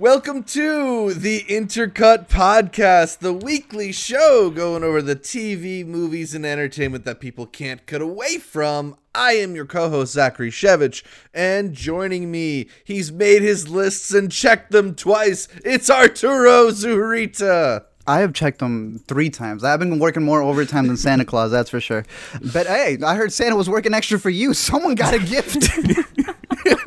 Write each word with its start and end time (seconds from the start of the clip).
Welcome 0.00 0.44
to 0.44 1.12
the 1.12 1.40
Intercut 1.48 2.28
Podcast, 2.28 3.18
the 3.18 3.32
weekly 3.32 3.90
show 3.90 4.48
going 4.48 4.84
over 4.84 5.02
the 5.02 5.16
TV, 5.16 5.84
movies, 5.84 6.36
and 6.36 6.46
entertainment 6.46 7.04
that 7.04 7.18
people 7.18 7.46
can't 7.46 7.84
cut 7.84 8.00
away 8.00 8.38
from. 8.38 8.94
I 9.12 9.32
am 9.32 9.56
your 9.56 9.66
co 9.66 9.90
host, 9.90 10.12
Zachary 10.12 10.52
Shevich, 10.52 11.02
and 11.34 11.74
joining 11.74 12.30
me, 12.30 12.68
he's 12.84 13.10
made 13.10 13.42
his 13.42 13.68
lists 13.68 14.14
and 14.14 14.30
checked 14.30 14.70
them 14.70 14.94
twice. 14.94 15.48
It's 15.64 15.90
Arturo 15.90 16.68
Zurita. 16.68 17.86
I 18.06 18.20
have 18.20 18.32
checked 18.32 18.60
them 18.60 19.00
three 19.08 19.30
times. 19.30 19.64
I've 19.64 19.80
been 19.80 19.98
working 19.98 20.22
more 20.22 20.40
overtime 20.40 20.86
than 20.86 20.96
Santa 20.96 21.24
Claus, 21.24 21.50
that's 21.50 21.70
for 21.70 21.80
sure. 21.80 22.04
But 22.52 22.68
hey, 22.68 22.98
I 23.04 23.16
heard 23.16 23.32
Santa 23.32 23.56
was 23.56 23.68
working 23.68 23.94
extra 23.94 24.20
for 24.20 24.30
you. 24.30 24.54
Someone 24.68 24.94
got 24.94 25.12
a 25.12 25.18
gift. 25.18 25.68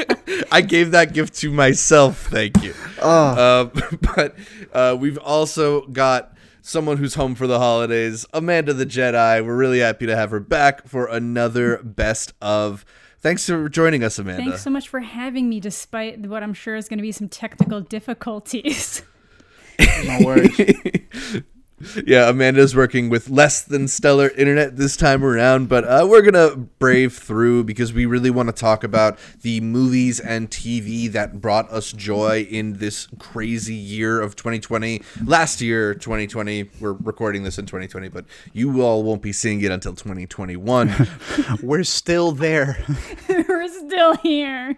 I 0.52 0.62
gave 0.62 0.92
that 0.92 1.14
gift 1.14 1.36
to 1.36 1.52
myself. 1.52 2.28
Thank 2.28 2.62
you. 2.64 2.74
Uh, 3.02 3.66
but 4.16 4.36
uh, 4.74 4.98
we've 5.00 5.18
also 5.18 5.82
got 5.88 6.36
someone 6.62 6.98
who's 6.98 7.16
home 7.16 7.36
for 7.36 7.48
the 7.48 7.60
holidays, 7.60 8.26
Amanda 8.34 8.74
the 8.74 8.86
Jedi. 8.86 9.46
We're 9.46 9.56
really 9.56 9.80
happy 9.80 10.06
to 10.06 10.16
have 10.16 10.32
her 10.32 10.40
back 10.40 10.88
for 10.88 11.08
another 11.08 11.78
best 11.84 12.34
of. 12.42 12.86
Thanks 13.20 13.46
for 13.46 13.70
joining 13.70 14.04
us, 14.04 14.18
Amanda. 14.18 14.44
Thanks 14.44 14.64
so 14.64 14.72
much 14.72 14.90
for 14.90 15.00
having 15.00 15.48
me, 15.48 15.60
despite 15.60 16.20
what 16.22 16.42
I'm 16.42 16.56
sure 16.56 16.76
is 16.76 16.88
going 16.88 16.98
to 16.98 17.04
be 17.04 17.12
some 17.12 17.30
technical 17.30 17.82
difficulties. 17.82 19.04
no 20.06 20.20
worries. 20.24 21.42
yeah, 22.06 22.30
Amanda's 22.30 22.76
working 22.76 23.10
with 23.10 23.30
less 23.30 23.64
than 23.64 23.88
stellar 23.88 24.30
internet 24.30 24.78
this 24.78 24.98
time 24.98 25.24
around, 25.24 25.70
but 25.70 25.84
uh, 25.84 26.06
we're 26.10 26.22
gonna 26.22 26.56
brave 26.56 27.14
through 27.14 27.64
because 27.64 27.94
we 27.94 28.06
really 28.06 28.30
want 28.30 28.48
to 28.50 28.54
talk 28.54 28.84
about 28.84 29.18
the 29.42 29.62
movies 29.62 30.20
and 30.20 30.50
TV 30.50 31.12
that 31.12 31.42
brought 31.42 31.70
us 31.72 31.92
joy 31.92 32.48
in 32.50 32.74
this 32.74 33.08
crazy 33.20 33.76
year 33.76 34.22
of 34.22 34.36
2020. 34.36 35.02
Last 35.26 35.62
year, 35.62 35.94
2020, 35.94 36.70
we're 36.80 36.94
recording 36.94 37.44
this 37.44 37.58
in 37.58 37.66
2020, 37.66 38.10
but 38.10 38.26
you 38.54 38.82
all 38.82 39.04
won't 39.04 39.22
be 39.22 39.32
seeing 39.32 39.62
it 39.62 39.72
until 39.72 39.94
2021. 39.94 40.94
We're 41.62 41.84
still 41.84 42.32
there. 42.32 42.84
We're 43.30 43.68
still 43.68 44.16
here. 44.18 44.78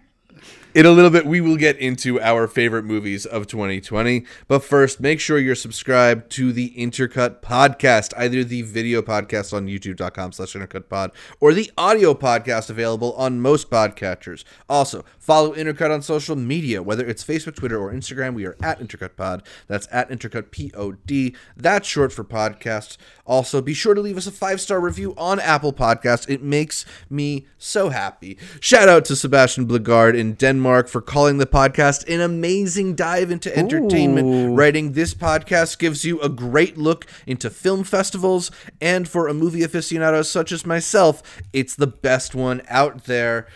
In 0.76 0.88
a 0.88 0.92
little 0.92 1.12
bit, 1.12 1.28
we 1.28 1.40
will 1.40 1.56
get 1.56 1.78
into 1.78 2.20
our 2.20 2.48
favorite 2.48 2.84
movies 2.84 3.28
of 3.28 3.46
2020. 3.46 4.26
But 4.48 4.64
first, 4.64 5.00
make 5.00 5.20
sure 5.20 5.38
you're 5.38 5.54
subscribed 5.54 6.32
to 6.32 6.52
the 6.52 6.74
Intercut 6.76 7.42
podcast, 7.42 8.12
either 8.18 8.44
the 8.44 8.64
video 8.64 9.04
podcast 9.04 9.54
on 9.54 9.68
youtube.com 9.68 10.32
slash 10.32 10.54
intercutpod 10.54 11.12
or 11.40 11.54
the 11.54 11.72
audio 11.78 12.16
podcast 12.16 12.72
available 12.72 13.14
on 13.14 13.40
most 13.40 13.70
podcatchers. 13.70 14.44
Also, 14.68 15.06
follow 15.24 15.56
Intercut 15.56 15.90
on 15.90 16.02
social 16.02 16.36
media, 16.36 16.84
whether 16.84 17.08
it's 17.08 17.24
Facebook, 17.24 17.56
Twitter, 17.56 17.80
or 17.80 17.94
Instagram. 17.94 18.34
We 18.34 18.46
are 18.46 18.58
at 18.62 18.80
IntercutPod. 18.80 19.46
That's 19.68 19.88
at 19.90 20.10
IntercutPod. 20.10 21.36
That's 21.56 21.88
short 21.88 22.12
for 22.12 22.26
podcast. 22.26 22.98
Also, 23.26 23.62
be 23.62 23.74
sure 23.74 23.94
to 23.94 24.02
leave 24.02 24.18
us 24.18 24.28
a 24.28 24.32
five 24.32 24.60
star 24.60 24.82
review 24.82 25.14
on 25.18 25.40
Apple 25.40 25.72
Podcasts. 25.72 26.30
It 26.30 26.44
makes 26.44 26.86
me 27.10 27.48
so 27.58 27.88
happy. 27.88 28.38
Shout 28.60 28.90
out 28.90 29.06
to 29.06 29.16
Sebastian 29.16 29.66
Bligard 29.66 30.18
in 30.18 30.34
Denmark 30.34 30.90
for 30.90 31.00
calling 31.00 31.38
the 31.38 31.46
podcast 31.46 32.14
an 32.14 32.20
amazing 32.20 32.96
dive 32.96 33.32
into 33.32 33.56
entertainment. 33.58 34.28
Ooh. 34.28 34.54
Writing 34.54 34.92
this 34.92 35.14
podcast 35.14 35.80
gives 35.80 36.04
you 36.04 36.20
a 36.20 36.28
great 36.28 36.78
look 36.78 37.06
into 37.26 37.50
film 37.50 37.86
festivals, 37.86 38.52
and 38.82 39.08
for 39.08 39.30
a 39.30 39.34
movie 39.34 39.62
aficionado 39.62 40.26
such 40.26 40.52
as 40.52 40.66
myself, 40.66 41.42
it's 41.54 41.76
the 41.76 41.88
best 41.88 42.36
one 42.36 42.62
out 42.68 43.06
there. 43.06 43.48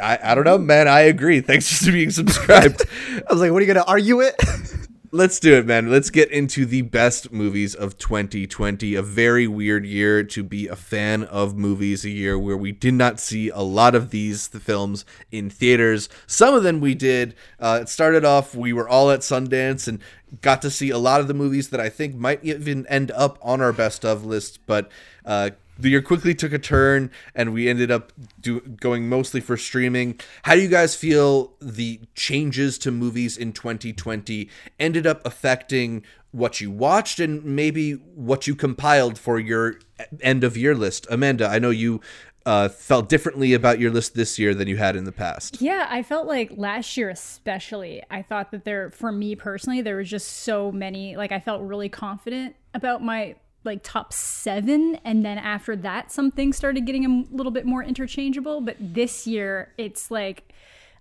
I, 0.00 0.18
I 0.22 0.34
don't 0.34 0.44
know, 0.44 0.58
man. 0.58 0.88
I 0.88 1.00
agree. 1.00 1.40
Thanks 1.40 1.84
for 1.84 1.92
being 1.92 2.10
subscribed. 2.10 2.82
I 3.28 3.32
was 3.32 3.40
like, 3.40 3.52
what 3.52 3.58
are 3.58 3.66
you 3.66 3.72
going 3.72 3.84
to 3.84 3.90
argue 3.90 4.20
it? 4.20 4.34
Let's 5.14 5.38
do 5.38 5.58
it, 5.58 5.66
man. 5.66 5.90
Let's 5.90 6.08
get 6.08 6.30
into 6.30 6.64
the 6.64 6.80
best 6.80 7.30
movies 7.30 7.74
of 7.74 7.98
2020. 7.98 8.94
A 8.94 9.02
very 9.02 9.46
weird 9.46 9.84
year 9.84 10.24
to 10.24 10.42
be 10.42 10.68
a 10.68 10.74
fan 10.74 11.24
of 11.24 11.54
movies, 11.54 12.06
a 12.06 12.10
year 12.10 12.38
where 12.38 12.56
we 12.56 12.72
did 12.72 12.94
not 12.94 13.20
see 13.20 13.50
a 13.50 13.60
lot 13.60 13.94
of 13.94 14.08
these 14.08 14.48
films 14.48 15.04
in 15.30 15.50
theaters. 15.50 16.08
Some 16.26 16.54
of 16.54 16.62
them 16.62 16.80
we 16.80 16.94
did. 16.94 17.34
Uh, 17.60 17.80
it 17.82 17.90
started 17.90 18.24
off, 18.24 18.54
we 18.54 18.72
were 18.72 18.88
all 18.88 19.10
at 19.10 19.20
Sundance 19.20 19.86
and 19.86 19.98
got 20.40 20.62
to 20.62 20.70
see 20.70 20.88
a 20.88 20.96
lot 20.96 21.20
of 21.20 21.28
the 21.28 21.34
movies 21.34 21.68
that 21.68 21.80
I 21.80 21.90
think 21.90 22.14
might 22.14 22.42
even 22.42 22.86
end 22.86 23.10
up 23.10 23.38
on 23.42 23.60
our 23.60 23.74
best 23.74 24.06
of 24.06 24.24
list, 24.24 24.60
but 24.66 24.90
uh, 25.26 25.50
the 25.82 25.90
year 25.90 26.02
quickly 26.02 26.34
took 26.34 26.52
a 26.52 26.58
turn 26.58 27.10
and 27.34 27.52
we 27.52 27.68
ended 27.68 27.90
up 27.90 28.12
do, 28.40 28.60
going 28.60 29.08
mostly 29.08 29.40
for 29.40 29.56
streaming. 29.56 30.18
How 30.44 30.54
do 30.54 30.60
you 30.60 30.68
guys 30.68 30.94
feel 30.94 31.54
the 31.60 32.00
changes 32.14 32.78
to 32.78 32.90
movies 32.90 33.36
in 33.36 33.52
2020 33.52 34.48
ended 34.78 35.06
up 35.06 35.26
affecting 35.26 36.04
what 36.30 36.60
you 36.60 36.70
watched 36.70 37.20
and 37.20 37.44
maybe 37.44 37.92
what 37.92 38.46
you 38.46 38.54
compiled 38.54 39.18
for 39.18 39.38
your 39.38 39.74
end 40.20 40.44
of 40.44 40.56
year 40.56 40.74
list? 40.74 41.06
Amanda, 41.10 41.48
I 41.48 41.58
know 41.58 41.70
you 41.70 42.00
uh, 42.46 42.68
felt 42.68 43.08
differently 43.08 43.52
about 43.52 43.78
your 43.78 43.90
list 43.90 44.14
this 44.14 44.38
year 44.38 44.54
than 44.54 44.68
you 44.68 44.76
had 44.76 44.96
in 44.96 45.04
the 45.04 45.12
past. 45.12 45.60
Yeah, 45.60 45.86
I 45.90 46.02
felt 46.02 46.26
like 46.26 46.52
last 46.56 46.96
year, 46.96 47.10
especially, 47.10 48.02
I 48.10 48.22
thought 48.22 48.50
that 48.52 48.64
there, 48.64 48.90
for 48.90 49.12
me 49.12 49.36
personally, 49.36 49.80
there 49.80 49.96
was 49.96 50.10
just 50.10 50.28
so 50.28 50.72
many. 50.72 51.16
Like, 51.16 51.32
I 51.32 51.40
felt 51.40 51.62
really 51.62 51.88
confident 51.88 52.56
about 52.74 53.02
my 53.02 53.36
like 53.64 53.80
top 53.82 54.12
seven 54.12 54.98
and 55.04 55.24
then 55.24 55.38
after 55.38 55.76
that 55.76 56.10
some 56.10 56.30
things 56.30 56.56
started 56.56 56.84
getting 56.86 57.04
a 57.04 57.34
little 57.34 57.52
bit 57.52 57.64
more 57.64 57.82
interchangeable 57.82 58.60
but 58.60 58.76
this 58.80 59.26
year 59.26 59.72
it's 59.78 60.10
like 60.10 60.52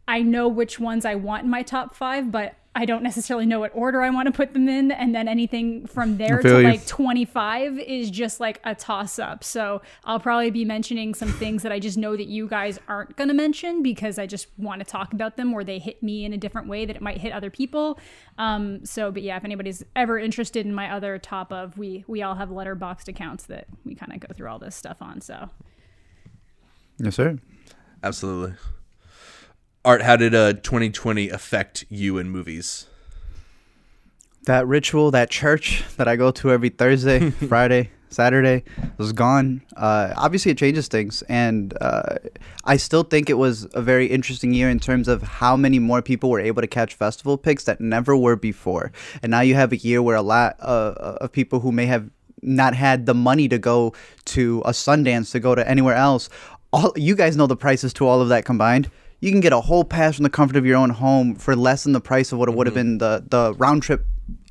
i 0.07 0.21
know 0.21 0.47
which 0.47 0.79
ones 0.79 1.05
i 1.05 1.15
want 1.15 1.43
in 1.43 1.49
my 1.49 1.63
top 1.63 1.95
five 1.95 2.31
but 2.31 2.55
i 2.75 2.85
don't 2.85 3.03
necessarily 3.03 3.45
know 3.45 3.59
what 3.59 3.71
order 3.73 4.01
i 4.01 4.09
want 4.09 4.25
to 4.25 4.31
put 4.31 4.53
them 4.53 4.69
in 4.69 4.91
and 4.91 5.13
then 5.13 5.27
anything 5.27 5.85
from 5.87 6.17
there 6.17 6.41
to 6.41 6.61
you. 6.61 6.67
like 6.67 6.85
25 6.85 7.79
is 7.79 8.09
just 8.09 8.39
like 8.39 8.59
a 8.63 8.73
toss 8.73 9.19
up 9.19 9.43
so 9.43 9.81
i'll 10.05 10.19
probably 10.19 10.51
be 10.51 10.63
mentioning 10.63 11.13
some 11.13 11.31
things 11.33 11.63
that 11.63 11.71
i 11.71 11.79
just 11.79 11.97
know 11.97 12.15
that 12.15 12.27
you 12.27 12.47
guys 12.47 12.79
aren't 12.87 13.15
going 13.17 13.27
to 13.27 13.33
mention 13.33 13.83
because 13.83 14.17
i 14.17 14.25
just 14.25 14.47
want 14.57 14.79
to 14.79 14.85
talk 14.85 15.13
about 15.13 15.37
them 15.37 15.53
or 15.53 15.63
they 15.63 15.79
hit 15.79 16.01
me 16.01 16.25
in 16.25 16.33
a 16.33 16.37
different 16.37 16.67
way 16.67 16.85
that 16.85 16.95
it 16.95 17.01
might 17.01 17.17
hit 17.17 17.33
other 17.33 17.49
people 17.49 17.99
um, 18.37 18.83
so 18.85 19.11
but 19.11 19.21
yeah 19.21 19.37
if 19.37 19.43
anybody's 19.43 19.83
ever 19.95 20.17
interested 20.17 20.65
in 20.65 20.73
my 20.73 20.91
other 20.91 21.17
top 21.17 21.51
of 21.51 21.77
we 21.77 22.03
we 22.07 22.21
all 22.21 22.35
have 22.35 22.49
Letterboxd 22.49 23.07
accounts 23.07 23.45
that 23.45 23.67
we 23.85 23.95
kind 23.95 24.13
of 24.13 24.19
go 24.19 24.33
through 24.33 24.49
all 24.49 24.59
this 24.59 24.75
stuff 24.75 25.01
on 25.01 25.21
so 25.21 25.49
yes, 26.97 27.15
sir. 27.15 27.37
Absolutely. 28.03 28.55
Art, 29.83 30.03
how 30.03 30.15
did 30.15 30.35
uh, 30.35 30.53
2020 30.53 31.29
affect 31.29 31.85
you 31.89 32.19
in 32.19 32.29
movies? 32.29 32.85
That 34.43 34.67
ritual, 34.67 35.09
that 35.09 35.31
church 35.31 35.83
that 35.97 36.07
I 36.07 36.15
go 36.15 36.29
to 36.31 36.51
every 36.51 36.69
Thursday, 36.69 37.31
Friday, 37.47 37.89
Saturday 38.09 38.63
was 38.97 39.11
gone. 39.11 39.63
Uh, 39.75 40.13
obviously, 40.15 40.51
it 40.51 40.59
changes 40.59 40.87
things, 40.87 41.23
and 41.23 41.75
uh, 41.81 42.17
I 42.63 42.77
still 42.77 43.01
think 43.01 43.27
it 43.27 43.39
was 43.39 43.67
a 43.73 43.81
very 43.81 44.05
interesting 44.05 44.53
year 44.53 44.69
in 44.69 44.79
terms 44.79 45.07
of 45.07 45.23
how 45.23 45.55
many 45.55 45.79
more 45.79 46.03
people 46.03 46.29
were 46.29 46.39
able 46.39 46.61
to 46.61 46.67
catch 46.67 46.93
festival 46.93 47.35
picks 47.35 47.63
that 47.63 47.81
never 47.81 48.15
were 48.15 48.35
before. 48.35 48.91
And 49.23 49.31
now 49.31 49.41
you 49.41 49.55
have 49.55 49.71
a 49.71 49.77
year 49.77 50.03
where 50.03 50.15
a 50.15 50.21
lot 50.21 50.57
uh, 50.59 51.17
of 51.21 51.31
people 51.31 51.59
who 51.61 51.71
may 51.71 51.87
have 51.87 52.07
not 52.43 52.75
had 52.75 53.07
the 53.07 53.15
money 53.15 53.47
to 53.47 53.57
go 53.57 53.93
to 54.25 54.61
a 54.63 54.71
Sundance 54.71 55.31
to 55.31 55.39
go 55.39 55.55
to 55.55 55.67
anywhere 55.67 55.95
else. 55.95 56.29
All 56.71 56.93
you 56.95 57.15
guys 57.15 57.35
know 57.35 57.47
the 57.47 57.55
prices 57.55 57.93
to 57.93 58.05
all 58.05 58.21
of 58.21 58.29
that 58.29 58.45
combined. 58.45 58.91
You 59.21 59.31
can 59.31 59.39
get 59.39 59.53
a 59.53 59.61
whole 59.61 59.83
pass 59.83 60.15
from 60.15 60.23
the 60.23 60.29
comfort 60.29 60.57
of 60.57 60.65
your 60.65 60.77
own 60.77 60.89
home 60.89 61.35
for 61.35 61.55
less 61.55 61.83
than 61.83 61.93
the 61.93 62.01
price 62.01 62.31
of 62.31 62.39
what 62.39 62.49
it 62.49 62.55
would 62.55 62.67
have 62.67 62.73
been 62.73 62.97
the 62.97 63.23
the 63.27 63.53
round 63.53 63.83
trip 63.83 64.05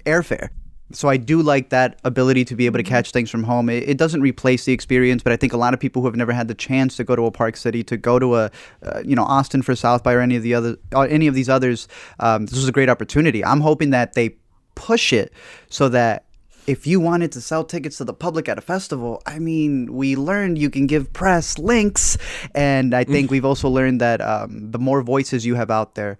airfare. 0.06 0.48
So 0.92 1.08
I 1.08 1.18
do 1.18 1.40
like 1.40 1.68
that 1.70 2.00
ability 2.04 2.44
to 2.46 2.56
be 2.56 2.66
able 2.66 2.78
to 2.78 2.82
catch 2.82 3.12
things 3.12 3.30
from 3.30 3.44
home. 3.44 3.68
It, 3.68 3.88
it 3.88 3.96
doesn't 3.96 4.22
replace 4.22 4.64
the 4.64 4.72
experience, 4.72 5.22
but 5.22 5.32
I 5.32 5.36
think 5.36 5.52
a 5.52 5.56
lot 5.56 5.72
of 5.72 5.78
people 5.78 6.02
who 6.02 6.08
have 6.08 6.16
never 6.16 6.32
had 6.32 6.48
the 6.48 6.54
chance 6.54 6.96
to 6.96 7.04
go 7.04 7.14
to 7.14 7.26
a 7.26 7.30
park 7.30 7.56
city, 7.56 7.84
to 7.84 7.96
go 7.96 8.18
to 8.18 8.36
a, 8.36 8.50
uh, 8.82 9.00
you 9.04 9.14
know, 9.14 9.22
Austin 9.22 9.62
for 9.62 9.76
South 9.76 10.02
by 10.02 10.14
or 10.14 10.20
any 10.20 10.34
of 10.34 10.42
the 10.42 10.54
other, 10.54 10.76
or 10.92 11.06
any 11.06 11.28
of 11.28 11.34
these 11.34 11.48
others, 11.48 11.86
um, 12.18 12.46
this 12.46 12.56
was 12.56 12.66
a 12.66 12.72
great 12.72 12.88
opportunity. 12.88 13.44
I'm 13.44 13.60
hoping 13.60 13.90
that 13.90 14.14
they 14.14 14.36
push 14.74 15.12
it 15.12 15.32
so 15.68 15.88
that 15.90 16.24
if 16.66 16.86
you 16.86 17.00
wanted 17.00 17.32
to 17.32 17.40
sell 17.40 17.64
tickets 17.64 17.98
to 17.98 18.04
the 18.04 18.14
public 18.14 18.48
at 18.48 18.58
a 18.58 18.60
festival, 18.60 19.22
I 19.26 19.38
mean, 19.38 19.92
we 19.92 20.16
learned 20.16 20.58
you 20.58 20.70
can 20.70 20.86
give 20.86 21.12
press 21.12 21.58
links, 21.58 22.18
and 22.54 22.94
I 22.94 23.04
think 23.04 23.30
we've 23.30 23.44
also 23.44 23.68
learned 23.68 24.00
that 24.00 24.20
um, 24.20 24.70
the 24.70 24.78
more 24.78 25.02
voices 25.02 25.46
you 25.46 25.54
have 25.54 25.70
out 25.70 25.94
there, 25.94 26.18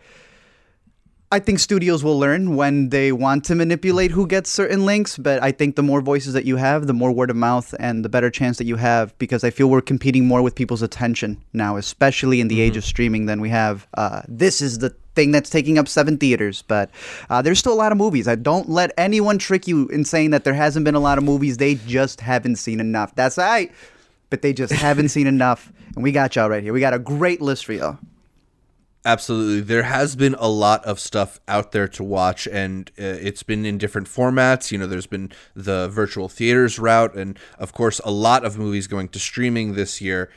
I 1.33 1.39
think 1.39 1.61
studios 1.61 2.03
will 2.03 2.19
learn 2.19 2.57
when 2.57 2.89
they 2.89 3.13
want 3.13 3.45
to 3.45 3.55
manipulate 3.55 4.11
who 4.11 4.27
gets 4.27 4.51
certain 4.51 4.85
links, 4.85 5.17
but 5.17 5.41
I 5.41 5.53
think 5.53 5.77
the 5.77 5.83
more 5.83 6.01
voices 6.01 6.33
that 6.33 6.45
you 6.45 6.57
have, 6.57 6.89
the 6.89 6.93
more 6.93 7.13
word 7.13 7.31
of 7.31 7.37
mouth 7.37 7.73
and 7.79 8.05
the 8.05 8.09
better 8.09 8.31
chance 8.31 8.59
that 8.59 8.65
you 8.65 8.75
have 8.75 9.17
because 9.19 9.45
I 9.45 9.51
feel 9.51 9.71
we're 9.71 9.81
competing 9.81 10.27
more 10.27 10.43
with 10.43 10.57
people's 10.57 10.83
attention 10.83 11.41
now, 11.53 11.77
especially 11.77 12.41
in 12.41 12.49
the 12.49 12.61
age 12.61 12.77
of 12.77 12.85
streaming 12.85 13.27
than 13.27 13.41
we 13.41 13.49
have. 13.51 13.87
Uh, 13.95 14.23
this 14.27 14.61
is 14.61 14.79
the 14.79 14.93
thing 15.15 15.31
that's 15.33 15.51
taking 15.51 15.79
up 15.79 15.89
seven 15.89 16.17
theaters, 16.17 16.63
but 16.63 16.91
uh, 17.29 17.43
there's 17.43 17.59
still 17.59 17.73
a 17.73 17.75
lot 17.75 17.93
of 17.93 17.99
movies. 17.99 18.29
I 18.29 18.37
don't 18.37 18.69
let 18.69 18.93
anyone 18.97 19.39
trick 19.39 19.67
you 19.67 19.89
in 19.89 20.05
saying 20.05 20.31
that 20.31 20.45
there 20.45 20.55
hasn't 20.55 20.85
been 20.85 20.95
a 20.95 21.01
lot 21.01 21.19
of 21.19 21.25
movies. 21.25 21.57
They 21.57 21.75
just 21.75 22.21
haven't 22.21 22.57
seen 22.57 22.81
enough. 22.81 23.15
That's 23.15 23.37
right, 23.39 23.73
but 24.31 24.43
they 24.43 24.53
just 24.53 24.73
haven't 24.73 25.09
seen 25.09 25.27
enough. 25.27 25.73
And 25.95 26.05
we 26.05 26.13
got 26.13 26.37
y'all 26.37 26.49
right 26.49 26.63
here. 26.63 26.73
We 26.73 26.81
got 26.81 26.95
a 26.95 26.99
great 26.99 27.41
list 27.41 27.67
for 27.67 27.73
y'all. 27.73 27.99
Absolutely. 29.05 29.61
There 29.61 29.85
has 29.85 30.15
been 30.15 30.37
a 30.39 30.49
lot 30.49 30.85
of 30.85 31.01
stuff 31.01 31.41
out 31.49 31.73
there 31.73 31.89
to 31.89 32.05
watch, 32.05 32.47
and 32.47 32.91
uh, 32.99 33.03
it's 33.03 33.43
been 33.43 33.65
in 33.65 33.79
different 33.79 34.07
formats. 34.07 34.71
You 34.71 34.77
know, 34.77 34.87
there's 34.87 35.07
been 35.07 35.33
the 35.55 35.89
virtual 35.89 36.29
theaters 36.29 36.79
route, 36.79 37.15
and 37.15 37.39
of 37.59 37.73
course, 37.73 38.01
a 38.05 38.11
lot 38.11 38.45
of 38.45 38.59
movies 38.59 38.87
going 38.87 39.09
to 39.09 39.19
streaming 39.19 39.73
this 39.73 40.03
year. 40.03 40.31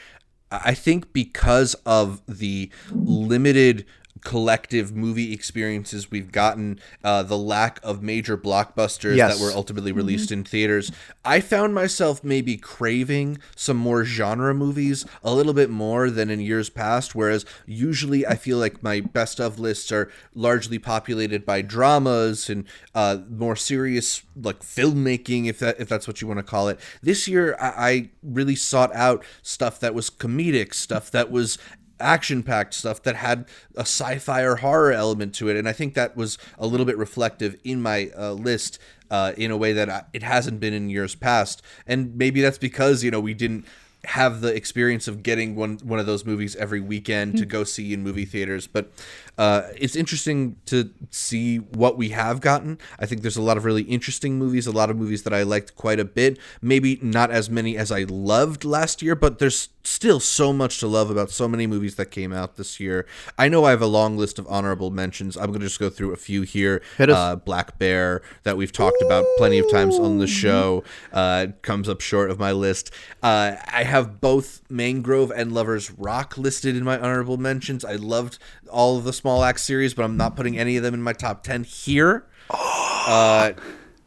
I 0.50 0.76
think 0.76 1.12
because 1.12 1.74
of 1.86 2.22
the 2.28 2.70
limited 2.92 3.86
collective 4.24 4.96
movie 4.96 5.34
experiences 5.34 6.10
we've 6.10 6.32
gotten, 6.32 6.80
uh, 7.04 7.24
the 7.24 7.38
lack 7.38 7.80
of 7.84 8.02
major 8.02 8.38
blockbusters 8.38 9.16
Yes. 9.18 9.38
that 9.38 9.44
were 9.44 9.52
ultimately 9.52 9.92
released 9.92 10.32
in 10.32 10.44
theaters, 10.44 10.92
I 11.26 11.40
found 11.42 11.74
myself 11.74 12.24
maybe 12.24 12.58
craving 12.58 13.38
some 13.56 13.78
more 13.78 14.04
genre 14.06 14.54
movies 14.54 15.06
a 15.24 15.34
little 15.34 15.54
bit 15.54 15.70
more 15.70 16.10
than 16.10 16.30
in 16.30 16.40
years 16.40 16.70
past. 16.70 17.16
Whereas 17.16 17.46
usually 17.66 18.26
I 18.26 18.36
feel 18.36 18.58
like 18.58 18.82
my 18.84 19.02
best 19.02 19.40
of 19.40 19.60
lists 19.60 19.92
are 19.92 20.10
largely 20.34 20.80
populated 20.80 21.46
by 21.46 21.62
dramas 21.62 22.50
and 22.50 22.66
uh, 22.96 23.18
more 23.30 23.56
serious 23.56 24.24
like 24.36 24.62
filmmaking, 24.62 25.48
if 25.48 25.60
that 25.60 25.80
if 25.80 25.88
that's 25.90 26.08
what 26.08 26.22
you 26.22 26.28
want 26.28 26.40
to 26.40 26.44
call 26.44 26.68
it. 26.70 26.80
This 27.02 27.28
year 27.28 27.56
I, 27.60 27.68
I 27.90 28.10
really 28.24 28.56
sought 28.56 28.94
out 28.96 29.24
stuff 29.42 29.80
that 29.82 29.94
was 29.94 30.10
comedic, 30.10 30.74
stuff 30.74 31.12
that 31.12 31.30
was 31.32 31.58
action 32.04 32.44
packed 32.44 32.74
stuff 32.74 33.02
that 33.04 33.16
had 33.16 33.46
a 33.76 33.82
sci-fi 33.82 34.42
or 34.42 34.58
horror 34.58 34.92
element 34.92 35.34
to 35.34 35.50
it 35.50 35.58
and 35.58 35.68
i 35.68 35.74
think 35.74 35.94
that 35.94 36.16
was 36.16 36.38
a 36.58 36.68
little 36.68 36.86
bit 36.86 36.98
reflective 36.98 37.56
in 37.64 37.82
my 37.82 38.12
uh, 38.18 38.32
list 38.32 38.80
uh, 39.14 39.32
in 39.38 39.52
a 39.52 39.58
way 39.58 39.74
that 39.74 39.90
I, 39.90 40.04
it 40.12 40.24
hasn't 40.24 40.60
been 40.60 40.74
in 40.74 40.90
years 40.90 41.14
past. 41.14 41.62
And 41.86 42.16
maybe 42.16 42.42
that's 42.42 42.58
because 42.58 43.04
you 43.04 43.12
know 43.12 43.20
we 43.20 43.36
didn't 43.36 43.66
have 44.06 44.42
the 44.42 44.54
experience 44.54 45.08
of 45.08 45.22
getting 45.22 45.56
one 45.56 45.78
one 45.84 46.00
of 46.00 46.08
those 46.08 46.26
movies 46.26 46.56
every 46.56 46.82
weekend 46.82 47.38
to 47.38 47.46
go 47.46 47.64
see 47.64 47.94
in 47.94 48.04
movie 48.04 48.26
theaters 48.26 48.68
but 48.68 48.92
uh, 49.38 49.64
it's 49.76 49.96
interesting 49.96 50.58
to 50.66 50.92
see 51.10 51.58
what 51.58 51.98
we 51.98 52.10
have 52.10 52.42
gotten. 52.42 52.78
I 53.00 53.06
think 53.06 53.22
there's 53.22 53.38
a 53.38 53.42
lot 53.42 53.58
of 53.58 53.66
really 53.66 53.84
interesting 53.84 54.38
movies 54.38 54.68
a 54.68 54.72
lot 54.72 54.90
of 54.90 54.98
movies 54.98 55.24
that 55.24 55.34
i 55.34 55.44
liked 55.44 55.76
quite 55.76 56.00
a 56.00 56.06
bit. 56.06 56.38
Maybe 56.62 57.00
not 57.02 57.32
as 57.32 57.50
many 57.50 57.78
as 57.78 57.92
i 57.92 58.04
loved 58.04 58.64
last 58.64 59.02
year 59.02 59.16
but 59.16 59.40
there's 59.40 59.70
still 59.84 60.20
so 60.20 60.54
much 60.54 60.80
to 60.80 60.88
love 60.88 61.10
about 61.10 61.30
so 61.30 61.48
many 61.48 61.68
movies 61.68 61.96
that 61.96 62.06
came 62.08 62.32
out 62.32 62.56
this 62.56 62.80
year. 62.80 63.06
I 63.38 63.50
know 63.50 63.66
i 63.66 63.72
have 63.72 63.82
a 63.82 63.88
long 63.88 64.18
list 64.18 64.40
of 64.40 64.48
honorable 64.48 64.92
mentions. 64.92 65.36
I'm 65.36 65.48
going 65.48 65.60
to 65.60 65.66
just 65.66 65.80
go 65.80 65.90
through 65.90 66.14
a 66.14 66.18
few 66.18 66.44
here. 66.44 66.82
Uh, 67.16 67.36
black 67.36 67.78
bear 67.78 68.22
that 68.44 68.56
we've 68.58 68.72
talked 68.72 69.02
about 69.02 69.26
plenty 69.38 69.60
of 69.60 69.70
times 69.70 70.00
on 70.00 70.20
the 70.20 70.28
show 70.28 70.84
uh, 71.12 71.48
comes 71.62 71.90
up 71.90 72.02
short 72.02 72.32
of 72.32 72.40
my 72.40 72.52
list. 72.52 72.92
Uh, 73.22 73.56
i 73.68 73.84
have 73.84 74.22
both 74.22 74.62
mangrove 74.70 75.32
and 75.32 75.52
lovers 75.52 75.92
rock 75.92 76.38
listed 76.38 76.76
in 76.76 76.84
my 76.84 76.98
honorable 76.98 77.38
mentions. 77.38 77.84
I 77.84 77.96
loved 77.96 78.38
all 78.70 78.98
of 78.98 79.04
the 79.04 79.14
small 79.24 79.42
axe 79.42 79.64
series 79.64 79.94
but 79.94 80.04
i'm 80.04 80.18
not 80.18 80.36
putting 80.36 80.58
any 80.58 80.76
of 80.76 80.84
them 80.84 80.94
in 80.94 81.02
my 81.02 81.14
top 81.14 81.44
10 81.44 81.64
here 81.64 82.26
uh, 82.50 83.54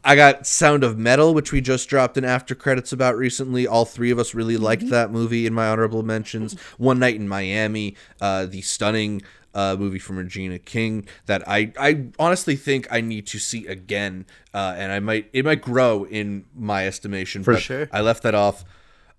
I 0.03 0.15
got 0.15 0.47
Sound 0.47 0.83
of 0.85 0.97
Metal, 0.97 1.33
which 1.33 1.51
we 1.51 1.59
just 1.59 1.89
dropped 1.89 2.17
an 2.17 2.23
after 2.23 2.55
credits 2.55 2.93
about 2.93 3.17
recently. 3.17 3.67
All 3.67 3.83
three 3.83 4.09
of 4.09 4.19
us 4.19 4.33
really 4.33 4.55
liked 4.55 4.89
that 4.89 5.11
movie 5.11 5.45
in 5.45 5.53
my 5.53 5.67
honorable 5.67 6.03
mentions. 6.03 6.57
One 6.77 6.99
Night 6.99 7.15
in 7.15 7.27
Miami, 7.27 7.95
uh, 8.21 8.45
the 8.45 8.61
stunning 8.61 9.21
uh, 9.53 9.75
movie 9.77 9.99
from 9.99 10.17
Regina 10.17 10.59
King 10.59 11.07
that 11.25 11.45
I, 11.47 11.73
I 11.77 12.05
honestly 12.19 12.55
think 12.55 12.87
I 12.91 13.01
need 13.01 13.27
to 13.27 13.39
see 13.39 13.65
again, 13.67 14.25
uh, 14.53 14.75
and 14.77 14.91
I 14.91 14.99
might 14.99 15.29
it 15.33 15.43
might 15.43 15.61
grow 15.61 16.05
in 16.05 16.45
my 16.55 16.87
estimation. 16.87 17.43
For 17.43 17.53
but 17.53 17.63
sure. 17.63 17.89
I 17.91 18.01
left 18.01 18.23
that 18.23 18.35
off. 18.35 18.63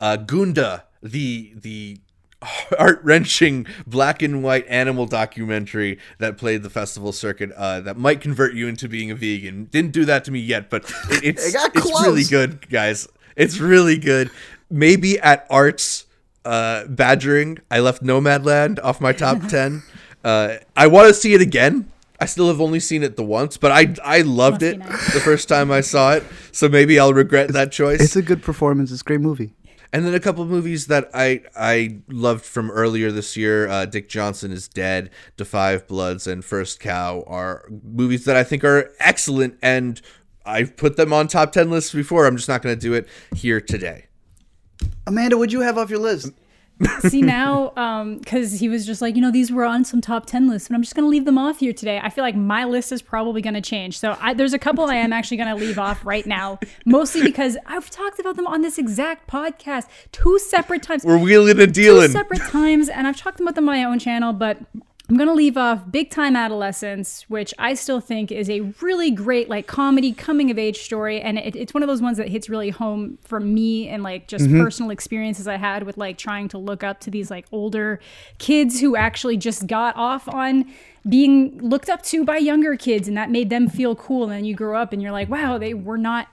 Uh, 0.00 0.16
Gunda, 0.16 0.84
the 1.02 1.52
the 1.56 1.98
heart 2.43 3.00
wrenching 3.02 3.67
black 3.87 4.23
and 4.23 4.43
white 4.43 4.64
animal 4.69 5.06
documentary 5.06 5.99
that 6.19 6.37
played 6.37 6.62
the 6.62 6.70
festival 6.70 7.12
circuit 7.12 7.50
uh, 7.52 7.81
that 7.81 7.96
might 7.96 8.20
convert 8.20 8.55
you 8.55 8.69
into 8.69 8.88
being 8.88 9.11
a 9.11 9.14
vegan. 9.14 9.64
Didn't 9.67 9.93
do 9.93 10.05
that 10.05 10.25
to 10.25 10.31
me 10.31 10.38
yet, 10.38 10.70
but 10.70 10.85
it, 11.11 11.25
it's 11.25 11.49
It 11.49 11.52
got 11.52 11.75
it's 11.75 12.02
really 12.02 12.25
good, 12.25 12.69
guys. 12.70 13.08
It's 13.37 13.58
really 13.58 13.99
good. 13.99 14.31
Maybe 14.70 15.19
at 15.19 15.46
Arts 15.50 16.06
uh, 16.44 16.85
badgering, 16.87 17.58
I 17.70 17.81
left 17.81 18.02
Nomadland 18.02 18.79
off 18.82 19.00
my 19.00 19.12
top 19.12 19.46
ten. 19.49 19.82
Uh, 20.25 20.56
I 20.76 20.87
want 20.87 21.08
to 21.08 21.14
see 21.14 21.35
it 21.35 21.40
again. 21.40 21.90
I 22.20 22.26
still 22.26 22.49
have 22.49 22.61
only 22.61 22.81
seen 22.81 23.05
it 23.05 23.17
the 23.17 23.23
once, 23.25 23.56
but 23.56 23.70
I 23.70 23.94
I 24.05 24.23
loved 24.23 24.62
Must 24.62 24.75
it 24.75 25.12
the 25.12 25.20
first 25.20 25.49
time 25.49 25.70
I 25.70 25.81
saw 25.81 26.14
it. 26.14 26.25
So 26.52 26.69
maybe 26.69 26.99
I'll 26.99 27.14
regret 27.14 27.52
that 27.52 27.70
choice. 27.70 28.00
It's 28.00 28.17
a 28.17 28.23
good 28.23 28.43
performance. 28.43 28.90
It's 28.90 29.02
a 29.02 29.05
great 29.05 29.20
movie. 29.20 29.55
And 29.93 30.05
then 30.05 30.14
a 30.14 30.20
couple 30.20 30.43
of 30.43 30.50
movies 30.50 30.87
that 30.88 31.08
I 31.14 31.43
I 31.56 32.00
loved 32.08 32.44
from 32.44 32.70
earlier 32.70 33.11
this 33.11 33.37
year. 33.37 33.69
Uh, 33.69 33.87
Dick 33.87 34.08
Johnson 34.08 34.52
is 34.52 34.69
Dead, 34.69 35.11
Five 35.43 35.87
Bloods, 35.87 36.26
and 36.26 36.44
First 36.44 36.79
Cow 36.79 37.25
are 37.26 37.67
movies 37.82 38.25
that 38.26 38.37
I 38.37 38.44
think 38.44 38.64
are 38.64 38.93
excellent, 39.00 39.56
and 39.62 40.00
I've 40.44 40.76
put 40.76 40.96
them 40.96 41.12
on 41.12 41.26
top 41.26 41.52
ten 41.52 41.70
lists 41.70 41.94
before. 41.94 42.26
I'm 42.26 42.37
just 42.37 42.49
not 42.49 42.61
going 42.61 42.75
to 42.75 42.81
do 42.81 42.93
it 42.93 43.08
here 43.35 43.61
today. 43.61 44.06
Amanda, 45.06 45.38
what'd 45.38 45.52
you 45.52 45.62
have 45.62 45.79
off 45.79 45.88
your 45.88 46.00
list? 46.00 46.32
See 47.00 47.22
now, 47.22 47.72
um, 47.76 48.19
because 48.19 48.60
he 48.60 48.69
was 48.69 48.86
just 48.86 49.02
like, 49.02 49.16
you 49.16 49.20
know, 49.20 49.32
these 49.32 49.50
were 49.50 49.64
on 49.64 49.84
some 49.84 50.00
top 50.00 50.26
ten 50.26 50.48
lists, 50.48 50.69
but 50.69 50.75
I'm 50.75 50.82
just 50.82 50.94
gonna 50.94 51.08
leave 51.08 51.25
them 51.25 51.36
off 51.36 51.58
here 51.58 51.72
today. 51.72 52.00
I 52.02 52.08
feel 52.08 52.22
like 52.22 52.36
my 52.36 52.64
list 52.64 52.92
is 52.92 53.02
probably 53.02 53.42
gonna 53.42 53.60
change. 53.60 53.98
So 53.98 54.16
I, 54.20 54.34
there's 54.34 54.52
a 54.52 54.58
couple 54.58 54.84
I 54.84 54.94
am 54.94 55.12
actually 55.12 55.38
gonna 55.38 55.56
leave 55.56 55.78
off 55.78 56.04
right 56.06 56.26
now, 56.26 56.58
mostly 56.84 57.22
because 57.22 57.56
I've 57.66 57.90
talked 57.90 58.20
about 58.20 58.36
them 58.36 58.46
on 58.46 58.62
this 58.62 58.78
exact 58.78 59.28
podcast 59.28 59.86
two 60.12 60.38
separate 60.38 60.82
times. 60.82 61.04
We're 61.04 61.19
wheeling 61.19 61.60
and 61.60 61.75
dealing 61.75 62.08
two 62.08 62.12
separate 62.12 62.42
times, 62.42 62.88
and 62.88 63.06
I've 63.06 63.16
talked 63.16 63.40
about 63.40 63.54
them 63.54 63.69
on 63.69 63.75
my 63.75 63.84
own 63.84 63.98
channel, 63.98 64.32
but 64.32 64.58
I'm 65.10 65.16
gonna 65.16 65.32
leave 65.32 65.56
off 65.56 65.90
Big 65.90 66.10
Time 66.10 66.37
Adolescence, 66.37 67.25
which 67.28 67.55
I 67.58 67.72
still 67.72 67.99
think 67.99 68.31
is 68.31 68.50
a 68.50 68.60
really 68.82 69.10
great 69.10 69.49
like 69.49 69.66
comedy 69.66 70.12
coming 70.12 70.50
of 70.50 70.58
age 70.58 70.81
story, 70.81 71.19
and 71.19 71.38
it, 71.38 71.56
it's 71.56 71.72
one 71.72 71.82
of 71.82 71.87
those 71.87 72.02
ones 72.02 72.19
that 72.19 72.28
hits 72.28 72.50
really 72.50 72.69
home 72.69 73.16
for 73.25 73.40
me 73.40 73.88
and 73.88 74.02
like 74.02 74.28
just 74.28 74.44
mm-hmm. 74.44 74.60
personal 74.60 74.90
experiences 74.90 75.49
I 75.49 75.56
had 75.56 75.84
with 75.84 75.96
like 75.96 76.19
trying 76.19 76.49
to 76.49 76.58
look 76.58 76.84
up 76.84 77.00
to 77.00 77.10
these 77.10 77.31
like 77.31 77.46
older 77.52 78.00
kids 78.37 78.81
who 78.81 78.96
actually 78.96 79.38
just 79.38 79.66
got 79.66 79.96
off 79.96 80.28
on 80.28 80.70
being 81.08 81.56
looked 81.58 81.88
up 81.88 82.02
to 82.02 82.22
by 82.22 82.37
younger 82.37 82.76
kids, 82.76 83.08
and 83.08 83.16
that 83.16 83.31
made 83.31 83.49
them 83.49 83.66
feel 83.66 83.96
cool. 83.96 84.25
And 84.25 84.32
then 84.32 84.44
you 84.44 84.54
grow 84.54 84.78
up 84.78 84.93
and 84.93 85.00
you're 85.00 85.12
like, 85.12 85.31
wow, 85.31 85.56
they 85.56 85.72
were 85.72 85.96
not 85.96 86.28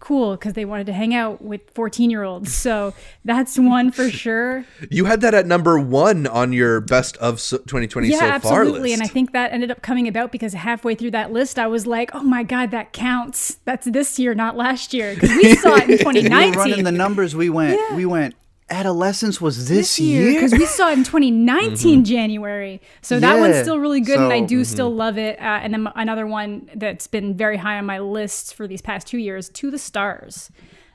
cool 0.00 0.32
because 0.32 0.54
they 0.54 0.64
wanted 0.64 0.86
to 0.86 0.92
hang 0.92 1.14
out 1.14 1.42
with 1.42 1.68
14 1.70 2.10
year 2.10 2.22
olds. 2.22 2.54
So 2.54 2.94
that's 3.24 3.58
one 3.58 3.90
for 3.90 4.10
sure. 4.24 4.64
You 4.90 5.06
had 5.06 5.20
that 5.22 5.34
at 5.34 5.46
number 5.46 5.78
one 5.78 6.26
on 6.26 6.52
your 6.52 6.80
best 6.80 7.16
of 7.18 7.38
2020 7.38 8.08
Yeah, 8.08 8.18
so 8.18 8.18
far 8.18 8.62
absolutely. 8.62 8.92
And 8.92 9.02
I 9.02 9.06
think 9.06 9.32
that 9.32 9.52
ended 9.52 9.70
up 9.70 9.82
coming 9.82 10.08
about 10.08 10.32
because 10.32 10.52
halfway 10.52 10.94
through 10.94 11.12
that 11.12 11.32
list, 11.32 11.58
I 11.58 11.66
was 11.66 11.86
like, 11.86 12.14
oh 12.14 12.22
my 12.22 12.42
God, 12.42 12.70
that 12.70 12.92
counts. 12.92 13.58
That's 13.64 13.86
this 13.86 14.18
year, 14.18 14.34
not 14.34 14.56
last 14.56 14.94
year. 14.94 15.14
Because 15.14 15.30
we 15.30 15.54
saw 15.56 15.76
it 15.76 15.88
in 15.90 16.32
We 16.32 16.50
were 16.50 16.52
running 16.52 16.84
the 16.84 16.92
numbers. 16.92 17.34
We 17.34 17.50
went. 17.50 17.78
Yeah. 17.78 17.96
We 17.96 18.06
went. 18.06 18.34
Adolescence 18.70 19.40
was 19.40 19.68
this, 19.68 19.96
this 19.96 20.00
year 20.00 20.30
year. 20.30 20.34
because 20.34 20.52
we 20.52 20.66
saw 20.66 20.90
it 20.90 20.98
in 20.98 21.04
2019 21.04 22.04
January. 22.04 22.80
So 23.00 23.18
that 23.18 23.38
one's 23.38 23.56
still 23.58 23.78
really 23.78 24.00
good 24.00 24.18
and 24.18 24.32
i 24.32 24.40
So- 24.40 24.46
do 24.46 24.64
still 24.64 24.94
love 24.94 25.16
it 25.18 25.38
uh, 25.38 25.42
and 25.62 25.72
then 25.72 25.88
another 25.94 26.26
one 26.26 26.68
that's 26.74 27.06
been 27.06 27.34
very 27.36 27.56
high 27.56 27.78
on 27.78 27.86
my 27.86 27.98
list 27.98 28.54
for 28.54 28.66
these 28.66 28.82
past 28.82 29.06
two 29.06 29.18
years 29.18 29.48
to 29.50 29.70
the 29.70 29.78
stars 29.78 30.50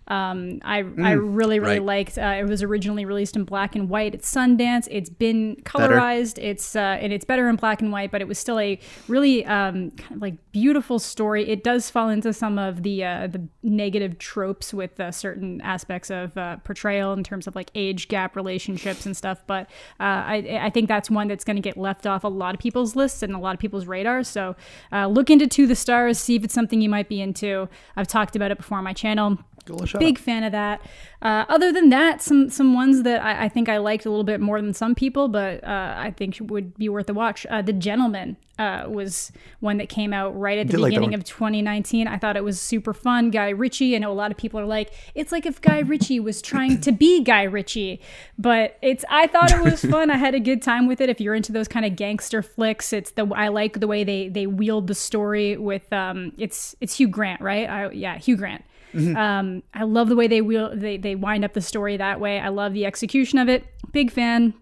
um, 0.08 0.60
I, 0.64 0.78
I 0.78 1.12
really 1.14 1.60
really 1.60 1.80
Right. 1.80 1.84
liked 1.84 2.18
uh, 2.18 2.36
it 2.40 2.46
was 2.48 2.62
originally 2.64 3.06
released 3.06 3.36
in 3.36 3.44
black 3.44 3.76
and 3.76 3.90
white. 3.90 4.14
At 4.14 4.22
Sundance. 4.22 4.88
It's 4.92 5.10
been 5.10 5.56
colorized. 5.64 6.38
It's 6.42 6.76
uh, 6.76 6.98
and 7.00 7.14
it's 7.14 7.26
better 7.26 7.48
in 7.50 7.56
black 7.56 7.82
and 7.82 7.92
white 7.92 8.12
but 8.12 8.22
it 8.22 8.28
was 8.28 8.38
still 8.38 8.60
a 8.60 8.80
really 9.08 9.46
um, 9.46 9.92
kind 9.92 10.16
of 10.16 10.22
like 10.22 10.36
beautiful 10.52 11.00
story. 11.00 11.48
It 11.50 11.64
does 11.64 11.90
fall 11.90 12.10
into 12.10 12.34
some 12.34 12.60
of 12.60 12.84
the 12.84 13.04
uh, 13.04 13.28
the 13.28 13.48
negative 13.64 14.18
tropes 14.20 14.74
with 14.74 15.00
uh, 15.00 15.12
certain 15.12 15.62
aspects 15.62 16.10
of 16.10 16.38
uh, 16.38 16.58
portrayal 16.58 17.14
in 17.14 17.24
terms 17.24 17.48
of 17.48 17.56
like 17.56 17.72
age 17.76 18.08
gap 18.08 18.36
relationships 18.36 19.06
and 19.06 19.16
stuff 19.16 19.42
but 19.48 19.68
uh, 20.00 20.04
I, 20.04 20.60
I 20.62 20.70
think 20.70 20.88
that's 20.88 21.10
one 21.10 21.28
that's 21.28 21.44
going 21.44 21.56
to 21.56 21.62
get 21.62 21.78
left 21.78 22.06
off 22.06 22.24
a 22.24 22.28
lot 22.28 22.54
of 22.54 22.60
people's 22.60 22.96
lists 22.96 23.24
and 23.24 23.34
a 23.34 23.40
lot 23.40 23.54
of 23.54 23.60
people's 23.60 23.86
radars 23.86 24.28
so 24.28 24.56
uh, 24.92 25.08
look 25.08 25.30
into 25.30 25.48
to 25.48 25.66
the 25.68 25.76
stars 25.76 26.20
see 26.20 26.36
if 26.36 26.44
it's 26.44 26.54
something 26.54 26.82
you 26.82 26.90
might 26.90 27.10
be 27.10 27.22
into. 27.22 27.68
I've 27.96 28.08
talked 28.08 28.36
about 28.36 28.52
it 28.52 28.58
before 28.58 28.78
on 28.78 28.84
my 28.84 28.94
channel. 28.94 29.38
Go 29.38 29.38
look 29.38 29.38
it 29.38 29.53
big 30.00 30.18
fan 30.18 30.44
of 30.44 30.52
that. 30.52 30.82
Uh, 31.22 31.46
other 31.48 31.72
than 31.72 31.90
that, 31.90 32.22
some 32.22 32.50
some 32.50 32.74
ones 32.74 33.04
that 33.04 33.24
I, 33.24 33.46
I 33.46 33.50
think 33.50 33.70
I 33.70 33.78
liked 33.78 34.06
a 34.06 34.10
little 34.10 34.26
bit 34.26 34.42
more 34.42 34.62
than 34.62 34.74
some 34.74 34.94
people, 34.94 35.30
but 35.30 35.64
uh, 35.64 35.96
I 35.98 36.12
think 36.12 36.38
would 36.42 36.76
be 36.78 36.90
worth 36.90 37.10
a 37.10 37.14
watch. 37.14 37.46
Uh, 37.50 37.62
the 37.62 37.72
Gentleman 37.72 38.36
uh, 38.60 38.86
was 38.88 39.32
one 39.62 39.78
that 39.78 39.90
came 39.90 40.14
out 40.14 40.38
right 40.38 40.58
at 40.58 40.68
the 40.68 40.74
Did 40.74 40.82
like 40.82 40.90
beginning 40.92 41.12
one. 41.12 41.20
of 41.20 41.24
2019. 41.24 42.08
I 42.08 42.18
thought 42.18 42.36
it 42.36 42.44
was 42.44 42.62
super 42.62 42.94
fun. 42.94 43.32
Guy 43.32 43.50
Ritchie. 43.50 43.96
I 43.96 44.00
know 44.00 44.12
a 44.12 44.14
lot 44.14 44.32
of 44.32 44.38
people 44.38 44.60
are 44.60 44.66
like, 44.66 44.94
it's 45.16 45.32
like 45.32 45.46
if 45.46 45.62
Guy 45.62 45.80
Ritchie 45.80 46.20
was 46.20 46.42
trying 46.42 46.82
to 46.82 46.92
be 46.92 47.24
Guy 47.24 47.44
Ritchie, 47.44 48.02
but 48.38 48.78
it's. 48.82 49.06
I 49.10 49.28
thought 49.28 49.52
it 49.52 49.62
was 49.64 49.84
fun. 49.86 50.10
I 50.10 50.18
had 50.18 50.36
a 50.36 50.40
good 50.40 50.62
time 50.62 50.88
with 50.88 51.00
it. 51.00 51.10
If 51.10 51.22
you're 51.22 51.36
into 51.36 51.52
those 51.52 51.68
kind 51.68 51.86
of 51.86 51.96
gangster 51.96 52.42
flicks, 52.42 52.92
it's 52.92 53.12
the 53.12 53.26
I 53.34 53.48
like 53.48 53.80
the 53.80 53.88
way 53.88 54.04
they 54.04 54.28
they 54.28 54.46
wield 54.46 54.88
the 54.88 54.96
story 54.96 55.56
with. 55.56 55.92
Um, 55.94 56.34
it's 56.38 56.76
it's 56.82 56.98
Hugh 56.98 57.08
Grant, 57.08 57.40
right? 57.42 57.70
I, 57.70 57.92
yeah, 57.92 58.18
Hugh 58.18 58.36
Grant. 58.36 58.66
Um, 58.96 59.64
I 59.74 59.84
love 59.84 60.10
the 60.10 60.16
way 60.16 60.28
they 60.28 60.42
wheel 60.42 60.72
they 60.74 60.98
they 60.98 61.16
wind 61.16 61.44
up 61.44 61.54
the 61.54 61.62
story 61.62 61.98
that 61.98 62.20
way. 62.20 62.40
I 62.40 62.50
love 62.50 62.74
the 62.74 62.86
execution 62.86 63.40
of 63.40 63.50
it. 63.50 63.66
Big 63.92 64.12
fan. 64.12 64.54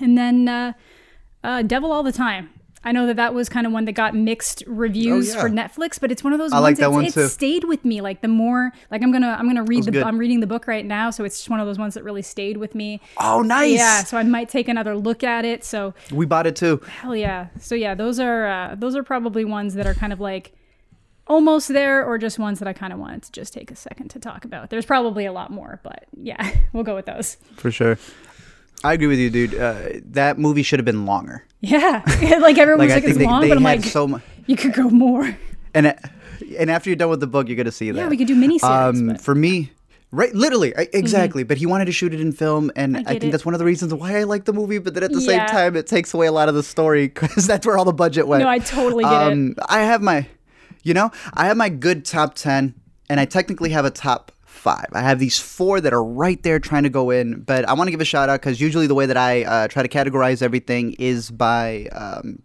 And 0.00 0.16
then 0.18 0.48
uh, 0.48 0.72
Uh, 1.44 1.62
Devil 1.62 1.92
All 1.92 2.02
the 2.02 2.12
Time. 2.12 2.50
I 2.84 2.92
know 2.92 3.06
that 3.08 3.16
that 3.16 3.34
was 3.34 3.48
kind 3.48 3.66
of 3.66 3.72
one 3.72 3.84
that 3.86 3.92
got 3.92 4.14
mixed 4.14 4.62
reviews 4.66 5.34
yeah. 5.34 5.40
for 5.40 5.50
Netflix, 5.50 5.98
but 6.00 6.12
it's 6.12 6.22
one 6.22 6.32
of 6.32 6.38
those 6.38 6.52
I 6.52 6.60
ones 6.60 6.62
like 6.62 6.76
that 6.78 6.92
one 6.92 7.04
it 7.04 7.14
too. 7.14 7.26
stayed 7.26 7.64
with 7.64 7.84
me. 7.84 8.00
Like 8.00 8.20
the 8.22 8.28
more, 8.28 8.70
like 8.92 9.02
I'm 9.02 9.10
gonna, 9.10 9.34
I'm 9.36 9.48
gonna 9.48 9.64
read 9.64 9.84
the, 9.84 9.90
good. 9.90 10.04
I'm 10.04 10.18
reading 10.18 10.38
the 10.38 10.46
book 10.46 10.68
right 10.68 10.86
now, 10.86 11.10
so 11.10 11.24
it's 11.24 11.38
just 11.38 11.50
one 11.50 11.58
of 11.58 11.66
those 11.66 11.78
ones 11.80 11.94
that 11.94 12.04
really 12.04 12.22
stayed 12.22 12.58
with 12.58 12.76
me. 12.76 13.00
Oh, 13.18 13.42
nice. 13.42 13.76
Yeah, 13.78 14.04
so 14.04 14.16
I 14.16 14.22
might 14.22 14.48
take 14.48 14.68
another 14.68 14.96
look 14.96 15.24
at 15.24 15.44
it. 15.44 15.64
So 15.64 15.94
We 16.12 16.26
bought 16.26 16.46
it 16.46 16.54
too. 16.54 16.80
hell 16.86 17.16
yeah. 17.16 17.48
So 17.58 17.74
yeah, 17.74 17.96
those 17.96 18.20
are 18.20 18.46
uh, 18.46 18.74
those 18.76 18.94
are 18.94 19.02
probably 19.02 19.44
ones 19.44 19.74
that 19.74 19.86
are 19.86 19.94
kind 19.94 20.12
of 20.12 20.20
like 20.20 20.52
almost 21.26 21.68
there, 21.68 22.04
or 22.04 22.18
just 22.18 22.38
ones 22.38 22.58
that 22.60 22.68
I 22.68 22.72
kind 22.72 22.92
of 22.92 22.98
wanted 22.98 23.22
to 23.24 23.32
just 23.32 23.52
take 23.52 23.70
a 23.70 23.76
second 23.76 24.08
to 24.10 24.18
talk 24.18 24.44
about. 24.44 24.70
There's 24.70 24.86
probably 24.86 25.26
a 25.26 25.32
lot 25.32 25.50
more, 25.50 25.80
but 25.82 26.04
yeah, 26.16 26.50
we'll 26.72 26.84
go 26.84 26.94
with 26.94 27.06
those. 27.06 27.36
For 27.56 27.70
sure. 27.70 27.98
I 28.84 28.92
agree 28.92 29.06
with 29.06 29.18
you, 29.18 29.30
dude. 29.30 29.54
Uh, 29.54 29.76
that 30.10 30.38
movie 30.38 30.62
should 30.62 30.78
have 30.78 30.84
been 30.84 31.06
longer. 31.06 31.44
Yeah, 31.60 32.02
like 32.40 32.58
everyone 32.58 32.86
Like 32.86 32.94
was 32.94 33.02
like, 33.02 33.04
it's 33.04 33.18
they, 33.18 33.24
long, 33.24 33.40
they 33.40 33.48
but 33.48 33.56
I'm 33.56 33.62
like, 33.62 33.82
so 33.84 34.06
much. 34.06 34.22
you 34.46 34.54
could 34.56 34.74
go 34.74 34.88
more. 34.90 35.36
And 35.74 35.86
uh, 35.88 35.94
and 36.58 36.70
after 36.70 36.90
you're 36.90 36.96
done 36.96 37.08
with 37.08 37.20
the 37.20 37.26
book, 37.26 37.48
you're 37.48 37.56
gonna 37.56 37.72
see 37.72 37.90
that. 37.90 37.98
Yeah, 37.98 38.08
we 38.08 38.16
could 38.16 38.26
do 38.28 38.36
miniseries. 38.36 38.62
Um, 39.10 39.16
for 39.16 39.34
me, 39.34 39.72
right? 40.12 40.32
Literally, 40.34 40.76
I- 40.76 40.88
exactly. 40.92 41.42
But 41.42 41.56
he 41.56 41.64
wanted 41.66 41.86
to 41.86 41.92
shoot 41.92 42.12
it 42.14 42.20
in 42.20 42.32
film, 42.32 42.70
and 42.76 42.96
I, 42.98 43.00
get 43.00 43.08
think 43.08 43.24
it. 43.24 43.30
that's 43.32 43.46
one 43.46 43.54
of 43.54 43.58
the 43.58 43.64
reasons 43.64 43.92
why 43.94 44.18
I 44.18 44.24
like 44.24 44.44
the 44.44 44.52
movie. 44.52 44.78
But 44.78 44.92
then 44.94 45.02
at 45.02 45.10
the 45.12 45.22
same 45.22 45.44
time, 45.46 45.74
it 45.74 45.86
takes 45.86 46.12
away 46.14 46.26
a 46.26 46.32
lot 46.32 46.48
of 46.50 46.54
the 46.54 46.62
story 46.62 47.08
because 47.14 47.46
that's 47.46 47.66
where 47.66 47.78
all 47.78 47.86
the 47.86 47.92
budget 47.94 48.28
went. 48.28 48.42
No, 48.42 48.48
I 48.48 48.58
totally 48.58 49.04
get 49.04 49.12
it. 49.12 49.32
um, 49.32 49.54
I 49.68 49.80
have 49.82 50.02
my, 50.02 50.26
you 50.86 50.94
know, 50.94 51.10
I 51.34 51.46
have 51.46 51.56
my 51.56 51.68
good 51.68 52.04
top 52.04 52.34
ten, 52.34 52.74
and 53.10 53.18
I 53.18 53.24
technically 53.24 53.70
have 53.70 53.84
a 53.84 53.90
top 53.90 54.30
five. 54.44 54.86
I 54.92 55.00
have 55.00 55.18
these 55.18 55.38
four 55.38 55.80
that 55.80 55.92
are 55.92 56.02
right 56.02 56.40
there 56.44 56.60
trying 56.60 56.84
to 56.84 56.90
go 56.90 57.10
in, 57.10 57.40
but 57.40 57.68
I 57.68 57.72
want 57.72 57.88
to 57.88 57.90
give 57.90 58.00
a 58.00 58.04
shout 58.04 58.28
out 58.28 58.40
because 58.40 58.60
usually 58.60 58.86
the 58.86 58.94
way 58.94 59.06
that 59.06 59.16
I 59.16 59.44
uh, 59.44 59.68
try 59.68 59.82
to 59.82 59.88
categorize 59.88 60.42
everything 60.42 60.92
is 60.92 61.30
by. 61.30 61.88
Um, 61.92 62.42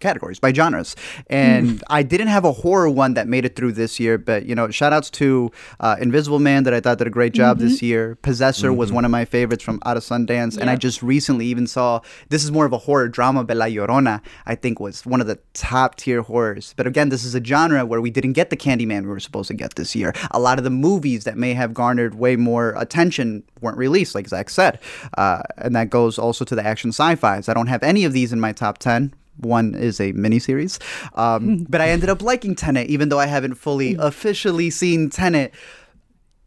categories 0.00 0.38
by 0.38 0.52
genres. 0.52 0.96
And 1.28 1.82
i 1.88 2.02
didn't 2.02 2.28
have 2.28 2.44
a 2.44 2.52
horror 2.52 2.90
one 2.90 3.14
that 3.14 3.28
made 3.28 3.44
it 3.44 3.56
through 3.56 3.72
this 3.72 3.98
year 3.98 4.18
but 4.18 4.46
you 4.46 4.54
know 4.54 4.70
shout 4.70 4.92
outs 4.92 5.10
to 5.10 5.50
uh, 5.80 5.96
invisible 6.00 6.38
man 6.38 6.64
that 6.64 6.74
i 6.74 6.80
thought 6.80 6.98
did 6.98 7.06
a 7.06 7.10
great 7.10 7.32
job 7.32 7.58
this 7.58 7.82
year. 7.82 8.16
Possessor 8.22 8.72
was 8.72 8.92
one 8.92 9.04
of 9.04 9.10
my 9.10 9.24
favorites 9.24 9.62
from 9.62 9.80
out 9.84 9.96
of 9.96 10.02
sundance. 10.02 10.56
And 10.58 10.70
i 10.70 10.76
just 10.76 11.02
recently 11.02 11.46
even 11.46 11.66
saw 11.66 12.00
this 12.28 12.44
is 12.44 12.50
more 12.50 12.66
of 12.66 12.72
a 12.72 12.78
horror 12.78 13.08
drama 13.08 13.44
but 13.44 13.56
la 13.56 13.66
llorona 13.66 14.20
i 14.46 14.54
think 14.54 14.80
was 14.80 15.04
one 15.06 15.20
of 15.20 15.26
the 15.26 15.38
top 15.52 15.96
tier 15.96 16.22
horrors. 16.22 16.74
But 16.76 16.86
again 16.86 17.08
this 17.08 17.24
is 17.24 17.34
a 17.34 17.44
genre 17.44 17.84
where 17.86 18.00
we 18.00 18.10
didn't 18.10 18.32
get 18.32 18.50
the 18.50 18.56
candyman 18.56 19.02
we 19.02 19.08
were 19.08 19.20
supposed 19.20 19.48
to 19.48 19.54
get 19.54 19.74
this 19.74 19.94
year. 19.94 20.12
A 20.30 20.38
lot 20.38 20.58
of 20.58 20.64
the 20.64 20.70
movies 20.70 21.24
that 21.24 21.36
may 21.36 21.54
have 21.54 21.74
garnered 21.74 22.14
way 22.14 22.36
more 22.36 22.74
attention 22.76 23.44
weren't 23.60 23.78
released 23.78 24.14
like 24.14 24.28
zach 24.28 24.50
said. 24.50 24.78
Uh, 25.16 25.42
and 25.58 25.74
that 25.74 25.90
goes 25.90 26.18
also 26.18 26.44
to 26.44 26.54
the 26.54 26.64
action 26.64 26.90
sci-fis. 26.90 27.48
I 27.48 27.54
don't 27.54 27.66
have 27.66 27.82
any 27.82 28.04
of 28.04 28.12
these 28.12 28.32
in 28.32 28.40
my 28.40 28.52
top 28.52 28.78
10 28.78 29.14
one 29.36 29.74
is 29.74 30.00
a 30.00 30.12
miniseries. 30.12 30.80
Um, 31.16 31.64
but 31.68 31.80
I 31.80 31.88
ended 31.88 32.08
up 32.08 32.22
liking 32.22 32.54
Tenet, 32.54 32.88
even 32.88 33.08
though 33.08 33.20
I 33.20 33.26
haven't 33.26 33.54
fully 33.54 33.96
officially 33.98 34.70
seen 34.70 35.10
Tenet. 35.10 35.52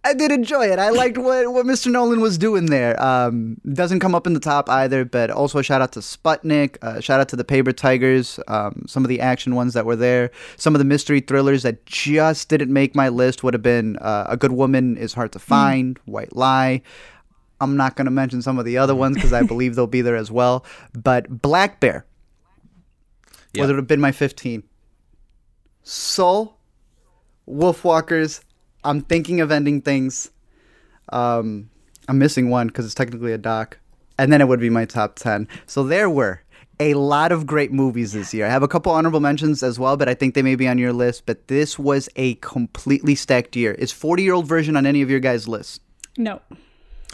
I 0.08 0.14
did 0.14 0.32
enjoy 0.32 0.68
it. 0.68 0.80
I 0.80 0.90
liked 0.90 1.18
what, 1.18 1.52
what 1.52 1.66
Mr. 1.66 1.92
Nolan 1.92 2.22
was 2.22 2.38
doing 2.38 2.68
there. 2.68 3.02
Um, 3.04 3.58
doesn't 3.74 4.00
come 4.00 4.16
up 4.16 4.26
in 4.26 4.34
the 4.34 4.40
top 4.40 4.70
either, 4.70 5.04
but 5.04 5.30
also 5.30 5.60
a 5.60 5.64
shout 5.64 5.82
out 5.82 5.92
to 5.94 6.00
Sputnik, 6.00 6.78
uh, 6.82 7.02
shout 7.02 7.20
out 7.20 7.28
to 7.30 7.36
the 7.36 7.44
Paper 7.44 7.74
Tigers, 7.74 8.40
um, 8.48 8.86
some 8.88 9.04
of 9.04 9.10
the 9.10 9.20
action 9.20 9.54
ones 9.54 9.74
that 9.74 9.86
were 9.86 9.98
there, 9.98 10.32
some 10.56 10.74
of 10.74 10.80
the 10.80 10.86
mystery 10.86 11.20
thrillers 11.20 11.64
that 11.64 11.86
just 11.86 12.48
didn't 12.48 12.72
make 12.72 12.96
my 12.96 13.10
list 13.10 13.44
would 13.44 13.54
have 13.54 13.64
been 13.64 13.98
uh, 13.98 14.28
A 14.30 14.38
Good 14.38 14.54
Woman 14.54 14.96
is 14.96 15.14
Hard 15.14 15.34
to 15.34 15.40
Find, 15.40 16.00
White 16.06 16.34
Lie. 16.34 16.84
I'm 17.60 17.76
not 17.76 17.98
going 17.98 18.06
to 18.06 18.12
mention 18.12 18.42
some 18.42 18.58
of 18.60 18.64
the 18.64 18.78
other 18.78 18.96
ones 18.96 19.16
because 19.16 19.34
I 19.34 19.42
believe 19.44 19.76
they'll 19.76 19.88
be 19.88 20.02
there 20.02 20.16
as 20.16 20.32
well. 20.32 20.64
But 20.94 21.42
Black 21.42 21.82
Bear 21.82 22.06
Yeah. 23.54 23.66
would 23.66 23.76
have 23.76 23.88
been 23.88 24.02
my 24.02 24.12
15. 24.12 24.64
Soul, 25.84 26.58
Wolfwalkers. 27.48 28.42
I'm 28.84 29.02
thinking 29.02 29.42
of 29.42 29.52
ending 29.52 29.82
things. 29.82 30.32
Um, 31.10 31.70
I'm 32.08 32.20
missing 32.20 32.50
one 32.50 32.68
because 32.68 32.86
it's 32.86 32.96
technically 32.96 33.34
a 33.34 33.38
doc, 33.38 33.80
and 34.18 34.32
then 34.32 34.42
it 34.42 34.48
would 34.48 34.60
be 34.60 34.70
my 34.70 34.86
top 34.86 35.16
10. 35.16 35.48
So 35.66 35.84
there 35.84 36.10
were 36.10 36.42
a 36.80 36.94
lot 36.94 37.32
of 37.32 37.46
great 37.48 37.72
movies 37.72 38.14
this 38.14 38.34
year. 38.34 38.46
I 38.46 38.50
have 38.50 38.64
a 38.64 38.68
couple 38.68 38.92
honorable 38.92 39.20
mentions 39.20 39.64
as 39.64 39.80
well, 39.80 39.98
but 39.98 40.08
I 40.08 40.14
think 40.14 40.36
they 40.36 40.42
may 40.42 40.56
be 40.56 40.68
on 40.68 40.78
your 40.78 40.94
list. 40.94 41.26
But 41.26 41.48
this 41.48 41.80
was 41.80 42.08
a 42.16 42.36
completely 42.36 43.16
stacked 43.16 43.56
year. 43.56 43.72
Is 43.74 43.92
40 43.92 44.24
year 44.24 44.34
old 44.34 44.48
version 44.48 44.76
on 44.76 44.86
any 44.86 45.02
of 45.02 45.10
your 45.10 45.20
guys' 45.20 45.48
lists? 45.48 45.80
no, 46.18 46.42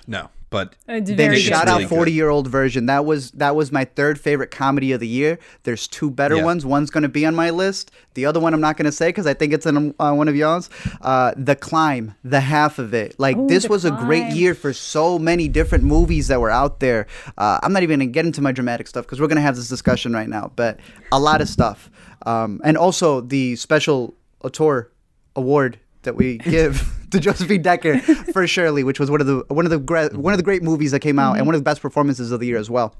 No, 0.07 0.29
but 0.53 0.75
it's 0.87 1.07
Then 1.09 1.17
very 1.17 1.35
It's 1.35 1.43
shout 1.43 1.65
good. 1.65 1.71
out 1.71 1.73
really 1.79 1.83
good. 1.89 1.95
40 1.95 2.11
year 2.13 2.29
old 2.29 2.47
version. 2.47 2.85
That 2.85 3.03
was 3.05 3.31
that 3.31 3.55
was 3.55 3.71
my 3.71 3.83
third 3.85 4.19
favorite 4.19 4.51
comedy 4.51 4.91
of 4.93 4.99
the 5.01 5.07
year. 5.07 5.39
There's 5.63 5.87
two 5.87 6.09
better 6.09 6.35
Yeah. 6.37 6.45
ones. 6.45 6.65
One's 6.65 6.89
going 6.91 7.01
to 7.01 7.09
be 7.09 7.25
on 7.25 7.35
my 7.35 7.49
list. 7.49 7.91
The 8.13 8.25
other 8.27 8.39
one 8.39 8.53
I'm 8.53 8.61
not 8.61 8.77
going 8.77 8.85
to 8.85 8.91
say 8.91 9.09
because 9.09 9.25
I 9.27 9.33
think 9.33 9.51
it's 9.51 9.65
in 9.65 9.93
uh, 9.99 10.13
one 10.13 10.27
of 10.27 10.35
y'all's. 10.35 10.69
Uh, 11.01 11.33
the 11.35 11.55
Climb, 11.55 12.13
the 12.23 12.39
half 12.39 12.77
of 12.79 12.93
it. 12.93 13.15
Like 13.19 13.35
Ooh, 13.35 13.47
this 13.47 13.63
The 13.63 13.69
was 13.69 13.83
a 13.83 13.91
great 13.91 14.31
year 14.33 14.53
for 14.53 14.71
so 14.73 15.17
many 15.19 15.47
different 15.47 15.83
movies 15.83 16.27
that 16.27 16.39
were 16.39 16.51
out 16.51 16.79
there. 16.79 17.07
Uh, 17.37 17.59
I'm 17.63 17.73
not 17.73 17.81
even 17.83 17.97
going 17.99 18.07
to 18.09 18.13
get 18.13 18.25
into 18.25 18.41
my 18.41 18.51
dramatic 18.51 18.87
stuff 18.87 19.05
because 19.05 19.19
we're 19.19 19.27
going 19.27 19.37
to 19.37 19.41
have 19.41 19.55
this 19.55 19.67
discussion 19.69 20.13
right 20.13 20.29
now. 20.29 20.51
But 20.55 20.79
a 21.11 21.19
lot 21.19 21.41
of 21.41 21.49
stuff, 21.49 21.89
um, 22.27 22.61
and 22.63 22.77
also 22.77 23.19
the 23.21 23.55
special 23.55 24.13
auteur 24.43 24.91
award 25.35 25.79
that 26.03 26.15
we 26.15 26.37
give 26.57 26.93
to 27.13 27.19
Josephine 27.19 27.61
Decker 27.61 27.99
for 28.33 28.45
Shirley, 28.45 28.83
which 28.83 28.99
was 28.99 29.09
one 29.09 29.21
of 29.21 29.27
the 29.27 29.43
one 29.47 29.65
of 29.65 29.71
the 29.71 29.79
gra- 29.79 30.09
one 30.09 30.33
of 30.33 30.37
the 30.37 30.43
great 30.43 30.61
movies 30.61 30.91
that 30.91 30.99
came 30.99 31.17
out 31.17 31.37
and 31.37 31.45
one 31.45 31.55
of 31.55 31.61
the 31.61 31.65
best 31.65 31.81
performances 31.81 32.31
of 32.31 32.39
the 32.39 32.45
year 32.47 32.57
as 32.57 32.69
well. 32.69 32.95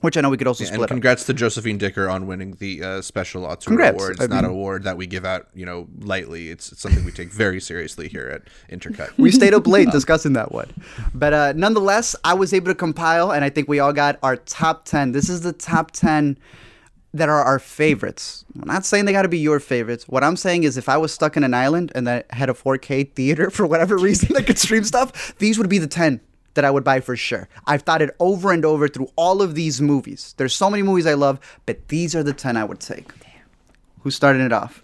Which 0.00 0.16
I 0.16 0.20
know 0.20 0.30
we 0.30 0.36
could 0.36 0.46
also 0.46 0.62
and 0.62 0.68
split 0.68 0.82
up. 0.84 0.88
congrats 0.90 1.24
to 1.24 1.34
Josephine 1.34 1.76
Decker 1.76 2.08
on 2.08 2.28
winning 2.28 2.54
the 2.60 2.84
uh, 2.84 3.02
special 3.02 3.44
auteur 3.44 3.66
Congrats. 3.70 3.94
award. 3.96 4.12
It's 4.12 4.22
I 4.22 4.26
not 4.28 4.44
an 4.44 4.50
award 4.50 4.84
that 4.84 4.96
we 4.96 5.08
give 5.08 5.24
out, 5.24 5.48
you 5.54 5.66
know, 5.66 5.88
lightly. 5.98 6.50
It's, 6.50 6.70
it's 6.70 6.80
something 6.80 7.04
we 7.04 7.10
take 7.10 7.32
very 7.32 7.60
seriously 7.60 8.06
here 8.06 8.28
at 8.28 8.42
Intercut. 8.72 9.10
We 9.18 9.32
stayed 9.32 9.54
up 9.54 9.66
late 9.66 9.90
discussing 9.92 10.34
that 10.34 10.52
one. 10.52 10.70
But 11.14 11.32
uh, 11.32 11.52
nonetheless, 11.56 12.14
I 12.22 12.34
was 12.34 12.54
able 12.54 12.68
to 12.68 12.76
compile, 12.76 13.32
and 13.32 13.44
I 13.44 13.50
think 13.50 13.66
we 13.66 13.80
all 13.80 13.92
got 13.92 14.20
our 14.22 14.36
top 14.36 14.84
10. 14.84 15.10
This 15.10 15.28
is 15.28 15.40
the 15.40 15.52
top 15.52 15.90
10 15.90 16.38
that 17.18 17.28
are 17.28 17.42
our 17.42 17.58
favorites. 17.58 18.44
I'm 18.60 18.66
not 18.66 18.84
saying 18.84 19.04
they 19.04 19.12
got 19.12 19.22
to 19.22 19.28
be 19.28 19.38
your 19.38 19.60
favorites. 19.60 20.08
What 20.08 20.24
I'm 20.24 20.36
saying 20.36 20.64
is 20.64 20.76
if 20.76 20.88
I 20.88 20.96
was 20.96 21.12
stuck 21.12 21.36
in 21.36 21.44
an 21.44 21.54
island 21.54 21.92
and 21.94 22.06
that 22.06 22.32
had 22.32 22.48
a 22.48 22.54
4K 22.54 23.12
theater 23.12 23.50
for 23.56 23.66
whatever 23.66 23.96
reason 23.98 24.32
that 24.34 24.46
could 24.46 24.58
stream 24.58 24.84
stuff, 24.84 25.36
these 25.38 25.58
would 25.58 25.68
be 25.68 25.78
the 25.78 25.86
10 25.86 26.20
that 26.54 26.64
I 26.64 26.70
would 26.70 26.82
buy 26.82 27.00
for 27.00 27.14
sure. 27.14 27.48
I've 27.66 27.82
thought 27.82 28.02
it 28.02 28.14
over 28.18 28.52
and 28.52 28.64
over 28.64 28.88
through 28.88 29.08
all 29.14 29.42
of 29.42 29.54
these 29.54 29.80
movies. 29.80 30.34
There's 30.38 30.54
so 30.54 30.68
many 30.68 30.82
movies 30.82 31.06
I 31.06 31.14
love, 31.14 31.38
but 31.66 31.86
these 31.88 32.16
are 32.16 32.22
the 32.22 32.32
10 32.32 32.56
I 32.56 32.64
would 32.64 32.80
take. 32.80 33.12
Who's 34.00 34.16
starting 34.16 34.42
it 34.42 34.52
off? 34.52 34.82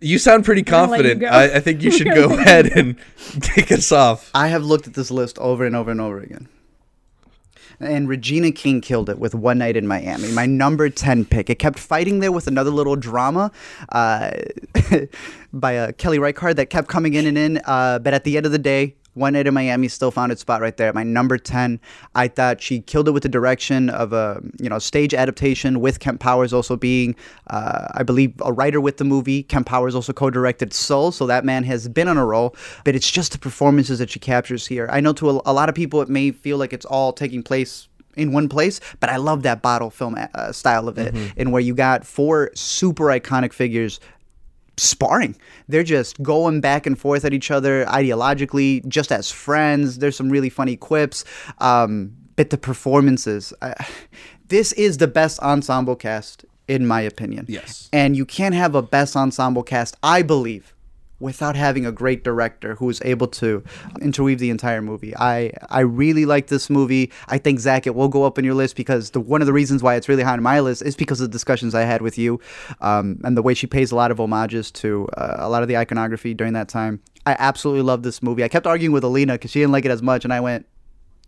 You 0.00 0.18
sound 0.18 0.44
pretty 0.44 0.62
gonna 0.62 0.90
let 0.90 1.04
you 1.04 1.10
confident. 1.10 1.32
I, 1.32 1.56
I 1.56 1.60
think 1.60 1.82
you 1.82 1.90
should 1.90 2.08
go 2.08 2.24
ahead 2.38 2.66
and 2.66 2.96
kick 3.42 3.70
us 3.70 3.92
off. 3.92 4.30
I 4.34 4.48
have 4.48 4.64
looked 4.64 4.86
at 4.88 4.94
this 4.94 5.10
list 5.10 5.38
over 5.38 5.64
and 5.64 5.76
over 5.76 5.90
and 5.90 6.00
over 6.00 6.20
again. 6.20 6.48
And 7.80 8.08
Regina 8.08 8.52
King 8.52 8.80
killed 8.80 9.08
it 9.08 9.18
with 9.18 9.34
One 9.34 9.58
Night 9.58 9.76
in 9.76 9.86
Miami, 9.86 10.30
my 10.32 10.46
number 10.46 10.88
10 10.88 11.24
pick. 11.24 11.50
It 11.50 11.58
kept 11.58 11.78
fighting 11.78 12.20
there 12.20 12.32
with 12.32 12.46
another 12.46 12.70
little 12.70 12.96
drama 12.96 13.50
uh, 13.90 14.32
by 15.52 15.76
uh, 15.76 15.92
Kelly 15.92 16.18
Reichardt 16.18 16.56
that 16.56 16.70
kept 16.70 16.88
coming 16.88 17.14
in 17.14 17.26
and 17.26 17.38
in. 17.38 17.60
Uh, 17.64 17.98
but 17.98 18.14
at 18.14 18.24
the 18.24 18.36
end 18.36 18.46
of 18.46 18.52
the 18.52 18.58
day, 18.58 18.94
One 19.14 19.34
Night 19.34 19.46
in 19.46 19.54
Miami 19.54 19.88
still 19.88 20.10
found 20.10 20.32
its 20.32 20.40
spot 20.40 20.60
right 20.60 20.76
there 20.76 20.88
at 20.88 20.94
my 20.94 21.02
number 21.02 21.36
10. 21.36 21.80
I 22.14 22.28
thought 22.28 22.62
she 22.62 22.80
killed 22.80 23.08
it 23.08 23.10
with 23.10 23.22
the 23.22 23.28
direction 23.28 23.90
of 23.90 24.12
a 24.12 24.40
you 24.60 24.68
know 24.68 24.78
stage 24.78 25.12
adaptation 25.12 25.80
with 25.80 26.00
Kemp 26.00 26.20
Powers 26.20 26.52
also 26.52 26.76
being, 26.76 27.14
uh, 27.48 27.88
I 27.94 28.02
believe, 28.02 28.32
a 28.42 28.52
writer 28.52 28.80
with 28.80 28.96
the 28.96 29.04
movie. 29.04 29.42
Kemp 29.42 29.66
Powers 29.66 29.94
also 29.94 30.12
co-directed 30.12 30.72
Soul, 30.72 31.12
so 31.12 31.26
that 31.26 31.44
man 31.44 31.64
has 31.64 31.88
been 31.88 32.08
on 32.08 32.16
a 32.16 32.24
roll. 32.24 32.56
But 32.84 32.94
it's 32.94 33.10
just 33.10 33.32
the 33.32 33.38
performances 33.38 33.98
that 33.98 34.10
she 34.10 34.18
captures 34.18 34.66
here. 34.66 34.88
I 34.90 35.00
know 35.00 35.12
to 35.14 35.30
a, 35.30 35.42
a 35.46 35.52
lot 35.52 35.68
of 35.68 35.74
people 35.74 36.00
it 36.00 36.08
may 36.08 36.30
feel 36.30 36.56
like 36.56 36.72
it's 36.72 36.86
all 36.86 37.12
taking 37.12 37.42
place 37.42 37.88
in 38.16 38.32
one 38.32 38.48
place, 38.48 38.80
but 39.00 39.08
I 39.10 39.16
love 39.16 39.42
that 39.42 39.62
bottle 39.62 39.90
film 39.90 40.16
uh, 40.34 40.52
style 40.52 40.88
of 40.88 40.98
it, 40.98 41.14
and 41.36 41.52
where 41.52 41.62
you 41.62 41.74
got 41.74 42.06
four 42.06 42.50
super 42.54 43.04
iconic 43.04 43.52
figures 43.52 44.00
sparring. 44.76 45.36
They're 45.68 45.82
just 45.82 46.22
going 46.22 46.60
back 46.60 46.86
and 46.86 46.98
forth 46.98 47.24
at 47.24 47.32
each 47.32 47.50
other 47.50 47.84
ideologically, 47.86 48.86
just 48.88 49.12
as 49.12 49.30
friends. 49.30 49.98
There's 49.98 50.16
some 50.16 50.30
really 50.30 50.50
funny 50.50 50.76
quips. 50.76 51.24
Um, 51.58 52.16
but 52.36 52.50
the 52.50 52.58
performances, 52.58 53.52
I, 53.60 53.74
this 54.48 54.72
is 54.72 54.98
the 54.98 55.08
best 55.08 55.38
ensemble 55.40 55.96
cast, 55.96 56.44
in 56.68 56.86
my 56.86 57.00
opinion. 57.00 57.46
Yes. 57.48 57.88
And 57.92 58.16
you 58.16 58.24
can't 58.24 58.54
have 58.54 58.74
a 58.74 58.82
best 58.82 59.16
ensemble 59.16 59.62
cast, 59.62 59.96
I 60.02 60.22
believe, 60.22 60.74
without 61.22 61.54
having 61.54 61.86
a 61.86 61.92
great 61.92 62.24
director 62.24 62.74
who 62.74 62.90
is 62.90 63.00
able 63.04 63.28
to 63.28 63.62
interweave 64.00 64.40
the 64.40 64.50
entire 64.50 64.82
movie. 64.82 65.16
I 65.16 65.52
I 65.70 65.80
really 65.80 66.26
like 66.26 66.48
this 66.48 66.68
movie. 66.68 67.10
I 67.28 67.38
think 67.38 67.60
Zach, 67.60 67.86
it 67.86 67.94
will 67.94 68.08
go 68.08 68.24
up 68.24 68.38
on 68.38 68.44
your 68.44 68.54
list 68.54 68.76
because 68.76 69.10
the 69.10 69.20
one 69.20 69.40
of 69.40 69.46
the 69.46 69.52
reasons 69.52 69.82
why 69.82 69.94
it's 69.94 70.08
really 70.08 70.24
high 70.24 70.32
on 70.32 70.42
my 70.42 70.60
list 70.60 70.82
is 70.82 70.96
because 70.96 71.20
of 71.20 71.28
the 71.28 71.32
discussions 71.32 71.74
I 71.74 71.82
had 71.82 72.02
with 72.02 72.18
you, 72.18 72.40
um, 72.80 73.20
and 73.24 73.36
the 73.36 73.42
way 73.42 73.54
she 73.54 73.66
pays 73.66 73.92
a 73.92 73.96
lot 73.96 74.10
of 74.10 74.18
homages 74.18 74.70
to 74.72 75.08
uh, 75.16 75.36
a 75.38 75.48
lot 75.48 75.62
of 75.62 75.68
the 75.68 75.76
iconography 75.76 76.34
during 76.34 76.52
that 76.54 76.68
time. 76.68 77.00
I 77.24 77.36
absolutely 77.38 77.82
love 77.82 78.02
this 78.02 78.20
movie. 78.20 78.42
I 78.42 78.48
kept 78.48 78.66
arguing 78.66 78.92
with 78.92 79.04
Alina 79.04 79.34
because 79.34 79.52
she 79.52 79.60
didn't 79.60 79.72
like 79.72 79.84
it 79.84 79.92
as 79.92 80.02
much, 80.02 80.24
and 80.24 80.32
I 80.32 80.40
went, 80.40 80.66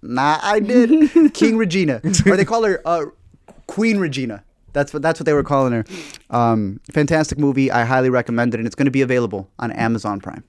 Nah, 0.03 0.39
I 0.43 0.61
did. 0.61 1.33
King 1.35 1.57
Regina, 1.57 2.01
or 2.27 2.37
they 2.37 2.45
call 2.45 2.65
her 2.65 2.83
uh, 2.85 3.07
Queen 3.69 3.99
Regina. 3.99 4.45
That's 4.75 4.93
what 4.93 5.01
that's 5.01 5.19
what 5.19 5.25
they 5.25 5.33
were 5.33 5.43
calling 5.43 5.73
her. 5.73 5.85
Um, 6.29 6.81
fantastic 6.93 7.39
movie. 7.39 7.71
I 7.71 7.85
highly 7.85 8.11
recommend 8.11 8.53
it, 8.53 8.59
and 8.59 8.67
it's 8.67 8.77
going 8.77 8.85
to 8.87 8.91
be 8.91 9.01
available 9.01 9.49
on 9.59 9.73
Amazon 9.73 10.21
Prime. 10.21 10.45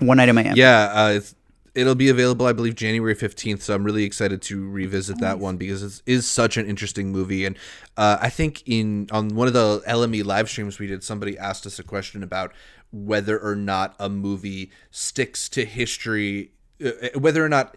One 0.00 0.18
Night 0.18 0.28
in 0.28 0.34
Miami. 0.34 0.58
Yeah, 0.60 0.92
uh, 0.92 1.08
it's, 1.12 1.34
it'll 1.74 1.94
be 1.94 2.10
available, 2.10 2.44
I 2.44 2.52
believe, 2.52 2.74
January 2.74 3.14
fifteenth. 3.14 3.62
So 3.62 3.74
I'm 3.74 3.84
really 3.84 4.04
excited 4.04 4.42
to 4.42 4.68
revisit 4.68 5.20
that 5.20 5.38
one 5.38 5.56
because 5.56 5.82
it 5.82 6.02
is 6.04 6.28
such 6.28 6.58
an 6.58 6.66
interesting 6.66 7.10
movie. 7.10 7.46
And 7.46 7.56
uh, 7.96 8.18
I 8.20 8.28
think 8.28 8.62
in 8.66 9.08
on 9.12 9.28
one 9.28 9.46
of 9.46 9.54
the 9.54 9.82
LME 9.88 10.24
live 10.24 10.50
streams 10.50 10.78
we 10.78 10.88
did, 10.88 11.02
somebody 11.02 11.38
asked 11.38 11.64
us 11.66 11.78
a 11.78 11.82
question 11.82 12.22
about 12.22 12.52
whether 12.92 13.38
or 13.38 13.54
not 13.54 13.94
a 13.98 14.08
movie 14.08 14.70
sticks 14.90 15.48
to 15.50 15.64
history, 15.64 16.50
uh, 16.84 16.90
whether 17.18 17.44
or 17.44 17.48
not 17.48 17.76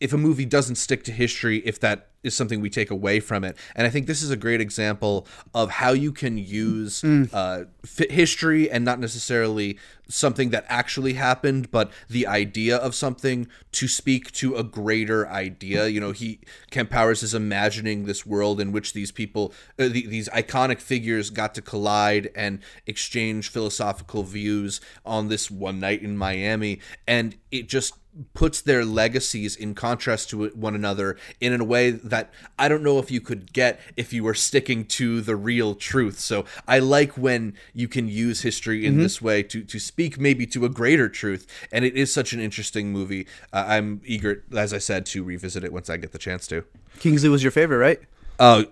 if 0.00 0.12
a 0.12 0.18
movie 0.18 0.44
doesn't 0.44 0.76
stick 0.76 1.02
to 1.04 1.12
history, 1.12 1.58
if 1.58 1.80
that 1.80 2.08
is 2.22 2.36
something 2.36 2.60
we 2.60 2.70
take 2.70 2.90
away 2.90 3.20
from 3.20 3.44
it. 3.44 3.56
And 3.76 3.86
I 3.86 3.90
think 3.90 4.06
this 4.06 4.22
is 4.22 4.30
a 4.30 4.36
great 4.36 4.60
example 4.60 5.26
of 5.54 5.70
how 5.70 5.92
you 5.92 6.12
can 6.12 6.36
use 6.36 7.02
uh, 7.32 7.64
fi- 7.84 8.10
history 8.10 8.70
and 8.70 8.84
not 8.84 8.98
necessarily 8.98 9.78
something 10.08 10.50
that 10.50 10.64
actually 10.68 11.12
happened, 11.12 11.70
but 11.70 11.92
the 12.08 12.26
idea 12.26 12.76
of 12.76 12.94
something 12.94 13.46
to 13.72 13.86
speak 13.86 14.32
to 14.32 14.56
a 14.56 14.64
greater 14.64 15.28
idea. 15.28 15.86
You 15.86 16.00
know, 16.00 16.12
he 16.12 16.40
Kemp 16.70 16.90
Powers 16.90 17.22
is 17.22 17.34
imagining 17.34 18.04
this 18.04 18.26
world 18.26 18.60
in 18.60 18.72
which 18.72 18.94
these 18.94 19.12
people, 19.12 19.52
uh, 19.78 19.88
the, 19.88 20.06
these 20.06 20.28
iconic 20.30 20.80
figures, 20.80 21.30
got 21.30 21.54
to 21.54 21.62
collide 21.62 22.30
and 22.34 22.60
exchange 22.86 23.50
philosophical 23.50 24.22
views 24.24 24.80
on 25.04 25.28
this 25.28 25.50
one 25.50 25.78
night 25.78 26.02
in 26.02 26.16
Miami, 26.16 26.80
and 27.06 27.36
it 27.50 27.68
just 27.68 27.94
puts 28.34 28.60
their 28.60 28.84
legacies 28.84 29.56
in 29.56 29.74
contrast 29.74 30.30
to 30.30 30.48
one 30.50 30.74
another 30.74 31.16
in 31.40 31.58
a 31.60 31.64
way 31.64 31.90
that 31.90 32.30
I 32.58 32.68
don't 32.68 32.82
know 32.82 32.98
if 32.98 33.10
you 33.10 33.20
could 33.20 33.52
get 33.52 33.80
if 33.96 34.12
you 34.12 34.24
were 34.24 34.34
sticking 34.34 34.84
to 34.86 35.20
the 35.20 35.36
real 35.36 35.74
truth. 35.74 36.18
So 36.18 36.44
I 36.66 36.78
like 36.78 37.12
when 37.12 37.54
you 37.72 37.88
can 37.88 38.08
use 38.08 38.42
history 38.42 38.86
in 38.86 38.98
this 38.98 39.22
way 39.22 39.42
to 39.44 39.62
to 39.62 39.78
speak 39.78 40.18
maybe 40.18 40.46
to 40.46 40.64
a 40.64 40.68
greater 40.68 41.08
truth, 41.08 41.46
and 41.72 41.84
it 41.84 41.94
is 41.94 42.12
such 42.12 42.32
an 42.32 42.40
interesting 42.40 42.92
movie. 42.92 43.26
Uh, 43.52 43.64
I'm 43.68 44.00
eager, 44.04 44.44
as 44.54 44.72
I 44.72 44.78
said, 44.78 45.06
to 45.06 45.22
revisit 45.22 45.64
it 45.64 45.72
once 45.72 45.90
I 45.90 45.96
get 45.96 46.12
the 46.12 46.18
chance 46.18 46.46
to. 46.48 46.64
Kingsley 46.98 47.28
was 47.28 47.42
your 47.42 47.52
favorite, 47.52 47.78
right? 47.78 48.00
Oh. 48.40 48.64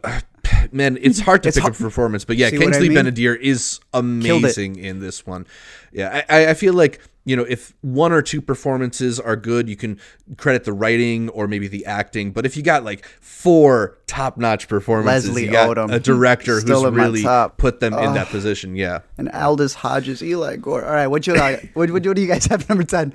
Man, 0.73 0.99
it's 1.01 1.21
hard 1.21 1.43
to 1.45 1.49
It's 1.49 1.57
pick 1.57 1.63
hard- 1.63 1.75
a 1.75 1.79
performance, 1.79 2.25
but 2.25 2.37
yeah, 2.37 2.49
See 2.51 2.59
what 2.59 2.69
I 2.69 2.71
Kingsley 2.71 2.89
mean? 2.91 3.05
Ben-Adir 3.05 3.39
is 3.41 3.81
amazing 3.95 4.77
in 4.77 5.01
this 5.01 5.27
one. 5.27 5.47
Yeah, 5.93 6.23
I, 6.29 6.49
I- 6.49 6.55
feel 6.55 6.75
like 6.75 7.01
you 7.25 7.35
know 7.37 7.43
if 7.45 7.75
one 7.81 8.13
or 8.13 8.23
two 8.23 8.41
performances 8.41 9.19
are 9.19 9.35
good, 9.37 9.69
you 9.69 9.77
can 9.77 9.99
credit 10.37 10.65
the 10.65 10.73
writing 10.73 11.29
or 11.31 11.49
maybe 11.49 11.67
the 11.69 11.85
acting. 11.87 12.31
But 12.31 12.47
if 12.47 12.57
you 12.57 12.63
got 12.63 12.85
like 12.85 13.05
four 13.21 13.99
top-notch 14.07 14.69
performances, 14.69 15.29
Leslie 15.31 15.45
you 15.47 15.51
got 15.51 15.77
Odom. 15.77 15.93
a 15.93 15.99
director 15.99 16.61
who's 16.61 16.85
really 16.85 17.25
put 17.59 17.81
them 17.81 17.95
in 17.95 18.15
that 18.15 18.29
position. 18.29 18.77
Yeah, 18.77 19.01
And 19.19 19.29
Aldis 19.31 19.75
Hodges, 19.75 20.23
Eli 20.23 20.57
Goree. 20.57 20.85
All 20.87 20.93
right, 20.93 21.07
what 21.09 21.27
you 21.27 21.35
like? 21.35 21.71
what, 21.75 21.91
what, 21.91 22.07
what 22.07 22.15
do 22.17 22.23
you 22.23 22.29
guys 22.29 22.47
have 22.47 22.69
number 22.69 22.85
ten? 22.85 23.13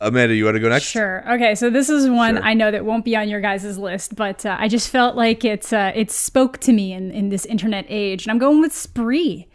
Amanda, 0.00 0.34
you 0.34 0.44
want 0.44 0.56
to 0.56 0.60
go 0.60 0.68
next? 0.68 0.84
Sure. 0.84 1.24
Okay, 1.34 1.54
so 1.54 1.70
this 1.70 1.88
is 1.88 2.08
one 2.08 2.36
Sure. 2.36 2.44
I 2.44 2.54
know 2.54 2.70
that 2.70 2.84
won't 2.84 3.04
be 3.04 3.16
on 3.16 3.28
your 3.28 3.40
guys' 3.40 3.78
list, 3.78 4.14
but 4.14 4.44
uh, 4.44 4.56
I 4.58 4.68
just 4.68 4.88
felt 4.88 5.16
like 5.16 5.44
it's 5.44 5.72
uh, 5.72 5.92
it 5.94 6.10
spoke 6.10 6.58
to 6.58 6.72
me 6.72 6.92
in, 6.92 7.10
in 7.10 7.30
this 7.30 7.44
internet 7.46 7.86
age, 7.88 8.24
and 8.24 8.30
I'm 8.30 8.38
going 8.38 8.60
with 8.60 8.74
Spree. 8.74 9.48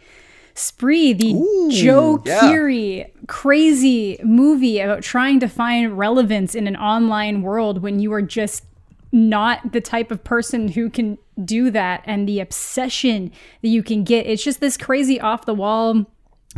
Spree, 0.54 1.12
the 1.14 1.32
Joe 1.72 2.22
yeah. 2.26 2.40
Keery 2.40 3.10
crazy 3.26 4.18
movie 4.22 4.80
about 4.80 5.02
trying 5.02 5.40
to 5.40 5.48
find 5.48 5.96
relevance 5.96 6.54
in 6.54 6.66
an 6.66 6.76
online 6.76 7.42
world 7.42 7.82
when 7.82 8.00
you 8.00 8.12
are 8.12 8.20
just 8.20 8.64
not 9.12 9.72
the 9.72 9.80
type 9.80 10.10
of 10.10 10.24
person 10.24 10.68
who 10.68 10.90
can 10.90 11.18
do 11.44 11.70
that 11.70 12.02
and 12.04 12.28
the 12.28 12.40
obsession 12.40 13.30
that 13.62 13.68
you 13.68 13.82
can 13.82 14.04
get. 14.04 14.26
It's 14.26 14.42
just 14.42 14.60
this 14.60 14.76
crazy 14.76 15.20
off 15.20 15.46
the 15.46 15.54
wall 15.54 16.06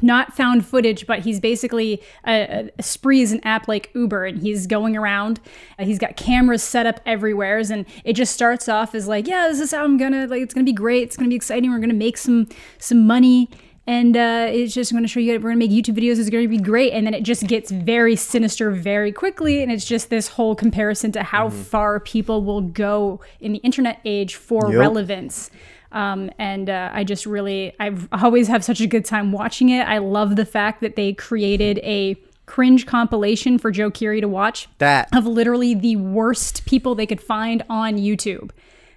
not 0.03 0.35
found 0.37 0.67
footage, 0.67 1.07
but 1.07 1.21
he's 1.21 1.39
basically 1.41 2.03
a, 2.27 2.71
a 2.79 2.83
spree 2.83 3.23
is 3.23 3.33
an 3.33 3.41
app 3.45 3.69
like 3.69 3.91
Uber, 3.95 4.25
and 4.27 4.43
he's 4.43 4.67
going 4.67 4.97
around. 4.97 5.41
Uh, 5.79 5.85
he's 5.85 5.99
got 5.99 6.17
cameras 6.17 6.63
set 6.63 6.87
up 6.87 7.01
everywhere, 7.07 7.59
and 7.71 7.87
it 8.05 8.15
just 8.15 8.35
starts 8.35 8.69
off 8.69 8.95
as 8.95 9.07
like, 9.07 9.27
yeah, 9.29 9.49
this 9.49 9.61
is 9.61 9.71
how 9.71 9.85
I'm 9.85 9.97
gonna 9.97 10.27
like. 10.27 10.43
It's 10.43 10.55
gonna 10.55 10.65
be 10.65 10.73
great. 10.73 11.05
It's 11.05 11.17
gonna 11.17 11.29
be 11.29 11.37
exciting. 11.37 11.71
We're 11.71 11.79
gonna 11.79 11.95
make 11.95 12.17
some 12.17 12.49
some 12.79 13.07
money. 13.07 13.49
And 13.87 14.17
uh, 14.17 14.47
it's 14.49 14.73
just 14.73 14.93
to 15.03 15.09
show 15.09 15.21
you 15.21 15.33
we're 15.35 15.51
to 15.51 15.57
make 15.57 15.71
YouTube 15.71 15.99
videos. 15.99 16.19
It's 16.19 16.31
to 16.43 16.49
be 16.49 16.57
great. 16.57 16.93
And 16.95 17.07
then 17.07 17.13
it 17.13 17.23
just 17.23 17.47
gets 17.47 17.71
very 17.71 18.17
sinister 18.17 18.71
very 18.71 19.13
quickly. 19.13 19.63
And 19.63 19.71
it's 19.71 19.85
just 19.85 20.09
this 20.09 20.29
whole 20.29 20.55
comparison 20.55 21.13
to 21.13 21.23
how 21.23 21.51
far 21.51 22.01
people 22.01 22.43
will 22.43 22.63
go 22.63 23.21
in 23.41 23.53
the 23.53 23.59
internet 23.59 24.01
age 24.07 24.37
for 24.37 24.71
Yep. 24.71 24.81
relevance. 24.81 25.51
Um, 25.95 26.31
and 26.39 26.69
uh, 26.69 26.91
I 26.93 27.05
just 27.05 27.25
really, 27.25 27.73
I've 27.81 28.09
always 28.13 28.49
have 28.49 28.65
such 28.65 28.81
a 28.81 28.87
good 28.87 29.05
time 29.05 29.33
watching 29.33 29.69
it. 29.71 29.83
I 29.87 29.99
love 29.99 30.37
the 30.37 30.45
fact 30.45 30.81
that 30.81 30.97
they 30.97 31.13
created 31.15 31.79
a 31.79 32.17
cringe 32.47 32.85
compilation 32.85 33.59
for 33.59 33.71
Joe 33.71 33.91
Keery 33.91 34.21
to 34.21 34.29
watch 34.29 34.69
That. 34.79 35.09
of 35.17 35.27
literally 35.27 35.73
the 35.73 35.97
worst 35.97 36.67
people 36.67 36.95
they 36.95 37.07
could 37.07 37.21
find 37.23 37.63
on 37.71 37.95
YouTube. 37.95 38.51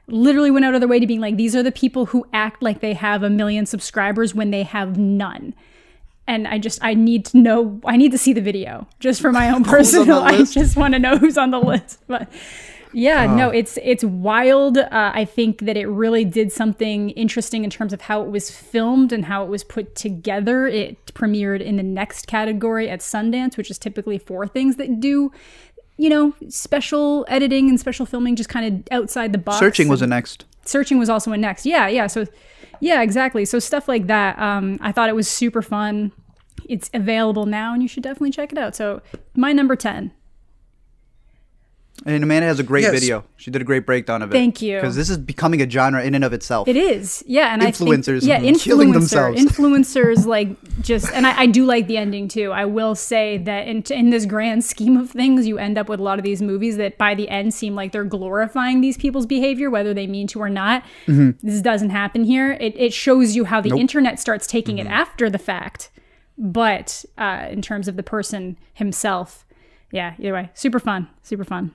Literally 0.07 0.51
went 0.51 0.65
out 0.65 0.73
of 0.73 0.81
their 0.81 0.87
way 0.87 0.99
to 0.99 1.07
being 1.07 1.21
like, 1.21 1.37
these 1.37 1.55
are 1.55 1.63
the 1.63 1.71
people 1.71 2.07
who 2.07 2.25
act 2.33 2.63
like 2.63 2.79
they 2.81 2.93
have 2.93 3.23
a 3.23 3.29
million 3.29 3.65
subscribers 3.65 4.33
when 4.33 4.51
they 4.51 4.63
have 4.63 4.97
none. 4.97 5.53
And 6.27 6.47
I 6.47 6.57
just, 6.57 6.83
I 6.83 6.93
need 6.93 7.25
to 7.27 7.37
know, 7.37 7.79
I 7.85 7.95
need 7.95 8.11
to 8.11 8.17
see 8.17 8.33
the 8.33 8.41
video 8.41 8.87
just 8.99 9.21
for 9.21 9.31
my 9.31 9.49
own 9.49 9.63
personal. 9.75 10.19
I 10.23 10.43
just 10.43 10.75
want 10.75 10.93
to 10.93 10.99
know 10.99 11.17
who's 11.17 11.37
on 11.37 11.51
the 11.51 11.59
list. 11.59 11.99
But 12.07 12.29
yeah, 12.93 13.25
no, 13.25 13.49
it's 13.49 13.77
it's 13.83 14.03
wild. 14.03 14.77
Uh, 14.77 14.87
I 14.91 15.25
think 15.25 15.59
that 15.61 15.77
it 15.77 15.85
really 15.87 16.25
did 16.25 16.51
something 16.51 17.09
interesting 17.11 17.63
in 17.63 17.69
terms 17.69 17.93
of 17.93 18.01
how 18.01 18.21
it 18.23 18.29
was 18.29 18.49
filmed 18.49 19.11
and 19.11 19.25
how 19.25 19.43
it 19.43 19.49
was 19.49 19.63
put 19.63 19.95
together. 19.95 20.67
It 20.67 21.05
premiered 21.13 21.61
in 21.61 21.75
the 21.77 21.83
next 21.83 22.27
category 22.27 22.89
at 22.89 22.99
Sundance, 23.01 23.57
which 23.57 23.69
is 23.69 23.77
typically 23.77 24.17
for 24.17 24.47
things 24.47 24.75
that 24.77 24.99
do, 24.99 25.31
you 25.97 26.09
know, 26.09 26.33
special 26.49 27.25
editing 27.27 27.69
and 27.69 27.79
special 27.79 28.05
filming, 28.05 28.35
just 28.35 28.49
kind 28.49 28.65
of 28.65 28.93
outside 28.93 29.31
the 29.31 29.37
box. 29.37 29.59
Searching 29.59 29.87
was 29.87 30.01
a 30.01 30.07
next. 30.07 30.45
searching 30.65 30.97
was 30.99 31.09
also 31.09 31.31
a 31.31 31.37
next 31.37 31.65
yeah 31.65 31.87
yeah 31.87 32.07
so 32.07 32.25
yeah 32.81 33.01
exactly 33.01 33.45
so 33.45 33.57
stuff 33.57 33.87
like 33.87 34.07
that 34.07 34.37
um, 34.37 34.77
i 34.81 34.91
thought 34.91 35.07
it 35.07 35.15
was 35.15 35.25
super 35.27 35.61
fun 35.61 36.11
it's 36.67 36.89
available 36.93 37.45
now 37.45 37.73
and 37.73 37.81
you 37.81 37.87
should 37.87 38.03
definitely 38.03 38.31
check 38.31 38.51
it 38.51 38.57
out 38.57 38.75
so 38.75 39.01
my 39.33 39.53
number 39.53 39.77
10 39.77 40.11
And 42.05 42.23
Amanda 42.23 42.47
has 42.47 42.59
a 42.59 42.63
great 42.63 42.83
Yes. 42.83 42.93
video. 42.93 43.23
She 43.37 43.49
did 43.51 43.61
a 43.61 43.65
great 43.65 43.85
breakdown 43.85 44.21
of 44.21 44.29
it. 44.29 44.33
Thank 44.33 44.61
you. 44.61 44.75
Because 44.77 44.95
this 44.95 45.09
is 45.09 45.17
becoming 45.17 45.61
a 45.61 45.69
genre 45.69 46.01
in 46.03 46.13
and 46.15 46.23
of 46.23 46.31
itself. 46.31 46.67
It 46.67 46.75
is, 46.77 47.23
yeah, 47.27 47.51
and 47.53 47.61
Influencers 47.61 48.17
I 48.17 48.37
think, 48.37 48.45
yeah, 48.45 48.51
mhm, 48.51 48.61
killing 48.63 48.91
themselves. 48.91 49.43
influencers, 49.43 50.25
like 50.25 50.49
just, 50.81 51.11
and 51.11 51.25
I, 51.25 51.39
I 51.41 51.45
do 51.47 51.65
like 51.65 51.87
the 51.87 51.97
ending 51.97 52.27
too. 52.27 52.51
I 52.51 52.65
will 52.65 52.93
say 52.95 53.39
that 53.39 53.67
in 53.67 53.81
in 53.89 54.11
this 54.11 54.25
grand 54.25 54.63
scheme 54.63 54.95
of 54.95 55.09
things, 55.09 55.47
you 55.47 55.57
end 55.57 55.77
up 55.77 55.89
with 55.89 55.99
a 55.99 56.03
lot 56.03 56.19
of 56.19 56.23
these 56.23 56.41
movies 56.41 56.77
that 56.77 56.97
by 56.99 57.15
the 57.15 57.27
end 57.29 57.53
seem 57.53 57.73
like 57.75 57.91
they're 57.91 58.03
glorifying 58.05 58.81
these 58.81 58.95
people's 58.95 59.25
behavior, 59.25 59.69
whether 59.69 59.93
they 59.93 60.07
mean 60.07 60.27
to 60.27 60.39
or 60.39 60.49
not. 60.49 60.83
Mm-hmm. 61.07 61.45
This 61.45 61.61
doesn't 61.61 61.89
happen 61.89 62.23
here. 62.25 62.53
It 62.53 62.73
it 62.77 62.93
shows 62.93 63.35
you 63.35 63.45
how 63.45 63.59
the 63.59 63.75
internet 63.75 64.19
starts 64.19 64.45
taking 64.47 64.77
Mm-hmm. 64.77 64.87
it 64.87 64.91
after 64.91 65.29
the 65.29 65.39
fact, 65.39 65.89
but 66.37 67.03
uh, 67.17 67.47
in 67.49 67.61
terms 67.61 67.87
of 67.87 67.95
the 67.95 68.03
person 68.03 68.55
himself, 68.75 69.45
yeah. 69.91 70.13
Either 70.19 70.33
way, 70.33 70.49
super 70.53 70.79
fun, 70.79 71.07
super 71.23 71.43
fun. 71.43 71.71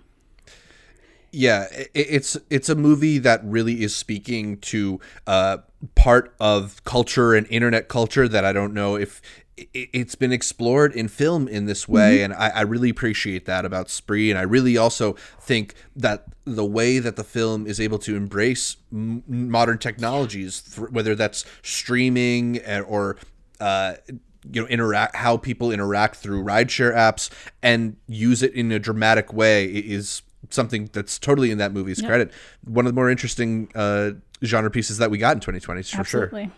Yeah 1.33 1.67
it's 1.95 2.37
it's 2.51 2.69
a 2.69 2.75
movie 2.75 3.19
that 3.19 3.41
really 3.43 3.83
is 3.83 3.97
speaking 3.97 4.59
to 4.59 5.01
uh 5.27 5.59
part 5.95 6.35
of 6.39 6.85
culture 6.85 7.35
and 7.35 7.47
internet 7.49 7.89
culture 7.89 8.29
that 8.29 8.45
i 8.45 8.53
don't 8.53 8.75
know 8.75 8.97
if 8.97 9.21
it's 9.75 10.15
been 10.15 10.33
explored 10.33 10.93
in 10.95 11.09
film 11.09 11.47
in 11.47 11.67
this 11.67 11.87
way 11.87 12.23
and 12.23 12.33
I, 12.33 12.49
I 12.49 12.61
really 12.63 12.89
appreciate 12.89 13.45
that 13.47 13.65
about 13.65 13.91
spree 13.91 14.31
and 14.31 14.39
i 14.39 14.43
really 14.43 14.77
also 14.77 15.15
think 15.41 15.75
that 15.97 16.27
the 16.45 16.65
way 16.65 16.99
that 16.99 17.17
the 17.17 17.25
film 17.25 17.67
is 17.67 17.81
able 17.81 17.99
to 18.01 18.17
embrace 18.17 18.77
m- 18.93 19.23
modern 19.27 19.79
technologies 19.79 20.63
th- 20.63 20.91
whether 20.91 21.15
that's 21.15 21.45
streaming 21.63 22.61
eh, 22.61 22.81
or 22.81 23.17
uh 23.61 23.95
you 24.51 24.63
know 24.63 24.69
interact 24.69 25.17
how 25.17 25.37
people 25.37 25.71
interact 25.71 26.17
through 26.17 26.43
rideshare 26.43 26.95
apps 26.95 27.31
and 27.63 27.97
use 28.07 28.43
it 28.43 28.53
in 28.55 28.73
a 28.73 28.79
dramatic 28.79 29.33
way 29.33 29.67
is 29.67 30.23
something 30.53 30.89
that's 30.93 31.19
totally 31.19 31.51
in 31.51 31.59
that 31.59 31.73
movie's 31.73 32.01
credit 32.01 32.31
one 32.65 32.87
of 32.87 32.93
the 32.93 32.95
more 32.95 33.11
interesting 33.11 33.69
uh 33.75 34.11
genre 34.45 34.71
pieces 34.71 34.99
that 34.99 35.11
we 35.11 35.19
got 35.19 35.35
in 35.37 35.41
2020 35.41 35.83
for 35.83 36.05
sure 36.05 36.51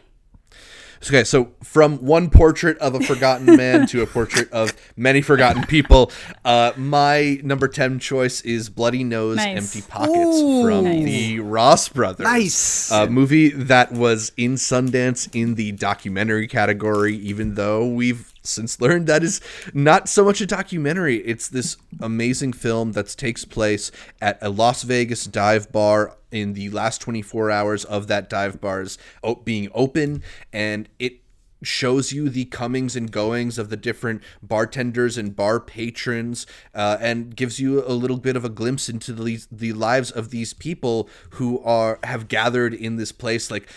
Okay, 1.07 1.25
so 1.25 1.53
from 1.63 1.99
one 1.99 2.31
portrait 2.31 2.79
of 2.79 2.95
a 2.95 3.01
forgotten 3.01 3.57
man 3.57 3.87
to 3.89 4.01
a 4.03 4.07
portrait 4.07 4.51
of 4.53 4.73
many 4.97 5.21
forgotten 5.21 5.65
people, 5.65 6.11
uh, 6.47 6.73
my 6.77 7.41
number 7.43 7.69
10 7.69 7.99
choice 7.99 8.41
is 8.41 8.71
Bloody 8.71 9.05
Nose, 9.05 9.37
Nice. 9.37 9.77
Empty 9.77 9.87
Pockets 9.91 10.41
from 10.41 10.85
Nice. 10.85 11.05
the 11.05 11.41
Ross 11.41 11.89
Brothers. 11.91 12.25
Nice. 12.25 12.91
A 12.91 13.07
movie 13.07 13.51
that 13.51 13.93
was 13.93 14.33
in 14.39 14.55
Sundance 14.55 15.29
in 15.35 15.57
the 15.57 15.73
documentary 15.73 16.47
category, 16.47 17.17
even 17.17 17.55
though 17.55 17.87
we've 17.87 18.33
since 18.45 18.81
learned 18.81 19.07
that 19.07 19.25
is 19.25 19.41
not 19.73 20.09
so 20.09 20.25
much 20.25 20.41
a 20.41 20.47
documentary. 20.47 21.17
It's 21.19 21.49
this 21.49 21.77
amazing 22.01 22.53
film 22.53 22.93
that 22.93 23.09
takes 23.09 23.45
place 23.45 23.91
at 24.21 24.39
a 24.43 24.51
Las 24.51 24.83
Vegas 24.83 25.25
dive 25.25 25.73
bar 25.73 26.17
in 26.31 26.53
the 26.53 26.69
last 26.71 27.01
24 27.01 27.51
hours 27.51 27.85
of 27.85 28.07
that 28.09 28.29
dive 28.29 28.61
bar's 28.61 28.99
being 29.45 29.69
open, 29.73 30.23
and 30.53 30.89
it 30.99 31.24
shows 31.63 32.13
you 32.13 32.29
the 32.29 32.45
comings 32.47 32.97
and 32.97 33.11
goings 33.11 33.59
of 33.59 33.71
the 33.71 33.77
different 33.77 34.23
bartenders 34.43 35.17
and 35.17 35.35
bar 35.37 35.61
patrons 35.61 36.47
uh, 36.75 36.99
and 37.01 37.37
gives 37.37 37.59
you 37.59 37.85
a 37.87 37.93
little 37.93 38.19
bit 38.19 38.37
of 38.37 38.45
a 38.45 38.49
glimpse 38.49 38.89
into 38.89 39.13
the, 39.13 39.41
the 39.51 39.73
lives 39.73 40.11
of 40.11 40.31
these 40.31 40.53
people 40.53 41.09
who 41.31 41.61
are 41.61 41.99
have 42.05 42.29
gathered 42.29 42.75
in 42.75 42.97
this 42.97 43.13
place 43.13 43.51
like 43.51 43.69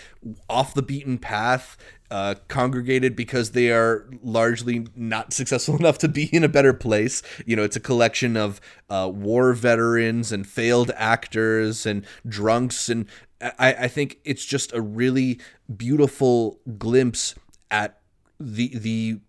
off 0.48 0.74
the 0.74 0.82
beaten 0.82 1.18
path 1.18 1.76
uh, 2.10 2.34
congregated 2.48 3.14
because 3.14 3.50
they 3.50 3.70
are 3.70 4.06
largely 4.22 4.86
not 4.96 5.32
successful 5.34 5.76
enough 5.76 5.98
to 5.98 6.08
be 6.08 6.24
in 6.34 6.44
a 6.44 6.48
better 6.48 6.72
place. 6.72 7.22
You 7.44 7.56
know, 7.56 7.62
it's 7.62 7.76
a 7.76 7.80
collection 7.80 8.36
of 8.36 8.60
uh, 8.88 9.10
war 9.12 9.52
veterans 9.52 10.32
and 10.32 10.46
failed 10.46 10.90
actors 10.96 11.84
and 11.84 12.06
drunks. 12.26 12.88
And 12.88 13.06
I, 13.40 13.74
I 13.74 13.88
think 13.88 14.18
it's 14.24 14.44
just 14.44 14.72
a 14.72 14.80
really 14.80 15.38
beautiful 15.76 16.60
glimpse 16.78 17.34
at 17.70 18.00
the 18.38 18.76
the 18.78 19.20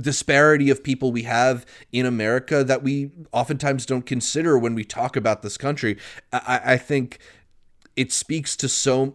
disparity 0.00 0.70
of 0.70 0.82
people 0.82 1.12
we 1.12 1.22
have 1.22 1.64
in 1.92 2.04
America 2.04 2.64
that 2.64 2.82
we 2.82 3.10
oftentimes 3.32 3.86
don't 3.86 4.06
consider 4.06 4.58
when 4.58 4.74
we 4.74 4.84
talk 4.84 5.16
about 5.16 5.42
this 5.42 5.56
country. 5.56 5.96
I, 6.32 6.60
I 6.64 6.76
think 6.76 7.20
it 7.96 8.10
speaks 8.10 8.56
to 8.56 8.68
so 8.68 9.14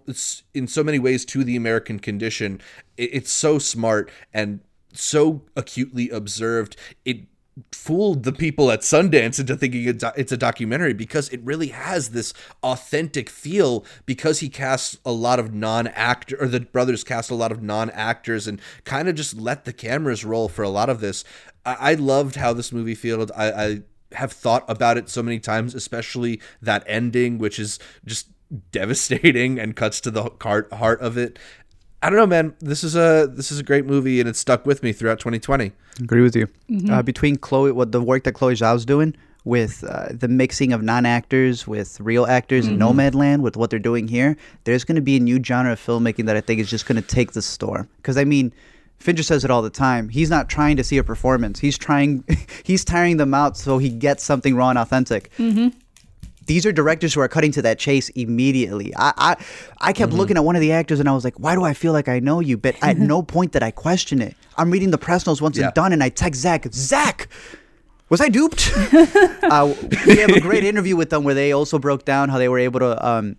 in 0.54 0.68
so 0.68 0.84
many 0.84 1.00
ways 1.00 1.26
to 1.26 1.44
the 1.44 1.56
American 1.56 2.00
condition. 2.00 2.62
It's 2.98 3.32
so 3.32 3.60
smart 3.60 4.10
and 4.34 4.62
so 4.94 5.44
acutely 5.56 6.10
observed. 6.10 6.78
It 7.06 7.26
fooled 7.72 8.24
the 8.24 8.32
people 8.32 8.72
at 8.72 8.82
Sundance 8.82 9.40
into 9.40 9.56
thinking 9.56 9.88
it's 9.88 10.32
a 10.32 10.38
documentary 10.38 10.94
because 10.94 11.30
it 11.30 11.42
really 11.44 11.68
has 11.68 12.10
this 12.10 12.34
authentic 12.64 13.30
feel 13.30 13.86
because 14.06 14.40
he 14.40 14.50
casts 14.50 14.98
a 15.06 15.12
lot 15.12 15.40
of 15.40 15.54
non-actor 15.54 16.38
or 16.40 16.48
the 16.48 16.62
brothers 16.62 17.04
cast 17.04 17.32
a 17.32 17.36
lot 17.36 17.52
of 17.52 17.62
non-actors 17.62 18.48
and 18.48 18.62
kind 18.84 19.08
of 19.08 19.16
just 19.16 19.38
let 19.38 19.66
the 19.66 19.74
cameras 19.74 20.26
roll 20.26 20.50
for 20.50 20.64
a 20.64 20.70
lot 20.70 20.90
of 20.90 21.00
this. 21.00 21.24
I, 21.66 21.92
I 21.92 21.94
loved 21.96 22.36
how 22.36 22.54
this 22.54 22.72
movie 22.72 22.96
felt. 22.96 23.32
I, 23.36 23.52
I 23.52 23.82
have 24.14 24.32
thought 24.32 24.66
about 24.68 24.98
it 24.98 25.10
so 25.10 25.22
many 25.22 25.40
times, 25.40 25.76
especially 25.76 26.42
that 26.62 26.84
ending, 26.88 27.38
which 27.38 27.60
is 27.60 27.80
just 28.06 28.28
devastating 28.72 29.60
and 29.60 29.76
cuts 29.76 30.02
to 30.02 30.12
the 30.12 30.32
heart 30.42 30.72
heart 30.74 31.00
of 31.02 31.18
it. 31.18 31.38
I 32.02 32.10
don't 32.10 32.18
know, 32.18 32.28
man. 32.28 32.56
This 32.60 32.84
is 32.84 32.96
a 32.96 33.30
this 33.32 33.52
is 33.52 33.60
a 33.60 33.64
great 33.64 33.86
movie, 33.86 34.20
and 34.20 34.30
it 34.30 34.36
stuck 34.36 34.66
with 34.66 34.84
me 34.84 34.94
throughout 34.94 35.20
2020. 35.20 35.72
Agree 36.02 36.22
with 36.22 36.36
you. 36.36 36.48
Mm-hmm. 36.70 36.94
Uh, 36.94 37.02
between 37.02 37.36
Chloe, 37.36 37.72
what 37.72 37.92
the 37.92 38.02
work 38.02 38.24
that 38.24 38.34
Chloe 38.34 38.54
Zhao's 38.54 38.86
doing 38.86 39.16
with 39.44 39.84
uh, 39.84 40.08
the 40.12 40.28
mixing 40.28 40.74
of 40.74 40.84
non-actors 40.84 41.66
with 41.66 42.00
real 42.00 42.26
actors 42.26 42.66
mm-hmm. 42.66 42.74
in 42.74 42.80
Nomadland, 42.80 43.40
with 43.42 43.58
what 43.58 43.70
they're 43.70 43.80
doing 43.80 44.08
here, 44.08 44.38
there's 44.64 44.84
going 44.84 44.96
to 44.96 45.02
be 45.02 45.18
a 45.18 45.20
new 45.20 45.44
genre 45.44 45.74
of 45.74 45.80
filmmaking 45.80 46.26
that 46.26 46.38
I 46.38 46.42
think 46.42 46.60
is 46.60 46.70
just 46.70 46.86
going 46.86 47.02
to 47.02 47.08
take 47.08 47.34
the 47.34 47.42
storm. 47.42 47.90
Because 47.98 48.18
I 48.18 48.24
mean, 48.24 48.54
Fincher 48.98 49.24
says 49.24 49.44
it 49.44 49.52
all 49.52 49.62
the 49.62 49.70
time. 49.70 50.10
He's 50.10 50.30
not 50.30 50.50
trying 50.50 50.78
to 50.78 50.84
see 50.84 50.98
a 50.98 51.04
performance. 51.04 51.60
He's 51.60 51.78
trying, 51.78 52.24
he's 52.64 52.86
tiring 52.86 53.18
them 53.18 53.34
out 53.34 53.58
so 53.58 53.78
he 53.78 53.90
gets 53.90 54.24
something 54.24 54.56
raw 54.56 54.70
and 54.70 54.80
authentic. 54.80 55.32
Mm-hmm 55.38 55.70
these 56.50 56.66
are 56.66 56.72
directors 56.72 57.14
who 57.14 57.22
are 57.22 57.28
cutting 57.28 57.52
to 57.52 57.62
that 57.62 57.78
chase 57.78 58.10
immediately. 58.10 58.92
I 58.98 59.14
I, 59.18 59.36
I 59.80 59.94
kept 59.94 60.10
mm-hmm. 60.10 60.20
looking 60.20 60.36
at 60.36 60.44
one 60.44 60.56
of 60.56 60.62
the 60.62 60.72
actors 60.72 61.00
and 61.00 61.08
I 61.08 61.14
was 61.14 61.24
like, 61.24 61.40
why 61.40 61.54
do 61.54 61.64
I 61.64 61.74
feel 61.74 61.94
like 61.94 62.10
I 62.10 62.20
know 62.20 62.40
you? 62.40 62.58
But 62.58 62.76
at 62.82 62.98
no 62.98 63.22
point 63.36 63.52
did 63.52 63.62
I 63.62 63.70
question 63.70 64.20
it. 64.20 64.36
I'm 64.58 64.72
reading 64.72 64.90
the 64.90 64.98
press 64.98 65.28
notes 65.28 65.42
once 65.42 65.58
yeah. 65.58 65.68
it's 65.68 65.76
done 65.76 65.94
and 65.94 66.04
I 66.04 66.10
text 66.10 66.42
Zach, 66.42 66.66
Zach, 66.74 67.30
was 68.10 68.20
I 68.20 68.30
duped? 68.30 68.74
uh, 69.44 69.74
we 70.08 70.18
have 70.18 70.32
a 70.32 70.40
great 70.40 70.64
interview 70.64 70.96
with 70.96 71.12
them 71.12 71.24
where 71.24 71.36
they 71.36 71.52
also 71.52 71.78
broke 71.78 72.04
down 72.04 72.30
how 72.30 72.40
they 72.40 72.50
were 72.50 72.58
able 72.58 72.80
to 72.80 73.08
um, 73.08 73.36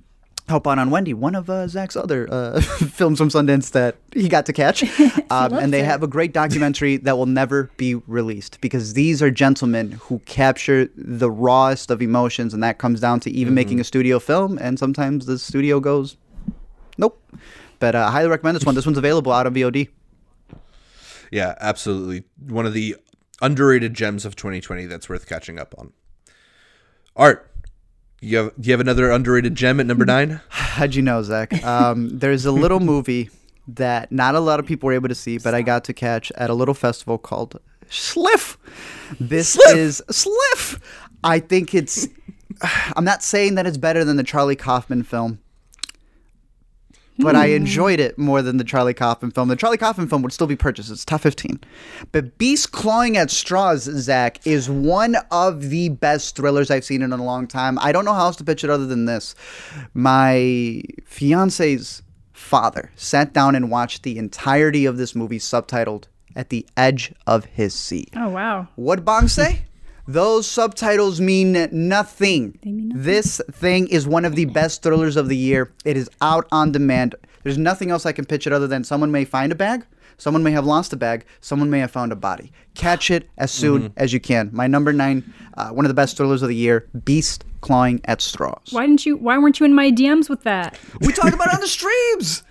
help 0.48 0.66
out 0.66 0.78
on 0.78 0.90
Wendy, 0.90 1.14
one 1.14 1.34
of 1.34 1.48
uh, 1.48 1.68
Zach's 1.68 1.96
other 1.96 2.28
uh, 2.30 2.60
films 2.62 3.18
from 3.18 3.28
Sundance 3.28 3.72
that 3.72 3.96
he 4.12 4.28
got 4.28 4.46
to 4.46 4.52
catch. 4.52 4.84
Um, 5.32 5.52
and 5.52 5.72
they 5.72 5.78
it. 5.78 5.84
have 5.84 6.02
a 6.02 6.08
great 6.08 6.32
documentary 6.32 6.96
that 6.96 7.16
will 7.16 7.26
never 7.26 7.70
be 7.76 7.94
released 7.94 8.60
because 8.60 8.94
these 8.94 9.22
are 9.22 9.30
gentlemen 9.30 9.92
who 9.92 10.18
capture 10.20 10.90
the 10.96 11.30
rawest 11.30 11.92
of 11.92 12.02
emotions, 12.02 12.52
and 12.52 12.60
that 12.64 12.78
comes 12.78 13.00
down 13.00 13.20
to 13.20 13.30
even 13.30 13.50
mm-hmm. 13.50 13.54
making 13.54 13.80
a 13.80 13.84
studio 13.84 14.18
film. 14.18 14.58
And 14.58 14.76
sometimes 14.76 15.26
the 15.26 15.38
studio 15.38 15.78
goes, 15.78 16.16
nope. 16.98 17.22
But 17.78 17.94
uh, 17.94 18.06
I 18.08 18.10
highly 18.10 18.28
recommend 18.28 18.56
this 18.56 18.64
one. 18.64 18.74
This 18.74 18.86
one's 18.86 18.98
available 18.98 19.30
out 19.30 19.46
of 19.46 19.54
VOD. 19.54 19.88
Yeah, 21.30 21.54
absolutely. 21.60 22.24
One 22.48 22.66
of 22.66 22.72
the 22.72 22.96
underrated 23.40 23.94
gems 23.94 24.24
of 24.24 24.34
2020 24.34 24.86
that's 24.86 25.08
worth 25.08 25.28
catching 25.28 25.60
up 25.60 25.76
on. 25.78 25.92
Art, 27.16 27.49
you 28.20 28.36
have 28.36 28.52
do 28.60 28.68
you 28.68 28.72
have 28.72 28.80
another 28.80 29.10
underrated 29.10 29.54
gem 29.54 29.80
at 29.80 29.86
number 29.86 30.04
nine? 30.04 30.40
How'd 30.48 30.94
you 30.94 31.02
know, 31.02 31.22
Zach? 31.22 31.64
Um, 31.64 32.18
there's 32.18 32.44
a 32.44 32.52
little 32.52 32.80
movie 32.80 33.30
that 33.68 34.10
not 34.10 34.34
a 34.34 34.40
lot 34.40 34.60
of 34.60 34.66
people 34.66 34.86
were 34.88 34.92
able 34.92 35.08
to 35.08 35.14
see, 35.14 35.38
but 35.38 35.54
I 35.54 35.62
got 35.62 35.84
to 35.84 35.92
catch 35.92 36.30
at 36.32 36.50
a 36.50 36.54
little 36.54 36.74
festival 36.74 37.18
called 37.18 37.60
Sliff. 37.88 38.58
This 39.18 39.54
Sliff. 39.54 39.76
is 39.76 40.02
Sliff. 40.10 40.80
I 41.24 41.38
think 41.40 41.74
it's. 41.74 42.08
I'm 42.96 43.04
not 43.04 43.22
saying 43.22 43.54
that 43.56 43.66
it's 43.66 43.78
better 43.78 44.04
than 44.04 44.16
the 44.16 44.24
Charlie 44.24 44.56
Kaufman 44.56 45.02
film, 45.02 45.38
but 47.22 47.36
I 47.36 47.48
hmm. 47.48 47.54
enjoyed 47.56 48.00
it 48.00 48.18
more 48.18 48.42
than 48.42 48.56
the 48.56 48.64
Charlie 48.64 48.94
Kaufman 48.94 49.30
film. 49.30 49.48
The 49.48 49.56
Charlie 49.56 49.78
Kaufman 49.78 50.08
film 50.08 50.22
would 50.22 50.32
still 50.32 50.46
be 50.46 50.56
purchased. 50.56 50.90
It's 50.90 51.04
top 51.04 51.20
15. 51.22 51.60
But 52.12 52.38
Beast 52.38 52.72
Clawing 52.72 53.16
at 53.16 53.30
Straws, 53.30 53.82
Zach, 53.82 54.46
is 54.46 54.68
one 54.68 55.16
of 55.30 55.70
the 55.70 55.90
best 55.90 56.36
thrillers 56.36 56.70
I've 56.70 56.84
seen 56.84 57.02
in 57.02 57.12
a 57.12 57.22
long 57.22 57.46
time. 57.46 57.78
I 57.80 57.92
don't 57.92 58.04
know 58.04 58.14
how 58.14 58.26
else 58.26 58.36
to 58.36 58.44
pitch 58.44 58.64
it 58.64 58.70
other 58.70 58.86
than 58.86 59.04
this. 59.04 59.34
My 59.94 60.82
fiance's 61.04 62.02
father 62.32 62.90
sat 62.96 63.32
down 63.32 63.54
and 63.54 63.70
watched 63.70 64.02
the 64.02 64.18
entirety 64.18 64.86
of 64.86 64.96
this 64.96 65.14
movie 65.14 65.38
subtitled 65.38 66.04
At 66.34 66.48
the 66.48 66.66
Edge 66.76 67.12
of 67.26 67.44
His 67.44 67.74
Seat. 67.74 68.10
Oh, 68.16 68.30
wow. 68.30 68.68
What 68.76 69.04
Bong 69.04 69.28
say? 69.28 69.62
Those 70.06 70.46
subtitles 70.46 71.20
mean 71.20 71.52
nothing. 71.52 72.58
mean 72.64 72.88
nothing. 72.88 73.02
This 73.02 73.40
thing 73.52 73.88
is 73.88 74.06
one 74.06 74.24
of 74.24 74.34
the 74.34 74.46
best 74.46 74.82
thrillers 74.82 75.16
of 75.16 75.28
the 75.28 75.36
year. 75.36 75.72
It 75.84 75.96
is 75.96 76.10
out 76.20 76.46
on 76.50 76.72
demand. 76.72 77.14
There's 77.42 77.58
nothing 77.58 77.90
else 77.90 78.06
I 78.06 78.12
can 78.12 78.24
pitch 78.24 78.46
it 78.46 78.52
other 78.52 78.66
than 78.66 78.84
someone 78.84 79.10
may 79.10 79.24
find 79.24 79.52
a 79.52 79.54
bag, 79.54 79.86
someone 80.18 80.42
may 80.42 80.50
have 80.52 80.66
lost 80.66 80.92
a 80.92 80.96
bag, 80.96 81.24
someone 81.40 81.70
may 81.70 81.78
have 81.78 81.90
found 81.90 82.12
a 82.12 82.16
body. 82.16 82.52
Catch 82.74 83.10
it 83.10 83.28
as 83.38 83.50
soon 83.50 83.82
mm-hmm. 83.82 83.92
as 83.96 84.12
you 84.12 84.20
can. 84.20 84.50
My 84.52 84.66
number 84.66 84.92
nine, 84.92 85.32
uh, 85.54 85.70
one 85.70 85.84
of 85.84 85.88
the 85.88 85.94
best 85.94 86.16
thrillers 86.16 86.42
of 86.42 86.48
the 86.48 86.56
year, 86.56 86.88
Beast 87.04 87.44
Clawing 87.60 88.00
at 88.04 88.20
Straws. 88.20 88.68
Why 88.70 88.86
didn't 88.86 89.06
you? 89.06 89.16
Why 89.16 89.38
weren't 89.38 89.60
you 89.60 89.66
in 89.66 89.74
my 89.74 89.90
DMs 89.90 90.28
with 90.28 90.42
that? 90.42 90.78
We 91.00 91.12
talked 91.12 91.34
about 91.34 91.48
it 91.48 91.54
on 91.54 91.60
the 91.60 91.68
streams. 91.68 92.42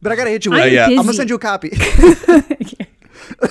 But 0.00 0.12
I 0.12 0.16
gotta 0.16 0.30
hit 0.30 0.44
you 0.44 0.50
with 0.50 0.60
I'm 0.60 0.68
it. 0.68 0.72
Yeah. 0.72 0.86
I'm 0.86 0.96
gonna 0.96 1.14
send 1.14 1.30
you 1.30 1.36
a 1.36 1.38
copy. 1.38 1.70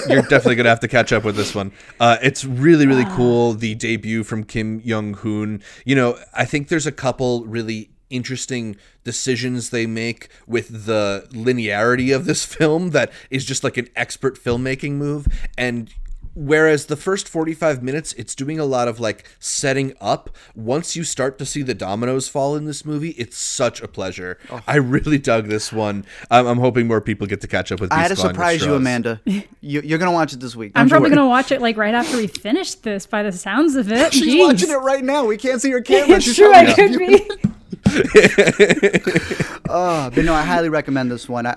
You're 0.08 0.22
definitely 0.24 0.56
gonna 0.56 0.70
have 0.70 0.80
to 0.82 0.88
catch 0.88 1.12
up 1.12 1.24
with 1.24 1.36
this 1.36 1.56
one. 1.56 1.72
Uh, 2.00 2.18
it's 2.22 2.46
really, 2.46 2.86
really 2.86 3.06
cool. 3.06 3.54
The 3.54 3.76
debut 3.76 4.24
from 4.24 4.44
Kim 4.44 4.82
Young 4.82 5.14
Hoon. 5.16 5.62
You 5.86 5.96
know, 5.96 6.18
I 6.34 6.46
think 6.46 6.68
there's 6.68 6.88
a 6.88 6.92
couple 6.92 7.46
really 7.46 7.90
interesting 8.10 8.76
decisions 9.04 9.72
they 9.72 9.86
make 9.86 10.30
with 10.48 10.86
the 10.86 11.28
linearity 11.32 12.16
of 12.16 12.26
this 12.26 12.46
film 12.56 12.92
that 12.92 13.12
is 13.30 13.44
just 13.44 13.64
like 13.64 13.78
an 13.78 13.90
expert 13.96 14.42
filmmaking 14.42 14.94
move 14.94 15.28
and 15.58 15.94
Whereas 16.36 16.88
the 16.88 16.96
first 16.96 17.30
45 17.30 17.84
minutes, 17.84 18.14
it's 18.14 18.34
doing 18.36 18.60
a 18.60 18.66
lot 18.66 18.88
of 18.88 19.00
like 19.00 19.26
setting 19.40 19.94
up. 20.02 20.30
Once 20.56 20.96
you 20.96 21.04
start 21.04 21.38
to 21.40 21.46
see 21.46 21.62
the 21.62 21.74
dominoes 21.74 22.28
fall 22.28 22.56
in 22.56 22.66
this 22.66 22.86
movie, 22.86 23.12
it's 23.12 23.38
such 23.38 23.82
a 23.82 23.88
pleasure. 23.88 24.38
Oh. 24.50 24.62
I 24.68 24.78
really 24.78 25.18
dug 25.18 25.48
this 25.48 25.72
one. 25.72 26.06
I'm, 26.32 26.48
I'm, 26.48 26.58
hoping 26.58 26.88
more 26.88 27.02
people 27.02 27.28
get 27.28 27.42
to 27.42 27.48
catch 27.48 27.72
up 27.72 27.80
with. 27.80 27.92
I 27.92 28.00
had 28.00 28.08
to 28.10 28.16
surprise 28.16 28.66
you, 28.66 28.74
Amanda. 28.74 29.22
you, 29.62 29.96
are 29.96 29.98
gonna 29.98 30.12
watch 30.12 30.34
it 30.34 30.40
this 30.40 30.56
week. 30.56 30.72
I'm 30.76 30.90
probably 30.90 31.10
gonna 31.10 31.28
watch 31.28 31.52
it 31.52 31.62
like 31.62 31.78
right 31.78 31.94
after 31.94 32.18
we 32.18 32.28
finish 32.28 32.76
this. 32.76 33.06
By 33.06 33.24
the 33.24 33.32
sounds 33.32 33.76
of 33.76 33.92
it, 33.92 34.14
she's 34.14 34.34
Jeez. 34.34 34.48
watching 34.48 34.72
it 34.72 34.78
right 34.78 35.04
now. 35.04 35.26
We 35.26 35.38
can't 35.38 35.62
see 35.62 35.72
her 35.72 35.82
camera. 35.82 36.18
it's 36.18 36.36
true. 36.36 36.54
I 36.54 36.74
could 36.74 36.98
be. 36.98 37.30
oh, 39.70 40.10
but 40.10 40.26
no, 40.26 40.34
I 40.34 40.44
highly 40.44 40.70
recommend 40.70 41.12
this 41.12 41.30
one. 41.30 41.46
I, 41.46 41.56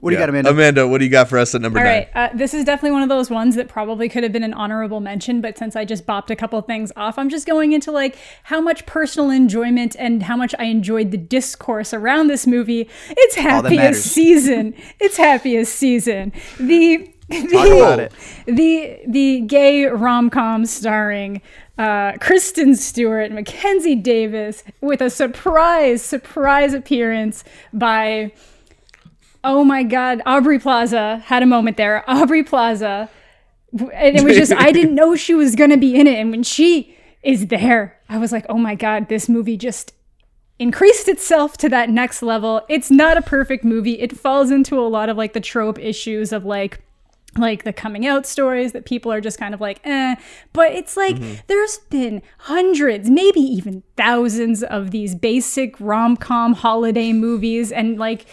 what 0.00 0.10
do 0.10 0.16
you 0.16 0.20
got, 0.20 0.28
Amanda? 0.28 0.50
Amanda, 0.50 0.86
what 0.86 0.98
do 0.98 1.04
you 1.04 1.10
got 1.10 1.28
for 1.28 1.38
us 1.38 1.54
at 1.54 1.60
number 1.60 1.78
All 1.78 1.84
nine? 1.84 2.06
All 2.14 2.22
right, 2.22 2.32
uh, 2.32 2.36
this 2.36 2.54
is 2.54 2.64
definitely 2.64 2.92
one 2.92 3.02
of 3.02 3.08
those 3.08 3.30
ones 3.30 3.56
that 3.56 3.68
probably 3.68 4.08
could 4.08 4.22
have 4.22 4.32
been 4.32 4.44
an 4.44 4.54
honorable 4.54 5.00
mention, 5.00 5.40
but 5.40 5.58
since 5.58 5.76
I 5.76 5.84
just 5.84 6.06
bopped 6.06 6.30
a 6.30 6.36
couple 6.36 6.60
things 6.62 6.92
off, 6.96 7.18
I'm 7.18 7.28
just 7.28 7.46
going 7.46 7.72
into 7.72 7.90
like 7.90 8.16
how 8.44 8.60
much 8.60 8.86
personal 8.86 9.30
enjoyment 9.30 9.96
and 9.98 10.22
how 10.22 10.36
much 10.36 10.54
I 10.58 10.64
enjoyed 10.64 11.10
the 11.10 11.18
discourse 11.18 11.92
around 11.92 12.28
this 12.28 12.46
movie. 12.46 12.88
It's 13.10 13.34
happiest 13.36 14.06
season. 14.06 14.74
It's 15.00 15.16
happiest 15.16 15.74
season. 15.74 16.32
The 16.58 17.12
the, 17.28 18.10
the 18.46 19.00
the 19.06 19.40
gay 19.42 19.84
rom 19.84 20.30
com 20.30 20.64
starring 20.64 21.42
uh, 21.78 22.12
Kristen 22.20 22.74
Stewart, 22.74 23.30
Mackenzie 23.32 23.94
Davis, 23.94 24.64
with 24.80 25.00
a 25.00 25.10
surprise, 25.10 26.02
surprise 26.02 26.74
appearance 26.74 27.44
by, 27.72 28.32
oh 29.44 29.64
my 29.64 29.84
God, 29.84 30.20
Aubrey 30.26 30.58
Plaza 30.58 31.22
had 31.24 31.42
a 31.42 31.46
moment 31.46 31.76
there. 31.76 32.04
Aubrey 32.10 32.42
Plaza 32.42 33.08
and 33.72 34.16
it 34.16 34.24
was 34.24 34.36
just 34.36 34.52
I 34.52 34.72
didn't 34.72 34.94
know 34.94 35.14
she 35.14 35.34
was 35.34 35.54
gonna 35.54 35.76
be 35.76 35.94
in 35.94 36.06
it, 36.06 36.18
and 36.18 36.30
when 36.30 36.42
she 36.42 36.96
is 37.22 37.48
there, 37.48 37.98
I 38.08 38.18
was 38.18 38.32
like, 38.32 38.46
oh 38.48 38.58
my 38.58 38.74
god, 38.74 39.08
this 39.08 39.28
movie 39.28 39.56
just 39.56 39.92
increased 40.58 41.08
itself 41.08 41.56
to 41.58 41.68
that 41.68 41.90
next 41.90 42.22
level. 42.22 42.62
It's 42.68 42.90
not 42.90 43.16
a 43.16 43.22
perfect 43.22 43.64
movie. 43.64 44.00
It 44.00 44.16
falls 44.16 44.50
into 44.50 44.78
a 44.78 44.88
lot 44.88 45.08
of 45.08 45.16
like 45.16 45.32
the 45.32 45.40
trope 45.40 45.78
issues 45.78 46.32
of 46.32 46.44
like 46.44 46.80
like 47.36 47.64
the 47.64 47.72
coming 47.72 48.06
out 48.06 48.26
stories 48.26 48.72
that 48.72 48.84
people 48.84 49.12
are 49.12 49.20
just 49.20 49.38
kind 49.38 49.54
of 49.54 49.60
like, 49.60 49.80
eh. 49.84 50.16
But 50.52 50.72
it's 50.72 50.96
like 50.96 51.16
there's 51.46 51.78
been 51.90 52.22
hundreds, 52.38 53.10
maybe 53.10 53.40
even 53.40 53.82
thousands 53.96 54.62
of 54.62 54.90
these 54.90 55.14
basic 55.14 55.78
rom 55.80 56.16
com 56.16 56.54
holiday 56.54 57.12
movies, 57.12 57.70
and 57.70 57.98
like 57.98 58.26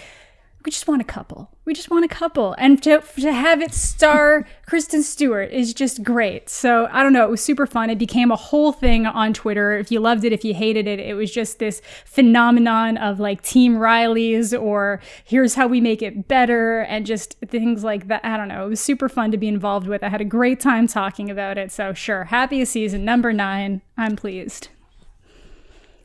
we 0.66 0.72
just 0.72 0.88
want 0.88 1.00
a 1.00 1.06
couple. 1.06 1.52
We 1.66 1.76
just 1.76 1.92
want 1.92 2.06
a 2.06 2.08
couple. 2.08 2.56
And 2.58 2.82
to, 2.84 3.02
to 3.20 3.32
have 3.32 3.62
it 3.62 3.74
star 3.74 4.48
Kristen 4.66 5.04
Stewart 5.04 5.52
is 5.52 5.74
just 5.74 6.04
great. 6.04 6.50
So 6.50 6.88
I 6.92 7.04
don't 7.04 7.14
know. 7.14 7.24
It 7.24 7.30
was 7.30 7.44
super 7.44 7.68
fun. 7.68 7.92
It 7.92 8.00
became 8.00 8.32
a 8.32 8.36
whole 8.36 8.72
thing 8.72 9.06
on 9.06 9.34
Twitter. 9.34 9.78
If 9.78 9.92
you 9.92 10.00
loved 10.00 10.24
it, 10.24 10.34
if 10.34 10.44
you 10.44 10.56
hated 10.56 10.88
it, 10.88 11.00
it 11.00 11.14
was 11.14 11.32
just 11.32 11.60
this 11.60 11.82
phenomenon 12.06 12.98
of 12.98 13.20
like 13.20 13.44
Team 13.44 13.78
Riley's 13.78 14.54
or 14.54 15.02
here's 15.24 15.54
how 15.54 15.68
we 15.68 15.80
make 15.80 16.02
it 16.02 16.28
better 16.28 16.80
and 16.82 17.06
just 17.06 17.36
things 17.48 17.84
like 17.84 18.08
that. 18.08 18.26
I 18.26 18.36
don't 18.36 18.48
know. 18.48 18.66
It 18.66 18.70
was 18.70 18.82
super 18.82 19.08
fun 19.08 19.30
to 19.32 19.38
be 19.38 19.48
involved 19.48 19.88
with. 19.88 20.04
I 20.04 20.10
had 20.10 20.22
a 20.22 20.26
great 20.26 20.60
time 20.60 20.88
talking 20.88 21.30
about 21.30 21.60
it. 21.60 21.72
So 21.72 21.94
sure, 21.94 22.26
happiest 22.26 22.72
season, 22.72 23.06
number 23.06 23.32
nine. 23.32 23.84
I'm 23.98 24.16
pleased. 24.16 24.70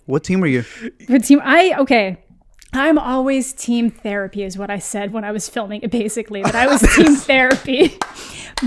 What 0.04 0.24
team 0.24 0.40
were 0.40 0.48
you? 0.48 0.64
But 1.08 1.24
team, 1.24 1.40
I 1.42 1.74
okay. 1.78 2.18
I'm 2.72 2.98
always 2.98 3.52
team 3.52 3.90
therapy, 3.90 4.44
is 4.44 4.56
what 4.56 4.70
I 4.70 4.78
said 4.78 5.12
when 5.12 5.24
I 5.24 5.32
was 5.32 5.48
filming 5.48 5.82
it. 5.82 5.90
Basically, 5.90 6.42
that 6.42 6.54
I 6.54 6.66
was 6.66 6.80
team 6.94 7.16
therapy. 7.16 7.98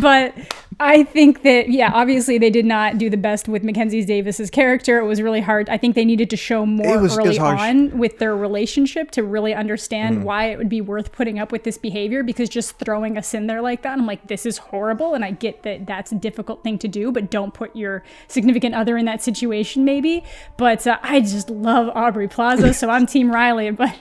But 0.01 0.35
I 0.79 1.03
think 1.03 1.43
that 1.43 1.69
yeah, 1.69 1.91
obviously 1.93 2.37
they 2.37 2.49
did 2.49 2.65
not 2.65 2.97
do 2.97 3.09
the 3.09 3.17
best 3.17 3.47
with 3.47 3.63
Mackenzie 3.63 4.03
Davis's 4.05 4.49
character. 4.49 4.99
It 4.99 5.05
was 5.05 5.21
really 5.21 5.41
hard. 5.41 5.69
I 5.69 5.77
think 5.77 5.95
they 5.95 6.05
needed 6.05 6.29
to 6.31 6.37
show 6.37 6.65
more 6.65 6.99
was- 6.99 7.17
early 7.17 7.37
on 7.39 7.97
with 7.97 8.19
their 8.19 8.35
relationship 8.35 9.11
to 9.11 9.23
really 9.23 9.53
understand 9.53 10.15
Mm-hmm. 10.17 10.23
why 10.25 10.45
it 10.45 10.57
would 10.57 10.69
be 10.69 10.81
worth 10.81 11.11
putting 11.11 11.39
up 11.39 11.51
with 11.51 11.63
this 11.63 11.77
behavior. 11.77 12.23
Because 12.23 12.49
just 12.49 12.77
throwing 12.79 13.17
us 13.17 13.33
in 13.33 13.47
there 13.47 13.61
like 13.61 13.81
that, 13.83 13.97
I'm 13.97 14.05
like, 14.05 14.27
this 14.27 14.45
is 14.45 14.57
horrible, 14.57 15.13
and 15.13 15.23
I 15.23 15.31
get 15.31 15.63
that 15.63 15.85
that's 15.85 16.11
a 16.11 16.15
difficult 16.15 16.63
thing 16.63 16.77
to 16.79 16.87
do, 16.87 17.11
but 17.11 17.29
don't 17.31 17.53
put 17.53 17.75
your 17.75 18.03
significant 18.27 18.75
other 18.75 18.97
in 18.97 19.05
that 19.05 19.21
situation, 19.21 19.85
maybe. 19.85 20.23
But 20.57 20.85
uh, 20.87 20.97
I 21.03 21.21
just 21.21 21.49
love 21.49 21.89
Aubrey 21.95 22.27
Plaza, 22.27 22.73
so 22.73 22.89
I'm 22.89 23.05
Team 23.13 23.31
Riley, 23.31 23.71
but. 23.71 23.95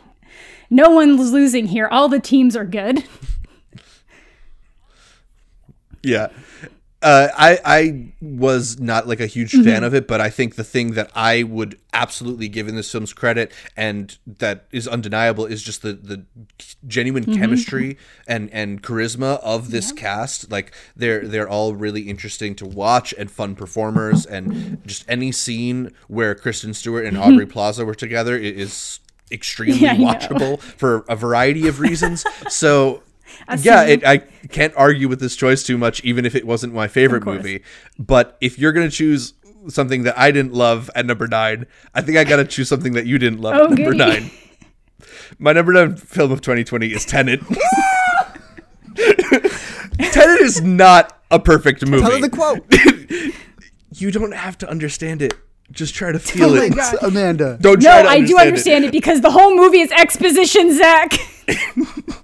No 0.71 0.89
one's 0.89 1.33
losing 1.33 1.67
here. 1.67 1.87
All 1.87 2.09
the 2.09 2.19
teams 2.19 2.57
are 2.57 2.65
good. 2.65 3.05
Yeah. 6.03 6.29
Uh, 7.05 7.27
I 7.37 7.59
I 7.65 8.13
was 8.21 8.79
not 8.79 9.09
like 9.09 9.19
a 9.19 9.27
huge 9.27 9.51
Mm-hmm. 9.55 9.65
fan 9.65 9.83
of 9.83 9.93
it, 9.93 10.07
but 10.07 10.21
I 10.21 10.31
think 10.31 10.55
the 10.55 10.63
thing 10.63 10.93
that 10.93 11.11
I 11.17 11.43
would 11.43 11.77
absolutely 11.93 12.49
give 12.49 12.69
in 12.69 12.77
this 12.77 12.93
film's 12.93 13.13
credit 13.13 13.51
and 13.77 14.17
that 14.25 14.67
is 14.71 14.87
undeniable 14.87 15.45
is 15.45 15.65
just 15.65 15.83
the 15.83 15.95
the 15.95 16.25
genuine 16.87 17.25
Mm-hmm. 17.25 17.41
chemistry 17.41 17.99
and 18.29 18.49
and 18.53 18.85
charisma 18.85 19.41
of 19.43 19.73
this 19.73 19.91
cast. 19.91 20.49
Like 20.53 20.73
they're 20.95 21.27
they're 21.27 21.49
all 21.49 21.75
really 21.75 22.03
interesting 22.03 22.55
to 22.57 22.67
watch 22.67 23.13
and 23.19 23.29
fun 23.29 23.57
performers, 23.57 24.25
and 24.25 24.81
just 24.87 25.05
any 25.09 25.33
scene 25.33 25.91
where 26.07 26.37
Kristen 26.37 26.73
Stewart 26.73 27.05
and 27.05 27.19
Aubrey 27.19 27.47
Plaza 27.47 27.85
were 27.85 27.97
together 27.97 28.37
is 28.37 29.01
extremely 29.33 29.81
Yeah, 29.81 29.97
watchable 29.97 30.61
for 30.61 31.05
a 31.09 31.17
variety 31.17 31.67
of 31.67 31.81
reasons. 31.81 32.25
so. 32.49 33.03
Yeah, 33.61 33.83
it, 33.85 34.05
I 34.07 34.19
can't 34.49 34.73
argue 34.77 35.09
with 35.09 35.21
this 35.21 35.37
choice 35.37 35.63
too 35.63 35.77
much, 35.79 36.03
even 36.05 36.25
if 36.25 36.35
it 36.35 36.47
wasn't 36.47 36.73
my 36.75 36.89
favorite 36.89 37.25
movie. 37.25 37.63
But 37.99 38.37
if 38.41 38.59
you're 38.59 38.73
gonna 38.73 38.91
choose 38.91 39.35
something 39.69 40.03
that 40.05 40.19
I 40.19 40.31
didn't 40.31 40.53
love 40.55 40.91
at 40.95 41.07
number 41.07 41.27
nine, 41.29 41.67
I 41.95 42.01
think 42.03 42.19
I 42.19 42.25
gotta 42.25 42.45
choose 42.45 42.69
something 42.69 42.93
that 42.95 43.07
you 43.07 43.19
didn't 43.19 43.41
love 43.41 43.55
Oh, 43.57 43.65
at 43.65 43.71
number 43.71 43.85
goody. 43.93 43.99
nine. 43.99 44.31
My 45.39 45.53
number 45.53 45.73
nine 45.73 45.97
film 45.97 46.31
of 46.33 46.41
2020 46.41 46.87
is 46.89 47.05
Tenet. 47.05 47.41
Tenet 48.97 50.41
is 50.41 50.61
not 50.61 51.21
a 51.31 51.39
perfect 51.39 51.87
movie. 51.87 52.03
Tell 52.03 52.13
her 52.13 52.21
the 52.21 52.31
quote. 52.31 52.65
you 54.01 54.11
don't 54.11 54.33
have 54.35 54.59
to 54.59 54.69
understand 54.71 55.23
it. 55.23 55.35
Just 55.71 55.95
try 55.95 56.13
to 56.13 56.19
oh 56.19 56.21
feel 56.21 56.51
Oh 56.51 56.57
my 56.57 56.65
it. 56.65 56.75
God, 56.77 56.97
Amanda. 57.03 57.57
Don't 57.61 57.83
No, 57.83 57.91
try 57.91 58.03
to 58.03 58.09
I 58.09 58.17
do 58.21 58.37
understand 58.39 58.47
understand 58.49 58.85
it. 58.87 58.93
because 58.93 59.21
the 59.23 59.31
whole 59.31 59.57
movie 59.57 59.81
is 59.81 59.91
exposition, 59.93 60.77
Zach. 60.77 61.13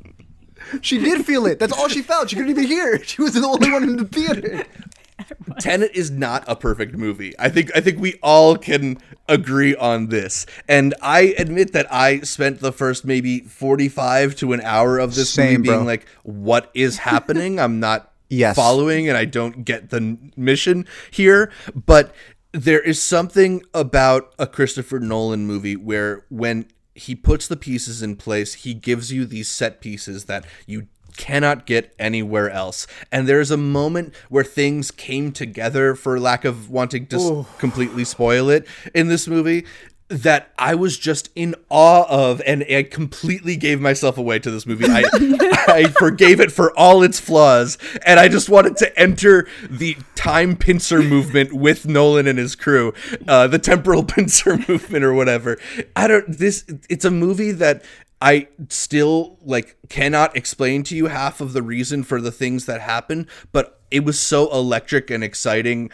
She 0.82 0.98
did 0.98 1.24
feel 1.26 1.46
it. 1.46 1.58
That's 1.58 1.72
all 1.72 1.88
she 1.88 2.02
felt. 2.02 2.30
She 2.30 2.36
couldn't 2.36 2.50
even 2.50 2.64
hear. 2.66 2.98
She 3.04 3.22
was 3.22 3.34
the 3.34 3.44
only 3.46 3.70
one 3.70 3.82
in 3.84 3.96
the 3.96 4.04
theater. 4.04 4.64
Tenet 5.60 5.90
is 5.94 6.10
not 6.10 6.44
a 6.46 6.54
perfect 6.54 6.96
movie. 6.96 7.34
I 7.38 7.48
think 7.48 7.70
I 7.76 7.80
think 7.80 7.98
we 7.98 8.18
all 8.22 8.56
can 8.56 8.98
agree 9.28 9.74
on 9.74 10.08
this. 10.08 10.46
And 10.68 10.94
I 11.02 11.34
admit 11.38 11.72
that 11.72 11.92
I 11.92 12.20
spent 12.20 12.60
the 12.60 12.72
first 12.72 13.04
maybe 13.04 13.40
45 13.40 14.36
to 14.36 14.52
an 14.52 14.60
hour 14.62 14.98
of 14.98 15.14
this 15.16 15.30
Same, 15.30 15.52
movie 15.60 15.62
being 15.68 15.78
bro. 15.80 15.86
like 15.86 16.06
what 16.22 16.70
is 16.74 16.98
happening? 17.10 17.58
I'm 17.58 17.80
not 17.80 18.12
Yes. 18.30 18.56
following 18.56 19.08
and 19.08 19.16
I 19.16 19.24
don't 19.24 19.64
get 19.64 19.88
the 19.90 20.18
mission 20.36 20.86
here, 21.10 21.50
but 21.74 22.14
there 22.52 22.80
is 22.80 23.02
something 23.02 23.62
about 23.72 24.34
a 24.38 24.46
Christopher 24.46 24.98
Nolan 25.00 25.46
movie 25.46 25.76
where 25.76 26.24
when 26.28 26.66
he 26.98 27.14
puts 27.14 27.46
the 27.48 27.56
pieces 27.56 28.02
in 28.02 28.16
place, 28.16 28.54
he 28.54 28.74
gives 28.74 29.12
you 29.12 29.24
these 29.24 29.48
set 29.48 29.80
pieces 29.80 30.24
that 30.26 30.44
you 30.66 30.88
cannot 31.16 31.66
get 31.66 31.94
anywhere 31.98 32.48
else. 32.50 32.86
And 33.10 33.26
there's 33.26 33.50
a 33.50 33.56
moment 33.56 34.14
where 34.28 34.44
things 34.44 34.90
came 34.90 35.32
together 35.32 35.94
for 35.96 36.20
lack 36.20 36.44
of 36.44 36.70
wanting 36.70 37.06
to 37.08 37.16
s- 37.16 37.46
completely 37.58 38.04
spoil 38.04 38.48
it 38.50 38.66
in 38.94 39.08
this 39.08 39.26
movie 39.26 39.64
that 40.08 40.52
I 40.58 40.74
was 40.74 40.98
just 40.98 41.28
in 41.34 41.54
awe 41.68 42.06
of 42.08 42.40
and 42.46 42.64
I 42.68 42.82
completely 42.82 43.56
gave 43.56 43.80
myself 43.80 44.16
away 44.16 44.38
to 44.38 44.50
this 44.50 44.66
movie. 44.66 44.86
I 44.88 45.04
I 45.68 45.88
forgave 45.98 46.40
it 46.40 46.50
for 46.50 46.76
all 46.78 47.02
its 47.02 47.20
flaws 47.20 47.76
and 48.04 48.18
I 48.18 48.28
just 48.28 48.48
wanted 48.48 48.76
to 48.78 48.98
enter 48.98 49.46
the 49.68 49.96
time 50.14 50.56
pincer 50.56 51.02
movement 51.02 51.52
with 51.52 51.86
Nolan 51.86 52.26
and 52.26 52.38
his 52.38 52.56
crew. 52.56 52.94
Uh, 53.26 53.46
the 53.48 53.58
temporal 53.58 54.02
pincer 54.04 54.56
movement 54.68 55.04
or 55.04 55.12
whatever. 55.12 55.58
I 55.94 56.08
don't 56.08 56.38
this 56.38 56.64
it's 56.88 57.04
a 57.04 57.10
movie 57.10 57.52
that 57.52 57.84
I 58.20 58.48
still 58.68 59.38
like 59.42 59.76
cannot 59.88 60.36
explain 60.36 60.82
to 60.84 60.96
you 60.96 61.06
half 61.06 61.40
of 61.40 61.52
the 61.52 61.62
reason 61.62 62.02
for 62.02 62.20
the 62.20 62.32
things 62.32 62.66
that 62.66 62.80
happen, 62.80 63.28
but 63.52 63.80
it 63.90 64.04
was 64.04 64.18
so 64.18 64.52
electric 64.52 65.10
and 65.10 65.22
exciting. 65.22 65.90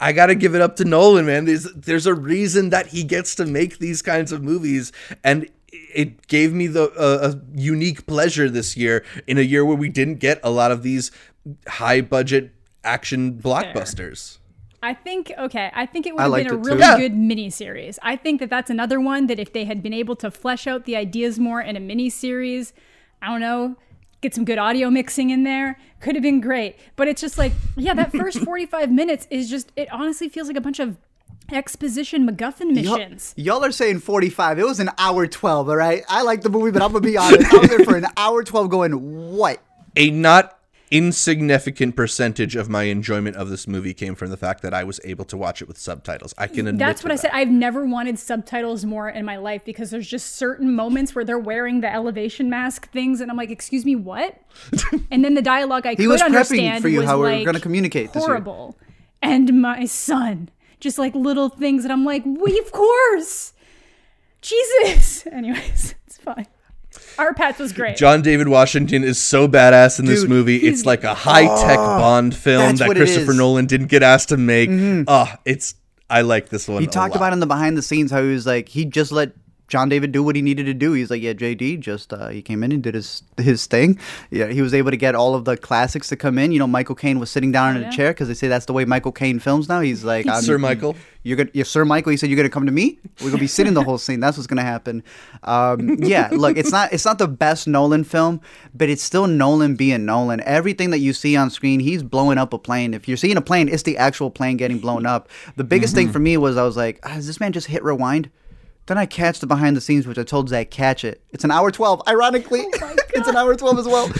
I 0.00 0.08
I 0.08 0.12
got 0.12 0.26
to 0.26 0.34
give 0.34 0.54
it 0.54 0.60
up 0.60 0.76
to 0.76 0.84
Nolan, 0.84 1.26
man. 1.26 1.44
There's 1.44 1.64
there's 1.74 2.06
a 2.06 2.14
reason 2.14 2.70
that 2.70 2.88
he 2.88 3.04
gets 3.04 3.34
to 3.36 3.46
make 3.46 3.78
these 3.78 4.02
kinds 4.02 4.32
of 4.32 4.42
movies 4.42 4.92
and 5.22 5.48
it 5.72 6.26
gave 6.28 6.52
me 6.52 6.66
the 6.66 6.90
uh, 6.92 7.32
a 7.32 7.58
unique 7.58 8.06
pleasure 8.06 8.48
this 8.50 8.76
year 8.76 9.04
in 9.26 9.38
a 9.38 9.42
year 9.42 9.64
where 9.64 9.76
we 9.76 9.88
didn't 9.88 10.16
get 10.16 10.40
a 10.42 10.50
lot 10.50 10.70
of 10.70 10.82
these 10.82 11.10
high 11.66 12.00
budget 12.00 12.52
action 12.84 13.34
blockbusters. 13.34 14.38
I 14.82 14.92
think 14.92 15.32
okay. 15.38 15.70
I 15.74 15.86
think 15.86 16.06
it 16.06 16.14
would 16.14 16.20
have 16.20 16.32
been 16.32 16.46
a 16.46 16.54
it 16.58 16.62
too. 16.62 16.68
really 16.68 16.80
Yeah. 16.80 16.98
good 16.98 17.14
miniseries. 17.14 17.98
I 18.02 18.16
think 18.16 18.40
that 18.40 18.50
that's 18.50 18.70
another 18.70 19.00
one 19.00 19.26
that 19.28 19.38
if 19.38 19.52
they 19.52 19.64
had 19.64 19.82
been 19.82 19.94
able 19.94 20.16
to 20.16 20.30
flesh 20.30 20.66
out 20.66 20.84
the 20.84 20.96
ideas 20.96 21.38
more 21.38 21.60
in 21.60 21.76
a 21.76 21.80
miniseries, 21.80 22.72
I 23.22 23.28
don't 23.28 23.40
know, 23.40 23.76
get 24.24 24.34
some 24.34 24.44
good 24.44 24.58
audio 24.58 24.90
mixing 24.90 25.30
in 25.30 25.44
there, 25.44 25.78
could 26.00 26.16
have 26.16 26.22
been 26.22 26.40
great. 26.40 26.76
But 26.96 27.06
it's 27.06 27.20
just 27.20 27.38
like, 27.38 27.52
yeah, 27.76 27.94
that 27.94 28.10
first 28.10 28.38
forty-five 28.44 28.90
minutes 28.90 29.28
is 29.30 29.48
just. 29.48 29.70
It 29.76 29.88
honestly 29.92 30.28
feels 30.28 30.48
like 30.48 30.56
a 30.56 30.60
bunch 30.60 30.80
of 30.80 30.96
exposition 31.52 32.26
MacGuffin 32.26 32.74
Y'all, 32.82 32.96
missions. 32.96 33.34
y'all 33.36 33.62
are 33.64 33.70
saying 33.70 33.98
45. 34.00 34.58
It 34.58 34.64
was 34.64 34.80
an 34.80 34.88
hour 34.96 35.26
12, 35.26 35.68
all 35.68 35.76
right? 35.76 36.02
I 36.08 36.22
like 36.22 36.40
the 36.40 36.48
movie, 36.48 36.70
but 36.70 36.80
I'm 36.80 36.90
going 36.90 37.02
to 37.02 37.08
be 37.08 37.18
honest. 37.18 37.52
I 37.52 37.58
was 37.58 37.68
there 37.68 37.84
for 37.84 37.96
an 37.96 38.06
hour 38.16 38.42
12 38.42 38.70
going, 38.70 39.36
what? 39.36 39.60
a 39.96 40.10
not 40.10 40.53
insignificant 40.90 41.96
percentage 41.96 42.56
of 42.56 42.68
my 42.68 42.84
enjoyment 42.84 43.36
of 43.36 43.48
this 43.48 43.66
movie 43.66 43.94
came 43.94 44.14
from 44.14 44.30
the 44.30 44.36
fact 44.36 44.62
that 44.62 44.72
I 44.72 44.84
was 44.84 45.00
able 45.04 45.24
to 45.26 45.36
watch 45.36 45.60
it 45.62 45.68
with 45.68 45.78
subtitles. 45.78 46.34
I 46.38 46.46
can 46.46 46.66
admit 46.66 46.78
That's 46.78 47.00
to 47.00 47.06
what 47.06 47.12
I 47.12 47.16
that. 47.16 47.22
said. 47.22 47.30
I've 47.32 47.50
never 47.50 47.84
wanted 47.84 48.18
subtitles 48.18 48.84
more 48.84 49.08
in 49.08 49.24
my 49.24 49.36
life 49.36 49.62
because 49.64 49.90
there's 49.90 50.06
just 50.06 50.36
certain 50.36 50.74
moments 50.74 51.14
where 51.14 51.24
they're 51.24 51.38
wearing 51.38 51.80
the 51.80 51.92
elevation 51.92 52.48
mask 52.50 52.90
things, 52.90 53.20
and 53.20 53.30
I'm 53.30 53.36
like, 53.36 53.50
"Excuse 53.50 53.84
me, 53.84 53.96
what?" 53.96 54.38
and 55.10 55.24
then 55.24 55.34
the 55.34 55.42
dialogue 55.42 55.86
I 55.86 55.94
could 55.94 56.06
was 56.06 56.20
prepping 56.20 56.26
understand 56.26 56.82
for 56.82 56.88
you 56.88 57.00
was 57.00 57.08
how 57.08 57.20
we 57.20 57.28
are 57.28 57.36
like 57.36 57.44
gonna 57.46 57.60
communicate 57.60 58.12
this 58.12 58.24
horrible. 58.24 58.76
And 59.22 59.60
my 59.62 59.86
son, 59.86 60.50
just 60.80 60.98
like 60.98 61.14
little 61.14 61.48
things 61.48 61.82
that 61.82 61.90
I'm 61.90 62.04
like, 62.04 62.24
"We 62.24 62.58
of 62.58 62.70
course." 62.72 63.52
Jesus. 64.42 65.26
Anyways, 65.32 65.94
it's 66.06 66.18
fine. 66.18 66.46
Our 67.18 67.34
Pats 67.34 67.58
was 67.58 67.72
great. 67.72 67.96
John 67.96 68.22
David 68.22 68.48
Washington 68.48 69.04
is 69.04 69.20
so 69.20 69.46
badass 69.48 69.98
in 69.98 70.06
this 70.06 70.22
Dude, 70.22 70.30
movie. 70.30 70.56
It's 70.56 70.84
like 70.84 71.04
a 71.04 71.14
high 71.14 71.46
tech 71.66 71.76
Bond 71.76 72.34
film 72.34 72.76
that 72.76 72.90
Christopher. 72.90 73.32
Nolan 73.32 73.66
didn't 73.66 73.88
get 73.88 74.02
asked 74.02 74.30
to 74.30 74.36
make. 74.36 74.70
Ah, 75.08 75.38
it's 75.44 75.74
I 76.10 76.20
like 76.22 76.48
this 76.48 76.68
one. 76.68 76.82
He 76.82 76.86
talked 76.86 77.16
about 77.16 77.32
in 77.32 77.40
the 77.40 77.46
behind 77.46 77.76
the 77.76 77.82
scenes 77.82 78.10
how 78.10 78.22
he 78.22 78.28
was 78.28 78.46
like, 78.46 78.68
he 78.68 78.84
just 78.84 79.12
let 79.12 79.32
John 79.74 79.88
David 79.88 80.12
do 80.12 80.22
what 80.22 80.36
he 80.36 80.40
needed 80.42 80.66
to 80.66 80.72
do. 80.72 80.92
He's 80.92 81.10
like, 81.10 81.20
yeah, 81.20 81.32
JD 81.32 81.80
just 81.80 82.12
uh, 82.12 82.28
he 82.28 82.42
came 82.42 82.62
in 82.62 82.70
and 82.70 82.80
did 82.80 82.94
his 82.94 83.24
his 83.36 83.66
thing. 83.66 83.98
Yeah, 84.30 84.46
he 84.46 84.62
was 84.62 84.72
able 84.72 84.92
to 84.92 84.96
get 84.96 85.16
all 85.16 85.34
of 85.34 85.46
the 85.46 85.56
classics 85.56 86.08
to 86.10 86.16
come 86.16 86.38
in. 86.38 86.52
You 86.52 86.60
know, 86.60 86.68
Michael 86.68 86.94
Caine 86.94 87.18
was 87.18 87.28
sitting 87.28 87.50
down 87.50 87.76
in 87.76 87.82
yeah. 87.82 87.88
a 87.88 87.92
chair 87.92 88.12
because 88.12 88.28
they 88.28 88.34
say 88.34 88.46
that's 88.46 88.66
the 88.66 88.72
way 88.72 88.84
Michael 88.84 89.10
Caine 89.10 89.40
films 89.40 89.68
now. 89.68 89.80
He's 89.80 90.04
like, 90.04 90.26
I'm- 90.28 90.42
Sir 90.42 90.58
Michael. 90.58 90.94
you're 91.24 91.36
gonna, 91.36 91.50
yeah, 91.54 91.64
Sir 91.64 91.84
Michael. 91.84 92.12
He 92.12 92.16
said 92.16 92.30
you're 92.30 92.36
gonna 92.36 92.50
come 92.50 92.66
to 92.66 92.70
me. 92.70 93.00
We're 93.20 93.30
gonna 93.30 93.40
be 93.40 93.48
sitting 93.48 93.74
the 93.74 93.82
whole 93.82 93.98
scene. 93.98 94.20
That's 94.20 94.36
what's 94.36 94.46
gonna 94.46 94.62
happen. 94.62 95.02
Um, 95.42 95.96
yeah, 95.98 96.28
look, 96.30 96.56
it's 96.56 96.70
not 96.70 96.92
it's 96.92 97.04
not 97.04 97.18
the 97.18 97.26
best 97.26 97.66
Nolan 97.66 98.04
film, 98.04 98.40
but 98.76 98.88
it's 98.88 99.02
still 99.02 99.26
Nolan 99.26 99.74
being 99.74 100.04
Nolan. 100.04 100.40
Everything 100.42 100.90
that 100.90 100.98
you 100.98 101.12
see 101.12 101.34
on 101.34 101.50
screen, 101.50 101.80
he's 101.80 102.04
blowing 102.04 102.38
up 102.38 102.52
a 102.52 102.58
plane. 102.58 102.94
If 102.94 103.08
you're 103.08 103.16
seeing 103.16 103.36
a 103.36 103.42
plane, 103.42 103.68
it's 103.68 103.82
the 103.82 103.96
actual 103.96 104.30
plane 104.30 104.56
getting 104.56 104.78
blown 104.78 105.04
up. 105.04 105.28
The 105.56 105.64
biggest 105.64 105.96
thing 105.96 106.12
for 106.12 106.20
me 106.20 106.36
was 106.36 106.56
I 106.56 106.62
was 106.62 106.76
like, 106.76 107.00
ah, 107.02 107.16
does 107.16 107.26
this 107.26 107.40
man 107.40 107.50
just 107.50 107.66
hit 107.66 107.82
rewind? 107.82 108.30
Then 108.86 108.98
I 108.98 109.06
catch 109.06 109.40
the 109.40 109.46
behind 109.46 109.76
the 109.76 109.80
scenes, 109.80 110.06
which 110.06 110.18
I 110.18 110.24
told 110.24 110.48
Zach 110.48 110.70
catch 110.70 111.04
it. 111.04 111.22
It's 111.30 111.44
an 111.44 111.50
hour 111.50 111.70
twelve. 111.70 112.02
Ironically, 112.06 112.64
oh 112.82 112.96
it's 113.14 113.28
an 113.28 113.36
hour 113.36 113.54
twelve 113.56 113.78
as 113.78 113.86
well. 113.86 114.10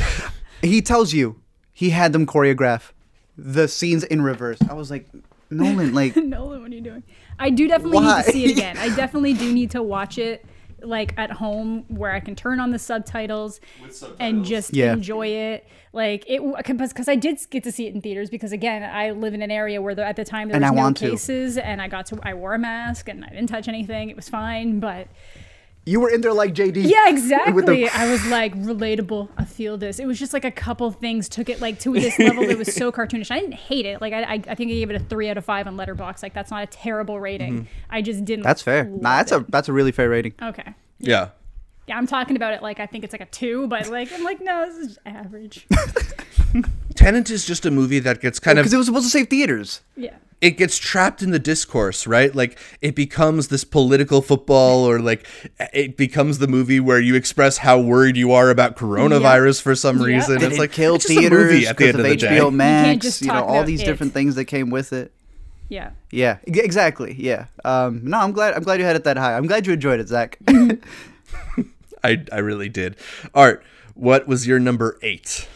He 0.63 0.81
tells 0.81 1.13
you 1.13 1.41
he 1.73 1.91
had 1.91 2.13
them 2.13 2.27
choreograph 2.27 2.93
the 3.37 3.69
scenes 3.69 4.05
in 4.05 4.23
reverse. 4.23 4.59
I 4.69 4.75
was 4.75 4.91
like, 4.91 5.09
Nolan, 5.51 5.93
like 5.93 6.17
Nolan, 6.17 6.63
what 6.63 6.71
are 6.71 6.75
you 6.75 6.81
doing? 6.81 7.03
I 7.39 7.51
do 7.51 7.69
definitely 7.69 7.99
Why? 7.99 8.19
need 8.19 8.25
to 8.25 8.33
see 8.33 8.45
it 8.45 8.51
again. 8.53 8.79
I 8.79 8.95
definitely 8.95 9.35
do 9.35 9.53
need 9.53 9.71
to 9.73 9.83
watch 9.83 10.19
it 10.19 10.47
like 10.87 11.15
at 11.17 11.31
home 11.33 11.85
where 11.89 12.13
I 12.13 12.21
can 12.21 12.35
turn 12.35 12.61
on 12.61 12.71
the 12.71 12.79
subtitles, 12.79 13.61
and 14.21 14.45
just 14.45 14.75
Yeah. 14.75 14.93
enjoy 14.93 15.29
it. 15.29 15.67
Like 15.93 16.25
it 16.27 16.41
because 16.67 17.09
I 17.09 17.15
did 17.15 17.39
get 17.51 17.63
to 17.65 17.73
see 17.73 17.87
it 17.87 17.95
in 17.95 18.01
theaters 18.01 18.29
because 18.29 18.51
again 18.53 18.83
I 18.83 19.11
live 19.13 19.33
in 19.33 19.43
an 19.43 19.51
area 19.53 19.81
where 19.81 19.95
the, 19.95 20.05
at 20.05 20.17
the 20.17 20.25
time 20.25 20.49
there 20.49 20.61
was 20.61 20.71
no 20.71 20.77
want 20.77 20.97
to. 20.99 21.11
cases 21.11 21.57
and 21.57 21.81
I 21.81 21.87
got 21.89 22.07
to 22.07 22.19
I 22.25 22.35
wore 22.35 22.55
a 22.55 22.59
mask 22.59 23.09
and 23.09 23.25
I 23.25 23.29
didn't 23.29 23.47
touch 23.49 23.69
anything. 23.69 24.11
It 24.11 24.17
was 24.17 24.29
fine, 24.29 24.81
but 24.81 25.07
you 25.87 26.01
were 26.01 26.09
in 26.09 26.21
there 26.23 26.33
like 26.33 26.55
JD. 26.55 26.77
yeah, 26.89 27.05
With 27.11 27.15
exactly. 27.19 27.85
the- 27.85 27.91
I 27.91 28.11
was 28.11 28.25
like 28.29 28.55
relatable. 28.57 29.29
I 29.37 29.45
feel 29.45 29.77
this. 29.77 29.99
It 29.99 30.07
was 30.07 30.19
just 30.19 30.33
like 30.33 30.45
a 30.45 30.51
couple 30.51 30.91
things 30.91 31.29
took 31.29 31.49
it 31.49 31.61
like 31.61 31.79
to 31.81 31.93
this 32.01 32.19
level 32.19 32.47
that 32.47 32.57
was 32.57 32.75
so 32.75 32.91
cartoonish. 32.91 33.31
I 33.31 33.39
didn't 33.41 33.55
hate 33.55 33.85
it. 33.87 34.01
Like 34.01 34.13
I, 34.13 34.23
I, 34.23 34.33
I 34.35 34.55
think 34.55 34.71
I 34.71 34.75
gave 34.75 34.91
it 34.91 34.97
a 34.97 35.05
three 35.05 35.29
out 35.29 35.37
of 35.37 35.45
five 35.45 35.67
on 35.67 35.77
Letterboxd. 35.77 36.23
Like 36.23 36.33
that's 36.35 36.51
not 36.51 36.63
a 36.63 36.67
terrible 36.67 37.21
rating. 37.21 37.69
I 37.91 38.01
just 38.03 38.25
didn't. 38.25 38.41
Mm-hmm. 38.43 38.49
That's 38.49 38.63
fair. 38.63 38.85
Nah, 38.85 39.17
that's 39.17 39.33
a 39.33 39.45
that's 39.49 39.69
a 39.69 39.73
really 39.73 39.93
fair 39.93 40.09
rating. 40.09 40.35
okay. 40.43 40.75
Yeah. 40.99 41.29
Yeah, 41.87 41.99
I'm 41.99 42.07
talking 42.07 42.35
about 42.37 42.55
it 42.55 42.63
like 42.63 42.81
I 42.81 42.87
think 42.87 43.05
it's 43.05 43.13
like 43.13 43.21
a 43.21 43.27
two, 43.27 43.67
but 43.69 43.89
like 43.89 44.11
I'm 44.13 44.25
like 44.25 44.41
no, 44.41 44.65
this 44.67 44.77
is 44.91 44.99
average. 45.05 45.67
Tenet 46.95 47.29
is 47.31 47.45
just 47.45 47.67
a 47.67 47.71
movie 47.71 47.99
that 47.99 48.21
gets 48.21 48.39
kind 48.39 48.59
of 48.59 48.63
Because 48.63 48.73
it 48.73 48.77
was 48.77 48.87
supposed 48.87 49.05
to 49.07 49.11
save 49.11 49.29
theaters. 49.29 49.81
yeah. 49.97 50.15
It 50.41 50.53
gets 50.59 50.77
trapped 50.79 51.23
in 51.23 51.31
the 51.31 51.39
discourse, 51.39 52.07
right? 52.07 52.35
Like 52.35 52.59
it 52.81 52.95
becomes 52.95 53.49
this 53.49 53.65
political 53.65 54.21
football, 54.23 54.85
or 54.89 54.99
like 55.01 55.27
it 55.73 55.97
becomes 55.97 56.39
the 56.39 56.47
movie 56.49 56.81
where 56.81 57.01
you 57.01 57.15
express 57.15 57.59
how 57.59 57.79
worried 57.81 58.17
you 58.17 58.33
are 58.33 58.51
about 58.51 58.77
coronavirus 58.77 59.63
for 59.63 59.75
some 59.75 59.99
Yep. 59.99 60.07
reason. 60.07 60.35
And 60.37 60.43
It's 60.45 60.57
it 60.57 60.59
like 60.59 60.73
killed 60.73 60.97
it's 60.97 61.07
just 61.07 61.17
a 61.17 61.21
theaters 61.21 61.53
movie 61.53 61.67
at 61.67 61.77
the 61.77 61.85
because 61.87 61.95
end 61.97 62.07
of 62.07 62.13
of 62.13 62.21
the 62.21 62.27
HBO 62.27 62.51
day. 62.51 62.57
Max. 62.57 63.03
just 63.05 63.21
You, 63.23 63.29
know 63.29 63.45
all 63.45 63.65
these 63.65 63.83
it. 63.83 63.87
different 63.87 64.13
things 64.13 64.35
that 64.35 64.45
came 64.47 64.71
with 64.71 64.93
it. 64.93 65.13
Yeah. 65.71 65.91
Yeah, 66.11 66.39
exactly. 66.47 67.15
Yeah. 67.19 67.47
Um, 67.65 68.03
no, 68.05 68.19
I'm 68.19 68.33
glad. 68.33 68.53
I'm 68.55 68.63
glad 68.63 68.79
you 68.81 68.85
had 68.85 68.97
it 68.97 69.05
that 69.05 69.17
high. 69.17 69.37
I'm 69.37 69.47
glad 69.47 69.67
you 69.67 69.73
enjoyed 69.73 69.99
it, 69.99 70.09
Zach. 70.09 70.39
I 72.05 72.23
I 72.31 72.39
really 72.39 72.69
did. 72.69 72.97
Art, 73.35 73.65
what 73.95 74.27
was 74.29 74.47
your 74.47 74.59
number 74.59 74.99
eight? 75.03 75.49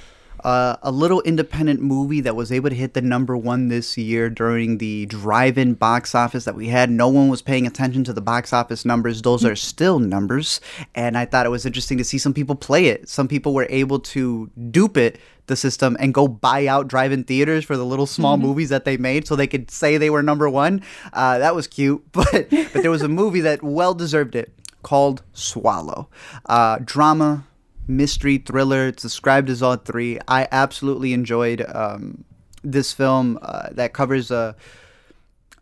Uh, 0.49 0.79
a 0.83 0.91
little 0.91 1.21
independent 1.23 1.79
movie 1.79 2.23
that 2.23 2.35
was 2.35 2.51
able 2.51 2.71
to 2.71 2.75
hit 2.75 2.95
the 2.95 3.03
number 3.03 3.37
one 3.37 3.69
this 3.69 3.99
year 3.99 4.31
during 4.31 4.79
the 4.79 5.05
drive-in 5.05 5.75
box 5.75 6.15
office 6.15 6.47
that 6.47 6.55
we 6.55 6.69
had. 6.69 6.91
No 6.91 7.07
one 7.07 7.29
was 7.29 7.43
paying 7.43 7.67
attention 7.67 8.03
to 8.05 8.15
the 8.15 8.23
box 8.23 8.51
office 8.55 8.87
numbers; 8.87 9.21
those 9.21 9.45
are 9.45 9.55
still 9.55 9.99
numbers. 9.99 10.63
And 10.95 11.19
I 11.19 11.27
thought 11.27 11.45
it 11.45 11.51
was 11.51 11.67
interesting 11.67 11.99
to 11.99 12.05
see 12.05 12.17
some 12.17 12.33
people 12.33 12.55
play 12.55 12.87
it. 12.87 13.11
Some 13.11 13.29
people 13.29 13.53
were 13.53 13.67
able 13.69 14.01
to 14.15 14.51
dupe 14.71 14.97
it, 14.97 15.19
the 15.49 15.57
system, 15.57 15.99
and 16.01 16.15
go 16.15 16.27
buy 16.27 16.67
out 16.67 16.89
drive-in 16.89 17.25
theaters 17.25 17.67
for 17.67 17.77
the 17.77 17.85
little 17.85 18.07
small 18.07 18.39
movies 18.39 18.71
that 18.71 18.87
they 18.87 18.97
made, 18.97 19.27
so 19.27 19.37
they 19.37 19.47
could 19.47 19.71
say 19.71 19.99
they 19.99 20.09
were 20.09 20.23
number 20.23 20.49
one. 20.49 20.81
Uh, 21.13 21.37
that 21.37 21.55
was 21.55 21.67
cute, 21.67 22.03
but 22.13 22.49
but 22.49 22.81
there 22.81 22.91
was 22.91 23.03
a 23.03 23.09
movie 23.09 23.43
that 23.43 23.63
well 23.63 23.93
deserved 23.93 24.35
it 24.35 24.51
called 24.83 25.23
Swallow, 25.35 26.09
uh, 26.47 26.79
drama 26.83 27.45
mystery 27.88 28.38
thriller. 28.38 28.88
It's 28.88 29.03
described 29.03 29.51
as 29.51 29.62
all 29.62 29.77
three. 29.77 30.18
I 30.29 30.46
absolutely 30.53 31.12
enjoyed 31.12 31.64
um, 31.74 32.24
this 32.62 32.92
film 32.92 33.38
uh, 33.42 33.70
that 33.72 33.92
covers 33.92 34.31
a 34.31 34.55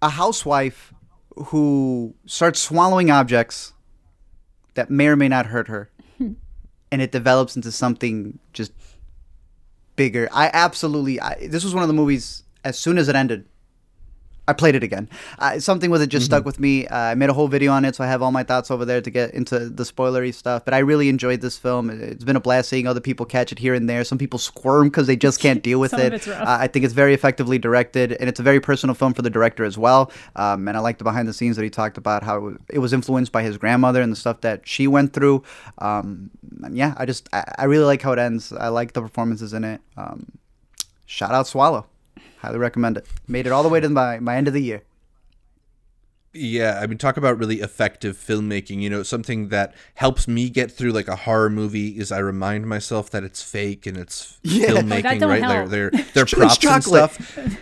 a 0.03 0.11
housewife 0.11 0.93
who 1.47 2.15
starts 2.27 2.61
swallowing 2.61 3.11
objects 3.11 3.73
that 4.75 4.91
may 4.91 5.07
or 5.07 5.17
may 5.17 5.29
not 5.29 5.47
hurt 5.47 5.69
her, 5.69 5.91
and 6.19 7.03
it 7.03 7.13
develops 7.13 7.57
into 7.57 7.73
something 7.73 8.39
just 8.53 8.73
bigger. 9.97 10.29
I 10.33 10.51
absolutely. 10.53 11.21
I, 11.21 11.47
this 11.49 11.65
was 11.65 11.75
one 11.75 11.83
of 11.83 11.89
the 11.89 11.95
movies. 11.95 12.43
As 12.65 12.79
soon 12.79 12.99
as 12.99 13.09
it 13.09 13.15
ended, 13.15 13.47
I 14.49 14.53
played 14.53 14.75
it 14.77 14.83
again. 14.85 15.09
Uh, 15.41 15.59
something 15.59 15.91
with 15.91 16.03
it 16.03 16.07
just 16.07 16.27
stuck 16.27 16.45
with 16.45 16.61
me. 16.61 16.87
Uh, 16.87 16.97
I 16.97 17.15
made 17.17 17.31
a 17.31 17.33
whole 17.33 17.49
video 17.49 17.73
on 17.73 17.85
it, 17.85 17.97
so 17.97 18.05
I 18.05 18.07
have 18.07 18.23
all 18.23 18.31
my 18.31 18.45
thoughts 18.45 18.71
over 18.71 18.85
there 18.85 19.01
to 19.01 19.11
get 19.11 19.33
into 19.35 19.69
the 19.69 19.83
spoilery 19.83 20.33
stuff. 20.33 20.65
But 20.65 20.73
I 20.75 20.79
really 20.79 21.09
enjoyed 21.09 21.41
this 21.41 21.59
film. 21.59 21.91
It- 21.91 22.01
It's 22.01 22.25
been 22.25 22.37
a 22.37 22.41
blast 22.41 22.69
seeing 22.69 22.87
other 22.87 23.01
people 23.01 23.27
catch 23.27 23.51
it 23.51 23.59
here 23.59 23.75
and 23.75 23.89
there. 23.91 24.05
Some 24.05 24.19
people 24.19 24.39
squirm 24.39 24.89
because 24.89 25.07
they 25.09 25.17
just 25.17 25.41
can't 25.41 25.63
deal 25.63 25.81
with 25.81 25.91
Some 25.91 26.01
of 26.01 26.07
it. 26.07 26.13
it's 26.15 26.29
rough. 26.29 26.41
Uh, 26.43 26.59
I 26.61 26.69
think 26.69 26.85
it's 26.85 26.95
very 26.95 27.13
effectively 27.13 27.59
directed, 27.59 28.13
and 28.13 28.29
it's 28.29 28.39
a 28.39 28.43
very 28.45 28.61
personal 28.61 28.95
film 28.95 29.15
for 29.15 29.23
the 29.23 29.31
director 29.31 29.65
as 29.65 29.77
well. 29.77 30.13
Um, 30.37 30.69
and 30.69 30.77
I 30.77 30.81
like 30.81 30.99
the 30.99 31.05
behind 31.05 31.27
the 31.27 31.33
scenes 31.35 31.57
that 31.57 31.63
he 31.65 31.71
talked 31.71 31.99
about 31.99 32.23
how 32.23 32.37
it 32.37 32.41
was- 32.43 32.57
it 32.71 32.79
was 32.79 32.93
influenced 32.93 33.33
by 33.33 33.43
his 33.43 33.59
grandmother 33.59 34.01
and 34.01 34.13
the 34.13 34.17
stuff 34.17 34.43
that 34.43 34.61
she 34.65 34.87
went 34.87 35.13
through. 35.13 35.43
Um, 35.79 36.31
and 36.63 36.77
yeah, 36.77 36.95
I 36.97 37.05
just 37.05 37.29
I, 37.33 37.43
I 37.59 37.65
really 37.65 37.85
like 37.85 38.01
how 38.03 38.13
it 38.13 38.19
ends. 38.21 38.53
I 38.53 38.69
like 38.69 38.93
the 38.93 39.03
performances 39.03 39.53
in 39.53 39.65
it. 39.65 39.81
Um, 39.97 40.27
shout 41.07 41.33
out 41.33 41.47
Swallow. 41.49 41.87
Highly 42.39 42.59
recommend 42.59 42.99
it. 42.99 43.07
Made 43.27 43.47
it 43.47 43.53
all 43.53 43.63
the 43.63 43.69
way 43.69 43.81
to 43.81 43.89
my, 43.89 44.19
my 44.19 44.37
end 44.37 44.49
of 44.49 44.55
the 44.55 44.63
year. 44.63 44.83
Yeah, 46.39 46.79
I 46.81 46.87
mean, 46.87 46.99
talk 46.99 47.17
about 47.17 47.39
really 47.39 47.61
effective 47.61 48.17
filmmaking. 48.17 48.81
You 48.83 48.91
know, 48.91 49.03
something 49.03 49.49
that 49.49 49.75
helps 49.95 50.29
me 50.29 50.51
get 50.51 50.71
through 50.71 50.93
like 50.93 51.09
a 51.09 51.17
horror 51.17 51.49
movie 51.49 51.99
is 51.99 52.13
I 52.13 52.19
remind 52.19 52.69
myself 52.69 53.11
that 53.11 53.25
it's 53.25 53.43
fake 53.43 53.87
and 53.87 53.97
it's 53.97 54.39
Yeah. 54.43 54.67
Oh, 54.69 54.77
filmmaking, 54.77 55.21
don't 55.21 55.31
right? 55.31 55.43
help. 55.43 55.71
They're 55.71 55.91
they're 55.91 56.05
they're 56.13 56.25
It's 56.25 56.35
props 56.35 56.65
and 56.65 56.85
stuff. 56.85 57.59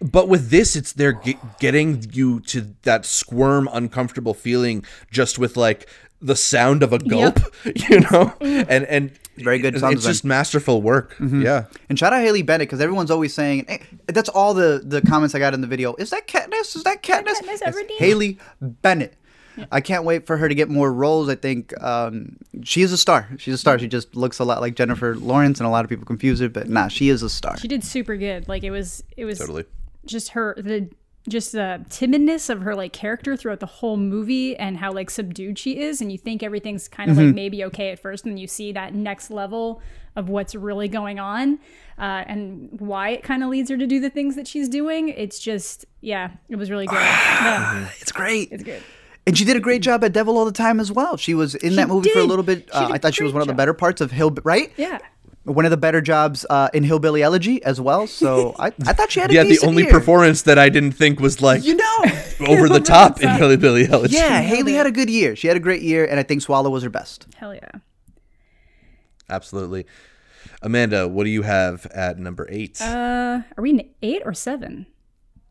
But 0.00 0.28
with 0.28 0.50
this, 0.50 0.76
it's 0.76 0.92
they're 0.92 1.14
ge- 1.14 1.36
getting 1.58 2.06
you 2.12 2.40
to 2.40 2.74
that 2.82 3.04
squirm, 3.04 3.68
uncomfortable 3.72 4.34
feeling 4.34 4.84
just 5.10 5.38
with 5.38 5.56
like 5.56 5.88
the 6.20 6.36
sound 6.36 6.82
of 6.82 6.92
a 6.92 6.98
gulp, 6.98 7.38
you 7.64 8.00
know, 8.00 8.32
mm. 8.40 8.66
and 8.68 8.84
and 8.86 9.12
Very 9.38 9.58
good 9.58 9.74
It's 9.74 9.80
sound 9.82 10.00
just 10.00 10.24
masterful 10.24 10.82
work. 10.82 11.14
Yeah. 11.20 11.64
And 11.88 11.98
shout 11.98 12.12
out 12.12 12.22
Haley 12.22 12.42
Bennett 12.42 12.68
because 12.68 12.80
everyone's 12.80 13.10
always 13.10 13.34
saying 13.34 13.66
hey, 13.68 13.82
that's 14.06 14.28
all 14.28 14.54
the 14.54 14.82
the 14.84 15.02
comments 15.02 15.34
I 15.34 15.38
got 15.38 15.54
in 15.54 15.60
the 15.60 15.66
video. 15.66 15.94
Is 15.96 16.10
that 16.10 16.26
Katniss? 16.26 16.76
Is 16.76 16.84
that 16.84 17.02
Katniss? 17.02 17.40
Katniss 17.42 17.60
It's 17.62 17.62
Everdeen? 17.62 17.98
Haley 17.98 18.38
Bennett. 18.60 19.14
I 19.72 19.80
can't 19.80 20.04
wait 20.04 20.26
for 20.26 20.36
her 20.36 20.48
to 20.50 20.54
get 20.54 20.68
more 20.68 20.92
roles. 20.92 21.30
I 21.30 21.34
think 21.34 21.72
um, 21.82 22.36
she 22.62 22.82
is 22.82 22.92
a 22.92 22.98
star. 22.98 23.26
She's 23.38 23.54
a 23.54 23.58
star. 23.58 23.78
She 23.78 23.88
just 23.88 24.14
looks 24.14 24.38
a 24.38 24.44
lot 24.44 24.60
like 24.60 24.74
Jennifer 24.76 25.16
Lawrence, 25.16 25.60
and 25.60 25.66
a 25.66 25.70
lot 25.70 25.82
of 25.82 25.88
people 25.88 26.04
confuse 26.04 26.40
her. 26.40 26.50
But 26.50 26.68
nah, 26.68 26.88
she 26.88 27.08
is 27.08 27.22
a 27.22 27.30
star. 27.30 27.56
She 27.56 27.66
did 27.66 27.82
super 27.82 28.16
good. 28.16 28.48
Like 28.48 28.64
it 28.64 28.70
was 28.70 29.02
it 29.16 29.24
was 29.24 29.38
Totally. 29.38 29.64
just 30.04 30.30
her 30.32 30.54
the 30.58 30.90
just 31.28 31.52
the 31.52 31.84
timidness 31.88 32.48
of 32.50 32.62
her 32.62 32.74
like 32.74 32.92
character 32.92 33.36
throughout 33.36 33.60
the 33.60 33.66
whole 33.66 33.96
movie 33.96 34.56
and 34.56 34.76
how 34.78 34.92
like 34.92 35.10
subdued 35.10 35.58
she 35.58 35.78
is 35.80 36.00
and 36.00 36.10
you 36.12 36.18
think 36.18 36.42
everything's 36.42 36.88
kind 36.88 37.10
of 37.10 37.16
like 37.18 37.34
maybe 37.34 37.64
okay 37.64 37.90
at 37.90 37.98
first 37.98 38.24
and 38.24 38.32
then 38.32 38.38
you 38.38 38.46
see 38.46 38.72
that 38.72 38.94
next 38.94 39.30
level 39.30 39.80
of 40.14 40.28
what's 40.28 40.54
really 40.54 40.88
going 40.88 41.18
on 41.18 41.58
uh, 41.98 42.24
and 42.26 42.68
why 42.80 43.10
it 43.10 43.22
kind 43.22 43.42
of 43.42 43.48
leads 43.50 43.68
her 43.70 43.76
to 43.76 43.86
do 43.86 44.00
the 44.00 44.10
things 44.10 44.36
that 44.36 44.46
she's 44.46 44.68
doing 44.68 45.08
it's 45.10 45.38
just 45.38 45.84
yeah 46.00 46.30
it 46.48 46.56
was 46.56 46.70
really 46.70 46.86
good 46.86 46.94
yeah, 47.00 47.88
It's 48.00 48.12
great. 48.12 48.48
it's 48.52 48.62
good 48.64 48.82
And 49.26 49.36
she 49.36 49.44
did 49.44 49.56
a 49.56 49.60
great 49.60 49.82
job 49.82 50.04
at 50.04 50.12
Devil 50.12 50.38
All 50.38 50.44
the 50.44 50.52
Time 50.52 50.78
as 50.78 50.92
well. 50.92 51.16
She 51.16 51.34
was 51.34 51.56
in 51.56 51.74
that 51.76 51.88
movie 51.88 52.10
for 52.10 52.20
a 52.20 52.24
little 52.24 52.44
bit. 52.44 52.68
Uh, 52.72 52.90
I 52.92 52.98
thought 52.98 53.12
she 53.12 53.24
was 53.24 53.32
one 53.32 53.42
of 53.42 53.48
the 53.48 53.54
better 53.54 53.74
parts 53.74 54.00
of 54.00 54.12
Hill, 54.12 54.30
right? 54.44 54.72
yeah 54.76 54.98
One 55.46 55.64
of 55.64 55.70
the 55.70 55.76
better 55.76 56.00
jobs 56.00 56.44
uh, 56.50 56.68
in 56.74 56.82
Hillbilly 56.84 57.22
Elegy 57.22 57.62
as 57.62 57.80
well. 57.80 58.06
So 58.06 58.54
I, 58.58 58.66
I 58.86 58.92
thought 58.92 59.10
she 59.12 59.20
had 59.20 59.30
a 59.30 59.34
Yeah, 59.34 59.44
the 59.44 59.60
only 59.64 59.84
year. 59.84 59.92
performance 59.92 60.42
that 60.42 60.58
I 60.58 60.68
didn't 60.68 60.92
think 60.92 61.20
was 61.20 61.40
like 61.40 61.64
You 61.64 61.76
know. 61.76 61.98
over 62.48 62.68
the 62.68 62.80
top 62.80 63.22
in 63.22 63.38
Billy 63.38 63.56
Billy 63.56 63.88
Elegy. 63.88 64.16
Yeah, 64.16 64.40
Haley 64.42 64.74
had 64.74 64.86
a 64.86 64.90
good 64.90 65.08
year. 65.08 65.34
She 65.36 65.46
had 65.48 65.56
a 65.56 65.60
great 65.60 65.82
year, 65.82 66.04
and 66.04 66.20
I 66.20 66.22
think 66.24 66.42
Swallow 66.42 66.68
was 66.70 66.82
her 66.82 66.90
best. 66.90 67.26
hell 67.36 67.54
yeah 67.54 67.70
Absolutely. 69.28 69.86
Amanda, 70.62 71.08
what 71.08 71.24
do 71.24 71.30
you 71.30 71.42
have 71.42 71.86
at 71.86 72.18
number 72.18 72.46
eight? 72.50 72.80
uh 72.80 73.40
are 73.56 73.62
we 73.62 73.70
in 73.70 73.88
eight 74.02 74.22
or 74.24 74.34
seven 74.34 74.86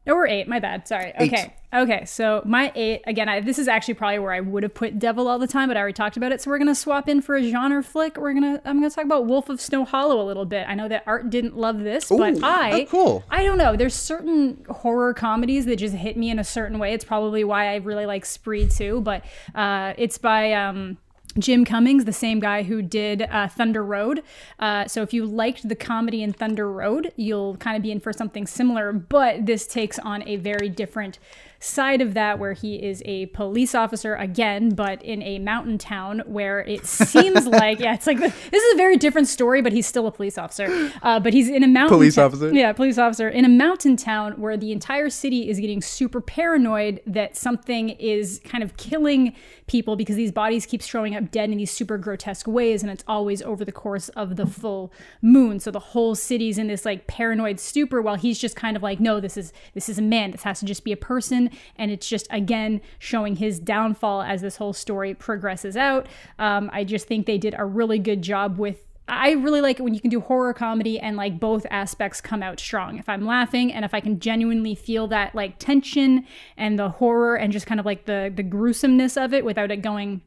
Oh, 0.08 0.16
we're 0.16 0.28
eight. 0.28 0.48
My 0.48 0.60
bad. 0.60 0.88
Sorry. 0.88 1.14
Okay. 1.20 1.54
Okay. 1.74 2.06
So 2.06 2.42
my 2.46 2.72
eight 2.76 3.02
again. 3.08 3.28
I, 3.28 3.42
this 3.42 3.58
is 3.58 3.68
actually 3.68 3.96
probably 3.96 4.20
where 4.20 4.32
I 4.32 4.40
would 4.40 4.64
have 4.64 4.74
put 4.74 5.00
Devil 5.00 5.28
all 5.28 5.40
the 5.40 5.48
time, 5.48 5.68
but 5.68 5.78
I 5.78 5.80
already 5.80 5.94
talked 5.94 6.16
about 6.16 6.32
it. 6.32 6.42
So 6.42 6.52
we're 6.52 6.60
gonna 6.60 6.76
swap 6.76 7.10
in 7.10 7.22
for 7.22 7.36
a 7.36 7.50
genre 7.50 7.84
flick. 7.84 8.18
We're 8.18 8.34
gonna. 8.34 8.62
I'm 8.66 8.78
gonna 8.78 8.92
talk 8.92 9.06
about 9.06 9.26
Wolf 9.26 9.50
of 9.50 9.60
Snow 9.60 9.84
Hollow 9.84 10.22
a 10.22 10.26
little 10.26 10.46
bit. 10.46 10.68
I 10.68 10.76
know 10.76 10.88
that 10.88 11.04
Art 11.08 11.30
didn't 11.30 11.58
love 11.58 11.80
this, 11.80 12.10
but 12.10 12.44
I. 12.44 12.82
oh, 12.82 12.86
cool. 12.86 13.24
I 13.30 13.44
don't 13.44 13.58
know. 13.58 13.76
There's 13.76 13.96
certain 13.96 14.64
horror 14.70 15.14
comedies 15.14 15.66
that 15.66 15.78
just 15.78 15.96
hit 15.96 16.18
me 16.18 16.30
in 16.30 16.38
a 16.38 16.44
certain 16.44 16.78
way. 16.78 16.94
It's 16.94 17.06
probably 17.06 17.44
why 17.44 17.74
I 17.74 17.78
really 17.78 18.06
like 18.06 18.26
Spree 18.26 18.68
too. 18.68 19.02
But 19.02 19.26
uh, 19.56 19.94
it's 19.98 20.18
by. 20.18 20.54
Um, 20.54 20.98
Jim 21.38 21.66
Cummings, 21.66 22.06
the 22.06 22.14
same 22.14 22.40
guy 22.40 22.64
who 22.64 22.82
did 22.82 23.24
uh, 23.24 23.48
Thunder 23.48 23.84
Road. 23.84 24.24
Uh, 24.58 24.88
so 24.88 25.02
if 25.02 25.14
you 25.14 25.26
liked 25.26 25.68
the 25.68 25.76
comedy 25.76 26.24
in 26.24 26.32
Thunder 26.32 26.72
Road, 26.72 27.12
you'll 27.18 27.58
kind 27.58 27.76
of 27.76 27.84
be 27.84 27.92
in 27.92 28.00
for 28.00 28.14
something 28.14 28.48
similar, 28.48 28.94
but 28.94 29.46
this 29.46 29.68
takes 29.68 30.00
on 30.00 30.26
a 30.28 30.38
very 30.38 30.70
different 30.70 31.20
side 31.66 32.02
of 32.02 32.14
that 32.14 32.40
where 32.40 32.54
he 32.54 32.76
is 32.76 33.02
a 33.06 33.26
police 33.28 33.74
officer 33.74 34.16
again, 34.16 34.70
but 34.70 35.02
in 35.04 35.22
a 35.24 35.40
mountain 35.40 35.78
town 35.78 36.22
where 36.26 36.60
it 36.62 36.86
seems 36.86 37.48
like, 37.48 37.80
yeah, 37.80 37.94
it's 37.94 38.08
like 38.08 38.20
this 38.20 38.64
is 38.64 38.74
a 38.74 38.78
very 38.78 38.98
different 38.98 39.28
story, 39.28 39.62
but 39.62 39.74
he's 39.74 39.88
still 39.88 40.08
a 40.08 40.12
police 40.12 40.38
officer. 40.38 40.92
Uh, 41.02 41.20
but 41.20 41.34
he's 41.34 41.50
in 41.50 41.64
a 41.64 41.68
mountain 41.68 41.98
Police 41.98 42.16
ta- 42.16 42.26
officer? 42.26 42.54
Yeah, 42.54 42.74
police 42.74 42.98
officer 42.98 43.28
in 43.30 43.46
a 43.46 43.50
mountain 43.50 43.96
town 43.98 44.34
where 44.34 44.58
the 44.58 44.72
entire 44.72 45.10
city 45.10 45.50
is 45.50 45.60
getting 45.60 45.82
super 45.82 46.22
paranoid 46.22 47.02
that 47.06 47.36
something 47.36 47.90
is 47.90 48.40
kind 48.44 48.64
of 48.64 48.78
killing 48.78 49.36
people 49.68 49.96
because 49.96 50.16
these 50.16 50.32
bodies 50.32 50.66
keep 50.66 50.82
showing 50.82 51.16
up 51.16 51.32
dead 51.32 51.50
in 51.50 51.58
these 51.58 51.72
super 51.72 51.98
grotesque 51.98 52.48
ways 52.48 52.84
and 52.84 52.92
it's 52.92 53.04
always 53.08 53.42
over 53.42 53.66
the 53.66 53.72
course 53.72 54.10
of 54.10 54.36
the 54.36 54.46
full 54.46 54.94
moon 55.22 55.60
so 55.60 55.72
the 55.72 55.80
whole 55.80 56.14
city's 56.14 56.58
in 56.58 56.68
this 56.68 56.86
like 56.86 57.08
paranoid 57.08 57.60
stupor 57.60 58.02
while 58.02 58.16
he's 58.16 58.38
just 58.38 58.56
kind 58.56 58.78
of 58.78 58.84
like 58.84 59.00
no 59.00 59.20
this 59.20 59.38
is 59.38 59.52
this 59.74 59.90
is 59.90 59.98
a 59.98 60.02
man 60.02 60.32
this 60.32 60.44
has 60.44 60.60
to 60.60 60.66
just 60.66 60.84
be 60.84 60.92
a 60.92 60.98
person 60.98 61.50
and 61.78 61.92
it's 61.92 62.08
just 62.08 62.28
again 62.30 62.82
showing 63.00 63.36
his 63.36 63.60
downfall 63.60 64.22
as 64.22 64.42
this 64.42 64.58
whole 64.58 64.74
story 64.74 65.14
progresses 65.14 65.78
out 65.78 66.08
um, 66.40 66.70
i 66.74 66.84
just 66.84 67.08
think 67.08 67.26
they 67.26 67.38
did 67.38 67.56
a 67.58 67.66
really 67.66 68.00
good 68.00 68.22
job 68.22 68.58
with 68.58 68.86
I 69.08 69.32
really 69.34 69.62
like 69.62 69.80
it 69.80 69.84
when 69.84 69.94
you 69.94 70.00
can 70.00 70.10
do 70.10 70.20
horror 70.20 70.54
comedy 70.54 71.00
and 71.00 71.16
like 71.16 71.40
both 71.40 71.66
aspects 71.70 72.22
come 72.22 72.42
out 72.42 72.60
strong. 72.60 72.98
If 72.98 73.08
I'm 73.08 73.26
laughing 73.26 73.72
and 73.72 73.86
if 73.86 73.94
I 73.94 74.00
can 74.00 74.20
genuinely 74.20 74.74
feel 74.74 75.08
that 75.08 75.36
like 75.36 75.60
tension 75.60 76.26
and 76.58 76.80
the 76.80 76.90
horror 76.90 77.36
and 77.36 77.54
just 77.54 77.68
kind 77.68 77.80
of 77.80 77.86
like 77.86 78.06
the 78.06 78.34
the 78.36 78.44
gruesomeness 78.44 79.16
of 79.16 79.34
it 79.34 79.46
without 79.46 79.70
it 79.70 79.84
going 79.84 80.22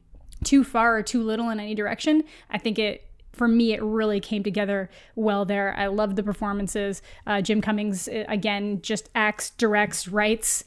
too 0.45 0.63
far 0.63 0.95
or 0.95 1.03
too 1.03 1.21
little 1.21 1.49
in 1.49 1.59
any 1.59 1.75
direction, 1.75 2.23
I 2.49 2.57
think 2.57 2.79
it 2.79 3.05
for 3.33 3.47
me 3.47 3.73
it 3.73 3.83
really 3.83 4.21
came 4.21 4.43
together 4.43 4.89
well 5.15 5.43
there. 5.43 5.75
I 5.77 5.87
love 5.87 6.15
the 6.15 6.23
performances. 6.23 7.01
Uh, 7.27 7.41
Jim 7.41 7.61
Cummings 7.61 8.07
uh, 8.07 8.23
again 8.29 8.81
just 8.81 9.09
acts, 9.13 9.49
directs, 9.51 10.07
writes 10.07 10.63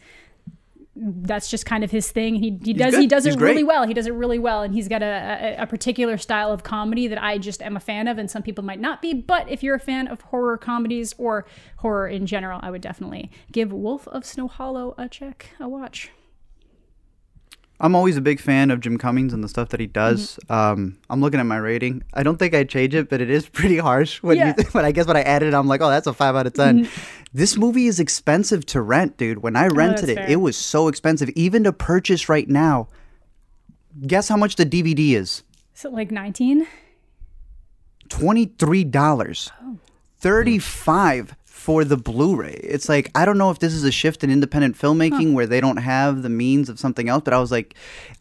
that's 0.94 1.48
just 1.50 1.64
kind 1.64 1.82
of 1.82 1.90
his 1.90 2.10
thing. 2.10 2.34
He, 2.34 2.58
he 2.62 2.74
does 2.74 2.94
he 2.94 3.06
does 3.06 3.24
He's 3.24 3.36
it 3.36 3.40
really 3.40 3.64
well. 3.64 3.86
He 3.86 3.94
does 3.94 4.06
it 4.06 4.12
really 4.12 4.38
well, 4.38 4.62
and 4.62 4.74
he's 4.74 4.88
got 4.88 5.02
a, 5.02 5.56
a, 5.58 5.62
a 5.62 5.66
particular 5.66 6.18
style 6.18 6.52
of 6.52 6.62
comedy 6.62 7.06
that 7.06 7.22
I 7.22 7.38
just 7.38 7.62
am 7.62 7.76
a 7.76 7.80
fan 7.80 8.08
of, 8.08 8.18
and 8.18 8.30
some 8.30 8.42
people 8.42 8.62
might 8.62 8.80
not 8.80 9.00
be. 9.00 9.14
But 9.14 9.48
if 9.48 9.62
you're 9.62 9.74
a 9.74 9.80
fan 9.80 10.06
of 10.08 10.20
horror 10.20 10.58
comedies 10.58 11.14
or 11.16 11.46
horror 11.78 12.08
in 12.08 12.26
general, 12.26 12.60
I 12.62 12.70
would 12.70 12.82
definitely 12.82 13.30
give 13.50 13.72
Wolf 13.72 14.06
of 14.08 14.26
Snow 14.26 14.48
Hollow 14.48 14.94
a 14.98 15.08
check, 15.08 15.50
a 15.58 15.68
watch. 15.68 16.10
I'm 17.80 17.96
always 17.96 18.16
a 18.16 18.20
big 18.20 18.38
fan 18.40 18.70
of 18.70 18.78
Jim 18.80 18.96
Cummings 18.96 19.32
and 19.32 19.42
the 19.42 19.48
stuff 19.48 19.70
that 19.70 19.80
he 19.80 19.86
does. 19.88 20.38
Mm-hmm. 20.48 20.52
Um, 20.52 20.98
I'm 21.10 21.20
looking 21.20 21.40
at 21.40 21.46
my 21.46 21.56
rating. 21.56 22.04
I 22.14 22.22
don't 22.22 22.36
think 22.38 22.54
I'd 22.54 22.68
change 22.68 22.94
it, 22.94 23.08
but 23.08 23.20
it 23.20 23.28
is 23.28 23.48
pretty 23.58 23.78
harsh. 23.78 24.22
When 24.22 24.36
Yeah. 24.36 24.54
you, 24.56 24.64
when 24.72 24.84
I 24.84 24.92
guess 24.92 25.06
when 25.06 25.16
I 25.16 25.22
added 25.22 25.48
it, 25.48 25.54
I'm 25.54 25.66
like, 25.66 25.80
oh, 25.80 25.90
that's 25.90 26.06
a 26.06 26.12
five 26.12 26.36
out 26.36 26.46
of 26.46 26.52
10 26.54 26.88
This 27.34 27.56
movie 27.56 27.86
is 27.86 27.98
expensive 27.98 28.64
to 28.66 28.80
rent, 28.82 29.16
dude. 29.16 29.42
When 29.42 29.56
I 29.56 29.66
rented 29.66 30.08
it, 30.10 30.18
Oh, 30.18 30.22
fair. 30.22 30.30
it 30.30 30.36
was 30.40 30.56
so 30.56 30.86
expensive, 30.88 31.28
even 31.30 31.64
to 31.64 31.72
purchase 31.72 32.28
right 32.28 32.48
now. 32.48 32.88
Guess 34.06 34.28
how 34.28 34.36
much 34.36 34.56
the 34.56 34.64
DVD 34.66 35.14
is? 35.16 35.42
So 35.74 35.90
like 35.90 36.10
19. 36.12 36.66
twenty-three 38.08 38.84
dollars, 38.84 39.50
Oh. 39.62 39.78
thirty-five 40.18 41.34
for 41.62 41.84
the 41.84 41.96
Blu-ray. 41.96 42.58
It's 42.64 42.88
like 42.88 43.10
I 43.14 43.24
don't 43.24 43.38
know 43.38 43.50
if 43.50 43.60
this 43.60 43.72
is 43.72 43.84
a 43.84 43.92
shift 43.92 44.24
in 44.24 44.30
independent 44.30 44.76
filmmaking 44.76 45.32
where 45.32 45.46
they 45.46 45.60
don't 45.60 45.76
have 45.76 46.22
the 46.22 46.28
means 46.28 46.68
of 46.68 46.80
something 46.80 47.08
else, 47.08 47.22
but 47.24 47.32
I 47.32 47.38
was 47.38 47.52
like, 47.52 47.74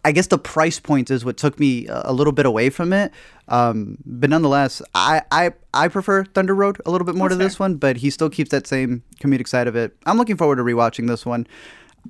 I 0.06 0.12
guess 0.12 0.28
the 0.28 0.38
price 0.38 0.80
point 0.80 1.10
is 1.10 1.26
what 1.26 1.38
took 1.38 1.60
me 1.60 1.88
a 1.90 2.14
little 2.14 2.34
bit 2.34 2.46
away 2.46 2.70
from 2.70 2.94
it. 2.94 3.12
Um, 3.48 3.98
but 4.06 4.30
nonetheless, 4.30 4.82
I, 4.94 5.24
I 5.32 5.54
I 5.74 5.88
prefer 5.88 6.24
Thunder 6.24 6.54
Road 6.54 6.80
a 6.86 6.92
little 6.92 7.06
bit 7.06 7.16
more 7.16 7.30
to 7.30 7.36
this 7.36 7.58
one, 7.60 7.76
but 7.76 7.98
he 7.98 8.12
still 8.12 8.30
keeps 8.30 8.52
that 8.52 8.68
same 8.68 9.02
comedic 9.20 9.48
side 9.48 9.68
of 9.68 9.76
it. 9.76 9.98
I'm 10.06 10.18
looking 10.18 10.38
forward 10.38 10.58
to 10.58 10.64
rewatching 10.64 11.08
this 11.08 11.26
one. 11.26 11.48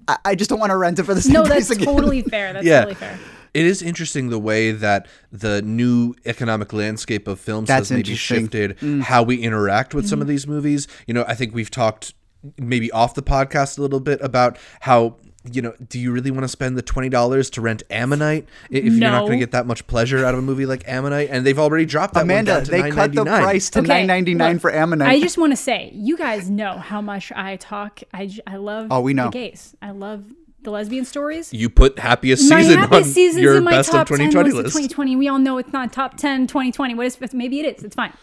I, 0.09 0.17
I 0.25 0.35
just 0.35 0.49
don't 0.49 0.59
want 0.59 0.71
to 0.71 0.77
rent 0.77 0.99
it 0.99 1.03
for 1.03 1.13
the 1.13 1.21
same 1.21 1.33
No, 1.33 1.43
that's 1.43 1.69
again. 1.69 1.85
totally 1.85 2.21
fair. 2.23 2.53
That's 2.53 2.65
Yeah. 2.65 2.79
totally 2.79 2.95
fair. 2.95 3.17
It 3.53 3.65
is 3.65 3.81
interesting 3.81 4.29
the 4.29 4.39
way 4.39 4.71
that 4.71 5.07
the 5.31 5.61
new 5.61 6.13
economic 6.25 6.71
landscape 6.73 7.27
of 7.27 7.39
films 7.39 7.67
That's 7.67 7.89
has 7.89 7.91
maybe 7.91 8.11
interesting. 8.11 8.49
shifted 8.49 9.01
how 9.03 9.23
we 9.23 9.37
interact 9.43 9.93
with 9.93 10.05
Mm-hmm. 10.05 10.09
some 10.09 10.21
of 10.21 10.27
these 10.27 10.47
movies. 10.47 10.87
You 11.07 11.13
know, 11.13 11.25
I 11.27 11.35
think 11.35 11.53
we've 11.53 11.71
talked 11.71 12.13
maybe 12.57 12.89
off 12.91 13.13
the 13.13 13.21
podcast 13.23 13.77
a 13.77 13.81
little 13.81 13.99
bit 13.99 14.19
about 14.21 14.57
how 14.81 15.17
you 15.51 15.59
know, 15.59 15.73
do 15.89 15.97
you 15.99 16.11
really 16.11 16.29
want 16.29 16.43
to 16.43 16.47
spend 16.47 16.77
the 16.77 16.83
twenty 16.83 17.09
dollars 17.09 17.49
to 17.49 17.61
rent 17.61 17.81
Ammonite 17.89 18.45
i- 18.71 18.75
if 18.75 18.83
you're 18.93 19.09
not 19.09 19.21
going 19.21 19.31
to 19.31 19.37
get 19.39 19.49
that 19.53 19.65
much 19.65 19.87
pleasure 19.87 20.23
out 20.23 20.35
of 20.35 20.39
a 20.39 20.41
movie 20.43 20.67
like 20.67 20.83
Ammonite? 20.87 21.29
And 21.31 21.43
they've 21.43 21.57
already 21.57 21.87
dropped 21.87 22.13
that 22.13 22.19
one 22.19 22.25
Amanda, 22.29 22.51
down 22.57 22.63
to 22.65 22.69
they 22.71 22.91
cut 22.91 23.11
the 23.11 23.23
$9.99. 23.25 23.41
price 23.41 23.69
to 23.71 23.79
Okay, 23.79 23.87
nine 23.87 24.05
ninety 24.05 24.35
nine 24.35 24.59
for 24.59 24.71
Ammonite. 24.71 25.07
I 25.09 25.19
just 25.19 25.39
want 25.39 25.51
to 25.51 25.57
say, 25.57 25.89
you 25.95 26.15
guys 26.15 26.47
know 26.47 26.77
how 26.77 27.01
much 27.01 27.31
I 27.35 27.55
talk. 27.55 28.01
I, 28.13 28.29
I 28.45 28.57
love 28.57 28.89
Oh, 28.91 29.01
we 29.01 29.15
know. 29.15 29.25
the 29.25 29.31
gays. 29.31 29.75
I 29.81 29.89
love 29.89 30.25
the 30.63 30.71
lesbian 30.71 31.05
stories. 31.05 31.53
You 31.53 31.69
put 31.69 31.97
happiest 31.99 32.43
season 32.43 32.57
my 32.57 32.61
season 32.63 32.79
happiest 32.79 33.07
on 33.07 33.13
seasons 33.13 33.43
your 33.43 33.57
in 33.57 33.63
my 33.63 33.71
best 33.71 33.89
of 33.89 33.93
top 33.95 34.07
10 34.07 34.17
2020 34.17 34.45
was 34.49 34.53
the 34.55 34.63
list. 34.63 34.75
2020. 34.75 35.15
We 35.15 35.27
all 35.27 35.39
know 35.39 35.57
it's 35.57 35.73
not 35.73 35.91
top 35.91 36.17
10 36.17 36.47
2020. 36.47 36.93
What 36.95 37.05
is 37.07 37.33
maybe 37.33 37.59
it 37.59 37.77
is. 37.77 37.83
It's 37.83 37.95
fine. 37.95 38.13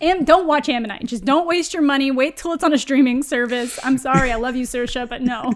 And 0.00 0.26
don't 0.26 0.46
watch 0.46 0.68
Ammonite. 0.68 1.04
Just 1.06 1.24
don't 1.24 1.46
waste 1.46 1.72
your 1.74 1.82
money. 1.82 2.10
Wait 2.10 2.36
till 2.36 2.52
it's 2.52 2.64
on 2.64 2.72
a 2.72 2.78
streaming 2.78 3.22
service. 3.22 3.78
I'm 3.84 3.98
sorry. 3.98 4.32
I 4.32 4.36
love 4.36 4.56
you, 4.56 4.66
Saoirse, 4.66 5.08
but 5.08 5.22
no. 5.22 5.52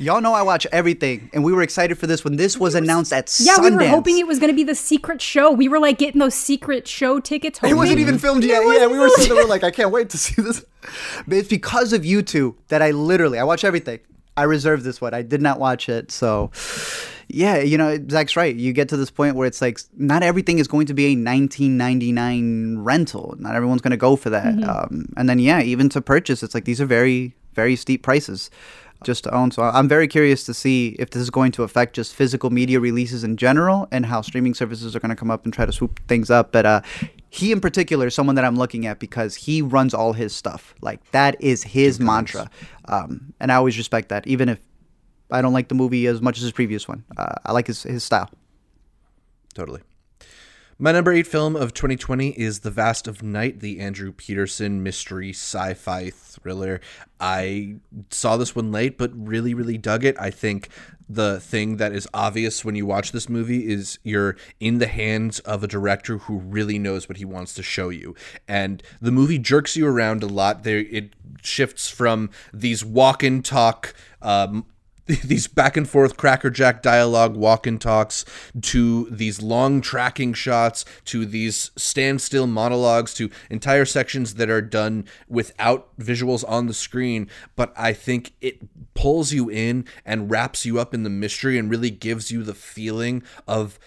Y'all 0.00 0.20
know 0.20 0.32
I 0.32 0.42
watch 0.42 0.64
everything, 0.70 1.28
and 1.32 1.42
we 1.42 1.52
were 1.52 1.62
excited 1.62 1.98
for 1.98 2.06
this 2.06 2.22
when 2.22 2.36
this 2.36 2.56
was 2.56 2.76
announced 2.76 3.12
at 3.12 3.34
Yeah, 3.40 3.54
Sundance. 3.56 3.70
we 3.70 3.76
were 3.78 3.88
hoping 3.88 4.18
it 4.18 4.28
was 4.28 4.38
going 4.38 4.50
to 4.50 4.54
be 4.54 4.62
the 4.62 4.76
secret 4.76 5.20
show. 5.20 5.50
We 5.50 5.68
were 5.68 5.80
like 5.80 5.98
getting 5.98 6.20
those 6.20 6.34
secret 6.34 6.86
show 6.86 7.18
tickets. 7.18 7.58
It 7.64 7.74
wasn't 7.74 7.98
even 7.98 8.16
filmed 8.18 8.44
yet. 8.44 8.62
Yeah, 8.62 8.86
we 8.86 8.96
were 8.96 9.08
sitting 9.08 9.34
there 9.34 9.46
like, 9.46 9.64
I 9.64 9.72
can't 9.72 9.90
wait 9.90 10.10
to 10.10 10.18
see 10.18 10.40
this. 10.40 10.64
But 11.26 11.38
it's 11.38 11.48
because 11.48 11.92
of 11.92 12.04
you 12.04 12.22
two 12.22 12.56
that 12.68 12.80
I 12.80 12.92
literally 12.92 13.40
I 13.40 13.44
watch 13.44 13.64
everything. 13.64 13.98
I 14.38 14.44
reserved 14.44 14.84
this 14.84 15.00
one. 15.00 15.14
I 15.14 15.22
did 15.22 15.42
not 15.42 15.58
watch 15.58 15.88
it, 15.88 16.10
so 16.10 16.50
yeah, 17.28 17.58
you 17.58 17.76
know, 17.76 17.98
Zach's 18.10 18.36
right. 18.36 18.54
You 18.54 18.72
get 18.72 18.88
to 18.90 18.96
this 18.96 19.10
point 19.10 19.36
where 19.36 19.46
it's 19.46 19.60
like 19.60 19.80
not 19.96 20.22
everything 20.22 20.58
is 20.58 20.68
going 20.68 20.86
to 20.86 20.94
be 20.94 21.06
a 21.06 21.10
1999 21.10 22.78
rental. 22.78 23.34
Not 23.38 23.54
everyone's 23.54 23.82
going 23.82 23.90
to 23.90 23.98
go 23.98 24.16
for 24.16 24.30
that. 24.30 24.62
Um, 24.64 25.06
and 25.16 25.28
then 25.28 25.38
yeah, 25.38 25.60
even 25.60 25.88
to 25.90 26.00
purchase, 26.00 26.42
it's 26.42 26.54
like 26.54 26.64
these 26.64 26.80
are 26.80 26.86
very 26.86 27.34
very 27.54 27.74
steep 27.74 28.02
prices 28.02 28.50
just 29.04 29.24
to 29.24 29.34
own. 29.34 29.50
So 29.50 29.62
I'm 29.62 29.88
very 29.88 30.08
curious 30.08 30.44
to 30.44 30.54
see 30.54 30.96
if 30.98 31.10
this 31.10 31.22
is 31.22 31.30
going 31.30 31.52
to 31.52 31.62
affect 31.62 31.94
just 31.94 32.14
physical 32.14 32.50
media 32.50 32.80
releases 32.80 33.24
in 33.24 33.36
general 33.36 33.88
and 33.90 34.06
how 34.06 34.22
streaming 34.22 34.54
services 34.54 34.94
are 34.96 35.00
going 35.00 35.10
to 35.10 35.16
come 35.16 35.30
up 35.30 35.44
and 35.44 35.52
try 35.52 35.66
to 35.66 35.72
swoop 35.72 36.00
things 36.08 36.30
up. 36.30 36.52
But 36.52 36.66
uh, 36.66 36.80
he 37.30 37.52
in 37.52 37.60
particular 37.60 38.06
is 38.06 38.14
someone 38.14 38.36
that 38.36 38.44
I'm 38.44 38.56
looking 38.56 38.86
at 38.86 38.98
because 38.98 39.34
he 39.34 39.62
runs 39.62 39.94
all 39.94 40.12
his 40.12 40.34
stuff. 40.34 40.74
Like 40.80 41.08
that 41.10 41.36
is 41.40 41.62
his 41.62 42.00
mantra, 42.00 42.50
um, 42.86 43.32
and 43.40 43.52
I 43.52 43.56
always 43.56 43.76
respect 43.76 44.08
that, 44.08 44.26
even 44.26 44.48
if 44.48 44.60
I 45.30 45.42
don't 45.42 45.52
like 45.52 45.68
the 45.68 45.74
movie 45.74 46.06
as 46.06 46.22
much 46.22 46.38
as 46.38 46.42
his 46.42 46.52
previous 46.52 46.88
one. 46.88 47.04
Uh, 47.16 47.34
I 47.44 47.52
like 47.52 47.66
his 47.66 47.82
his 47.82 48.04
style. 48.04 48.30
Totally. 49.54 49.80
My 50.80 50.92
number 50.92 51.12
eight 51.12 51.26
film 51.26 51.56
of 51.56 51.74
2020 51.74 52.38
is 52.38 52.60
The 52.60 52.70
Vast 52.70 53.08
of 53.08 53.20
Night, 53.20 53.58
the 53.58 53.80
Andrew 53.80 54.12
Patterson 54.12 54.80
mystery 54.80 55.30
sci 55.30 55.74
fi 55.74 56.10
thriller. 56.10 56.80
I 57.18 57.78
saw 58.10 58.36
this 58.36 58.54
one 58.54 58.70
late, 58.70 58.96
but 58.96 59.10
really, 59.12 59.54
really 59.54 59.76
dug 59.76 60.04
it. 60.04 60.14
I 60.20 60.30
think 60.30 60.68
the 61.08 61.40
thing 61.40 61.78
that 61.78 61.92
is 61.92 62.06
obvious 62.14 62.64
when 62.64 62.76
you 62.76 62.86
watch 62.86 63.10
this 63.10 63.28
movie 63.28 63.68
is 63.68 63.98
you're 64.04 64.36
in 64.60 64.78
the 64.78 64.86
hands 64.86 65.40
of 65.40 65.64
a 65.64 65.66
director 65.66 66.18
who 66.18 66.38
really 66.38 66.78
knows 66.78 67.08
what 67.08 67.18
he 67.18 67.24
wants 67.24 67.54
to 67.54 67.62
show 67.64 67.88
you. 67.88 68.14
And 68.46 68.80
the 69.00 69.10
movie 69.10 69.40
jerks 69.40 69.76
you 69.76 69.84
around 69.84 70.22
a 70.22 70.28
lot. 70.28 70.62
There, 70.62 70.78
it 70.78 71.14
shifts 71.42 71.90
from 71.90 72.30
these 72.54 72.84
walk 72.84 73.24
and 73.24 73.44
talk. 73.44 73.94
Um, 74.22 74.64
these 75.24 75.46
back 75.46 75.76
and 75.76 75.88
forth 75.88 76.18
crackerjack 76.18 76.82
dialogue 76.82 77.34
walk 77.34 77.66
and 77.66 77.80
talks 77.80 78.26
to 78.60 79.08
these 79.10 79.40
long 79.40 79.80
tracking 79.80 80.34
shots 80.34 80.84
to 81.06 81.24
these 81.24 81.70
standstill 81.76 82.46
monologues 82.46 83.14
to 83.14 83.30
entire 83.48 83.86
sections 83.86 84.34
that 84.34 84.50
are 84.50 84.60
done 84.60 85.06
without 85.26 85.88
visuals 85.98 86.44
on 86.46 86.66
the 86.66 86.74
screen. 86.74 87.28
But 87.56 87.72
i 87.76 87.92
think 87.92 88.34
it 88.40 88.58
pulls 88.94 89.32
you 89.32 89.48
in 89.48 89.86
and 90.04 90.30
wraps 90.30 90.66
you 90.66 90.78
up 90.78 90.92
in 90.92 91.04
the 91.04 91.10
mystery 91.10 91.58
and 91.58 91.70
really 91.70 91.90
gives 91.90 92.30
you 92.30 92.42
the 92.42 92.54
feeling 92.54 93.22
of 93.46 93.78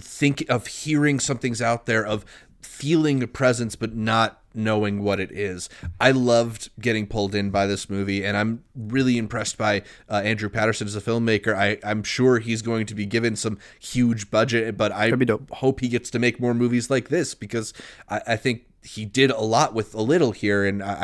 think 0.00 0.44
of 0.48 0.66
hearing 0.66 1.20
something's 1.20 1.60
out 1.60 1.84
there 1.86 2.04
of 2.04 2.24
feeling 2.62 3.22
a 3.22 3.26
presence 3.26 3.76
but 3.76 3.94
not 3.94 4.40
knowing 4.54 5.02
what 5.02 5.20
it 5.20 5.32
is. 5.32 5.68
I 6.00 6.12
loved 6.12 6.70
getting 6.80 7.06
pulled 7.06 7.34
in 7.34 7.50
by 7.50 7.66
this 7.66 7.90
movie, 7.90 8.24
and 8.24 8.36
I'm 8.36 8.62
really 8.74 9.18
impressed 9.18 9.58
by 9.58 9.82
uh, 10.08 10.22
Andrew 10.24 10.48
Patterson 10.48 10.86
as 10.86 10.94
a 10.96 11.00
filmmaker. 11.00 11.54
I, 11.54 11.78
I'm 11.84 12.02
sure 12.02 12.38
he's 12.38 12.62
going 12.62 12.86
to 12.86 12.94
be 12.94 13.06
given 13.06 13.36
some 13.36 13.58
huge 13.80 14.30
budget, 14.30 14.76
but 14.76 14.92
I 14.92 15.12
hope 15.52 15.80
he 15.80 15.88
gets 15.88 16.10
to 16.10 16.18
make 16.18 16.40
more 16.40 16.54
movies 16.54 16.90
like 16.90 17.08
this 17.08 17.34
because 17.34 17.72
I, 18.08 18.20
I 18.28 18.36
think 18.36 18.66
he 18.82 19.04
did 19.04 19.30
a 19.30 19.40
lot 19.40 19.74
with 19.74 19.94
a 19.94 20.02
little 20.02 20.32
here, 20.32 20.64
and 20.64 20.82
I 20.82 20.94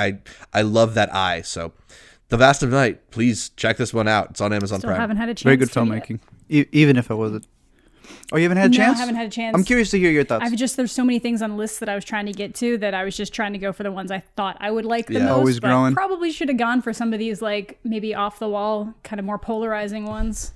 I, 0.53 0.59
I 0.61 0.63
love 0.63 0.95
that 0.95 1.15
eye. 1.15 1.43
So, 1.43 1.73
The 2.29 2.37
Vast 2.37 2.63
of 2.63 2.71
Night, 2.71 3.11
please 3.11 3.49
check 3.57 3.77
this 3.79 3.93
one 3.95 4.07
out. 4.07 4.31
It's 4.31 4.41
on 4.41 4.53
Amazon 4.53 4.81
Still 4.81 4.89
Prime. 4.91 5.01
haven't 5.01 5.17
had 5.17 5.29
a 5.29 5.35
chance. 5.35 5.43
Very 5.43 5.57
good 5.57 5.71
to 5.73 5.81
filmmaking, 5.81 6.21
e- 6.49 6.67
even 6.73 6.97
if 6.97 7.11
it 7.11 7.15
wasn't. 7.15 7.47
Oh, 8.33 8.37
you 8.37 8.43
haven't 8.45 8.59
had 8.59 8.75
a 8.75 8.79
No, 8.79 8.85
I 8.85 8.95
haven't 8.95 9.15
had 9.17 9.27
a 9.27 9.31
chance. 9.31 9.57
I'm 9.57 9.65
curious 9.65 9.91
to 9.91 9.99
hear 9.99 10.11
your 10.11 10.25
thoughts. 10.25 10.45
I've 10.45 10.55
just 10.57 10.77
there's 10.77 10.93
so 10.93 11.05
many 11.05 11.19
things 11.19 11.43
on 11.43 11.57
lists 11.57 11.79
that 11.81 11.89
I 11.89 11.95
was 11.95 12.05
trying 12.05 12.27
to 12.27 12.33
get 12.33 12.55
to 12.57 12.79
that 12.79 12.95
I 12.95 13.05
was 13.05 13.17
just 13.17 13.33
trying 13.33 13.53
to 13.55 13.59
go 13.59 13.73
for 13.73 13.83
the 13.83 13.93
ones 13.93 14.11
I 14.11 14.21
thought 14.21 14.57
I 14.61 14.71
would 14.71 14.85
like 14.85 15.07
the 15.09 15.15
Yeah. 15.15 15.25
most. 15.27 15.31
Always 15.33 15.61
but 15.61 15.69
growing. 15.69 15.95
Probably 15.95 16.31
should 16.31 16.49
have 16.49 16.59
gone 16.59 16.81
for 16.83 16.93
some 16.93 17.13
of 17.13 17.19
these 17.19 17.43
like 17.43 17.79
maybe 17.85 18.15
off 18.15 18.39
the 18.39 18.49
wall, 18.49 18.95
kind 19.03 19.19
of 19.19 19.27
more 19.27 19.39
polarizing 19.39 20.05
ones. 20.07 20.53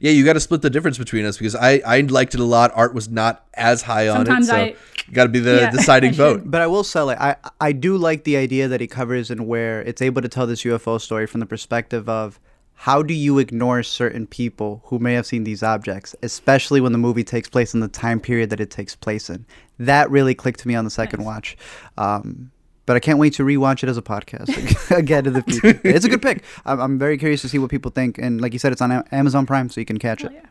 Yeah, 0.00 0.10
you 0.10 0.24
got 0.24 0.32
to 0.32 0.40
split 0.40 0.60
the 0.62 0.70
difference 0.70 0.98
between 0.98 1.24
us 1.24 1.36
because 1.38 1.54
I 1.54 1.80
I 1.86 2.00
liked 2.00 2.34
it 2.34 2.40
a 2.40 2.44
lot. 2.44 2.72
Art 2.74 2.94
was 2.94 3.08
not 3.08 3.44
as 3.54 3.82
high 3.82 4.08
on 4.08 4.16
Sometimes 4.26 4.48
it, 4.48 4.50
so 4.50 4.56
I- 4.56 4.74
got 5.12 5.24
to 5.24 5.28
be 5.28 5.38
the 5.40 5.56
Yeah, 5.56 5.70
deciding 5.70 6.12
vote. 6.24 6.42
But 6.44 6.60
I 6.62 6.66
will 6.66 6.82
sell 6.84 7.10
it. 7.10 7.18
I 7.20 7.36
I 7.60 7.72
do 7.72 7.96
like 7.96 8.24
the 8.24 8.36
idea 8.36 8.66
that 8.68 8.80
he 8.80 8.86
covers 8.86 9.30
and 9.30 9.46
where 9.46 9.82
it's 9.82 10.02
able 10.02 10.20
to 10.22 10.28
tell 10.28 10.46
this 10.46 10.62
UFO 10.64 11.00
story 11.00 11.26
from 11.26 11.40
the 11.40 11.46
perspective 11.46 12.08
of 12.08 12.40
how 12.84 13.02
do 13.02 13.14
you 13.14 13.38
ignore 13.38 13.82
certain 13.82 14.26
people 14.26 14.82
who 14.84 14.98
may 14.98 15.14
have 15.14 15.24
seen 15.24 15.44
these 15.44 15.62
objects, 15.62 16.14
especially 16.22 16.82
when 16.82 16.92
the 16.92 16.98
movie 16.98 17.24
takes 17.24 17.48
place 17.48 17.72
in 17.72 17.80
the 17.80 17.88
time 17.88 18.20
period 18.20 18.50
that 18.50 18.60
it 18.60 18.70
takes 18.70 18.94
place 18.94 19.30
in. 19.30 19.46
That 19.78 20.10
really 20.10 20.34
clicked 20.34 20.60
to 20.60 20.68
me 20.68 20.74
on 20.74 20.84
the 20.84 20.90
second 20.90 21.24
watch. 21.24 21.56
Um, 21.96 22.50
but 22.84 22.94
I 22.94 23.00
can't 23.00 23.18
wait 23.18 23.32
to 23.34 23.42
rewatch 23.42 23.82
it 23.82 23.88
as 23.88 23.96
a 23.96 24.02
podcast 24.02 24.90
again 24.98 25.24
in 25.24 25.32
the 25.32 25.42
future. 25.42 25.80
It's 25.82 26.04
a 26.04 26.10
good 26.10 26.20
pick. 26.20 26.44
I'm, 26.66 26.78
I'm 26.78 26.98
very 26.98 27.16
curious 27.16 27.40
to 27.40 27.48
see 27.48 27.58
what 27.58 27.70
people 27.70 27.90
think. 27.90 28.18
And 28.18 28.38
like 28.42 28.52
you 28.52 28.58
said, 28.58 28.70
it's 28.70 28.82
on 28.82 28.92
Amazon 29.10 29.46
Prime, 29.46 29.70
so 29.70 29.80
you 29.80 29.86
can 29.86 29.96
catch 29.96 30.22
it. 30.22 30.30
Oh, 30.30 30.34
yeah. 30.34 30.44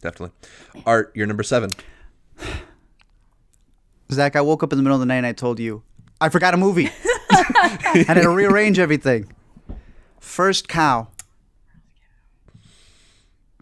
Definitely. 0.00 0.34
Art, 0.86 1.12
you're 1.14 1.26
number 1.26 1.42
seven. 1.42 1.68
Zach, 4.10 4.34
I 4.34 4.40
woke 4.40 4.62
up 4.62 4.72
in 4.72 4.78
the 4.78 4.82
middle 4.82 4.96
of 4.96 5.00
the 5.00 5.06
night 5.06 5.16
and 5.16 5.26
I 5.26 5.32
told 5.32 5.60
you 5.60 5.82
I 6.22 6.30
forgot 6.30 6.54
a 6.54 6.56
movie. 6.56 6.88
I 7.30 8.02
had 8.08 8.14
to 8.14 8.30
rearrange 8.30 8.78
everything. 8.78 9.30
First 10.18 10.68
cow. 10.68 11.08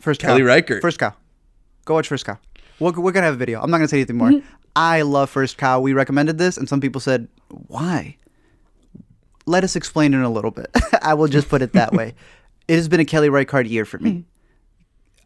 First 0.02 0.20
cow. 0.20 0.28
Kelly 0.28 0.42
Reichardt. 0.42 0.82
First 0.82 0.98
cow. 0.98 1.14
Go 1.84 1.94
watch 1.94 2.08
First 2.08 2.26
Cow. 2.26 2.36
We're, 2.80 2.90
we're 2.90 3.12
gonna 3.12 3.26
have 3.26 3.34
a 3.34 3.38
video. 3.38 3.60
I'm 3.62 3.70
not 3.70 3.78
gonna 3.78 3.86
say 3.86 3.98
anything 3.98 4.16
more. 4.16 4.30
Mm-hmm. 4.30 4.46
I 4.74 5.02
love 5.02 5.30
First 5.30 5.58
Cow. 5.58 5.80
We 5.80 5.92
recommended 5.92 6.38
this, 6.38 6.56
and 6.56 6.68
some 6.68 6.80
people 6.80 7.00
said, 7.00 7.28
"Why?" 7.68 8.16
Let 9.46 9.62
us 9.62 9.76
explain 9.76 10.12
in 10.12 10.22
a 10.22 10.30
little 10.30 10.50
bit. 10.50 10.74
I 11.02 11.14
will 11.14 11.28
just 11.28 11.48
put 11.48 11.62
it 11.62 11.72
that 11.72 11.92
way. 11.92 12.14
It 12.68 12.76
has 12.76 12.88
been 12.88 13.00
a 13.00 13.04
Kelly 13.04 13.28
Reichardt 13.28 13.66
year 13.66 13.84
for 13.84 13.98
me. 13.98 14.12
Mm. 14.12 14.24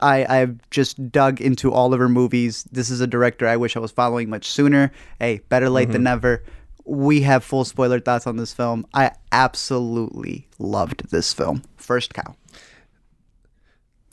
I, 0.00 0.40
I've 0.40 0.58
just 0.70 1.12
dug 1.12 1.38
into 1.38 1.70
all 1.70 1.92
of 1.92 2.00
her 2.00 2.08
movies. 2.08 2.64
This 2.72 2.88
is 2.88 3.02
a 3.02 3.06
director 3.06 3.46
I 3.46 3.58
wish 3.58 3.76
I 3.76 3.78
was 3.78 3.92
following 3.92 4.30
much 4.30 4.50
sooner. 4.50 4.90
Hey, 5.20 5.42
better 5.50 5.68
late 5.68 5.88
than 5.88 5.96
mm-hmm. 5.96 6.04
never. 6.04 6.42
We 6.86 7.20
have 7.20 7.44
full 7.44 7.66
spoiler 7.66 8.00
thoughts 8.00 8.26
on 8.26 8.38
this 8.38 8.54
film. 8.54 8.86
I 8.94 9.12
absolutely 9.32 10.48
loved 10.58 11.10
this 11.10 11.34
film. 11.34 11.62
First 11.76 12.14
Cow. 12.14 12.34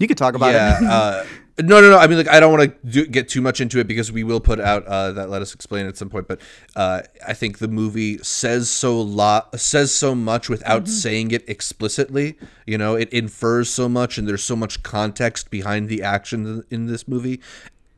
You 0.04 0.08
could 0.10 0.18
talk 0.18 0.36
about 0.36 0.52
yeah. 0.52 0.80
it. 0.80 0.84
uh, 0.84 1.24
no, 1.62 1.80
no, 1.80 1.92
no. 1.92 1.98
I 1.98 2.08
mean, 2.08 2.18
like, 2.18 2.28
I 2.28 2.42
don't 2.42 2.52
want 2.52 2.92
to 2.92 3.06
get 3.06 3.30
too 3.30 3.42
much 3.42 3.62
into 3.62 3.80
it 3.80 3.88
because 3.88 4.12
we 4.12 4.26
will 4.26 4.42
put 4.42 4.60
out 4.60 4.86
uh, 4.86 5.14
that. 5.14 5.30
Let 5.30 5.42
us 5.42 5.54
explain 5.54 5.86
at 5.86 5.96
some 5.96 6.10
point. 6.10 6.28
But 6.28 6.42
uh, 6.76 7.04
I 7.26 7.34
think 7.34 7.60
the 7.60 7.70
movie 7.70 8.18
says 8.18 8.70
so 8.70 9.00
lot, 9.00 9.58
says 9.58 9.96
so 9.96 10.14
much 10.14 10.50
without 10.50 10.90
saying 10.90 11.32
it 11.32 11.48
explicitly. 11.48 12.38
You 12.68 12.78
know, 12.78 12.96
it 12.96 13.08
infers 13.14 13.70
so 13.70 13.88
much, 13.88 14.18
and 14.18 14.28
there's 14.28 14.44
so 14.44 14.58
much 14.58 14.84
context 14.84 15.50
behind 15.50 15.88
the 15.88 16.04
action 16.04 16.66
in 16.70 16.88
this 16.88 17.08
movie, 17.08 17.40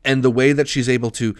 and 0.04 0.22
the 0.22 0.30
way 0.30 0.52
that 0.52 0.68
she's 0.68 0.88
able 0.88 1.10
to 1.10 1.34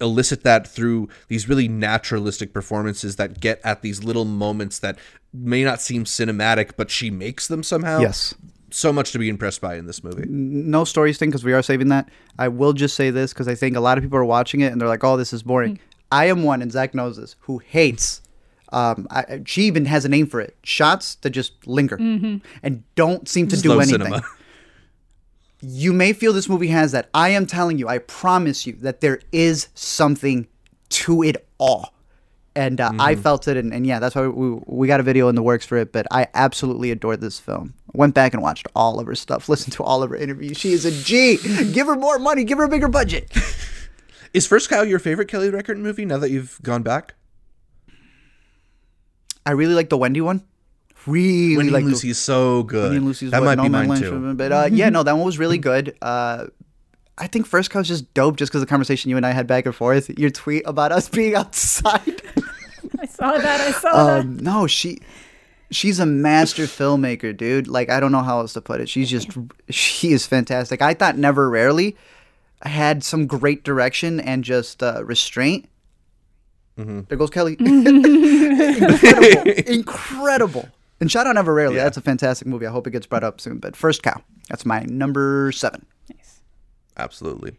elicit 0.00 0.44
that 0.44 0.68
through 0.68 1.08
these 1.26 1.48
really 1.48 1.66
naturalistic 1.66 2.52
performances 2.52 3.16
that 3.16 3.40
get 3.40 3.60
at 3.64 3.82
these 3.82 4.04
little 4.04 4.24
moments 4.24 4.78
that 4.78 4.96
may 5.32 5.64
not 5.64 5.80
seem 5.80 6.04
cinematic, 6.04 6.76
but 6.76 6.92
she 6.92 7.10
makes 7.10 7.48
them 7.48 7.64
somehow. 7.64 7.98
Yes. 7.98 8.36
So 8.76 8.92
much 8.92 9.12
to 9.12 9.18
be 9.18 9.30
impressed 9.30 9.62
by 9.62 9.76
in 9.76 9.86
this 9.86 10.04
movie. 10.04 10.26
no 10.28 10.84
stories 10.84 11.16
thing 11.16 11.30
because 11.30 11.44
we 11.44 11.54
are 11.54 11.62
saving 11.62 11.88
that. 11.88 12.10
I 12.38 12.48
will 12.48 12.74
just 12.74 12.94
say 12.94 13.10
this 13.10 13.32
because 13.32 13.48
I 13.48 13.54
think 13.54 13.74
a 13.74 13.80
lot 13.80 13.96
of 13.96 14.04
people 14.04 14.18
are 14.18 14.24
watching 14.24 14.60
it 14.60 14.70
and 14.70 14.78
they're 14.78 14.88
like, 14.88 15.02
"Oh, 15.02 15.16
this 15.16 15.32
is 15.32 15.42
boring." 15.42 15.78
I 16.12 16.26
am 16.26 16.42
one, 16.42 16.60
and 16.62 16.70
Zach 16.70 16.94
knows 16.94 17.16
this, 17.16 17.36
who 17.40 17.58
hates. 17.58 18.20
Um, 18.72 19.06
I, 19.10 19.40
she 19.46 19.62
even 19.62 19.86
has 19.86 20.04
a 20.04 20.10
name 20.10 20.26
for 20.26 20.40
it: 20.42 20.56
shots 20.62 21.14
that 21.22 21.30
just 21.30 21.66
linger 21.66 21.96
and 21.96 22.82
don't 22.96 23.26
seem 23.28 23.48
to 23.48 23.56
Slow 23.56 23.76
do 23.76 23.80
anything. 23.80 24.00
cinema. 24.02 24.22
You 25.62 25.94
may 25.94 26.12
feel 26.12 26.34
this 26.34 26.48
movie 26.48 26.68
has 26.68 26.92
that. 26.92 27.08
I 27.14 27.30
am 27.30 27.46
telling 27.46 27.78
you, 27.78 27.88
I 27.88 27.98
promise 27.98 28.66
you 28.66 28.74
that 28.82 29.00
there 29.00 29.20
is 29.32 29.68
something 29.74 30.48
to 30.90 31.22
it 31.22 31.48
all. 31.56 31.94
And 32.56 32.80
uh, 32.80 32.90
I 32.98 33.16
felt 33.16 33.48
it, 33.48 33.58
and, 33.58 33.74
and 33.74 33.86
yeah, 33.86 33.98
that's 33.98 34.14
why 34.14 34.26
we, 34.26 34.58
we 34.66 34.86
got 34.88 34.98
a 34.98 35.02
video 35.02 35.28
in 35.28 35.34
the 35.34 35.42
works 35.42 35.66
for 35.66 35.76
it. 35.76 35.92
But 35.92 36.06
I 36.10 36.26
absolutely 36.32 36.90
adored 36.90 37.20
this 37.20 37.38
film. 37.38 37.74
Went 37.92 38.14
back 38.14 38.32
and 38.32 38.42
watched 38.42 38.66
all 38.74 38.98
of 38.98 39.06
her 39.06 39.14
stuff, 39.14 39.48
listened 39.50 39.74
to 39.74 39.82
all 39.82 40.02
of 40.02 40.08
her 40.08 40.16
interviews. 40.16 40.56
She 40.56 40.72
is 40.72 40.86
a 40.86 40.90
G. 40.90 41.36
give 41.72 41.86
her 41.86 41.96
more 41.96 42.18
money, 42.18 42.44
give 42.44 42.56
her 42.56 42.64
a 42.64 42.68
bigger 42.68 42.88
budget. 42.88 43.30
Is 44.32 44.46
First 44.46 44.68
Cow 44.68 44.82
your 44.82 44.98
favorite 44.98 45.28
Kelly 45.28 45.48
Reichardt 45.48 45.78
movie 45.78 46.04
now 46.04 46.18
that 46.18 46.30
you've 46.30 46.60
gone 46.62 46.82
back? 46.82 47.14
I 49.46 49.52
really 49.52 49.74
like 49.74 49.88
the 49.88 49.96
Wendy 49.96 50.20
one. 50.20 50.42
Really 51.06 51.56
Wendy 51.56 51.72
like 51.72 51.84
Lucy 51.84 52.10
is 52.10 52.18
so 52.18 52.64
good. 52.64 52.82
Wendy 52.82 52.96
and 52.96 53.06
Lucy's 53.06 53.30
that 53.30 53.40
what 53.40 53.46
might 53.46 53.56
No 53.56 53.62
be 53.62 53.68
mine 53.68 53.98
too. 53.98 54.34
But 54.34 54.52
uh, 54.52 54.68
yeah, 54.72 54.90
no, 54.90 55.04
that 55.04 55.14
one 55.16 55.24
was 55.24 55.38
really 55.38 55.58
good. 55.58 55.96
Uh, 56.02 56.46
I 57.18 57.26
think 57.26 57.46
First 57.46 57.70
Cow 57.70 57.78
was 57.80 57.88
just 57.88 58.12
dope 58.14 58.36
just 58.36 58.50
because 58.52 58.60
the 58.60 58.66
conversation 58.66 59.10
you 59.10 59.16
and 59.16 59.24
I 59.24 59.30
had 59.32 59.46
back 59.46 59.64
and 59.66 59.74
forth. 59.74 60.10
Your 60.18 60.30
tweet 60.30 60.62
about 60.66 60.92
us 60.92 61.08
being 61.18 61.34
outside. 61.34 62.22
I 63.00 63.06
saw 63.06 63.36
that. 63.38 63.60
I 63.60 63.70
saw 63.72 64.06
that. 64.06 64.20
um, 64.20 64.36
no, 64.38 64.66
she 64.66 64.98
she's 65.70 65.98
a 65.98 66.06
master 66.06 66.64
filmmaker, 66.64 67.36
dude. 67.36 67.68
Like 67.68 67.90
I 67.90 68.00
don't 68.00 68.12
know 68.12 68.22
how 68.22 68.40
else 68.40 68.52
to 68.54 68.60
put 68.60 68.80
it. 68.80 68.88
She's 68.88 69.10
just 69.10 69.30
she 69.70 70.12
is 70.12 70.26
fantastic. 70.26 70.82
I 70.82 70.94
thought 70.94 71.16
Never 71.16 71.48
Rarely 71.50 71.96
had 72.62 73.02
some 73.04 73.26
great 73.26 73.64
direction 73.64 74.20
and 74.20 74.44
just 74.44 74.82
uh, 74.82 75.02
restraint. 75.04 75.68
There 76.76 77.16
goes 77.16 77.30
Kelly. 77.30 77.56
incredible, 77.58 79.52
incredible. 79.66 80.68
And 81.00 81.10
shout 81.10 81.26
out 81.26 81.34
Never 81.34 81.54
Rarely. 81.54 81.76
Yeah. 81.76 81.84
That's 81.84 81.96
a 81.96 82.02
fantastic 82.02 82.46
movie. 82.46 82.66
I 82.66 82.70
hope 82.70 82.86
it 82.86 82.90
gets 82.90 83.06
brought 83.06 83.24
up 83.24 83.40
soon. 83.40 83.58
But 83.58 83.74
First 83.76 84.02
Cow. 84.02 84.20
That's 84.50 84.66
my 84.66 84.80
number 84.82 85.52
seven. 85.52 85.86
Nice. 86.96 87.04
Absolutely. 87.04 87.56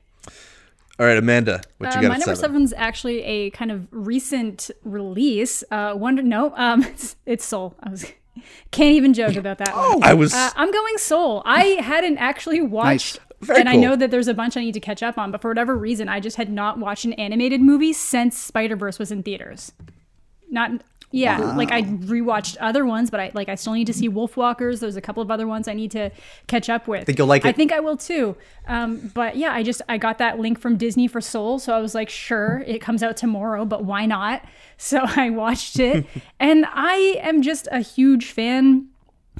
All 0.99 1.05
right, 1.05 1.17
Amanda, 1.17 1.61
what 1.77 1.93
you 1.93 1.99
Uh, 1.99 2.01
got 2.01 2.07
my 2.09 2.17
number 2.17 2.23
seven? 2.23 2.35
seven's 2.37 2.73
actually 2.73 3.21
a 3.23 3.49
kind 3.51 3.71
of 3.71 3.87
recent 3.91 4.71
release. 4.83 5.63
Uh, 5.69 5.93
wonder 5.95 6.23
no, 6.23 6.53
um, 6.55 6.83
it's, 6.83 7.15
it's 7.25 7.45
Soul. 7.45 7.75
I 7.83 7.89
was 7.91 8.05
can't 8.71 8.93
even 8.95 9.13
joke 9.13 9.35
about 9.35 9.59
that. 9.59 9.75
one. 9.75 10.03
I 10.03 10.13
was 10.15 10.33
Uh, 10.33 10.49
I'm 10.55 10.71
going 10.71 10.97
Soul. 10.97 11.43
I 11.45 11.63
hadn't 11.81 12.17
actually 12.17 12.61
watched, 12.61 13.19
Very 13.41 13.59
and 13.59 13.69
I 13.69 13.75
know 13.75 13.95
that 13.95 14.09
there's 14.09 14.27
a 14.27 14.33
bunch 14.33 14.57
I 14.57 14.61
need 14.61 14.73
to 14.73 14.79
catch 14.79 15.03
up 15.03 15.19
on, 15.19 15.31
but 15.31 15.39
for 15.41 15.49
whatever 15.51 15.77
reason, 15.77 16.09
I 16.09 16.19
just 16.19 16.37
had 16.37 16.49
not 16.51 16.79
watched 16.79 17.05
an 17.05 17.13
animated 17.13 17.61
movie 17.61 17.93
since 17.93 18.35
Spider 18.35 18.75
Verse 18.75 18.97
was 18.97 19.11
in 19.11 19.21
theaters. 19.21 19.71
Not. 20.49 20.81
Yeah, 21.09 21.53
like 21.55 21.71
I 21.71 21.83
rewatched 21.83 22.57
other 22.59 22.85
ones, 22.85 23.09
but 23.09 23.21
I 23.21 23.31
like 23.33 23.47
I 23.47 23.55
still 23.55 23.71
need 23.73 23.87
to 23.87 23.93
see 23.93 24.09
Wolf 24.09 24.35
Walkers. 24.35 24.81
There's 24.81 24.97
a 24.97 25.01
couple 25.01 25.23
of 25.23 25.31
other 25.31 25.47
ones 25.47 25.69
I 25.69 25.73
need 25.73 25.91
to 25.91 26.11
catch 26.47 26.69
up 26.69 26.85
with. 26.85 27.01
I 27.01 27.03
Think 27.05 27.17
you'll 27.17 27.27
like 27.27 27.45
it. 27.45 27.47
I 27.47 27.53
think 27.53 27.71
I 27.71 27.79
will 27.79 27.95
too. 27.95 28.35
Um, 28.67 29.11
but 29.13 29.37
yeah, 29.37 29.53
I 29.53 29.63
just 29.63 29.81
I 29.87 29.97
got 29.97 30.17
that 30.17 30.37
link 30.37 30.59
from 30.59 30.75
Disney 30.75 31.07
for 31.07 31.21
Soul, 31.21 31.59
so 31.59 31.73
I 31.73 31.79
was 31.79 31.95
like, 31.95 32.09
sure, 32.09 32.61
it 32.67 32.81
comes 32.81 33.03
out 33.03 33.15
tomorrow, 33.15 33.63
but 33.63 33.83
why 33.85 34.05
not? 34.05 34.43
So 34.79 34.99
I 35.03 35.31
watched 35.31 35.79
it, 35.79 36.05
and 36.39 36.63
I 36.71 37.17
am 37.23 37.41
just 37.41 37.67
a 37.71 37.79
huge 37.79 38.29
fan 38.29 38.89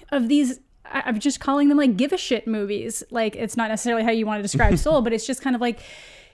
of 0.10 0.30
these. 0.30 0.60
I'm 0.86 1.20
just 1.20 1.40
calling 1.40 1.70
them 1.70 1.78
like 1.78 1.96
give 1.96 2.12
a 2.12 2.18
shit 2.18 2.48
movies. 2.48 3.04
Like 3.12 3.36
it's 3.36 3.56
not 3.56 3.70
necessarily 3.70 4.04
how 4.04 4.10
you 4.10 4.26
want 4.26 4.40
to 4.40 4.42
describe 4.42 4.78
Soul, 4.80 5.04
but 5.04 5.14
it's 5.14 5.28
just 5.28 5.44
kind 5.44 5.56
of 5.56 5.62
like 5.62 5.80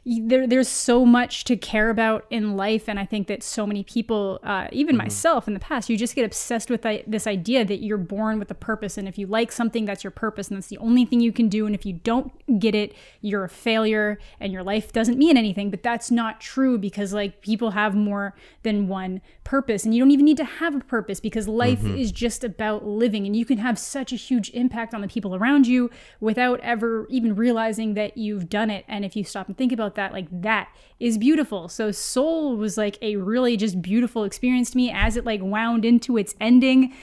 there, 0.06 0.46
there's 0.46 0.68
so 0.68 1.06
much 1.06 1.46
to 1.46 1.56
care 1.56 1.90
about 1.90 2.26
in 2.30 2.58
life, 2.58 2.90
and 2.90 3.00
I 3.00 3.06
think 3.06 3.28
that 3.28 3.42
so 3.42 3.66
many 3.66 3.84
people, 3.84 4.40
uh, 4.44 4.68
even 4.74 4.98
myself 4.98 5.48
in 5.48 5.54
the 5.54 5.62
past, 5.62 5.90
you 5.90 5.96
just 5.96 6.14
get 6.14 6.26
obsessed 6.26 6.70
with 6.70 6.82
this 7.08 7.26
idea 7.26 7.64
that 7.64 7.82
you're 7.82 7.98
born 7.98 8.38
with 8.38 8.52
a 8.52 8.56
purpose, 8.56 8.98
and 8.98 9.08
if 9.08 9.18
you 9.18 9.28
like 9.28 9.50
something, 9.50 9.86
that's 9.86 10.04
your 10.04 10.12
purpose, 10.12 10.50
and 10.50 10.58
that's 10.58 10.68
the 10.68 10.78
only 10.80 11.06
thing 11.06 11.22
you 11.22 11.32
can 11.32 11.48
do. 11.48 11.66
And 11.66 11.74
if 11.74 11.86
you 11.86 11.94
don't 11.94 12.34
get 12.60 12.76
it, 12.76 12.94
you're 13.22 13.46
a 13.46 13.50
failure, 13.50 14.20
and 14.42 14.52
your 14.52 14.62
life 14.62 14.92
doesn't 14.92 15.18
mean 15.18 15.38
anything. 15.38 15.70
But 15.70 15.84
that's 15.84 16.12
not 16.12 16.42
true 16.42 16.78
because 16.78 17.14
like 17.14 17.42
people 17.42 17.72
have 17.72 17.96
more 17.96 18.36
than 18.64 18.90
one 18.90 19.22
purpose, 19.46 19.86
and 19.86 19.96
you 19.96 20.02
don't 20.02 20.12
even 20.12 20.26
need 20.26 20.38
to 20.38 20.44
have 20.44 20.76
a 20.76 20.80
purpose 20.82 21.22
because 21.22 21.48
life 21.48 21.86
is 21.86 22.12
just 22.12 22.44
about 22.44 22.86
living, 22.86 23.26
and 23.26 23.38
you 23.38 23.46
can 23.46 23.60
have 23.60 23.80
such 23.80 24.12
a 24.12 24.18
huge 24.18 24.50
impact 24.50 24.94
on 24.94 25.00
the 25.00 25.08
people 25.08 25.34
around 25.34 25.66
you 25.66 25.90
without 26.20 26.60
ever 26.60 27.08
even 27.10 27.38
realizing 27.38 27.94
that 27.94 28.18
you've 28.18 28.50
done 28.50 28.70
it. 28.70 28.84
And 28.90 29.06
if 29.06 29.16
you 29.16 29.24
stop 29.24 29.48
and 29.48 29.58
think 29.58 29.72
about 29.72 29.93
that, 29.96 30.14
like 30.14 30.28
that 30.32 30.70
is 31.00 31.18
beautiful. 31.18 31.68
So 31.68 31.92
Soul 31.92 32.56
was 32.56 32.78
like 32.78 32.98
a 33.02 33.16
really 33.18 33.58
just 33.58 33.82
beautiful 33.82 34.24
experience 34.24 34.72
to 34.72 34.78
me 34.78 34.92
as 34.92 35.18
it 35.18 35.26
like 35.26 35.42
wound 35.42 35.86
into 35.86 36.18
its 36.18 36.36
ending. 36.40 36.94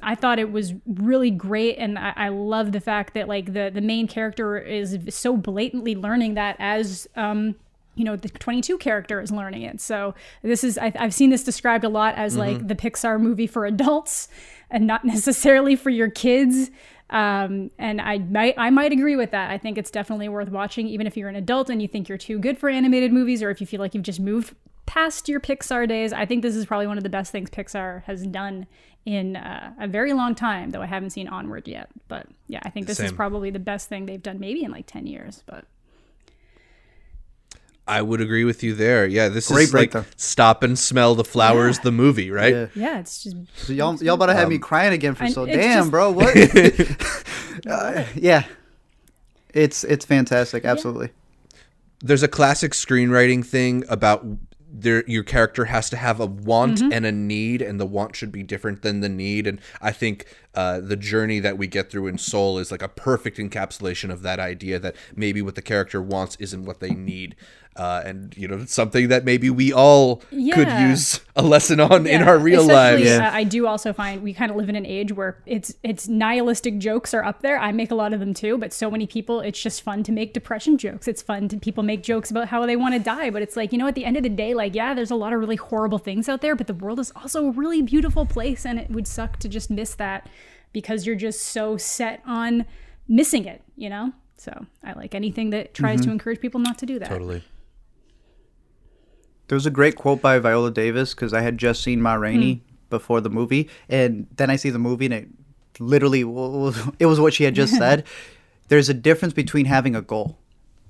I 0.00 0.14
thought 0.14 0.38
it 0.38 0.52
was 0.52 0.74
really 0.86 1.30
great, 1.30 1.76
and 1.76 1.98
I, 1.98 2.12
I 2.14 2.28
love 2.28 2.72
the 2.72 2.80
fact 2.80 3.14
that 3.14 3.26
like 3.26 3.52
the 3.52 3.70
the 3.72 3.80
main 3.80 4.06
character 4.06 4.56
is 4.56 4.96
so 5.08 5.36
blatantly 5.36 5.96
learning 5.96 6.34
that 6.34 6.56
as 6.60 7.08
um, 7.16 7.56
you 7.96 8.04
know 8.04 8.14
the 8.14 8.28
22 8.28 8.78
character 8.78 9.20
is 9.20 9.32
learning 9.32 9.62
it. 9.62 9.80
So 9.80 10.14
this 10.42 10.62
is 10.62 10.78
I, 10.78 10.92
I've 10.98 11.14
seen 11.14 11.30
this 11.30 11.42
described 11.42 11.82
a 11.84 11.88
lot 11.88 12.14
as 12.14 12.36
like 12.36 12.68
the 12.68 12.76
Pixar 12.76 13.20
movie 13.20 13.48
for 13.48 13.66
adults, 13.66 14.28
and 14.70 14.86
not 14.86 15.04
necessarily 15.04 15.74
for 15.74 15.90
your 15.90 16.10
kids. 16.10 16.70
Um, 17.10 17.70
and 17.78 18.00
I 18.00 18.18
might 18.18 18.54
I 18.58 18.70
might 18.70 18.92
agree 18.92 19.16
with 19.16 19.30
that. 19.30 19.50
I 19.50 19.58
think 19.58 19.78
it's 19.78 19.90
definitely 19.90 20.28
worth 20.28 20.50
watching, 20.50 20.88
even 20.88 21.06
if 21.06 21.16
you're 21.16 21.28
an 21.28 21.36
adult 21.36 21.70
and 21.70 21.80
you 21.80 21.88
think 21.88 22.08
you're 22.08 22.18
too 22.18 22.38
good 22.38 22.58
for 22.58 22.68
animated 22.68 23.12
movies, 23.12 23.42
or 23.42 23.50
if 23.50 23.60
you 23.60 23.66
feel 23.66 23.80
like 23.80 23.94
you've 23.94 24.04
just 24.04 24.20
moved 24.20 24.54
past 24.88 25.28
your 25.28 25.38
Pixar 25.38 25.86
days. 25.86 26.12
I 26.14 26.24
think 26.24 26.42
this 26.42 26.56
is 26.56 26.64
probably 26.64 26.86
one 26.86 26.96
of 26.96 27.04
the 27.04 27.10
best 27.10 27.30
things 27.30 27.50
Pixar 27.50 28.02
has 28.04 28.26
done 28.26 28.66
in 29.04 29.36
uh, 29.36 29.72
a 29.78 29.86
very 29.86 30.12
long 30.14 30.34
time, 30.34 30.70
though 30.70 30.82
I 30.82 30.86
haven't 30.86 31.10
seen 31.10 31.28
Onward 31.28 31.68
yet. 31.68 31.88
But 32.08 32.26
yeah, 32.46 32.60
I 32.62 32.70
think 32.70 32.86
this 32.86 32.98
is 32.98 33.12
probably 33.12 33.50
the 33.50 33.58
best 33.58 33.88
thing 33.88 34.06
they've 34.06 34.22
done, 34.22 34.40
maybe 34.40 34.64
in 34.64 34.70
like 34.70 34.86
10 34.86 35.06
years. 35.06 35.44
But 35.46 35.66
I 37.88 38.02
would 38.02 38.20
agree 38.20 38.44
with 38.44 38.62
you 38.62 38.74
there. 38.74 39.06
Yeah, 39.06 39.28
this 39.28 39.48
Great 39.48 39.64
is 39.64 39.74
like 39.74 39.90
breakdown. 39.92 40.04
stop 40.16 40.62
and 40.62 40.78
smell 40.78 41.14
the 41.14 41.24
flowers, 41.24 41.78
the 41.80 41.90
movie, 41.92 42.30
right? 42.30 42.54
Yeah. 42.54 42.66
yeah, 42.74 42.98
it's 43.00 43.24
just 43.24 43.36
So 43.56 43.72
y'all, 43.72 43.96
y'all 44.02 44.14
about 44.14 44.26
to 44.26 44.34
have 44.34 44.48
me 44.48 44.58
crying 44.58 44.92
again 44.92 45.14
for 45.14 45.26
so 45.28 45.46
damn, 45.46 45.78
just- 45.84 45.90
bro. 45.90 46.10
What? 46.12 46.34
Uh, 47.68 48.04
yeah, 48.14 48.44
it's 49.52 49.82
it's 49.84 50.04
fantastic. 50.04 50.64
Absolutely. 50.64 51.10
there's 52.00 52.22
a 52.22 52.28
classic 52.28 52.70
screenwriting 52.72 53.44
thing 53.44 53.84
about 53.88 54.24
there 54.70 55.02
your 55.08 55.24
character 55.24 55.64
has 55.64 55.90
to 55.90 55.96
have 55.96 56.20
a 56.20 56.26
want 56.26 56.78
Mm-hmm. 56.78 56.92
and 56.92 57.04
a 57.06 57.10
need 57.10 57.60
and 57.62 57.80
the 57.80 57.86
want 57.86 58.14
should 58.14 58.30
be 58.30 58.42
different 58.44 58.82
than 58.82 59.00
the 59.00 59.08
need 59.08 59.46
and 59.46 59.60
i 59.80 59.90
think 59.90 60.26
uh, 60.54 60.78
the 60.80 60.94
journey 60.94 61.40
that 61.40 61.56
we 61.58 61.66
get 61.66 61.90
through 61.90 62.06
in 62.06 62.18
soul 62.18 62.58
is 62.58 62.70
like 62.70 62.82
a 62.82 62.88
perfect 62.88 63.38
encapsulation 63.38 64.10
of 64.12 64.20
that 64.22 64.38
idea 64.38 64.78
that 64.78 64.94
maybe 65.16 65.40
what 65.42 65.54
the 65.56 65.62
character 65.62 66.00
wants 66.02 66.36
isn't 66.38 66.64
what 66.66 66.80
they 66.80 66.90
need 66.90 67.34
uh, 67.78 68.02
and 68.04 68.36
you 68.36 68.48
know 68.48 68.64
something 68.66 69.08
that 69.08 69.24
maybe 69.24 69.48
we 69.48 69.72
all 69.72 70.16
could 70.16 70.68
use 70.80 71.20
a 71.36 71.42
lesson 71.42 71.78
on 71.80 72.06
in 72.06 72.22
our 72.22 72.38
real 72.38 72.62
especially, 72.62 73.04
lives 73.04 73.20
uh, 73.20 73.30
I 73.32 73.44
do 73.44 73.66
also 73.66 73.92
find 73.92 74.22
we 74.22 74.34
kind 74.34 74.50
of 74.50 74.56
live 74.56 74.68
in 74.68 74.76
an 74.76 74.84
age 74.84 75.12
where 75.12 75.40
it's 75.46 75.74
it's 75.82 76.08
nihilistic 76.08 76.78
jokes 76.78 77.14
are 77.14 77.24
up 77.24 77.40
there. 77.40 77.58
I 77.58 77.72
make 77.72 77.90
a 77.90 77.94
lot 77.94 78.12
of 78.12 78.20
them 78.20 78.34
too, 78.34 78.58
but 78.58 78.72
so 78.72 78.90
many 78.90 79.06
people, 79.06 79.40
it's 79.40 79.60
just 79.60 79.82
fun 79.82 80.02
to 80.04 80.12
make 80.12 80.32
depression 80.32 80.76
jokes. 80.76 81.06
It's 81.08 81.22
fun 81.22 81.48
to 81.48 81.56
people 81.56 81.82
make 81.82 82.02
jokes 82.02 82.30
about 82.30 82.48
how 82.48 82.66
they 82.66 82.76
want 82.76 82.94
to 82.94 83.00
die, 83.00 83.30
but 83.30 83.42
it's 83.42 83.56
like 83.56 83.72
you 83.72 83.78
know, 83.78 83.86
at 83.86 83.94
the 83.94 84.04
end 84.04 84.16
of 84.16 84.22
the 84.22 84.28
day, 84.28 84.54
like 84.54 84.74
yeah, 84.74 84.94
there's 84.94 85.10
a 85.10 85.16
lot 85.16 85.32
of 85.32 85.40
really 85.40 85.56
horrible 85.56 85.98
things 85.98 86.28
out 86.28 86.40
there, 86.40 86.56
but 86.56 86.66
the 86.66 86.74
world 86.74 86.98
is 86.98 87.12
also 87.14 87.46
a 87.46 87.50
really 87.50 87.82
beautiful 87.82 88.26
place, 88.26 88.66
and 88.66 88.78
it 88.78 88.90
would 88.90 89.06
suck 89.06 89.38
to 89.38 89.48
just 89.48 89.70
miss 89.70 89.94
that 89.94 90.28
because 90.72 91.06
you're 91.06 91.16
just 91.16 91.42
so 91.42 91.76
set 91.76 92.22
on 92.26 92.66
missing 93.06 93.44
it, 93.44 93.62
you 93.76 93.88
know. 93.88 94.12
So 94.36 94.66
I 94.84 94.92
like 94.92 95.14
anything 95.14 95.50
that 95.50 95.74
tries 95.74 96.00
to 96.02 96.10
encourage 96.10 96.40
people 96.40 96.60
not 96.60 96.78
to 96.78 96.86
do 96.86 96.98
that. 96.98 97.08
totally 97.08 97.42
There 99.48 99.56
was 99.56 99.66
a 99.66 99.70
great 99.70 99.96
quote 99.96 100.20
by 100.22 100.38
Viola 100.38 100.70
Davis 100.70 101.14
because 101.14 101.32
I 101.34 101.40
had 101.40 101.58
just 101.58 101.82
seen 101.82 102.00
Ma 102.00 102.14
Rainey 102.14 102.54
Hmm. 102.54 102.74
before 102.90 103.20
the 103.20 103.30
movie, 103.30 103.68
and 103.88 104.26
then 104.36 104.50
I 104.50 104.56
see 104.56 104.70
the 104.70 104.78
movie 104.78 105.06
and 105.06 105.14
it 105.14 105.28
literally 105.80 106.20
it 106.98 107.06
was 107.06 107.20
what 107.20 107.34
she 107.34 107.44
had 107.44 107.54
just 107.54 107.74
said. 107.76 108.04
There's 108.68 108.88
a 108.88 108.94
difference 108.94 109.32
between 109.34 109.64
having 109.66 109.96
a 109.96 110.02
goal 110.02 110.38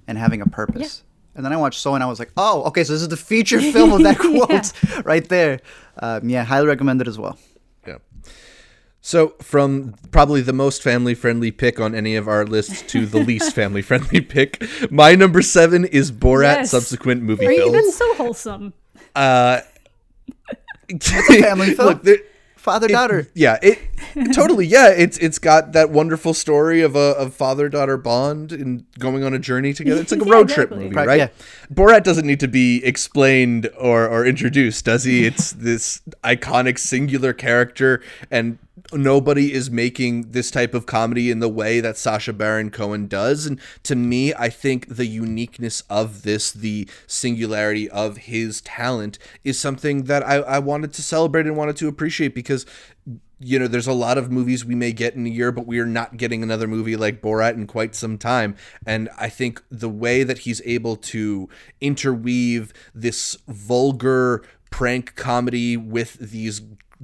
and 0.09 0.19
having 0.19 0.41
a 0.41 0.47
purpose. 0.47 1.05
And 1.37 1.45
then 1.45 1.53
I 1.53 1.57
watched 1.57 1.79
So 1.79 1.95
and 1.95 2.03
I 2.03 2.07
was 2.09 2.19
like, 2.19 2.33
oh, 2.37 2.65
okay, 2.65 2.83
so 2.83 2.93
this 2.93 3.03
is 3.03 3.09
the 3.09 3.17
feature 3.17 3.61
film 3.73 3.93
of 3.93 4.03
that 4.03 4.19
quote 4.19 4.73
right 5.07 5.29
there. 5.29 5.61
Um, 6.01 6.29
yeah, 6.29 6.43
highly 6.43 6.67
recommend 6.67 7.01
it 7.01 7.07
as 7.07 7.17
well. 7.19 7.39
Yeah. 9.01 9.09
So, 9.09 9.29
from 9.41 9.95
probably 10.11 10.43
the 10.43 10.53
most 10.53 10.83
family 10.83 11.15
friendly 11.15 11.51
pick 11.51 11.81
on 11.81 11.95
any 11.95 12.15
of 12.17 12.29
our 12.29 12.45
lists 12.45 12.83
to 12.93 13.07
the 13.07 13.19
least 13.31 13.55
family 13.55 13.81
friendly 13.83 14.21
pick, 14.21 14.63
my 14.91 15.15
number 15.15 15.41
seven 15.43 15.85
is 15.87 16.13
Borat 16.13 16.57
Yes. 16.57 16.71
subsequent 16.71 17.23
movie 17.23 17.47
Are 17.47 17.53
you 17.53 17.59
film. 17.63 17.77
even 17.77 17.93
so 17.93 18.15
wholesome? 18.15 18.73
Uh, 19.15 19.61
family 21.01 21.75
film. 21.75 21.89
Look, 21.89 22.03
there, 22.03 22.19
Father 22.57 22.89
daughter. 22.89 23.29
yeah, 23.35 23.57
it 23.63 23.79
totally. 24.35 24.67
Yeah, 24.67 24.91
it's 24.91 25.17
it's 25.19 25.39
got 25.39 25.73
that 25.73 25.91
wonderful 25.91 26.35
story 26.35 26.83
of 26.83 26.97
a 26.97 27.15
of 27.17 27.33
father 27.33 27.69
daughter 27.71 27.97
bond 27.97 28.53
and 28.53 28.85
going 28.99 29.25
on 29.25 29.33
a 29.33 29.39
journey 29.39 29.73
together. 29.73 30.01
It's 30.03 30.11
like 30.13 30.21
a 30.21 30.25
Yeah, 30.27 30.33
road 30.35 30.49
trip 30.49 30.67
exactly. 30.71 30.85
movie, 30.85 30.97
Right, 30.97 31.07
right? 31.07 31.19
yeah. 31.19 31.29
Borat 31.73 32.03
doesn't 32.03 32.27
need 32.27 32.41
to 32.41 32.49
be 32.49 32.85
explained 32.85 33.71
or 33.79 34.07
or 34.09 34.27
introduced, 34.27 34.85
does 34.85 35.05
he? 35.05 35.25
It's 35.25 35.53
this 35.53 36.03
iconic 36.25 36.79
singular 36.79 37.33
character, 37.33 38.03
and 38.31 38.59
nobody 38.93 39.53
is 39.53 39.71
making 39.71 40.31
this 40.31 40.51
type 40.51 40.75
of 40.75 40.87
comedy 40.87 41.31
in 41.31 41.41
the 41.41 41.49
way 41.49 41.81
that 41.81 41.99
Sacha 41.99 42.33
Baron 42.33 42.71
Cohen 42.71 43.07
does. 43.07 43.47
And 43.47 43.61
to 43.83 43.95
me, 43.95 44.33
I 44.35 44.49
think 44.49 44.89
the 44.89 45.07
uniqueness 45.07 45.83
of 45.91 46.23
this, 46.23 46.53
the 46.53 46.89
singularity 47.07 47.89
of 47.91 48.17
his 48.17 48.61
talent, 48.63 49.19
is 49.45 49.59
something 49.59 50.05
that 50.05 50.27
I, 50.27 50.37
I 50.37 50.59
wanted 50.59 50.93
to 50.95 51.03
celebrate 51.03 51.47
and 51.47 51.57
wanted 51.57 51.77
to 51.77 51.89
appreciate 51.89 52.35
because 52.35 52.65
you 53.41 53.57
know, 53.59 53.69
there's 53.69 53.87
a 53.87 53.93
lot 53.93 54.19
of 54.19 54.33
movies 54.33 54.65
we 54.65 54.75
may 54.75 54.93
get 54.93 55.15
in 55.15 55.25
a 55.25 55.31
year, 55.31 55.53
but 55.53 55.65
we 55.65 55.79
are 55.79 55.87
not 55.87 56.17
getting 56.17 56.43
another 56.43 56.67
movie 56.67 56.97
like 56.97 57.23
Borat 57.23 57.55
in 57.55 57.69
quite 57.69 57.95
some 57.95 58.19
time. 58.19 58.57
And 58.85 59.09
I 59.17 59.29
think 59.29 59.63
the 59.71 59.89
way 59.89 60.25
that 60.25 60.39
he's 60.39 60.61
able 60.65 60.97
to 60.97 61.49
interweave 61.81 62.73
this 62.93 63.39
vulgar 63.47 64.43
prank 64.71 65.15
comedy 65.15 65.77
with 65.77 66.15
these 66.15 66.61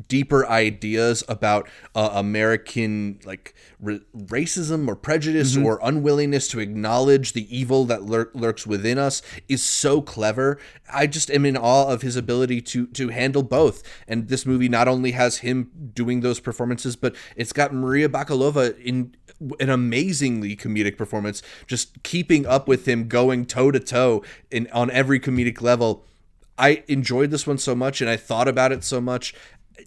deeper 0.08 0.46
ideas 0.46 1.22
about 1.28 1.68
uh, 1.94 2.10
American 2.12 3.20
like 3.24 3.54
r- 3.84 4.00
racism 4.16 4.88
or 4.88 4.96
prejudice 4.96 5.56
or 5.56 5.78
unwillingness 5.82 6.48
to 6.48 6.60
acknowledge 6.60 7.32
the 7.32 7.56
evil 7.56 7.84
that 7.84 8.02
lur- 8.02 8.30
lurks 8.34 8.66
within 8.66 8.98
us 8.98 9.22
is 9.48 9.62
so 9.62 10.02
clever. 10.02 10.58
I 10.92 11.06
just 11.06 11.30
am 11.30 11.44
in 11.46 11.56
awe 11.56 11.88
of 11.88 12.02
his 12.02 12.16
ability 12.16 12.60
to 12.62 12.86
to 12.88 13.08
handle 13.08 13.42
both. 13.42 13.82
And 14.08 14.28
this 14.28 14.44
movie 14.46 14.68
not 14.68 14.88
only 14.88 15.12
has 15.12 15.38
him 15.38 15.70
doing 15.94 16.20
those 16.20 16.40
performances, 16.40 16.96
but 16.96 17.14
it's 17.36 17.52
got 17.52 17.72
Maria 17.72 18.08
Bakalova 18.08 18.78
in 18.80 19.14
an 19.60 19.70
amazingly 19.70 20.56
comedic 20.56 20.96
performance, 20.96 21.42
just 21.66 22.02
keeping 22.02 22.46
up 22.46 22.68
with 22.68 22.86
him, 22.86 23.08
going 23.08 23.46
toe 23.46 23.70
to 23.70 23.80
toe 23.80 24.22
in 24.50 24.68
on 24.72 24.90
every 24.90 25.20
comedic 25.20 25.60
level. 25.60 26.04
I 26.56 26.84
enjoyed 26.86 27.30
this 27.30 27.46
one 27.46 27.58
so 27.58 27.74
much, 27.74 28.00
and 28.00 28.08
I 28.08 28.16
thought 28.16 28.46
about 28.46 28.72
it 28.72 28.84
so 28.84 29.00
much. 29.00 29.34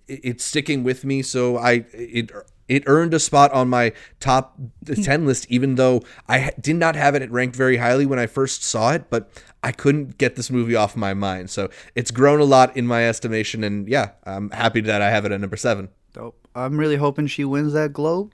It- 0.07 0.21
It's 0.23 0.43
sticking 0.45 0.83
with 0.83 1.03
me, 1.05 1.21
so 1.21 1.57
I 1.57 1.85
it 1.93 2.31
it 2.67 2.83
earned 2.85 3.13
a 3.13 3.19
spot 3.19 3.51
on 3.53 3.69
my 3.69 3.93
top 4.19 4.57
ten 5.03 5.25
list, 5.25 5.45
even 5.49 5.75
though 5.75 6.03
I 6.27 6.51
did 6.59 6.75
not 6.75 6.95
have 6.95 7.15
it 7.15 7.21
at 7.21 7.31
ranked 7.31 7.55
very 7.55 7.77
highly 7.77 8.05
when 8.05 8.19
I 8.19 8.27
first 8.27 8.63
saw 8.63 8.91
it. 8.91 9.05
But 9.09 9.29
I 9.63 9.71
couldn't 9.71 10.17
get 10.17 10.35
this 10.35 10.49
movie 10.51 10.75
off 10.75 10.95
my 10.95 11.13
mind, 11.13 11.49
so 11.49 11.69
it's 11.95 12.11
grown 12.11 12.39
a 12.39 12.45
lot 12.45 12.75
in 12.75 12.85
my 12.85 13.07
estimation. 13.07 13.63
And 13.63 13.87
yeah, 13.87 14.11
I'm 14.25 14.49
happy 14.51 14.81
that 14.81 15.01
I 15.01 15.09
have 15.09 15.23
it 15.25 15.31
at 15.31 15.39
number 15.39 15.57
seven. 15.57 15.89
Dope. 16.13 16.35
I'm 16.55 16.77
really 16.77 16.95
hoping 16.97 17.27
she 17.27 17.45
wins 17.45 17.73
that 17.73 17.93
Globe. 17.93 18.33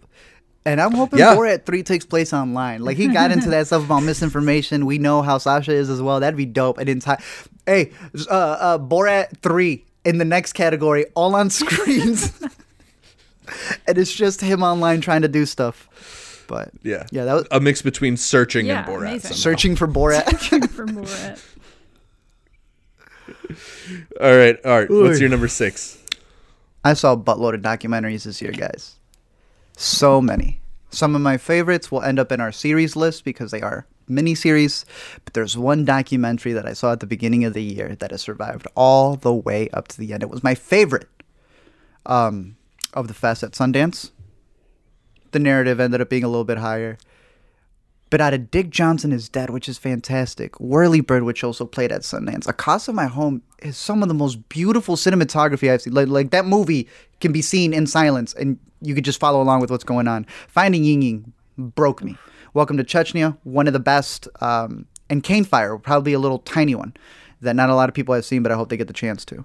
And 0.65 0.79
I'm 0.79 0.93
hoping 0.93 1.19
Yeah. 1.19 1.35
Borat 1.35 1.65
3 1.65 1.83
takes 1.83 2.05
place 2.05 2.31
online. 2.31 2.81
Like, 2.83 2.95
he 2.95 3.09
got 3.09 3.31
into 3.31 3.49
that 3.49 3.67
stuff 3.67 3.83
about 3.83 3.99
misinformation. 4.03 4.85
We 4.85 4.97
know 4.97 5.21
how 5.21 5.37
Sacha 5.37 5.73
is 5.73 5.89
as 5.89 6.01
well. 6.01 6.21
That'd 6.21 6.37
be 6.37 6.45
dope. 6.45 6.77
And 6.77 6.87
entire. 6.87 7.17
Hey, 7.65 7.91
uh, 8.29 8.33
uh, 8.33 8.77
Borat 8.79 9.37
3 9.41 9.83
in 10.05 10.17
the 10.17 10.25
next 10.25 10.53
category, 10.53 11.05
all 11.15 11.35
on 11.35 11.49
screens. 11.49 12.33
and 13.87 13.97
it's 13.97 14.13
just 14.13 14.41
him 14.41 14.63
online 14.63 15.01
trying 15.01 15.21
to 15.21 15.27
do 15.27 15.45
stuff. 15.45 16.45
But 16.47 16.71
Yeah, 16.83 17.05
yeah, 17.11 17.25
that 17.25 17.33
was 17.33 17.47
a 17.51 17.59
mix 17.59 17.81
between 17.81 18.17
searching 18.17 18.65
Yeah, 18.65 18.79
and 18.79 18.87
Borat. 18.87 19.21
searching 19.33 19.75
for 19.75 19.87
Borat. 19.87 20.37
for 20.69 20.85
Borat. 20.85 21.41
All 24.21 24.35
right, 24.35 24.57
all 24.65 24.79
right. 24.79 24.89
What's 24.89 25.19
your 25.19 25.29
number 25.29 25.47
six? 25.47 25.97
I 26.83 26.93
saw 26.93 27.13
a 27.13 27.17
buttload 27.17 27.53
of 27.53 27.61
documentaries 27.61 28.23
this 28.23 28.41
year, 28.41 28.51
guys. 28.51 28.95
So 29.77 30.19
many. 30.21 30.59
Some 30.89 31.15
of 31.15 31.21
my 31.21 31.37
favorites 31.37 31.91
will 31.91 32.01
end 32.01 32.19
up 32.19 32.31
in 32.31 32.41
our 32.41 32.51
series 32.51 32.95
list 32.95 33.23
because 33.23 33.51
they 33.51 33.61
are 33.61 33.85
mini 34.07 34.35
series. 34.35 34.85
But 35.23 35.33
there's 35.33 35.57
one 35.57 35.85
documentary 35.85 36.53
that 36.53 36.65
I 36.65 36.73
saw 36.73 36.91
at 36.91 36.99
the 36.99 37.07
beginning 37.07 37.45
of 37.45 37.53
the 37.53 37.63
year 37.63 37.95
that 37.95 38.11
has 38.11 38.21
survived 38.21 38.67
all 38.75 39.15
the 39.15 39.33
way 39.33 39.69
up 39.69 39.87
to 39.89 39.97
the 39.97 40.13
end. 40.13 40.23
It 40.23 40.29
was 40.29 40.43
my 40.43 40.55
favorite 40.55 41.07
um, 42.05 42.57
of 42.93 43.07
the 43.07 43.13
fest 43.13 43.43
at 43.43 43.51
Sundance. 43.51 44.11
The 45.31 45.39
narrative 45.39 45.79
ended 45.79 46.01
up 46.01 46.09
being 46.09 46.23
a 46.23 46.27
little 46.27 46.43
bit 46.43 46.59
higher. 46.59 46.97
But 48.13 48.21
out 48.21 48.35
of 48.35 48.51
Dick 48.51 48.69
Johnson 48.69 49.11
is 49.11 49.27
Dead, 49.27 49.49
which 49.49 49.67
is 49.67 49.79
fantastic. 49.79 50.53
Whirlybird, 50.59 51.25
which 51.25 51.43
also 51.43 51.65
played 51.65 51.91
at 51.91 52.01
Sundance. 52.01 52.45
Acasa 52.45 52.93
My 52.93 53.07
Home 53.07 53.41
is 53.63 53.75
some 53.75 54.03
of 54.03 54.07
the 54.07 54.13
most 54.13 54.47
beautiful 54.49 54.95
cinematography 54.95 55.71
I've 55.71 55.81
seen. 55.81 55.93
Like, 55.93 56.09
like 56.09 56.29
that 56.29 56.45
movie 56.45 56.87
can 57.21 57.31
be 57.31 57.41
seen 57.41 57.73
in 57.73 57.87
silence 57.87 58.35
and 58.35 58.59
you 58.81 58.93
could 58.93 59.05
just 59.05 59.19
follow 59.19 59.41
along 59.41 59.61
with 59.61 59.71
what's 59.71 59.83
going 59.83 60.07
on. 60.07 60.27
Finding 60.47 60.83
Ying 60.83 61.01
Ying 61.01 61.33
broke 61.57 62.03
me. 62.03 62.15
Welcome 62.53 62.77
to 62.77 62.83
Chechnya, 62.83 63.37
one 63.43 63.65
of 63.65 63.73
the 63.73 63.79
best 63.79 64.27
um, 64.39 64.85
and 65.09 65.23
Cane 65.23 65.43
Fire, 65.43 65.77
probably 65.77 66.13
a 66.13 66.19
little 66.19 66.39
tiny 66.39 66.75
one 66.75 66.93
that 67.41 67.55
not 67.55 67.69
a 67.69 67.75
lot 67.75 67.89
of 67.89 67.95
people 67.95 68.13
have 68.13 68.25
seen, 68.25 68.43
but 68.43 68.51
I 68.51 68.55
hope 68.55 68.69
they 68.69 68.77
get 68.77 68.87
the 68.87 68.93
chance 68.93 69.25
to. 69.25 69.43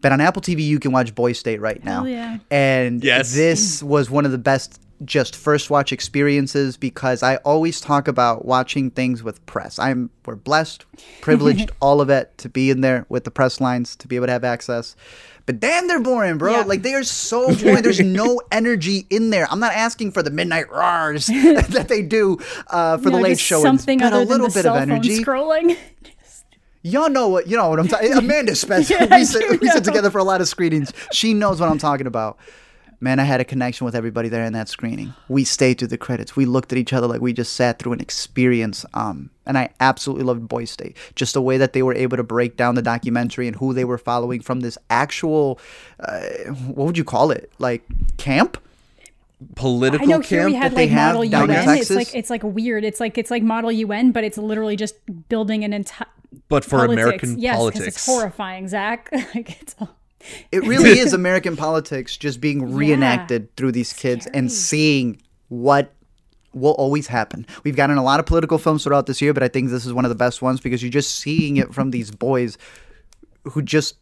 But 0.00 0.12
on 0.12 0.20
Apple 0.20 0.42
TV, 0.42 0.60
you 0.62 0.78
can 0.80 0.90
watch 0.92 1.14
Boy 1.14 1.32
State 1.32 1.60
right 1.60 1.82
now. 1.84 2.04
Hell 2.04 2.08
yeah. 2.08 2.38
And 2.50 3.04
Yes. 3.04 3.34
this 3.34 3.82
was 3.82 4.10
one 4.10 4.24
of 4.24 4.32
the 4.32 4.38
best 4.38 4.80
just 5.04 5.36
first 5.36 5.70
watch 5.70 5.92
experiences 5.92 6.76
because 6.76 7.22
I 7.22 7.36
always 7.36 7.80
talk 7.80 8.08
about 8.08 8.44
watching 8.44 8.90
things 8.90 9.22
with 9.22 9.44
press. 9.44 9.78
I'm 9.78 10.08
we're 10.24 10.36
blessed, 10.36 10.86
privileged, 11.20 11.70
all 11.80 12.00
of 12.00 12.08
it 12.08 12.36
to 12.38 12.48
be 12.48 12.70
in 12.70 12.80
there 12.80 13.04
with 13.08 13.24
the 13.24 13.30
press 13.30 13.60
lines 13.60 13.96
to 13.96 14.08
be 14.08 14.16
able 14.16 14.26
to 14.26 14.32
have 14.32 14.44
access. 14.44 14.96
But 15.46 15.60
damn, 15.60 15.88
they're 15.88 16.00
boring, 16.00 16.38
bro. 16.38 16.52
Yeah. 16.52 16.60
Like 16.62 16.82
they 16.82 16.94
are 16.94 17.04
so 17.04 17.54
boring. 17.62 17.82
There's 17.82 18.00
no 18.00 18.40
energy 18.50 19.06
in 19.10 19.30
there. 19.30 19.46
I'm 19.50 19.60
not 19.60 19.74
asking 19.74 20.12
for 20.12 20.22
the 20.22 20.30
midnight 20.30 20.70
roars 20.70 21.26
that 21.26 21.86
they 21.88 22.02
do 22.02 22.38
uh, 22.68 22.98
for 22.98 23.10
the 23.10 23.18
late 23.18 23.38
show, 23.38 23.62
something 23.62 23.98
but 23.98 24.12
other 24.12 24.22
a 24.22 24.26
little 24.26 24.48
than 24.48 24.52
the 24.52 24.54
bit 24.58 24.62
cell 24.62 24.76
of 24.76 24.82
energy. 24.82 25.22
scrolling. 25.22 25.76
Y'all 26.82 27.08
know 27.08 27.28
what 27.28 27.46
you 27.46 27.56
know 27.56 27.70
what 27.70 27.80
I'm 27.80 27.88
talking. 27.88 28.12
Amanda 28.12 28.54
Spencer. 28.54 28.94
Yeah, 28.94 29.16
we, 29.16 29.24
sit, 29.24 29.60
we 29.60 29.68
sit 29.68 29.84
together 29.84 30.10
for 30.10 30.18
a 30.18 30.24
lot 30.24 30.42
of 30.42 30.48
screenings. 30.48 30.92
She 31.12 31.32
knows 31.32 31.58
what 31.58 31.70
I'm 31.70 31.78
talking 31.78 32.06
about. 32.06 32.38
Man, 33.00 33.18
I 33.18 33.24
had 33.24 33.40
a 33.40 33.44
connection 33.44 33.84
with 33.84 33.94
everybody 33.94 34.28
there 34.28 34.44
in 34.44 34.52
that 34.54 34.68
screening. 34.68 35.14
We 35.28 35.44
stayed 35.44 35.78
through 35.78 35.88
the 35.88 35.98
credits. 35.98 36.36
We 36.36 36.46
looked 36.46 36.72
at 36.72 36.78
each 36.78 36.92
other 36.92 37.06
like 37.06 37.20
we 37.20 37.32
just 37.32 37.52
sat 37.54 37.78
through 37.78 37.92
an 37.92 38.00
experience. 38.00 38.86
Um, 38.94 39.30
and 39.46 39.58
I 39.58 39.70
absolutely 39.80 40.24
loved 40.24 40.48
Boy 40.48 40.64
State. 40.64 40.96
Just 41.14 41.34
the 41.34 41.42
way 41.42 41.58
that 41.58 41.72
they 41.74 41.82
were 41.82 41.94
able 41.94 42.16
to 42.16 42.22
break 42.22 42.56
down 42.56 42.74
the 42.74 42.82
documentary 42.82 43.46
and 43.46 43.56
who 43.56 43.74
they 43.74 43.84
were 43.84 43.98
following 43.98 44.40
from 44.40 44.60
this 44.60 44.78
actual, 44.90 45.58
uh, 46.00 46.20
what 46.74 46.86
would 46.86 46.98
you 46.98 47.04
call 47.04 47.30
it? 47.30 47.52
Like 47.58 47.82
camp? 48.16 48.56
Political 49.56 50.06
I 50.06 50.10
know 50.10 50.16
camp. 50.20 50.26
here 50.26 50.46
we 50.46 50.54
had 50.54 50.72
that 50.72 50.76
they 50.76 50.82
like 50.84 50.90
have 50.90 51.14
Model 51.16 51.30
down 51.30 51.48
UN. 51.50 51.68
in 51.68 51.78
It's 51.78 51.90
like 51.90 52.14
it's 52.14 52.30
like 52.30 52.42
weird. 52.42 52.84
It's 52.84 53.00
like 53.00 53.18
it's 53.18 53.30
like 53.30 53.42
Model 53.42 53.70
UN, 53.72 54.10
but 54.12 54.24
it's 54.24 54.38
literally 54.38 54.76
just 54.76 54.94
building 55.28 55.64
an 55.64 55.72
entire. 55.74 56.06
but 56.48 56.64
for 56.64 56.84
American 56.84 57.38
yes, 57.38 57.54
'cause 57.56 57.58
politics. 57.58 57.86
it's 57.88 58.06
horrifying, 58.06 58.68
Zach. 58.68 59.10
like 59.34 59.60
it's 59.60 59.74
all, 59.80 59.94
It 60.52 60.64
really 60.64 60.98
is 60.98 61.12
American 61.12 61.56
politics 61.56 62.16
just 62.16 62.40
being 62.40 62.72
reenacted 62.74 63.54
through 63.56 63.72
these 63.72 63.92
kids 63.92 64.26
and 64.26 64.50
seeing 64.50 65.20
what 65.48 65.92
will 66.52 66.72
always 66.72 67.06
happen. 67.08 67.46
We've 67.64 67.76
gotten 67.76 67.98
a 67.98 68.02
lot 68.02 68.20
of 68.20 68.26
political 68.26 68.58
films 68.58 68.84
throughout 68.84 69.06
this 69.06 69.20
year, 69.20 69.34
but 69.34 69.42
I 69.42 69.48
think 69.48 69.70
this 69.70 69.84
is 69.84 69.92
one 69.92 70.04
of 70.04 70.08
the 70.08 70.14
best 70.14 70.40
ones 70.40 70.60
because 70.60 70.82
you're 70.82 70.92
just 70.92 71.16
seeing 71.16 71.56
it 71.56 71.74
from 71.74 71.90
these 71.90 72.10
boys 72.10 72.56
who 73.44 73.60
just 73.60 73.96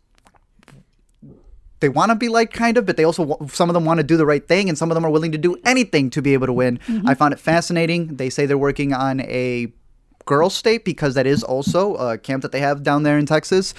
they 1.80 1.88
want 1.88 2.10
to 2.10 2.14
be 2.14 2.28
like 2.28 2.52
kind 2.52 2.78
of, 2.78 2.86
but 2.86 2.96
they 2.96 3.04
also 3.04 3.36
some 3.48 3.68
of 3.68 3.74
them 3.74 3.84
want 3.84 3.98
to 3.98 4.04
do 4.04 4.16
the 4.16 4.24
right 4.24 4.46
thing, 4.46 4.68
and 4.68 4.78
some 4.78 4.90
of 4.90 4.94
them 4.94 5.04
are 5.04 5.10
willing 5.10 5.32
to 5.32 5.38
do 5.38 5.56
anything 5.64 6.10
to 6.10 6.22
be 6.22 6.32
able 6.32 6.46
to 6.46 6.52
win. 6.52 6.78
Mm-hmm. 6.78 7.08
I 7.08 7.14
found 7.14 7.34
it 7.34 7.40
fascinating. 7.40 8.16
They 8.16 8.30
say 8.30 8.46
they're 8.46 8.56
working 8.56 8.92
on 8.92 9.20
a 9.22 9.72
girls 10.24 10.54
state 10.54 10.84
because 10.84 11.14
that 11.14 11.26
is 11.26 11.42
also 11.42 11.94
a 11.96 12.18
camp 12.18 12.42
that 12.42 12.52
they 12.52 12.60
have 12.60 12.82
down 12.82 13.02
there 13.02 13.18
in 13.18 13.26
Texas. 13.26 13.74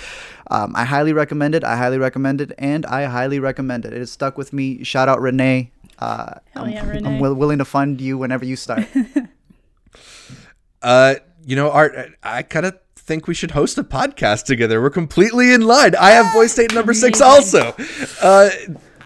Um, 0.51 0.73
I 0.75 0.83
highly 0.85 1.13
recommend 1.13 1.55
it. 1.55 1.63
I 1.63 1.77
highly 1.77 1.97
recommend 1.97 2.41
it, 2.41 2.51
and 2.57 2.85
I 2.85 3.05
highly 3.05 3.39
recommend 3.39 3.85
it. 3.85 3.93
It 3.93 3.99
has 3.99 4.11
stuck 4.11 4.37
with 4.37 4.53
me. 4.53 4.83
Shout 4.83 5.09
out 5.09 5.21
Renee. 5.21 5.71
Uh, 5.99 6.33
I'm, 6.55 6.69
yeah, 6.69 6.81
I'm 6.81 6.89
Renee. 6.89 7.17
wi- 7.19 7.37
willing 7.37 7.59
to 7.59 7.65
fund 7.65 8.01
you 8.01 8.17
whenever 8.17 8.45
you 8.45 8.55
start. 8.55 8.85
Uh, 10.81 11.15
you 11.45 11.55
know, 11.55 11.71
Art, 11.71 11.95
I, 12.23 12.39
I 12.39 12.41
kind 12.41 12.65
of 12.65 12.77
think 12.95 13.27
we 13.27 13.33
should 13.33 13.51
host 13.51 13.77
a 13.77 13.83
podcast 13.83 14.43
together. 14.45 14.81
We're 14.81 14.89
completely 14.89 15.53
in 15.53 15.61
line. 15.61 15.95
I 15.95 16.11
have 16.11 16.33
Boy 16.33 16.47
State 16.47 16.73
number 16.73 16.93
six 16.93 17.21
also. 17.21 17.73
Uh, 18.21 18.49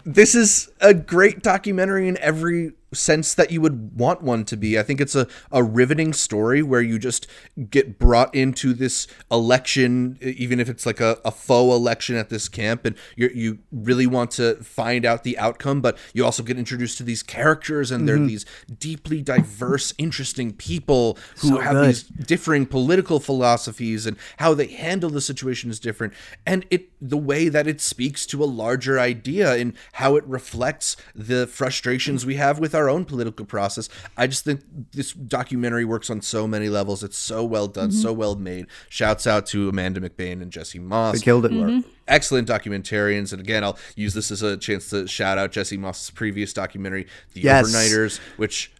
this 0.05 0.33
is 0.35 0.69
a 0.81 0.93
great 0.93 1.43
documentary 1.43 2.07
in 2.07 2.17
every 2.17 2.71
sense 2.93 3.33
that 3.33 3.51
you 3.51 3.61
would 3.61 3.97
want 3.97 4.21
one 4.21 4.45
to 4.45 4.57
be. 4.57 4.79
I 4.79 4.83
think 4.83 5.01
it's 5.01 5.15
a, 5.15 5.27
a 5.51 5.63
riveting 5.63 6.13
story 6.13 6.61
where 6.61 6.81
you 6.81 6.99
just 6.99 7.27
get 7.69 7.99
brought 7.99 8.33
into 8.33 8.73
this 8.73 9.07
election, 9.31 10.17
even 10.21 10.59
if 10.59 10.69
it's 10.69 10.85
like 10.85 10.99
a, 10.99 11.19
a 11.25 11.31
faux 11.31 11.75
election 11.75 12.15
at 12.15 12.29
this 12.29 12.47
camp, 12.47 12.85
and 12.85 12.95
you 13.15 13.29
you 13.33 13.59
really 13.71 14.07
want 14.07 14.31
to 14.31 14.55
find 14.63 15.05
out 15.05 15.23
the 15.23 15.37
outcome, 15.37 15.81
but 15.81 15.97
you 16.13 16.23
also 16.23 16.43
get 16.43 16.57
introduced 16.57 16.97
to 16.97 17.03
these 17.03 17.23
characters, 17.23 17.91
and 17.91 18.07
they're 18.07 18.17
mm-hmm. 18.17 18.27
these 18.27 18.45
deeply 18.79 19.21
diverse, 19.21 19.93
interesting 19.97 20.53
people 20.53 21.17
who 21.39 21.49
So 21.49 21.59
have 21.59 21.73
good. 21.73 21.89
these 21.89 22.03
differing 22.03 22.65
political 22.65 23.19
philosophies 23.19 24.05
and 24.05 24.17
how 24.37 24.53
they 24.53 24.67
handle 24.67 25.09
the 25.09 25.21
situation 25.21 25.69
is 25.69 25.79
different 25.79 26.13
and 26.45 26.65
it 26.69 26.89
the 27.01 27.17
way 27.17 27.49
that 27.49 27.67
it 27.67 27.79
speaks 27.81 28.25
to 28.25 28.43
a 28.43 28.45
larger 28.45 28.99
idea 28.99 29.55
and 29.55 29.73
how 29.93 30.15
it 30.15 30.25
reflects 30.25 30.95
the 31.13 31.45
frustrations 31.47 32.25
we 32.25 32.35
have 32.35 32.59
with 32.59 32.73
our 32.77 32.89
own 32.89 33.05
political 33.05 33.45
process. 33.45 33.89
I 34.15 34.27
just 34.27 34.45
think 34.45 34.61
this 34.91 35.11
documentary 35.13 35.85
works 35.85 36.09
on 36.09 36.21
so 36.21 36.47
many 36.47 36.69
levels. 36.69 37.03
It's 37.03 37.17
so 37.17 37.43
well 37.43 37.67
done 37.67 37.91
so 37.91 38.11
mm-hmm. 38.11 38.19
well 38.19 38.35
made. 38.35 38.67
Shouts 38.89 39.27
out 39.27 39.45
to 39.47 39.67
amanda 39.69 39.99
mcbaine 39.99 40.41
and 40.41 40.51
jesse 40.51 40.79
moss. 40.79 41.15
They 41.15 41.21
killed 41.21 41.45
it. 41.45 41.51
who 41.51 41.79
are 41.79 41.83
excellent 42.07 42.47
documentarians. 42.47 43.33
And 43.33 43.41
again 43.41 43.63
i'll 43.63 43.77
use 43.95 44.13
this 44.13 44.31
as 44.31 44.41
a 44.41 44.55
chance 44.57 44.89
to 44.91 45.07
shout 45.07 45.37
out 45.37 45.51
jesse 45.51 45.77
moss's 45.77 46.11
previous 46.11 46.53
documentary 46.53 47.07
the 47.33 47.41
Yes. 47.41 47.67
overnighters 47.67 48.19
which 48.37 48.71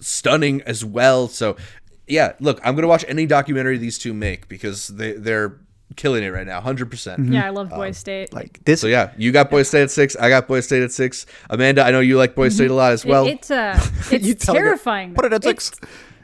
stunning 0.00 0.62
as 0.62 0.84
well. 0.84 1.28
So, 1.28 1.56
yeah, 2.06 2.32
look, 2.40 2.60
I'm 2.64 2.74
gonna 2.74 2.88
watch 2.88 3.04
any 3.08 3.26
documentary 3.26 3.78
these 3.78 3.98
two 3.98 4.14
make 4.14 4.48
because 4.48 4.88
they 4.88 5.12
they're 5.12 5.58
killing 5.96 6.22
it 6.22 6.28
right 6.28 6.46
now, 6.46 6.56
100. 6.56 6.90
percent 6.90 7.32
yeah, 7.32 7.46
I 7.46 7.50
love 7.50 7.70
Boy 7.70 7.90
State. 7.92 8.32
Like 8.32 8.62
this. 8.64 8.80
So 8.80 8.86
yeah, 8.86 9.12
you 9.16 9.32
got 9.32 9.50
Boy 9.50 9.62
State 9.62 9.82
at 9.82 9.90
six. 9.90 10.14
I 10.16 10.28
got 10.28 10.46
Boy 10.48 10.60
State 10.60 10.82
at 10.82 10.92
six. 10.92 11.26
Amanda, 11.50 11.82
I 11.84 11.90
know 11.90 12.00
you 12.00 12.16
like 12.16 12.34
Boy 12.34 12.48
State 12.50 12.70
a 12.70 12.74
lot 12.74 12.92
as 12.92 13.04
well. 13.04 13.26
it, 13.26 13.32
it's 13.36 13.50
uh, 13.50 13.78
it's 14.12 14.26
You 14.26 14.34
tell 14.34 14.54
terrifying. 14.54 15.14
Put 15.14 15.24
it 15.24 15.32
at 15.32 15.44
It's- 15.44 15.64
six. 15.66 15.80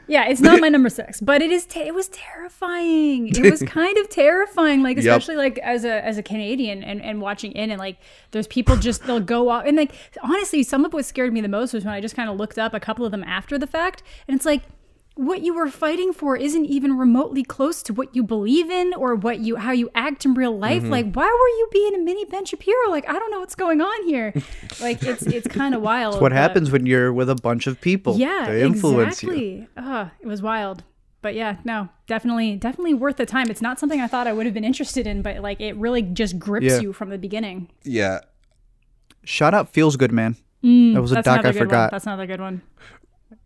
Yeah, 0.07 0.27
it's 0.27 0.39
not 0.39 0.61
my 0.61 0.69
number 0.75 0.89
six, 0.89 1.19
but 1.19 1.41
it 1.41 1.49
is. 1.49 1.65
Te- 1.65 1.79
it 1.79 1.95
was 1.95 2.09
terrifying. 2.09 3.29
It 3.29 3.39
was 3.51 3.63
kind 3.67 3.97
of 3.97 4.07
terrifying, 4.09 4.83
like 4.83 4.97
Yep. 4.97 5.05
especially 5.05 5.35
like 5.35 5.57
as 5.59 5.83
a 5.83 6.05
as 6.05 6.19
a 6.19 6.23
Canadian 6.23 6.83
and, 6.83 7.01
and 7.01 7.21
watching 7.21 7.51
in 7.53 7.71
and 7.71 7.79
like 7.79 7.97
there's 8.29 8.45
people 8.47 8.75
just 8.77 9.03
they'll 9.05 9.19
go 9.19 9.49
off 9.49 9.65
and 9.65 9.75
like 9.75 9.91
honestly, 10.21 10.61
some 10.61 10.85
of 10.85 10.93
what 10.93 11.05
scared 11.05 11.33
me 11.33 11.41
the 11.41 11.47
most 11.47 11.73
was 11.73 11.83
when 11.85 11.93
I 11.93 12.01
just 12.01 12.15
kind 12.15 12.29
of 12.29 12.37
looked 12.37 12.59
up 12.59 12.75
a 12.75 12.79
couple 12.79 13.03
of 13.03 13.11
them 13.11 13.23
after 13.23 13.57
the 13.57 13.65
fact, 13.67 14.03
and 14.27 14.35
it's 14.35 14.45
like 14.45 14.61
what 15.15 15.41
you 15.41 15.53
were 15.55 15.69
fighting 15.69 16.11
for 16.11 16.35
isn't 16.35 16.65
even 16.65 16.97
remotely 16.97 17.41
close 17.43 17.81
to 17.83 17.93
what 17.93 18.13
you 18.15 18.21
believe 18.21 18.69
in 18.69 18.93
or 18.93 19.15
what 19.15 19.39
you 19.39 19.55
how 19.55 19.71
you 19.71 19.89
act 19.95 20.25
in 20.25 20.33
real 20.33 20.57
life. 20.57 20.83
Mm-hmm. 20.83 20.91
Like, 20.91 21.13
why 21.13 21.25
were 21.25 21.29
you 21.57 21.67
being 21.71 21.95
a 21.95 21.99
mini 21.99 22.25
Ben 22.25 22.43
Shapiro? 22.45 22.89
Like, 22.89 23.07
I 23.09 23.13
don't 23.13 23.31
know 23.31 23.39
what's 23.39 23.55
going 23.55 23.79
on 23.81 24.07
here. 24.07 24.33
like, 24.81 25.01
it's 25.03 25.23
it's 25.23 25.47
kind 25.47 25.73
of 25.73 25.81
wild. 25.81 26.15
What 26.15 26.31
but- 26.31 26.31
happens 26.33 26.69
when 26.71 26.85
you're 26.85 27.13
with 27.13 27.29
a 27.29 27.35
bunch 27.35 27.65
of 27.67 27.79
people? 27.79 28.17
yeah, 28.17 28.45
they 28.49 28.61
influence 28.63 29.23
you. 29.23 29.31
exactly. 29.31 29.67
It 30.21 30.27
was 30.27 30.41
wild. 30.41 30.83
But 31.21 31.33
yeah, 31.33 31.57
no, 31.63 31.89
definitely, 32.05 32.55
definitely 32.57 32.93
worth 32.93 33.15
the 33.17 33.25
time. 33.25 33.49
It's 33.49 33.61
not 33.61 33.79
something 33.79 33.99
I 33.99 34.05
thought 34.05 34.27
I 34.27 34.33
would 34.33 34.45
have 34.45 34.53
been 34.53 34.63
interested 34.65 35.07
in, 35.07 35.23
but 35.23 35.39
like 35.39 35.59
it 35.59 35.75
really 35.77 36.03
just 36.03 36.37
grips 36.37 36.65
Yeah. 36.67 36.79
you 36.81 36.93
from 36.93 37.09
the 37.09 37.17
beginning. 37.17 37.69
yeah, 37.83 38.19
Shout 39.23 39.53
out 39.55 39.69
feels 39.69 39.95
good, 39.97 40.11
man. 40.11 40.35
that 40.61 41.01
was 41.01 41.11
a 41.11 41.15
Mm, 41.15 41.23
doc 41.23 41.39
I 41.39 41.41
good 41.41 41.45
one. 41.45 41.53
forgot. 41.67 41.91
That's 41.91 42.05
another 42.05 42.27
good 42.27 42.39
one. 42.41 42.61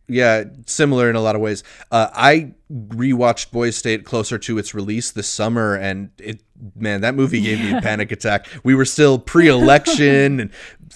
Yeah, 0.09 0.43
similar 0.65 1.09
in 1.09 1.15
a 1.15 1.21
lot 1.21 1.35
of 1.35 1.41
ways. 1.41 1.63
Uh, 1.91 2.09
I 2.13 2.53
rewatched 2.71 3.51
Boy 3.51 3.69
State 3.71 4.05
closer 4.05 4.37
to 4.37 4.57
its 4.57 4.73
release 4.73 5.11
this 5.11 5.27
summer, 5.27 5.75
and 5.75 6.09
it 6.17 6.41
man, 6.75 7.01
that 7.01 7.15
movie 7.15 7.41
gave 7.41 7.59
me 7.59 7.73
a 7.77 7.81
panic 7.81 8.11
attack. 8.11 8.47
We 8.63 8.75
were 8.75 8.85
still 8.85 9.17
pre-election, 9.17 10.39
and 10.41 10.51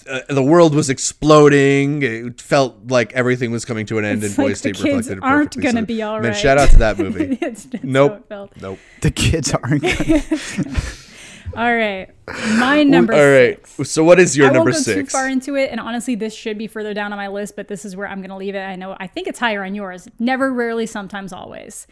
uh, 0.08 0.20
the 0.28 0.42
world 0.42 0.74
was 0.74 0.90
exploding. 0.90 2.02
It 2.02 2.40
felt 2.40 2.88
like 2.88 3.12
everything 3.14 3.50
was 3.50 3.64
coming 3.64 3.86
to 3.86 3.98
an 3.98 4.04
end, 4.04 4.22
It's 4.22 4.36
and 4.36 4.36
Boy 4.36 4.42
like 4.44 4.52
the 4.52 4.56
State 4.56 4.74
kids 4.76 4.84
reflected 5.08 5.18
it 5.18 5.22
aren't 5.22 5.50
perfectly. 5.52 5.62
gonna 5.62 5.80
So, 5.82 5.86
be 5.86 6.02
all 6.02 6.20
Man, 6.20 6.34
shout 6.34 6.58
out 6.58 6.70
to 6.70 6.76
that 6.78 6.98
movie. 6.98 7.38
It's 7.40 7.64
just 7.64 7.82
how 7.82 7.88
nope, 7.90 8.16
it 8.18 8.28
felt. 8.28 8.52
nope. 8.60 8.78
The 9.00 9.10
kids 9.10 9.52
aren't. 9.54 9.82
Gonna, 9.82 10.22
All 11.56 11.74
right, 11.76 12.08
my 12.58 12.82
number. 12.82 13.12
All 13.14 13.30
right. 13.30 13.64
six. 13.66 13.90
So 13.90 14.02
what 14.04 14.18
is 14.18 14.36
your 14.36 14.48
I 14.48 14.52
number 14.52 14.70
won't 14.70 14.84
go 14.86 14.92
too 14.92 15.00
six? 15.00 15.12
far 15.12 15.28
into 15.28 15.54
it, 15.56 15.70
and 15.70 15.78
honestly, 15.80 16.14
this 16.14 16.34
should 16.34 16.58
be 16.58 16.66
further 16.66 16.94
down 16.94 17.12
on 17.12 17.16
my 17.18 17.28
list, 17.28 17.56
but 17.56 17.68
this 17.68 17.84
is 17.84 17.94
where 17.96 18.08
I'm 18.08 18.18
going 18.18 18.30
to 18.30 18.36
leave 18.36 18.54
it. 18.54 18.60
I 18.62 18.76
know, 18.76 18.96
I 18.98 19.06
think 19.06 19.26
it's 19.28 19.38
higher 19.38 19.62
on 19.64 19.74
yours. 19.74 20.08
Never, 20.18 20.52
rarely, 20.52 20.86
sometimes, 20.86 21.32
always. 21.32 21.86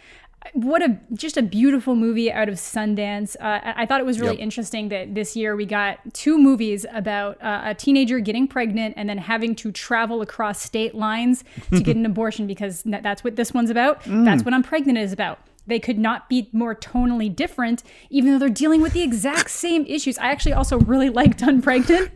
What 0.54 0.82
a 0.82 0.98
just 1.12 1.36
a 1.36 1.42
beautiful 1.42 1.94
movie 1.94 2.32
out 2.32 2.48
of 2.48 2.56
Sundance. 2.56 3.36
Uh, 3.40 3.60
I 3.76 3.86
thought 3.86 4.00
it 4.00 4.04
was 4.06 4.18
really 4.18 4.34
Yep. 4.34 4.42
interesting 4.42 4.88
that 4.88 5.14
this 5.14 5.36
year 5.36 5.54
we 5.54 5.64
got 5.66 6.00
two 6.14 6.36
movies 6.36 6.84
about 6.92 7.40
uh, 7.40 7.60
a 7.66 7.74
teenager 7.76 8.18
getting 8.18 8.48
pregnant 8.48 8.94
and 8.96 9.08
then 9.08 9.18
having 9.18 9.54
to 9.54 9.70
travel 9.70 10.20
across 10.20 10.60
state 10.60 10.96
lines 10.96 11.44
to 11.70 11.80
get 11.80 11.94
an 12.00 12.04
abortion 12.04 12.48
because 12.48 12.82
that's 12.84 13.22
what 13.22 13.36
this 13.36 13.54
one's 13.54 13.70
about. 13.70 14.02
That's 14.04 14.44
what 14.44 14.52
Unpregnant 14.52 14.98
is 14.98 15.12
about. 15.12 15.38
They 15.66 15.78
could 15.78 15.98
not 15.98 16.28
be 16.28 16.48
more 16.52 16.74
tonally 16.74 17.34
different, 17.34 17.82
even 18.10 18.32
though 18.32 18.38
they're 18.38 18.48
dealing 18.48 18.80
with 18.80 18.92
the 18.92 19.02
exact 19.02 19.50
same 19.64 19.84
issues. 19.86 20.18
I 20.18 20.26
actually 20.30 20.52
also 20.54 20.78
really 20.78 21.10
liked 21.10 21.40
Unpregnant 21.40 22.10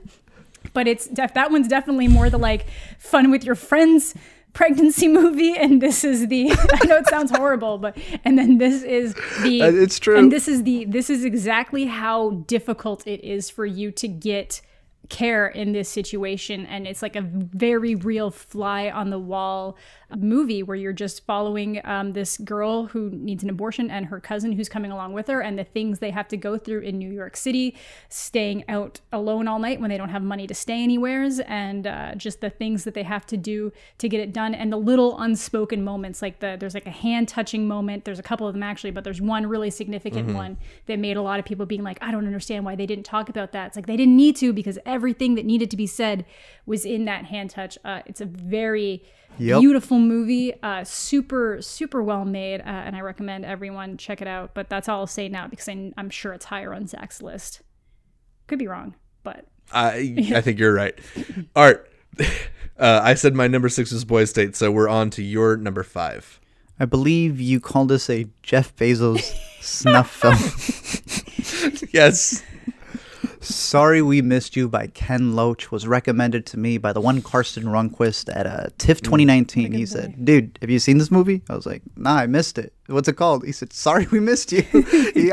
but 0.73 0.87
it's 0.89 1.07
def- 1.07 1.33
that 1.33 1.51
one's 1.51 1.69
definitely 1.69 2.09
more 2.09 2.29
the 2.29 2.37
like 2.39 2.67
fun 2.99 3.31
with 3.31 3.45
your 3.45 3.55
friends 3.55 4.15
pregnancy 4.53 5.07
movie 5.09 5.57
and 5.57 5.81
this 5.81 6.03
is 6.05 6.29
the 6.29 6.51
i 6.83 6.87
know 6.87 6.97
it 6.97 7.07
sounds 7.09 7.31
horrible 7.31 7.79
but 7.79 7.97
and 8.25 8.37
then 8.39 8.59
this 8.59 8.83
is 8.83 9.15
the 9.43 9.63
Uh, 9.63 9.71
it's 9.71 9.99
true. 9.99 10.19
and 10.19 10.31
this 10.33 10.49
is 10.49 10.65
the 10.65 10.85
this 10.87 11.09
is 11.09 11.25
exactly 11.25 11.87
how 11.87 12.31
difficult 12.47 13.07
it 13.07 13.23
is 13.25 13.49
for 13.49 13.65
you 13.65 13.91
to 13.93 14.09
get 14.09 14.61
care 15.09 15.47
in 15.47 15.73
this 15.73 15.89
situation 15.89 16.67
and 16.67 16.87
it's 16.87 17.01
like 17.01 17.17
a 17.17 17.21
very 17.23 17.95
real 17.95 18.31
fly 18.31 18.91
on 18.91 19.11
the 19.11 19.19
wall 19.21 19.77
movie 20.15 20.63
where 20.63 20.77
you're 20.77 20.93
just 20.93 21.25
following 21.27 21.81
um, 21.85 22.13
this 22.13 22.39
girl 22.39 22.87
who 22.87 23.11
needs 23.11 23.43
an 23.43 23.51
abortion 23.51 23.91
and 23.91 24.07
her 24.07 24.21
cousin 24.21 24.53
who's 24.53 24.69
coming 24.69 24.93
along 24.93 25.13
with 25.13 25.27
her 25.27 25.41
and 25.41 25.59
the 25.59 25.65
things 25.65 25.99
they 25.99 26.11
have 26.11 26.29
to 26.29 26.37
go 26.37 26.57
through 26.57 26.81
in 26.81 26.99
new 26.99 27.11
york 27.11 27.37
city 27.37 27.77
staying 28.09 28.65
out 28.69 29.01
alone 29.13 29.49
all 29.49 29.59
night 29.59 29.81
when 29.81 29.91
they 29.91 29.97
don't 29.97 30.11
have 30.11 30.23
money 30.23 30.47
to 30.47 30.55
stay 30.55 30.83
anywheres 30.83 31.41
and 31.41 31.87
uh, 31.87 32.15
just 32.15 32.41
the 32.41 32.51
things 32.51 32.85
that 32.85 32.95
they 32.95 33.03
have 33.03 33.27
to 33.27 33.37
do 33.37 33.73
to 33.99 34.09
get 34.09 34.21
it 34.21 34.33
done 34.33 34.55
and 34.55 34.73
the 34.73 34.77
little 34.77 35.19
unspoken 35.21 35.83
moments 35.83 36.23
like 36.23 36.41
the 36.41 36.57
there's 36.59 36.75
like 36.75 36.87
a 36.87 36.91
hand 36.91 37.29
touching 37.29 37.67
moment. 37.67 38.05
There's 38.05 38.19
a 38.19 38.23
couple 38.23 38.47
of 38.47 38.55
them 38.55 38.63
actually 38.63 38.91
but 38.91 39.05
there's 39.05 39.21
one 39.21 39.47
really 39.47 39.71
significant 39.71 40.35
one 40.35 40.57
that 40.87 40.99
made 40.99 41.17
a 41.17 41.23
lot 41.23 41.39
of 41.39 41.45
people 41.45 41.67
being 41.67 41.83
like 41.83 41.99
i 42.01 42.11
don't 42.11 42.27
understand 42.27 42.65
why 42.65 42.75
they 42.75 42.87
didn't 42.87 43.05
talk 43.05 43.29
about 43.29 43.53
that. 43.53 43.69
It's 43.69 43.77
like 43.77 43.87
they 43.87 43.97
didn't 43.97 44.17
need 44.17 44.37
to 44.37 44.53
because 44.53 44.79
everything 44.85 45.35
that 45.35 45.45
needed 45.45 45.71
to 45.71 45.77
be 45.77 45.87
said 45.87 46.25
was 46.65 46.85
in 46.85 47.05
that 47.07 47.27
hand 47.27 47.51
touch 47.51 47.79
uh, 47.85 48.03
it's 48.07 48.21
a 48.21 48.25
very 48.25 49.03
Yep. 49.39 49.61
beautiful 49.61 49.99
movie 49.99 50.55
uh, 50.63 50.85
super 50.85 51.61
super 51.61 52.03
well 52.03 52.25
made 52.25 52.61
uh, 52.61 52.65
and 52.65 52.97
i 52.97 53.01
recommend 53.01 53.45
everyone 53.45 53.97
check 53.97 54.23
it 54.23 54.29
out 54.29 54.53
but 54.55 54.69
that's 54.69 54.89
all 54.89 55.01
i'll 55.01 55.07
say 55.07 55.29
now 55.29 55.47
because 55.47 55.69
I, 55.69 55.93
i'm 55.97 56.11
sure 56.11 56.33
it's 56.33 56.47
higher 56.47 56.73
on 56.75 56.87
zach's 56.87 57.21
list 57.23 57.63
could 58.47 58.59
be 58.59 58.67
wrong 58.67 58.95
but 59.23 59.47
I 59.73 60.15
I 60.37 60.41
think 60.41 60.59
you're 60.59 60.73
right. 60.73 60.97
Art, 61.55 61.91
uh, 62.79 63.01
I 63.03 63.15
said 63.15 63.35
my 63.35 63.49
number 63.49 63.69
six 63.69 63.91
was 63.93 64.05
Boy 64.05 64.25
State, 64.25 64.55
so 64.57 64.71
we're 64.71 64.89
on 64.89 65.11
to 65.11 65.23
your 65.23 65.57
number 65.57 65.83
five. 65.83 66.41
I 66.79 66.85
believe 66.85 67.41
you 67.41 67.59
called 67.59 67.89
this 67.89 68.09
a 68.11 68.27
Jeff 68.43 68.77
Bezos 68.77 69.23
snuff 69.61 70.11
film. 70.11 70.37
Yes. 71.93 72.43
Sorry 73.41 74.03
We 74.03 74.23
Missed 74.23 74.57
You 74.57 74.69
by 74.69 74.87
Ken 74.89 75.35
Loach 75.37 75.71
was 75.71 75.87
recommended 75.87 76.47
to 76.47 76.59
me 76.59 76.79
by 76.79 76.93
the 76.93 77.01
one 77.01 77.23
Karsten 77.23 77.65
Runquist 77.65 78.35
at 78.35 78.47
uh, 78.47 78.67
TIFF 78.79 79.03
2019. 79.03 79.73
He 79.73 79.87
said, 79.87 80.25
Dude, 80.25 80.59
have 80.61 80.71
you 80.71 80.79
seen 80.79 80.99
this 80.99 81.11
movie? 81.11 81.43
I 81.49 81.55
was 81.55 81.67
like, 81.67 81.83
Nah, 81.97 82.17
I 82.17 82.27
missed 82.27 82.59
it. 82.59 82.73
What's 82.87 83.09
it 83.09 83.15
called? 83.15 83.45
He 83.45 83.53
said, 83.53 83.73
Sorry 83.73 84.07
We 84.07 84.21
Missed 84.21 84.53
You. 84.53 84.65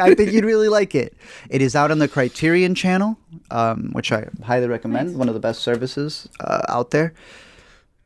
I 0.01 0.13
think 0.15 0.31
you'd 0.31 0.45
really 0.45 0.69
like 0.69 0.95
it. 0.95 1.15
It 1.49 1.61
is 1.61 1.75
out 1.75 1.91
on 1.91 1.99
the 1.99 2.07
Criterion 2.07 2.75
channel, 2.75 3.17
um, 3.51 3.89
which 3.93 4.11
I 4.11 4.27
highly 4.43 4.67
recommend. 4.67 5.17
One 5.17 5.27
of 5.27 5.33
the 5.33 5.39
best 5.39 5.61
services 5.61 6.27
uh, 6.39 6.61
out 6.69 6.91
there. 6.91 7.13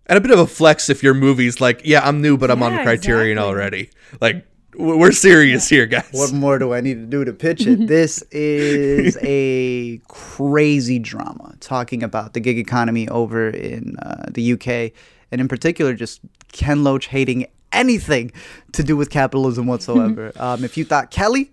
And 0.05 0.17
a 0.17 0.21
bit 0.21 0.31
of 0.31 0.39
a 0.39 0.47
flex 0.47 0.89
if 0.89 1.03
your 1.03 1.13
movie's 1.13 1.59
like, 1.59 1.81
yeah, 1.83 2.07
I'm 2.07 2.21
new, 2.21 2.37
but 2.37 2.49
I'm 2.49 2.63
on 2.63 2.81
Criterion 2.83 3.37
exactly. 3.37 3.37
already. 3.37 3.89
Like, 4.21 4.35
w- 4.35 4.45
we're 4.75 5.11
serious 5.11 5.67
here, 5.69 5.85
guys. 5.85 6.07
What 6.11 6.33
more 6.33 6.59
do 6.59 6.73
I 6.73 6.81
need 6.81 6.95
to 6.95 7.05
do 7.05 7.25
to 7.25 7.33
pitch 7.33 7.65
it? 7.65 7.87
this 7.87 8.21
is 8.31 9.17
a 9.21 9.99
crazy 10.07 10.99
drama 10.99 11.55
talking 11.59 12.03
about 12.03 12.33
the 12.33 12.39
gig 12.39 12.57
economy 12.57 13.07
over 13.09 13.49
in 13.49 13.97
uh, 13.97 14.25
the 14.29 14.53
UK, 14.53 14.91
and 15.31 15.41
in 15.41 15.47
particular, 15.47 15.93
just 15.93 16.21
Ken 16.51 16.83
Loach 16.83 17.07
hating 17.07 17.47
anything 17.71 18.31
to 18.73 18.83
do 18.83 18.95
with 18.95 19.09
capitalism 19.09 19.65
whatsoever. 19.67 20.31
um, 20.37 20.63
if 20.63 20.77
you 20.77 20.85
thought 20.85 21.11
Kelly 21.11 21.51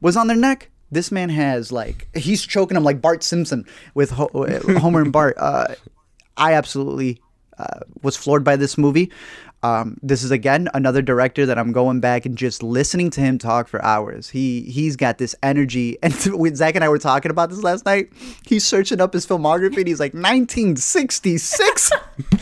was 0.00 0.16
on 0.16 0.26
their 0.26 0.36
neck, 0.36 0.70
this 0.90 1.12
man 1.12 1.28
has 1.28 1.70
like 1.70 2.08
he's 2.16 2.44
choking 2.44 2.74
them 2.74 2.84
like 2.84 3.00
Bart 3.00 3.22
Simpson 3.22 3.64
with 3.94 4.10
Ho- 4.10 4.30
Homer 4.78 5.02
and 5.02 5.12
Bart. 5.12 5.36
Uh, 5.40 5.74
I 6.36 6.54
absolutely 6.54 7.20
uh, 7.58 7.80
was 8.02 8.16
floored 8.16 8.44
by 8.44 8.56
this 8.56 8.78
movie. 8.78 9.12
Um, 9.62 9.98
this 10.02 10.22
is 10.22 10.30
again 10.30 10.68
another 10.72 11.02
director 11.02 11.44
that 11.44 11.58
I'm 11.58 11.72
going 11.72 12.00
back 12.00 12.24
and 12.24 12.36
just 12.36 12.62
listening 12.62 13.10
to 13.10 13.20
him 13.20 13.36
talk 13.36 13.68
for 13.68 13.84
hours. 13.84 14.30
He 14.30 14.62
he's 14.62 14.96
got 14.96 15.18
this 15.18 15.34
energy, 15.42 15.98
and 16.02 16.14
when 16.32 16.56
Zach 16.56 16.74
and 16.74 16.84
I 16.84 16.88
were 16.88 16.98
talking 16.98 17.30
about 17.30 17.50
this 17.50 17.62
last 17.62 17.84
night, 17.84 18.10
he's 18.46 18.64
searching 18.64 19.00
up 19.00 19.12
his 19.12 19.26
filmography, 19.26 19.78
and 19.78 19.88
he's 19.88 20.00
like 20.00 20.14
1966. 20.14 21.92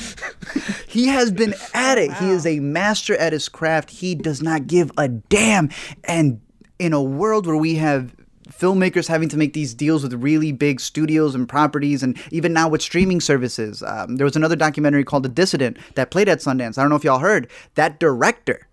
he 0.86 1.06
has 1.06 1.32
been 1.32 1.54
at 1.74 1.98
it. 1.98 2.12
He 2.14 2.30
is 2.30 2.46
a 2.46 2.60
master 2.60 3.16
at 3.16 3.32
his 3.32 3.48
craft. 3.48 3.90
He 3.90 4.14
does 4.14 4.40
not 4.40 4.66
give 4.66 4.92
a 4.96 5.08
damn, 5.08 5.70
and 6.04 6.40
in 6.78 6.92
a 6.92 7.02
world 7.02 7.46
where 7.46 7.56
we 7.56 7.74
have 7.76 8.14
filmmakers 8.50 9.08
having 9.08 9.28
to 9.30 9.36
make 9.36 9.52
these 9.52 9.74
deals 9.74 10.02
with 10.02 10.12
really 10.14 10.52
big 10.52 10.80
studios 10.80 11.34
and 11.34 11.48
properties, 11.48 12.02
and 12.02 12.18
even 12.30 12.52
now 12.52 12.68
with 12.68 12.82
streaming 12.82 13.20
services. 13.20 13.82
Um, 13.82 14.16
there 14.16 14.24
was 14.24 14.36
another 14.36 14.56
documentary 14.56 15.04
called 15.04 15.22
The 15.22 15.28
Dissident 15.28 15.78
that 15.94 16.10
played 16.10 16.28
at 16.28 16.38
Sundance. 16.38 16.78
I 16.78 16.82
don't 16.82 16.90
know 16.90 16.96
if 16.96 17.04
y'all 17.04 17.18
heard. 17.18 17.50
That 17.74 18.00
director 18.00 18.68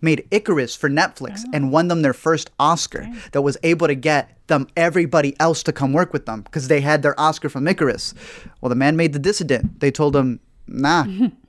made 0.00 0.26
Icarus 0.30 0.76
for 0.76 0.90
Netflix 0.90 1.42
and 1.52 1.72
won 1.72 1.88
them 1.88 2.02
their 2.02 2.12
first 2.12 2.50
Oscar 2.58 3.08
that 3.32 3.42
was 3.42 3.56
able 3.62 3.86
to 3.86 3.94
get 3.94 4.36
them 4.48 4.68
everybody 4.76 5.34
else 5.40 5.62
to 5.62 5.72
come 5.72 5.92
work 5.92 6.12
with 6.12 6.26
them 6.26 6.42
because 6.42 6.68
they 6.68 6.80
had 6.80 7.02
their 7.02 7.18
Oscar 7.18 7.48
from 7.48 7.66
Icarus. 7.66 8.14
Well, 8.60 8.68
the 8.68 8.74
man 8.74 8.96
made 8.96 9.14
The 9.14 9.18
Dissident. 9.18 9.80
They 9.80 9.90
told 9.90 10.14
him, 10.14 10.40
nah. 10.66 11.06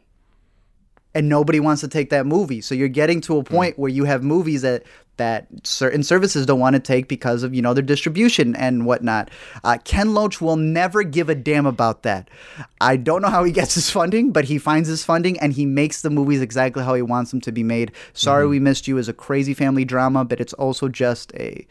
and 1.16 1.30
nobody 1.30 1.60
wants 1.60 1.82
to 1.82 1.88
take 1.88 2.10
that 2.12 2.26
movie. 2.28 2.62
So 2.62 2.76
you're 2.76 2.90
getting 2.90 3.22
to 3.22 3.38
a 3.38 3.44
point 3.44 3.80
where 3.80 3.90
you 3.90 4.04
have 4.04 4.24
movies 4.24 4.62
that 4.62 4.84
that 5.18 5.48
certain 5.64 6.04
services 6.04 6.46
don't 6.46 6.60
want 6.60 6.74
to 6.74 6.80
take 6.80 7.08
because 7.08 7.42
of 7.42 7.56
you 7.56 7.62
know 7.62 7.74
their 7.74 7.82
distribution 7.82 8.54
and 8.58 8.86
whatnot. 8.86 9.32
Uh, 9.64 9.78
Ken 9.86 10.14
Loach 10.14 10.42
will 10.42 10.58
never 10.58 11.04
give 11.04 11.30
a 11.30 11.36
damn 11.36 11.66
about 11.66 12.04
that. 12.04 12.30
I 12.82 12.98
don't 12.98 13.22
know 13.22 13.30
how 13.30 13.46
he 13.46 13.54
gets 13.54 13.76
his 13.76 13.90
funding, 13.90 14.32
but 14.32 14.46
he 14.46 14.58
finds 14.58 14.90
his 14.90 15.06
funding 15.06 15.40
and 15.40 15.54
he 15.54 15.66
makes 15.66 16.02
the 16.02 16.10
movies 16.10 16.42
exactly 16.42 16.84
how 16.84 16.94
he 16.96 17.02
wants 17.02 17.32
them 17.32 17.40
to 17.42 17.52
be 17.54 17.64
made. 17.64 17.94
Sorry, 18.14 18.46
we 18.46 18.60
missed 18.60 18.90
you 18.90 18.98
is 18.98 19.08
a 19.08 19.14
crazy 19.14 19.54
family 19.54 19.86
drama, 19.86 20.26
but 20.26 20.42
it's 20.42 20.54
also 20.54 20.90
just 20.90 21.34
a. 21.36 21.66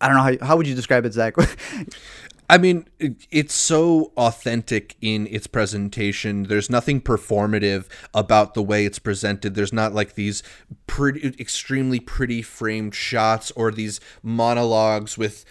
I 0.00 0.08
don't 0.08 0.16
know 0.16 0.38
how 0.38 0.46
how 0.46 0.56
would 0.56 0.68
you 0.68 0.76
describe 0.76 1.04
it, 1.06 1.12
Zach? 1.12 1.34
I 2.48 2.58
mean, 2.58 2.86
it, 2.98 3.26
it's 3.30 3.54
so 3.54 4.12
authentic 4.16 4.96
in 5.00 5.26
its 5.26 5.46
presentation. 5.46 6.44
There's 6.44 6.70
nothing 6.70 7.00
performative 7.00 7.86
about 8.14 8.54
the 8.54 8.62
way 8.62 8.84
it's 8.84 8.98
presented. 8.98 9.54
There's 9.54 9.72
not 9.72 9.94
like 9.94 10.14
these 10.14 10.42
pretty, 10.86 11.34
extremely 11.40 12.00
pretty 12.00 12.42
framed 12.42 12.94
shots 12.94 13.50
or 13.52 13.72
these 13.72 14.00
monologues 14.22 15.18
with, 15.18 15.44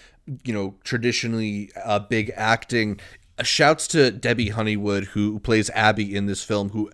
you 0.43 0.53
know, 0.53 0.75
traditionally 0.83 1.71
uh, 1.83 1.99
big 1.99 2.31
acting. 2.35 2.99
Uh, 3.37 3.43
Shouts 3.43 3.87
to 3.89 4.11
Debbie 4.11 4.49
Honeywood, 4.49 5.05
who 5.05 5.39
plays 5.39 5.69
Abby 5.71 6.15
in 6.15 6.27
this 6.27 6.43
film, 6.43 6.69
who 6.69 6.89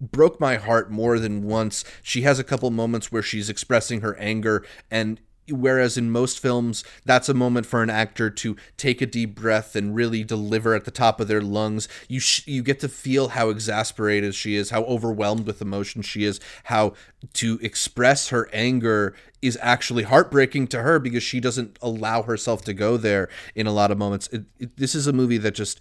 broke 0.00 0.38
my 0.38 0.56
heart 0.56 0.90
more 0.90 1.18
than 1.18 1.42
once. 1.42 1.82
She 2.02 2.22
has 2.22 2.38
a 2.38 2.44
couple 2.44 2.70
moments 2.70 3.10
where 3.10 3.22
she's 3.22 3.48
expressing 3.48 4.02
her 4.02 4.14
anger 4.18 4.64
and 4.90 5.20
whereas 5.50 5.96
in 5.96 6.10
most 6.10 6.38
films 6.38 6.84
that's 7.04 7.28
a 7.28 7.34
moment 7.34 7.66
for 7.66 7.82
an 7.82 7.90
actor 7.90 8.30
to 8.30 8.56
take 8.76 9.00
a 9.00 9.06
deep 9.06 9.34
breath 9.34 9.76
and 9.76 9.94
really 9.94 10.24
deliver 10.24 10.74
at 10.74 10.84
the 10.84 10.90
top 10.90 11.20
of 11.20 11.28
their 11.28 11.40
lungs. 11.40 11.88
You 12.08 12.20
sh- 12.20 12.46
you 12.46 12.62
get 12.62 12.80
to 12.80 12.88
feel 12.88 13.28
how 13.28 13.50
exasperated 13.50 14.34
she 14.34 14.56
is 14.56 14.70
how 14.70 14.84
overwhelmed 14.84 15.46
with 15.46 15.62
emotion 15.62 16.02
she 16.02 16.24
is 16.24 16.40
how 16.64 16.94
to 17.34 17.58
express 17.62 18.28
her 18.28 18.48
anger 18.52 19.14
is 19.42 19.58
actually 19.60 20.04
heartbreaking 20.04 20.66
to 20.68 20.82
her 20.82 20.98
because 20.98 21.22
she 21.22 21.40
doesn't 21.40 21.78
allow 21.82 22.22
herself 22.22 22.62
to 22.62 22.74
go 22.74 22.96
there 22.96 23.28
in 23.54 23.66
a 23.66 23.72
lot 23.72 23.90
of 23.90 23.98
moments. 23.98 24.28
It, 24.28 24.44
it, 24.58 24.76
this 24.76 24.94
is 24.94 25.06
a 25.06 25.12
movie 25.12 25.38
that 25.38 25.54
just 25.54 25.80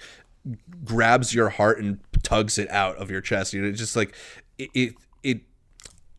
grabs 0.83 1.33
your 1.33 1.49
heart 1.49 1.79
and 1.79 1.99
tugs 2.23 2.57
it 2.57 2.69
out 2.69 2.97
of 2.97 3.09
your 3.09 3.21
chest. 3.21 3.53
You 3.53 3.61
know 3.61 3.69
it's 3.69 3.79
just 3.79 3.95
like 3.95 4.15
it 4.57 4.69
it, 4.73 4.93
it 5.23 5.41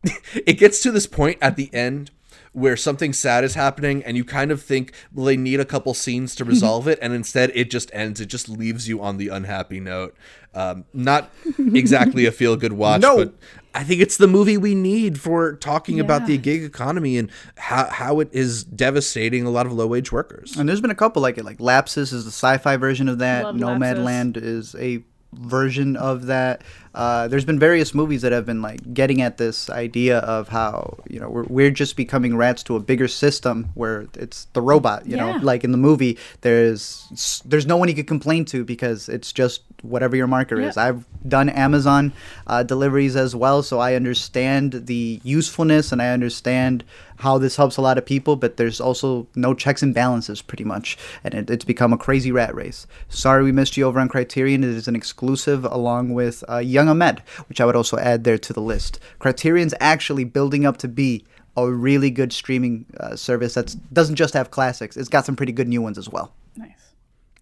it 0.45 0.53
gets 0.53 0.81
to 0.81 0.91
this 0.91 1.07
point 1.07 1.37
at 1.41 1.55
the 1.55 1.73
end 1.73 2.11
where 2.57 2.75
something 2.75 3.13
sad 3.13 3.43
is 3.43 3.53
happening 3.53 4.03
and 4.03 4.17
you 4.17 4.25
kind 4.25 4.49
of 4.51 4.63
think 4.63 4.91
well 5.13 5.25
they 5.27 5.37
need 5.37 5.59
a 5.59 5.65
couple 5.65 5.93
scenes 5.93 6.33
to 6.35 6.43
resolve 6.43 6.87
it 6.87 6.97
and 7.03 7.13
instead 7.13 7.51
it 7.53 7.69
just 7.69 7.91
ends 7.93 8.19
it 8.19 8.25
just 8.25 8.49
leaves 8.49 8.87
you 8.89 8.99
on 8.99 9.17
the 9.17 9.27
unhappy 9.27 9.79
note 9.79 10.15
um, 10.55 10.83
not 10.91 11.29
exactly 11.59 12.25
a 12.25 12.31
feel 12.31 12.55
good 12.57 12.73
watch 12.73 13.01
No. 13.03 13.17
but 13.17 13.33
i 13.75 13.83
think 13.83 14.01
it's 14.01 14.17
the 14.17 14.25
movie 14.27 14.57
we 14.57 14.73
need 14.73 15.19
for 15.21 15.53
talking 15.57 15.99
about 15.99 16.25
the 16.25 16.35
gig 16.39 16.63
economy 16.63 17.19
and 17.19 17.29
how, 17.57 17.85
how 17.91 18.19
it 18.21 18.29
is 18.31 18.63
devastating 18.63 19.45
a 19.45 19.51
lot 19.51 19.67
of 19.67 19.71
low 19.73 19.85
wage 19.85 20.11
workers 20.11 20.57
And 20.57 20.67
there's 20.67 20.81
been 20.81 20.89
a 20.89 20.95
couple 20.95 21.21
like 21.21 21.37
it. 21.37 21.45
Like 21.45 21.59
Lapsis 21.59 22.11
is 22.11 22.25
the 22.25 22.31
sci-fi 22.31 22.77
version 22.77 23.07
of 23.07 23.19
that. 23.19 23.43
Love 23.43 23.55
Nomadland 23.55 24.35
is 24.35 24.73
a 24.79 25.03
version 25.33 25.95
of 25.95 26.25
that. 26.27 26.63
Uh, 26.97 27.27
there's 27.27 27.45
been 27.45 27.59
various 27.59 27.93
movies 27.93 28.23
that 28.23 28.31
have 28.31 28.45
been 28.45 28.61
like 28.63 28.81
getting 28.93 29.21
at 29.21 29.37
this 29.37 29.69
idea 29.69 30.17
of 30.19 30.47
how 30.49 30.97
you 31.07 31.19
know 31.19 31.29
we're, 31.29 31.43
we're 31.43 31.69
just 31.69 31.95
becoming 31.95 32.35
rats 32.35 32.63
to 32.63 32.75
a 32.75 32.79
bigger 32.79 33.07
system 33.07 33.69
where 33.75 34.07
it's 34.15 34.45
the 34.53 34.61
robot. 34.61 35.05
You 35.05 35.15
Yeah. 35.15 35.33
know, 35.33 35.37
like 35.51 35.63
in 35.63 35.71
the 35.71 35.77
movie, 35.77 36.17
there's 36.41 37.41
there's 37.45 37.67
no 37.67 37.77
one 37.77 37.87
you 37.87 37.93
could 37.95 38.07
complain 38.07 38.45
to 38.45 38.65
because 38.65 39.09
it's 39.09 39.31
just 39.31 39.61
whatever 39.83 40.15
your 40.15 40.25
marker 40.27 40.59
is. 40.59 40.75
I've 40.75 41.05
done 41.27 41.49
Amazon 41.49 42.13
uh, 42.47 42.63
deliveries 42.63 43.15
as 43.15 43.35
well, 43.35 43.61
so 43.61 43.77
I 43.79 43.93
understand 43.93 44.87
the 44.87 45.21
usefulness 45.23 45.91
and 45.91 46.01
I 46.01 46.09
understand 46.09 46.83
how 47.17 47.37
this 47.37 47.55
helps 47.57 47.77
a 47.77 47.81
lot 47.81 47.97
of 47.99 48.05
people. 48.05 48.35
But 48.37 48.57
there's 48.57 48.81
also 48.81 49.27
no 49.35 49.53
checks 49.53 49.83
and 49.83 49.93
balances, 49.93 50.41
pretty 50.41 50.63
much, 50.63 50.97
and 51.23 51.33
it, 51.35 51.49
it's 51.51 51.65
become 51.65 51.93
a 51.93 51.97
crazy 51.97 52.31
rat 52.31 52.55
race. 52.55 52.87
Sorry, 53.09 53.43
we 53.43 53.51
missed 53.51 53.77
you 53.77 53.85
over 53.85 53.99
on 53.99 54.09
Criterion. 54.09 54.63
It 54.63 54.71
is 54.71 54.87
an 54.87 54.95
exclusive 54.95 55.63
along 55.65 56.13
with 56.15 56.43
uh, 56.49 56.57
Young 56.57 56.86
Ahmed, 56.87 57.21
which 57.49 57.61
I 57.61 57.65
would 57.65 57.75
also 57.75 57.97
add 57.97 58.23
there 58.23 58.37
to 58.37 58.53
the 58.53 58.61
list. 58.61 58.99
Criterion's 59.19 59.73
actually 59.79 60.23
building 60.23 60.65
up 60.65 60.77
to 60.77 60.87
be 60.87 61.25
a 61.55 61.69
really 61.69 62.11
good 62.11 62.31
streaming 62.31 62.85
uh, 62.99 63.15
service 63.15 63.55
that 63.55 63.75
doesn't 63.93 64.15
just 64.15 64.33
have 64.33 64.51
classics; 64.51 64.97
it's 64.97 65.09
got 65.09 65.25
some 65.25 65.35
pretty 65.35 65.51
good 65.51 65.67
new 65.67 65.81
ones 65.81 65.97
as 65.97 66.09
well. 66.09 66.33
Nice. 66.55 66.93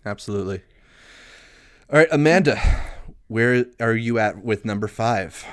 Absolutely. 0.05 0.61
All 1.91 1.99
right, 1.99 2.07
Amanda, 2.11 2.59
where 3.27 3.65
are 3.79 3.93
you 3.93 4.17
at 4.19 4.43
with 4.43 4.65
number 4.65 4.87
five? 4.87 5.45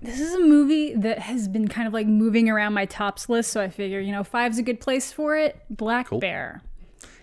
This 0.00 0.20
is 0.20 0.32
a 0.32 0.40
movie 0.40 0.94
that 0.94 1.18
has 1.18 1.48
been 1.48 1.66
kind 1.66 1.88
of 1.88 1.92
like 1.92 2.06
moving 2.06 2.48
around 2.48 2.72
my 2.72 2.84
tops 2.84 3.28
list, 3.28 3.50
so 3.50 3.60
I 3.60 3.68
figure, 3.68 3.98
you 3.98 4.12
know, 4.12 4.22
five's 4.22 4.56
a 4.58 4.62
good 4.62 4.80
place 4.80 5.12
for 5.12 5.36
it. 5.36 5.60
Black 5.68 6.08
Bear. 6.20 6.62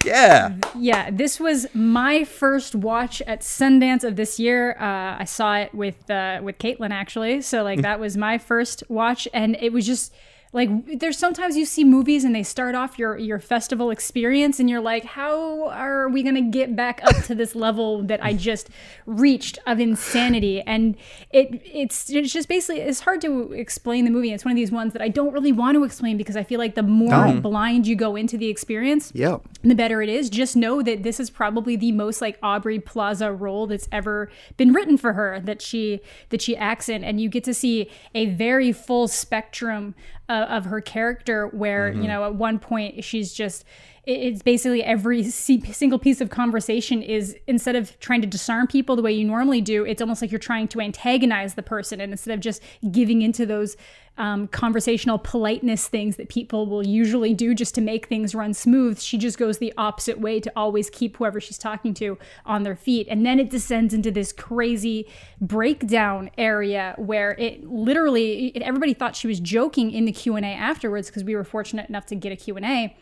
Yeah. 0.04 0.56
Yeah, 0.78 1.10
this 1.12 1.40
was 1.40 1.68
my 1.74 2.24
first 2.24 2.76
watch 2.76 3.22
at 3.24 3.42
Sundance 3.42 4.04
of 4.04 4.16
this 4.16 4.40
year. 4.40 4.74
Uh, 4.80 5.18
I 5.20 5.24
saw 5.26 5.58
it 5.58 5.74
with 5.74 6.10
uh, 6.10 6.42
with 6.44 6.58
Caitlin 6.60 6.92
actually, 6.92 7.42
so 7.42 7.64
like 7.64 7.82
that 7.82 8.00
was 8.00 8.18
my 8.18 8.38
first 8.38 8.84
watch, 8.90 9.28
and 9.34 9.58
it 9.60 9.74
was 9.74 9.86
just 9.86 10.14
like 10.56 11.00
there's 11.00 11.18
sometimes 11.18 11.58
you 11.58 11.66
see 11.66 11.84
movies 11.84 12.24
and 12.24 12.34
they 12.34 12.42
start 12.42 12.74
off 12.74 12.98
your 12.98 13.18
your 13.18 13.40
festival 13.40 13.92
experience 13.92 14.60
and 14.60 14.70
you're 14.70 14.80
like 14.82 15.04
how 15.04 15.68
are 15.70 16.08
we 16.10 16.24
going 16.24 16.36
to 16.36 16.42
get 16.60 16.76
back 16.76 17.02
up 17.04 17.16
to 17.26 17.36
this 17.36 17.54
level 17.56 18.02
that 18.04 18.24
I 18.24 18.34
just 18.34 18.70
reached 19.06 19.60
of 19.68 19.80
insanity 19.80 20.62
and 20.62 20.96
it 21.32 21.62
it's 21.66 22.10
it's 22.10 22.32
just 22.32 22.48
basically 22.48 22.82
it's 22.82 23.02
hard 23.02 23.20
to 23.22 23.52
explain 23.52 24.06
the 24.06 24.12
movie 24.12 24.32
it's 24.32 24.46
one 24.46 24.54
of 24.54 24.56
these 24.56 24.72
ones 24.72 24.94
that 24.94 25.02
I 25.02 25.10
don't 25.10 25.34
really 25.34 25.52
want 25.52 25.76
to 25.76 25.84
explain 25.84 26.16
because 26.18 26.38
I 26.38 26.44
feel 26.44 26.58
like 26.58 26.76
the 26.76 26.84
more 26.84 27.28
No. 27.28 27.42
blind 27.42 27.86
you 27.86 27.96
go 27.96 28.16
into 28.16 28.38
the 28.38 28.48
experience 28.48 29.12
Yeah. 29.14 29.38
the 29.62 29.76
better 29.76 30.02
it 30.02 30.10
is. 30.10 30.30
Just 30.30 30.56
know 30.56 30.82
that 30.82 31.04
this 31.04 31.20
is 31.20 31.30
probably 31.30 31.76
the 31.76 31.92
most 31.92 32.22
like 32.22 32.40
Aubrey 32.42 32.80
Plaza 32.80 33.32
role 33.34 33.68
that's 33.68 33.90
ever 33.92 34.32
been 34.56 34.72
written 34.72 34.96
for 34.98 35.14
her 35.14 35.42
that 35.44 35.62
she 35.62 36.00
that 36.30 36.42
she 36.42 36.56
acts 36.56 36.88
in, 36.88 37.04
and 37.04 37.20
you 37.20 37.28
get 37.28 37.44
to 37.44 37.54
see 37.54 37.90
a 38.14 38.28
very 38.28 38.72
full 38.72 39.08
spectrum 39.10 39.94
uh, 40.30 40.46
of 40.50 40.66
her 40.66 40.82
character. 40.82 41.48
Where 41.48 41.92
you 41.92 42.08
know 42.08 42.24
at 42.26 42.36
one 42.36 42.60
point 42.60 43.04
she's 43.04 43.34
just 43.34 43.66
it's 44.06 44.44
basically 44.44 44.84
every 44.84 45.24
single 45.24 45.98
piece 45.98 46.22
of 46.22 46.30
conversation 46.30 47.02
is 47.02 47.36
instead 47.48 47.76
of 47.76 48.00
trying 48.00 48.22
to 48.22 48.28
disarm 48.28 48.68
people 48.68 48.96
the 48.96 49.02
way 49.02 49.12
you 49.12 49.26
normally 49.26 49.62
do, 49.62 49.84
it's 49.84 50.02
almost 50.02 50.22
like 50.22 50.32
you're 50.32 50.40
trying 50.40 50.68
to 50.70 50.82
antagonize 50.82 51.56
the 51.56 51.64
person, 51.64 52.00
and 52.00 52.12
instead 52.12 52.34
of 52.34 52.40
just 52.40 52.62
giving 52.92 53.22
into 53.22 53.46
those 53.46 53.76
um, 54.18 54.48
conversational 54.48 55.18
politeness 55.18 55.88
things 55.88 56.16
that 56.16 56.30
people 56.30 56.68
will 56.68 56.86
usually 56.86 57.34
do 57.34 57.54
just 57.54 57.76
to 57.76 57.82
make 57.82 58.08
things 58.08 58.34
run 58.34 58.54
smooth. 58.54 59.00
She 59.02 59.18
just 59.18 59.38
goes 59.38 59.58
the 59.58 59.74
opposite 59.78 60.20
way 60.20 60.40
to 60.40 60.52
always 60.56 60.90
keep 60.90 61.18
whoever 61.18 61.42
she's 61.42 61.58
talking 61.58 61.94
to 61.96 62.18
on 62.46 62.64
their 62.64 62.76
feet. 62.76 63.08
And 63.10 63.26
then 63.26 63.40
it 63.40 63.50
descends 63.50 63.94
into 63.94 64.12
this 64.12 64.32
crazy 64.32 65.08
breakdown 65.42 66.30
area 66.38 66.96
where 66.98 67.32
it 67.34 67.68
literally, 67.68 68.48
it, 68.56 68.62
everybody 68.62 68.94
thought 68.94 69.16
she 69.16 69.28
was 69.28 69.40
joking 69.40 69.92
in 69.92 70.06
the 70.06 70.14
Q&A 70.14 70.42
afterwards 70.42 71.08
because 71.08 71.24
we 71.24 71.36
were 71.36 71.44
fortunate 71.44 71.90
enough 71.90 72.06
to 72.06 72.16
get 72.16 72.32
a 72.32 72.38
Q&A 72.38 72.96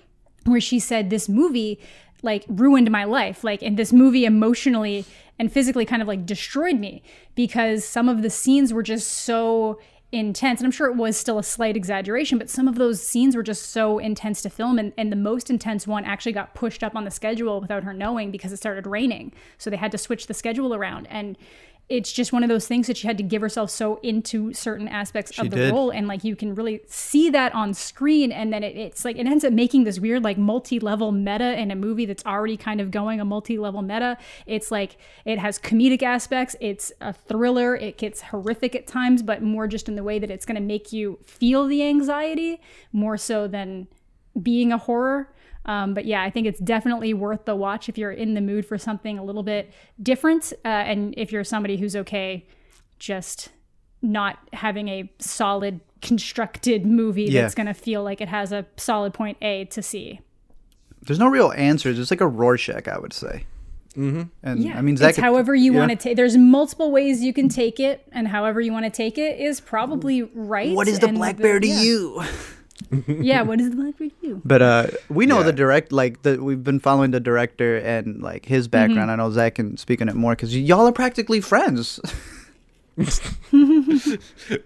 where 0.46 0.62
she 0.62 0.80
said 0.80 1.10
this 1.10 1.30
movie 1.30 1.80
like 2.24 2.46
ruined 2.48 2.90
my 2.90 3.04
life. 3.04 3.44
Like 3.44 3.62
and 3.62 3.78
this 3.78 3.94
movie 3.94 4.26
emotionally 4.26 5.06
and 5.38 5.52
physically 5.52 5.86
kind 5.86 6.02
of 6.02 6.08
like 6.08 6.26
destroyed 6.26 6.80
me 6.80 7.04
because 7.36 7.84
some 7.86 8.10
of 8.10 8.22
the 8.22 8.30
scenes 8.30 8.74
were 8.74 8.84
just 8.84 9.08
so 9.10 9.80
intense. 10.12 10.60
And 10.60 10.68
i'm 10.68 10.72
sure 10.72 10.88
it 10.88 10.96
was 10.96 11.18
still 11.18 11.40
a 11.40 11.44
slight 11.44 11.76
exaggeration 11.76 12.38
but 12.38 12.48
some 12.48 12.68
of 12.68 12.76
those 12.76 13.02
scenes 13.02 13.36
were 13.36 13.42
just 13.42 13.72
so 13.72 13.98
intense 13.98 14.44
to 14.44 14.50
film 14.50 14.78
and, 14.78 14.94
and 14.96 15.12
the 15.12 15.16
most 15.16 15.50
intense 15.50 15.88
one 15.88 16.06
actually 16.06 16.34
got 16.34 16.54
pushed 16.54 16.84
up 16.84 16.96
on 16.96 17.04
the 17.04 17.10
schedule 17.10 17.60
without 17.60 17.84
her 17.84 17.94
knowing 17.94 18.30
because 18.30 18.54
it 18.54 18.58
started 18.58 18.86
raining. 18.86 19.34
So 19.58 19.70
they 19.70 19.78
had 19.78 19.92
to 19.92 19.98
switch 19.98 20.28
the 20.28 20.34
schedule 20.36 20.76
around. 20.76 21.08
And 21.08 21.36
it's 21.90 22.12
just 22.12 22.32
one 22.32 22.44
of 22.44 22.50
those 22.50 22.66
things 22.66 22.88
that 22.88 22.98
she 22.98 23.08
had 23.08 23.18
to 23.18 23.24
give 23.24 23.42
herself 23.42 23.70
so 23.70 24.00
into 24.04 24.54
certain 24.54 24.88
aspects 24.88 25.38
of 25.38 25.50
the 25.50 25.56
did. 25.58 25.72
role 25.74 25.90
and 25.90 26.08
like 26.08 26.24
you 26.24 26.36
can 26.36 26.56
really 26.56 26.82
see 26.88 27.30
that 27.30 27.54
on 27.54 27.74
screen 27.74 28.32
and 28.32 28.54
then 28.54 28.64
it, 28.64 28.76
it's 28.78 29.04
like 29.04 29.18
it 29.18 29.28
ends 29.28 29.44
up 29.44 29.52
making 29.52 29.84
this 29.84 30.00
weird 30.00 30.24
like 30.24 30.38
multi-level 30.38 31.12
meta 31.12 31.60
in 31.60 31.72
a 31.72 31.76
movie 31.76 32.06
that's 32.06 32.26
already 32.26 32.56
kind 32.56 32.80
of 32.80 32.90
going 32.90 33.20
a 33.20 33.26
multi-level 33.26 33.82
meta 33.82 34.18
it's 34.46 34.72
like 34.72 34.98
it 35.26 35.38
has 35.38 35.60
comedic 35.60 36.02
aspects 36.02 36.56
it's 36.62 36.92
a 37.02 37.12
thriller 37.12 37.76
it 37.76 37.98
gets 37.98 38.22
horrific 38.22 38.76
at 38.76 38.88
times 38.88 39.22
but 39.22 39.42
more 39.44 39.68
just 39.68 39.90
in 39.90 39.96
the 39.96 40.04
way 40.04 40.20
that 40.20 40.32
it's 40.32 40.46
going 40.46 40.56
to 40.56 40.62
make 40.62 40.94
you 40.94 41.20
feel 41.26 41.68
the 41.68 41.84
anxiety 41.84 42.62
more 42.94 43.18
so 43.18 43.48
than 43.48 43.88
being 44.42 44.72
a 44.72 44.78
horror 44.78 45.30
um, 45.66 45.94
but 45.94 46.06
yeah, 46.06 46.22
I 46.24 46.30
think 46.30 46.48
it's 46.48 46.60
definitely 46.60 47.14
worth 47.14 47.46
the 47.46 47.56
watch 47.56 47.90
if 47.90 47.98
you're 47.98 48.12
in 48.12 48.34
the 48.34 48.42
mood 48.42 48.66
for 48.66 48.78
something 48.78 49.18
a 49.18 49.24
little 49.24 49.44
bit 49.44 49.72
different, 50.02 50.54
uh, 50.66 50.68
and 50.68 51.14
if 51.18 51.32
you're 51.32 51.44
somebody 51.44 51.78
who's 51.78 51.96
okay 51.96 52.46
just 53.00 53.50
not 54.02 54.38
having 54.52 54.90
a 54.90 55.12
solid 55.20 55.80
constructed 56.02 56.86
movie 56.86 57.24
Yeah. 57.24 57.42
that's 57.42 57.56
going 57.56 57.68
to 57.68 57.74
feel 57.74 58.04
like 58.04 58.20
it 58.20 58.28
has 58.28 58.52
a 58.52 58.66
solid 58.78 59.14
point 59.14 59.38
A 59.42 59.66
to 59.66 59.82
C. 59.82 60.20
There's 61.02 61.20
no 61.20 61.28
real 61.28 61.54
answers. 61.56 61.98
It's 61.98 62.12
like 62.12 62.22
a 62.22 62.28
Rorschach, 62.28 62.88
I 62.88 63.00
would 63.00 63.14
say. 63.14 63.46
Mm-hmm. 63.96 64.24
And 64.42 64.64
Yeah, 64.64 64.78
I 64.78 64.82
mean, 64.82 64.98
Zach, 64.98 65.12
it's 65.12 65.20
however 65.20 65.54
you 65.56 65.74
yeah. 65.74 65.80
want 65.80 65.92
to 65.92 65.96
take. 65.96 66.16
There's 66.16 66.36
multiple 66.36 66.92
ways 66.92 67.22
you 67.22 67.34
can 67.34 67.48
take 67.48 67.80
it, 67.80 68.08
and 68.12 68.28
however 68.28 68.60
you 68.60 68.72
want 68.72 68.86
to 68.86 68.90
take 68.90 69.18
it 69.18 69.40
is 69.40 69.62
probably 69.62 70.24
right. 70.24 70.76
What 70.76 70.88
is 70.88 71.00
the 71.00 71.08
and 71.08 71.18
black 71.18 71.38
bear 71.38 71.60
to 71.60 71.68
yeah. 71.68 71.82
you? 71.82 72.24
Yeah, 73.08 73.42
what 73.44 73.60
is 73.62 73.70
the 73.70 73.76
black 73.76 73.98
bear 73.98 74.10
to 74.10 74.16
you? 74.22 74.42
But 74.44 74.62
uh, 74.62 74.88
we 75.10 75.26
know 75.26 75.40
Yeah. 75.40 75.46
the 75.46 75.54
direct, 75.54 75.92
like 75.92 76.22
the 76.24 76.42
we've 76.44 76.64
been 76.64 76.80
following 76.80 77.12
the 77.12 77.20
director 77.20 77.78
and 77.78 78.22
like 78.22 78.46
his 78.46 78.68
background. 78.68 79.10
I 79.12 79.16
know 79.16 79.30
Zach 79.32 79.56
can 79.56 79.78
speak 79.78 80.02
on 80.02 80.10
it 80.10 80.16
more 80.16 80.34
because 80.36 80.56
y'all 80.58 80.88
are 80.88 80.92
practically 80.92 81.40
friends. 81.42 82.00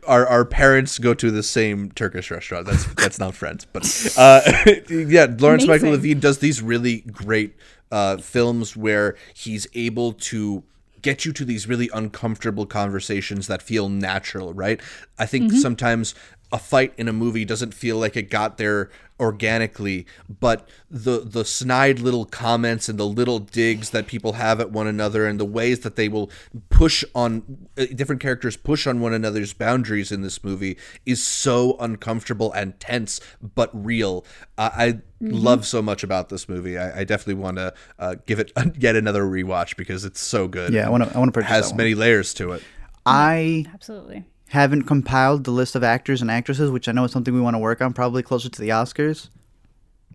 our 0.07 0.27
our 0.27 0.45
parents 0.45 0.99
go 0.99 1.13
to 1.13 1.31
the 1.31 1.43
same 1.43 1.91
Turkish 1.91 2.29
restaurant. 2.31 2.65
That's 2.65 2.85
that's 2.95 3.19
not 3.19 3.35
friends, 3.35 3.65
but 3.65 3.83
uh, 4.17 4.41
yeah, 4.89 5.27
Lawrence 5.39 5.65
Michael 5.65 5.91
Levine 5.91 6.19
does 6.19 6.39
these 6.39 6.61
really 6.61 7.01
great 7.01 7.55
uh, 7.91 8.17
films 8.17 8.75
where 8.75 9.15
he's 9.33 9.67
able 9.73 10.13
to 10.13 10.63
get 11.01 11.23
you 11.23 11.31
to 11.31 11.45
these 11.45 11.67
really 11.67 11.89
uncomfortable 11.93 12.65
conversations 12.65 13.47
that 13.47 13.61
feel 13.61 13.87
natural, 13.87 14.53
right? 14.53 14.81
I 15.17 15.25
think 15.25 15.53
sometimes 15.53 16.13
a 16.51 16.57
fight 16.59 16.93
in 16.97 17.07
a 17.07 17.13
movie 17.13 17.43
doesn't 17.45 17.73
feel 17.73 17.97
like 17.97 18.15
it 18.15 18.29
got 18.29 18.57
there 18.57 18.89
organically, 19.19 20.05
but 20.39 20.69
the 20.91 21.19
the 21.21 21.43
snide 21.43 21.99
little 21.99 22.23
comments 22.23 22.87
and 22.87 22.97
the 22.99 23.05
little 23.05 23.39
digs 23.39 23.89
that 23.89 24.07
people 24.07 24.33
have 24.33 24.59
at 24.59 24.71
one 24.71 24.87
another 24.87 25.25
and 25.25 25.39
the 25.39 25.45
ways 25.45 25.79
that 25.81 25.95
they 25.95 26.07
will 26.07 26.29
push 26.69 27.03
on 27.15 27.67
uh, 27.77 27.85
different 27.95 28.21
characters 28.21 28.55
push 28.55 28.85
on 28.87 28.99
one 29.01 29.13
another's 29.13 29.53
boundaries 29.53 30.11
in 30.11 30.21
this 30.21 30.43
movie 30.43 30.77
is 31.05 31.21
so 31.23 31.75
uncomfortable 31.79 32.51
and 32.53 32.79
tense 32.79 33.19
but 33.55 33.69
real. 33.73 34.23
Uh, 34.57 34.69
I 34.73 35.01
love 35.19 35.65
so 35.65 35.81
much 35.81 36.03
about 36.03 36.29
this 36.29 36.47
movie. 36.47 36.77
I, 36.77 36.99
I 36.99 37.03
definitely 37.03 37.41
want 37.41 37.57
to 37.57 37.73
uh, 37.99 38.15
give 38.25 38.39
it 38.39 38.51
yet 38.77 38.95
another 38.95 39.23
rewatch 39.23 39.75
because 39.77 40.05
it's 40.05 40.21
so 40.21 40.47
good. 40.47 40.71
Yeah, 40.73 40.87
I 40.87 40.89
wanna- 40.89 41.11
I 41.13 41.19
wanna 41.19 41.43
has 41.43 41.65
that 41.65 41.71
one. 41.71 41.77
many 41.77 41.95
layers 41.95 42.33
to 42.35 42.51
it. 42.53 42.63
I 43.05 43.65
Absolutely. 43.73 44.25
Haven't 44.49 44.83
compiled 44.83 45.43
the 45.43 45.51
list 45.51 45.75
of 45.75 45.83
actors 45.83 46.21
and 46.21 46.31
actresses, 46.31 46.71
which 46.71 46.87
I 46.87 46.91
know 46.93 47.03
is 47.03 47.11
something 47.11 47.33
we 47.33 47.41
want 47.41 47.55
to 47.55 47.59
work 47.59 47.81
on, 47.81 47.93
probably 47.93 48.23
closer 48.23 48.49
to 48.49 48.61
the 48.61 48.69
Oscars. 48.69 49.29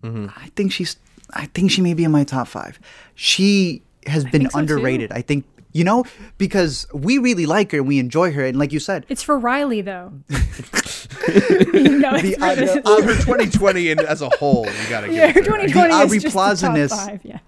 I 0.03 0.49
think 0.55 0.71
she's. 0.71 0.97
I 1.33 1.45
think 1.47 1.71
she 1.71 1.81
may 1.81 1.93
be 1.93 2.03
in 2.03 2.11
my 2.11 2.23
top 2.25 2.47
five. 2.47 2.77
She 3.15 3.81
has 4.05 4.23
been 4.25 4.31
think 4.41 4.51
so, 4.51 4.57
too. 4.57 4.59
underrated. 4.59 5.11
I 5.13 5.21
think 5.21 5.45
you 5.71 5.83
know 5.85 6.03
because 6.37 6.85
we 6.93 7.17
really 7.17 7.45
like 7.45 7.71
her 7.71 7.77
and 7.77 7.87
we 7.87 7.99
enjoy 7.99 8.31
her, 8.33 8.45
and 8.45 8.59
like 8.59 8.73
you 8.73 8.79
said, 8.79 9.05
It's 9.07 9.23
for 9.23 9.39
Riley 9.39 9.79
though. 9.81 10.11
you 10.29 11.99
know, 11.99 12.11
it's 12.15 12.37
for 12.37 12.43
uh, 12.43 12.55
the- 12.55 13.13
the- 13.15 13.23
2020 13.25 13.91
and 13.91 13.99
as 14.01 14.21
a 14.21 14.29
whole, 14.29 14.65
you 14.65 14.89
gotta 14.89 15.07
give 15.07 15.15
yeah, 15.15 15.27
her. 15.27 15.41
2020 15.41 15.71
The 15.71 15.87
is 15.87 15.93
Aubrey 15.95 16.19
just 16.19 16.23
the 16.25 16.29
top 16.29 16.33
Plaza-ness. 16.33 17.05
five, 17.05 17.21
Yeah. 17.23 17.39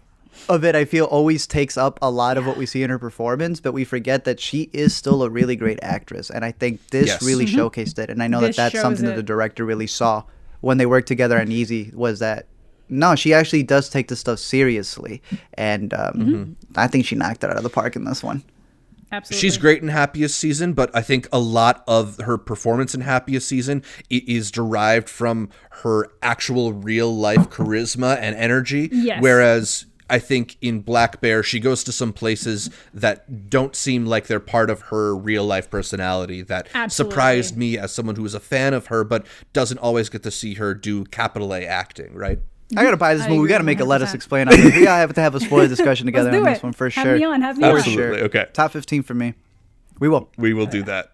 Of 0.50 0.64
it, 0.64 0.76
I 0.76 0.86
feel 0.86 1.06
always 1.06 1.48
takes 1.48 1.78
up 1.78 2.00
a 2.02 2.10
lot 2.12 2.38
of 2.38 2.46
what 2.46 2.58
we 2.58 2.66
see 2.66 2.84
in 2.84 2.90
her 2.90 3.00
performance, 3.00 3.60
but 3.60 3.72
we 3.74 3.84
forget 3.84 4.24
that 4.26 4.40
she 4.40 4.70
is 4.74 4.96
still 4.96 5.24
a 5.24 5.30
really 5.30 5.56
great 5.56 5.80
actress, 5.82 6.30
and 6.30 6.44
I 6.46 6.52
think 6.52 6.80
this 6.90 7.08
Yes. 7.08 7.24
really 7.24 7.46
showcased 7.46 8.00
it. 8.00 8.10
And 8.10 8.22
I 8.22 8.28
know 8.28 8.42
This 8.42 8.56
that 8.56 8.64
that's 8.64 8.74
shows 8.74 8.82
something 8.82 9.06
that 9.06 9.16
the 9.16 9.24
director 9.24 9.66
really 9.66 9.88
saw 9.88 10.24
when 10.62 10.78
they 10.78 10.86
worked 10.86 11.08
together 11.08 11.40
on 11.40 11.52
Easy 11.52 11.92
was 11.94 12.20
that 12.20 12.48
no, 12.88 13.16
she 13.16 13.34
actually 13.34 13.64
does 13.64 13.90
take 13.90 14.10
this 14.10 14.20
stuff 14.20 14.38
seriously, 14.38 15.22
and 15.56 15.92
um, 15.96 16.56
I 16.76 16.86
think 16.88 17.06
she 17.06 17.16
knocked 17.16 17.44
it 17.44 17.50
out 17.50 17.58
of 17.58 17.64
the 17.64 17.70
park 17.70 17.96
in 17.96 18.04
this 18.06 18.22
one. 18.22 18.44
Absolutely. 19.12 19.40
She's 19.42 19.58
great 19.58 19.82
in 19.82 19.88
Happiest 19.88 20.38
Season, 20.40 20.74
but 20.74 20.96
I 20.96 21.02
think 21.02 21.28
a 21.32 21.40
lot 21.40 21.84
of 21.88 22.18
her 22.20 22.38
performance 22.38 22.94
in 22.94 23.02
Happiest 23.02 23.48
Season 23.48 23.82
is 24.10 24.52
derived 24.52 25.10
from 25.10 25.50
her 25.84 26.10
actual 26.22 26.74
real 26.74 27.16
life 27.16 27.50
charisma 27.50 28.18
and 28.20 28.36
energy. 28.36 28.90
Yes. 28.92 29.22
Whereas 29.22 29.86
I 30.10 30.20
think 30.20 30.58
in 30.62 30.82
Black 30.82 31.20
Bear, 31.20 31.42
she 31.42 31.60
goes 31.60 31.84
to 31.86 31.92
some 31.92 32.14
places 32.14 32.70
that 32.94 33.50
don't 33.50 33.76
seem 33.76 34.06
like 34.06 34.28
they're 34.28 34.40
part 34.40 34.70
of 34.70 34.82
her 34.84 35.16
real 35.16 35.44
life 35.46 35.70
personality. 35.70 36.42
That 36.44 36.68
Absolutely. 36.76 37.12
surprised 37.14 37.58
me 37.58 37.78
as 37.78 37.92
someone 37.94 38.16
who 38.16 38.26
is 38.26 38.36
a 38.36 38.40
fan 38.40 38.74
of 38.76 38.88
her, 38.88 39.04
but 39.04 39.26
doesn't 39.54 39.80
always 39.80 40.10
get 40.10 40.22
to 40.24 40.32
see 40.32 40.56
her 40.56 40.74
do 40.76 41.06
capital 41.06 41.54
A 41.56 41.66
acting, 41.66 42.14
right? 42.14 42.40
I 42.78 42.84
gotta 42.84 42.98
buy 42.98 43.14
this 43.16 43.26
I 43.26 43.30
movie. 43.30 43.42
We 43.42 43.48
gotta 43.48 43.64
make 43.64 43.80
a 43.80 43.86
let 43.86 44.02
us 44.02 44.14
explain. 44.14 44.48
on 44.48 44.56
this. 44.56 44.66
We 44.76 44.84
gotta 44.84 45.00
have 45.00 45.14
to 45.14 45.22
have 45.22 45.36
a 45.36 45.40
spoiler 45.40 45.68
discussion 45.76 46.06
together 46.06 46.32
do 46.32 46.38
on 46.38 46.44
this 46.44 46.58
it. 46.60 46.64
one 46.64 46.74
for 46.74 46.90
Have 46.90 47.04
sure. 47.06 47.18
me 47.18 47.24
on, 47.24 47.42
have 47.42 47.58
me 47.58 47.64
For 47.64 47.70
on. 47.72 47.78
Absolutely. 47.78 48.22
Okay. 48.22 48.48
Top 48.54 48.72
fifteen 48.72 49.02
for 49.04 49.14
me. 49.14 49.34
We 50.00 50.08
will. 50.10 50.30
We 50.38 50.54
will 50.54 50.66
do 50.66 50.84
that. 50.84 51.12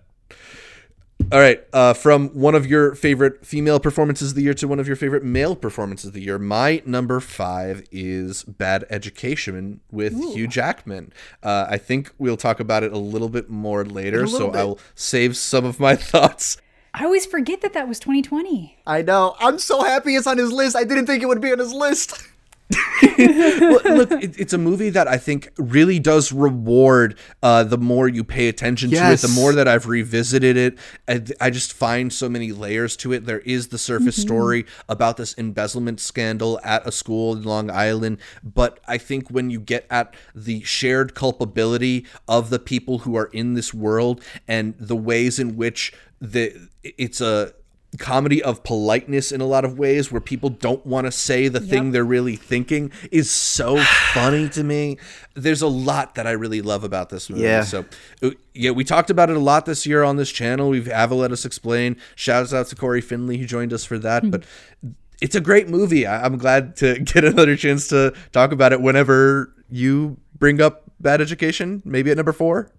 All 1.32 1.40
right, 1.40 1.64
uh, 1.72 1.94
from 1.94 2.28
one 2.30 2.56
of 2.56 2.68
your 2.68 2.94
favorite 2.94 3.46
female 3.46 3.80
performances 3.80 4.32
of 4.32 4.36
the 4.36 4.42
year 4.42 4.54
to 4.56 4.68
one 4.68 4.82
of 4.82 4.88
your 4.88 4.98
favorite 4.98 5.24
male 5.24 5.56
performances 5.56 6.08
of 6.08 6.14
the 6.14 6.22
year, 6.22 6.38
my 6.38 6.82
number 6.86 7.22
five 7.22 7.88
is 7.90 8.44
Bad 8.44 8.84
Education 8.90 9.80
with 9.90 10.14
Hugh 10.34 10.46
Jackman. 10.46 11.14
Uh, 11.42 11.68
I 11.70 11.78
think 11.78 12.12
we'll 12.18 12.36
talk 12.36 12.60
about 12.60 12.84
it 12.84 12.92
a 12.92 12.98
little 12.98 13.30
bit 13.30 13.50
more 13.50 13.86
later, 13.86 14.28
so 14.28 14.52
bit. 14.52 14.60
I'll 14.60 14.80
save 14.94 15.38
some 15.38 15.64
of 15.64 15.80
my 15.80 15.96
thoughts. 16.12 16.58
I 16.94 17.06
always 17.06 17.26
forget 17.26 17.62
that 17.62 17.72
that 17.72 17.88
was 17.88 17.98
2020. 18.00 18.80
I 18.86 19.02
know. 19.02 19.38
I'm 19.40 19.58
so 19.58 19.84
happy 19.84 20.16
it's 20.16 20.28
on 20.28 20.38
his 20.38 20.52
list. 20.52 20.76
I 20.76 20.84
didn't 20.84 21.06
think 21.06 21.24
it 21.24 21.28
would 21.28 21.40
be 21.40 21.54
on 21.54 21.60
his 21.60 21.74
list. 21.74 22.28
well, 22.72 23.98
look, 23.98 24.12
it, 24.12 24.40
it's 24.40 24.54
a 24.54 24.58
movie 24.58 24.90
that 24.90 25.08
I 25.08 25.18
think 25.18 25.52
really 25.58 26.00
does 26.00 26.32
reward 26.32 27.18
uh, 27.44 27.64
the 27.64 27.78
more 27.78 28.08
you 28.08 28.24
pay 28.24 28.48
attention 28.48 28.90
to 28.92 28.96
it. 28.96 29.20
The 29.22 29.28
more 29.28 29.54
that 29.54 29.68
I've 29.68 29.88
revisited 29.88 30.58
it, 30.58 30.78
I, 31.08 31.24
I 31.40 31.50
just 31.50 31.74
find 31.74 32.12
so 32.12 32.30
many 32.30 32.52
layers 32.52 32.96
to 32.98 33.14
it. 33.14 33.26
There 33.26 33.40
is 33.40 33.70
the 33.70 33.78
surface 33.78 34.16
story 34.16 34.66
about 34.90 35.18
this 35.18 35.34
embezzlement 35.34 36.00
scandal 36.00 36.60
at 36.64 36.88
a 36.88 36.92
school 36.92 37.36
in 37.36 37.44
Long 37.44 37.70
Island, 37.70 38.18
but 38.44 38.80
I 38.88 38.98
think 38.98 39.30
when 39.30 39.50
you 39.50 39.60
get 39.60 39.86
at 39.90 40.16
the 40.36 40.62
shared 40.64 41.14
culpability 41.14 42.06
of 42.28 42.50
the 42.50 42.60
people 42.60 43.00
who 43.00 43.16
are 43.16 43.30
in 43.34 43.54
this 43.54 43.74
world 43.74 44.24
and 44.48 44.76
the 44.78 44.96
ways 44.96 45.40
in 45.40 45.56
which 45.56 45.94
the 46.20 46.70
it's 46.84 47.22
a 47.22 47.54
comedy 48.00 48.42
of 48.42 48.64
politeness 48.64 49.32
in 49.32 49.42
a 49.42 49.46
lot 49.46 49.66
of 49.66 49.78
ways 49.78 50.12
where 50.12 50.22
people 50.22 50.50
don't 50.50 50.86
want 50.86 51.06
to 51.08 51.12
say 51.12 51.48
the 51.50 51.60
thing 51.60 51.92
they're 51.92 52.06
really 52.06 52.36
thinking 52.36 52.92
is 53.12 53.30
so 53.30 53.78
funny 54.14 54.48
to 54.50 54.64
me. 54.64 54.98
There's 55.34 55.62
a 55.62 55.68
lot 55.68 56.16
that 56.16 56.26
I 56.26 56.32
really 56.32 56.62
love 56.62 56.84
about 56.84 57.10
this 57.10 57.30
movie. 57.30 57.44
Yeah. 57.44 57.64
So 57.64 57.86
uh, 58.24 58.32
yeah, 58.54 58.72
we 58.72 58.84
talked 58.84 59.10
about 59.10 59.30
it 59.30 59.36
a 59.36 59.40
lot 59.42 59.66
this 59.66 59.86
year 59.86 60.04
on 60.04 60.16
this 60.16 60.32
channel. 60.32 60.70
We've 60.70 60.88
Ava 60.88 61.16
let 61.16 61.32
us 61.32 61.46
explain. 61.46 61.98
Shouts 62.16 62.54
out 62.54 62.68
to 62.68 62.76
Cory 62.76 63.02
Finley 63.02 63.38
who 63.38 63.46
joined 63.46 63.74
us 63.74 63.84
for 63.84 63.98
that. 64.00 64.30
But 64.32 64.46
it's 65.22 65.36
a 65.36 65.42
great 65.42 65.68
movie. 65.70 66.06
I- 66.08 66.24
I'm 66.26 66.38
glad 66.38 66.76
to 66.78 67.00
get 67.04 67.24
another 67.26 67.56
chance 67.56 67.88
to 67.90 68.14
talk 68.32 68.52
about 68.52 68.72
it 68.74 68.82
whenever 68.82 69.54
you 69.70 70.18
bring 70.38 70.62
up 70.62 70.84
Bad 71.00 71.20
Education, 71.22 71.82
maybe 71.86 72.12
at 72.12 72.18
number 72.18 72.32
four. 72.34 72.72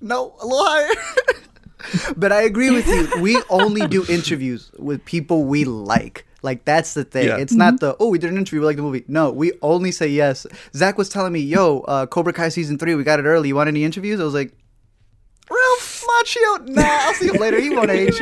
No, 0.00 0.36
a 0.40 0.46
little 0.46 0.64
higher. 0.64 0.94
but 2.16 2.32
I 2.32 2.42
agree 2.42 2.70
with 2.70 2.86
you. 2.86 3.08
We 3.20 3.40
only 3.50 3.86
do 3.86 4.04
interviews 4.08 4.70
with 4.78 5.04
people 5.04 5.44
we 5.44 5.64
like. 5.64 6.24
Like 6.42 6.64
that's 6.64 6.94
the 6.94 7.04
thing. 7.04 7.26
Yeah. 7.26 7.36
It's 7.36 7.52
not 7.52 7.80
the 7.80 7.96
oh 7.98 8.08
we 8.10 8.18
did 8.18 8.30
an 8.30 8.36
interview 8.36 8.60
we 8.60 8.66
like 8.66 8.76
the 8.76 8.82
movie. 8.82 9.04
No, 9.08 9.30
we 9.30 9.52
only 9.60 9.90
say 9.90 10.08
yes. 10.08 10.46
Zach 10.74 10.96
was 10.96 11.08
telling 11.08 11.32
me, 11.32 11.40
yo, 11.40 11.80
uh, 11.80 12.06
Cobra 12.06 12.32
Kai 12.32 12.48
season 12.48 12.78
three, 12.78 12.94
we 12.94 13.02
got 13.02 13.18
it 13.18 13.24
early. 13.24 13.48
You 13.48 13.56
want 13.56 13.68
any 13.68 13.82
interviews? 13.82 14.20
I 14.20 14.24
was 14.24 14.34
like, 14.34 14.52
Ralph 15.50 16.04
Macchio, 16.06 16.68
nah, 16.68 16.82
I'll 16.84 17.14
see 17.14 17.26
you 17.26 17.32
later. 17.40 17.60
He 17.60 17.70
won't 17.70 17.90
age. 17.90 18.20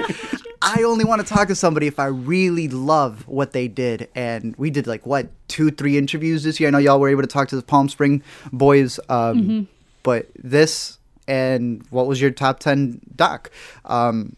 I 0.63 0.83
only 0.85 1.05
want 1.05 1.27
to 1.27 1.33
talk 1.33 1.49
to 1.49 1.55
somebody 1.55 1.87
if 1.87 1.99
I 1.99 2.07
really 2.07 2.69
love 2.69 3.27
what 3.29 3.53
they 3.53 3.69
did. 3.69 4.09
And 4.15 4.57
we 4.57 4.71
did 4.71 4.87
like 4.87 5.05
what 5.05 5.29
two, 5.49 5.71
three 5.71 5.99
interviews 5.99 6.43
this 6.43 6.59
year. 6.59 6.69
I 6.69 6.71
know 6.71 6.79
y'all 6.79 6.99
were 6.99 7.09
able 7.09 7.23
to 7.23 7.29
talk 7.29 7.49
to 7.49 7.57
the 7.57 7.63
Palm 7.63 7.89
Spring 7.89 8.23
boys, 8.53 8.99
um, 9.09 9.69
but 10.03 10.29
this 10.37 10.96
and 11.29 11.85
what 11.91 12.07
was 12.07 12.21
your 12.21 12.31
top 12.31 12.59
ten 12.61 13.01
doc? 13.15 13.51
Um, 13.85 14.37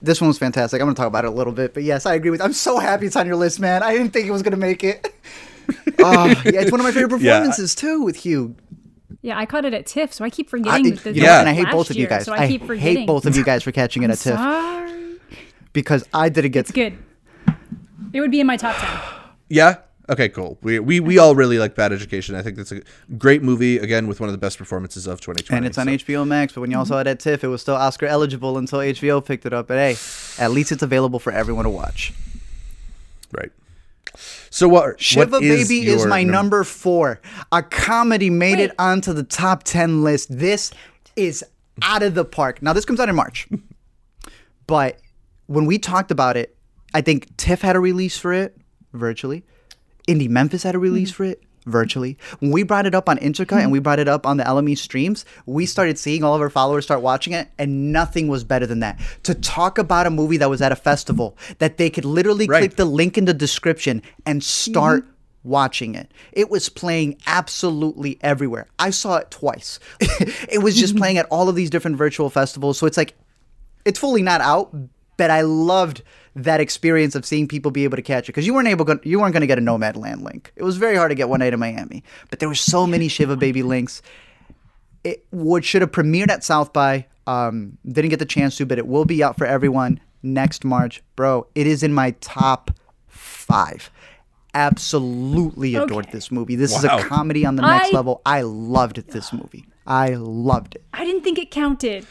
this 0.00 0.20
one 0.20 0.28
was 0.28 0.38
fantastic. 0.38 0.80
I'm 0.80 0.86
going 0.86 0.94
to 0.94 0.98
talk 1.00 1.08
about 1.08 1.24
it 1.24 1.28
a 1.28 1.32
little 1.32 1.52
bit, 1.52 1.74
but 1.74 1.82
yes, 1.82 2.06
I 2.06 2.14
agree 2.14 2.30
with. 2.30 2.40
I'm 2.40 2.52
so 2.54 2.78
happy 2.78 3.06
it's 3.06 3.16
on 3.16 3.26
your 3.26 3.36
list, 3.36 3.60
man. 3.60 3.82
I 3.82 3.92
didn't 3.92 4.12
think 4.12 4.26
it 4.26 4.30
was 4.30 4.42
going 4.42 4.52
to 4.52 4.56
make 4.58 4.82
it. 4.82 5.14
oh, 5.98 6.26
yeah, 6.44 6.60
it's 6.62 6.70
one 6.70 6.80
of 6.80 6.84
my 6.84 6.92
favorite 6.92 7.20
Yeah. 7.20 7.34
performances 7.38 7.74
too 7.74 8.02
with 8.02 8.16
Hugh. 8.16 8.56
Yeah, 9.20 9.36
I 9.38 9.46
caught 9.46 9.64
it 9.64 9.74
at 9.74 9.84
TIFF, 9.84 10.12
so 10.14 10.24
I 10.24 10.30
keep 10.30 10.48
forgetting 10.48 10.84
you 10.86 10.90
that 10.92 11.02
this 11.04 11.16
know, 11.16 11.22
Yeah. 11.22 11.40
and 11.40 11.48
I 11.48 11.52
hate 11.52 11.70
both 11.70 11.90
of 11.90 11.96
you 11.96 12.00
year, 12.02 12.08
guys. 12.08 12.24
So 12.24 12.32
I, 12.32 12.46
keep 12.46 12.62
forgetting. 12.64 12.98
hate 12.98 13.06
both 13.06 13.26
of 13.26 13.36
you 13.36 13.44
guys 13.44 13.62
for 13.62 13.72
catching 13.72 14.02
it 14.04 14.10
at 14.10 14.18
TIFF 14.18 14.36
Sorry. 14.38 15.18
because 15.72 16.04
I 16.14 16.28
didn't 16.28 16.52
get. 16.52 16.60
It's 16.60 16.70
good. 16.70 16.96
It 18.12 18.20
would 18.20 18.30
be 18.30 18.40
in 18.40 18.46
my 18.46 18.56
top 18.56 18.76
10. 18.78 19.00
Yeah. 19.50 19.74
Okay, 20.10 20.28
cool. 20.30 20.56
We, 20.62 20.78
we 20.78 21.00
we 21.00 21.18
all 21.18 21.34
really 21.34 21.58
like 21.58 21.74
Bad 21.74 21.92
Education. 21.92 22.34
I 22.34 22.42
think 22.42 22.56
that's 22.56 22.72
a 22.72 22.80
great 23.18 23.42
movie. 23.42 23.78
Again, 23.78 24.06
with 24.06 24.20
one 24.20 24.28
of 24.28 24.32
the 24.32 24.38
best 24.38 24.56
performances 24.56 25.06
of 25.06 25.20
2020. 25.20 25.56
And 25.56 25.66
it's 25.66 25.76
on 25.76 25.86
HBO 25.86 26.26
Max, 26.26 26.54
but 26.54 26.62
when 26.62 26.70
y'all 26.70 26.86
saw 26.86 27.00
it 27.00 27.06
at 27.06 27.20
TIFF, 27.20 27.44
it 27.44 27.48
was 27.48 27.60
still 27.60 27.74
Oscar 27.74 28.06
eligible 28.06 28.56
until 28.56 28.78
HBO 28.78 29.24
picked 29.24 29.44
it 29.44 29.52
up. 29.52 29.68
But 29.68 29.76
hey, 29.76 29.96
at 30.42 30.50
least 30.50 30.72
it's 30.72 30.82
available 30.82 31.18
for 31.18 31.30
everyone 31.30 31.64
to 31.64 31.70
watch. 31.70 32.14
Right. 33.32 33.52
So 34.50 34.68
what? 34.68 35.00
Shiva 35.00 35.30
what 35.30 35.42
is 35.42 35.68
Baby 35.68 35.86
is 35.88 36.00
your 36.00 36.08
my 36.08 36.22
num- 36.22 36.32
number 36.32 36.64
four. 36.64 37.20
A 37.52 37.62
comedy 37.62 38.30
made 38.30 38.58
it 38.58 38.70
Wait. 38.70 38.74
onto 38.78 39.12
the 39.12 39.22
top 39.22 39.62
10 39.64 40.02
list. 40.02 40.28
This 40.30 40.72
is 41.16 41.44
out 41.82 42.02
of 42.02 42.14
the 42.14 42.24
park. 42.24 42.62
Now, 42.62 42.72
this 42.72 42.84
comes 42.84 42.98
out 42.98 43.08
in 43.08 43.14
March. 43.14 43.46
but 44.66 44.98
when 45.46 45.66
we 45.66 45.78
talked 45.78 46.10
about 46.10 46.36
it, 46.36 46.56
I 46.94 47.02
think 47.02 47.36
TIFF 47.36 47.60
had 47.60 47.76
a 47.76 47.80
release 47.80 48.16
for 48.18 48.32
it 48.32 48.56
virtually. 48.94 49.44
Indie 50.08 50.28
Memphis 50.28 50.62
had 50.62 50.74
a 50.74 50.78
release 50.78 51.10
mm-hmm. 51.10 51.16
for 51.16 51.24
it 51.24 51.42
virtually. 51.68 52.16
When 52.40 52.50
we 52.50 52.62
brought 52.62 52.86
it 52.86 52.94
up 52.94 53.08
on 53.08 53.18
Intercut 53.18 53.52
and 53.52 53.64
mm-hmm. 53.64 53.70
we 53.70 53.78
brought 53.78 53.98
it 53.98 54.08
up 54.08 54.26
on 54.26 54.38
the 54.38 54.44
LME 54.44 54.76
streams, 54.78 55.24
we 55.46 55.66
started 55.66 55.98
seeing 55.98 56.24
all 56.24 56.34
of 56.34 56.40
our 56.40 56.50
followers 56.50 56.84
start 56.84 57.02
watching 57.02 57.34
it, 57.34 57.48
and 57.58 57.92
nothing 57.92 58.28
was 58.28 58.42
better 58.42 58.66
than 58.66 58.80
that. 58.80 58.98
To 59.24 59.34
talk 59.34 59.78
about 59.78 60.06
a 60.06 60.10
movie 60.10 60.38
that 60.38 60.50
was 60.50 60.62
at 60.62 60.72
a 60.72 60.76
festival 60.76 61.36
that 61.58 61.76
they 61.76 61.90
could 61.90 62.04
literally 62.04 62.46
Right. 62.46 62.60
click 62.60 62.76
the 62.76 62.84
link 62.84 63.18
in 63.18 63.26
the 63.26 63.34
description 63.34 64.02
and 64.24 64.42
start 64.42 65.04
mm-hmm. 65.04 65.48
watching 65.50 65.94
it. 65.94 66.10
It 66.32 66.50
was 66.50 66.68
playing 66.68 67.18
absolutely 67.26 68.18
everywhere. 68.22 68.66
I 68.78 68.90
saw 68.90 69.18
it 69.18 69.30
twice. 69.30 69.78
it 70.00 70.62
was 70.62 70.74
just 70.76 70.96
playing 70.96 71.18
at 71.18 71.26
all 71.26 71.48
of 71.48 71.54
these 71.54 71.70
different 71.70 71.96
virtual 71.96 72.30
festivals. 72.30 72.78
So 72.78 72.86
it's 72.86 72.96
like 72.96 73.14
it's 73.84 73.98
fully 73.98 74.22
not 74.22 74.40
out, 74.40 74.74
but 75.16 75.30
I 75.30 75.42
loved 75.42 76.02
that 76.34 76.60
experience 76.60 77.14
of 77.14 77.24
seeing 77.26 77.48
people 77.48 77.70
be 77.70 77.84
able 77.84 77.96
to 77.96 78.02
catch 78.02 78.24
it 78.28 78.32
because 78.32 78.46
you 78.46 78.54
weren't 78.54 78.68
able 78.68 78.84
to, 78.84 79.00
you 79.04 79.20
weren't 79.20 79.32
going 79.32 79.40
to 79.42 79.46
get 79.46 79.58
a 79.58 79.62
Nomadland 79.62 80.22
link. 80.22 80.52
It 80.56 80.62
was 80.62 80.76
very 80.76 80.96
hard 80.96 81.10
to 81.10 81.14
get 81.14 81.28
one 81.28 81.40
night 81.40 81.52
in 81.52 81.60
Miami, 81.60 82.04
but 82.30 82.38
there 82.38 82.48
were 82.48 82.54
so 82.54 82.86
many 82.86 83.08
Shiva 83.08 83.36
Baby 83.36 83.62
links. 83.62 84.02
It 85.04 85.24
would 85.30 85.64
should 85.64 85.82
have 85.82 85.92
premiered 85.92 86.30
at 86.30 86.44
South 86.44 86.72
by. 86.72 87.06
Um, 87.26 87.76
didn't 87.86 88.08
get 88.10 88.18
the 88.20 88.24
chance 88.26 88.56
to, 88.56 88.64
but 88.66 88.78
it 88.78 88.86
will 88.86 89.04
be 89.04 89.22
out 89.22 89.36
for 89.36 89.46
everyone 89.46 90.00
next 90.22 90.64
March, 90.64 91.02
bro. 91.14 91.46
It 91.54 91.66
is 91.66 91.82
in 91.82 91.92
my 91.92 92.12
top 92.20 92.70
five. 93.06 93.90
Absolutely 94.54 95.74
adored 95.74 96.06
Okay. 96.06 96.12
this 96.12 96.30
movie. 96.30 96.56
This 96.56 96.76
is 96.76 96.84
a 96.84 96.98
comedy 97.02 97.44
on 97.46 97.56
the 97.56 97.62
next 97.62 97.92
I- 97.92 97.96
level. 97.96 98.20
I 98.26 98.42
loved 98.42 98.96
this 99.12 99.32
movie. 99.32 99.66
I 99.86 100.14
loved 100.14 100.74
it. 100.74 100.84
I 100.92 101.04
didn't 101.04 101.22
think 101.22 101.38
it 101.38 101.50
counted. 101.50 102.06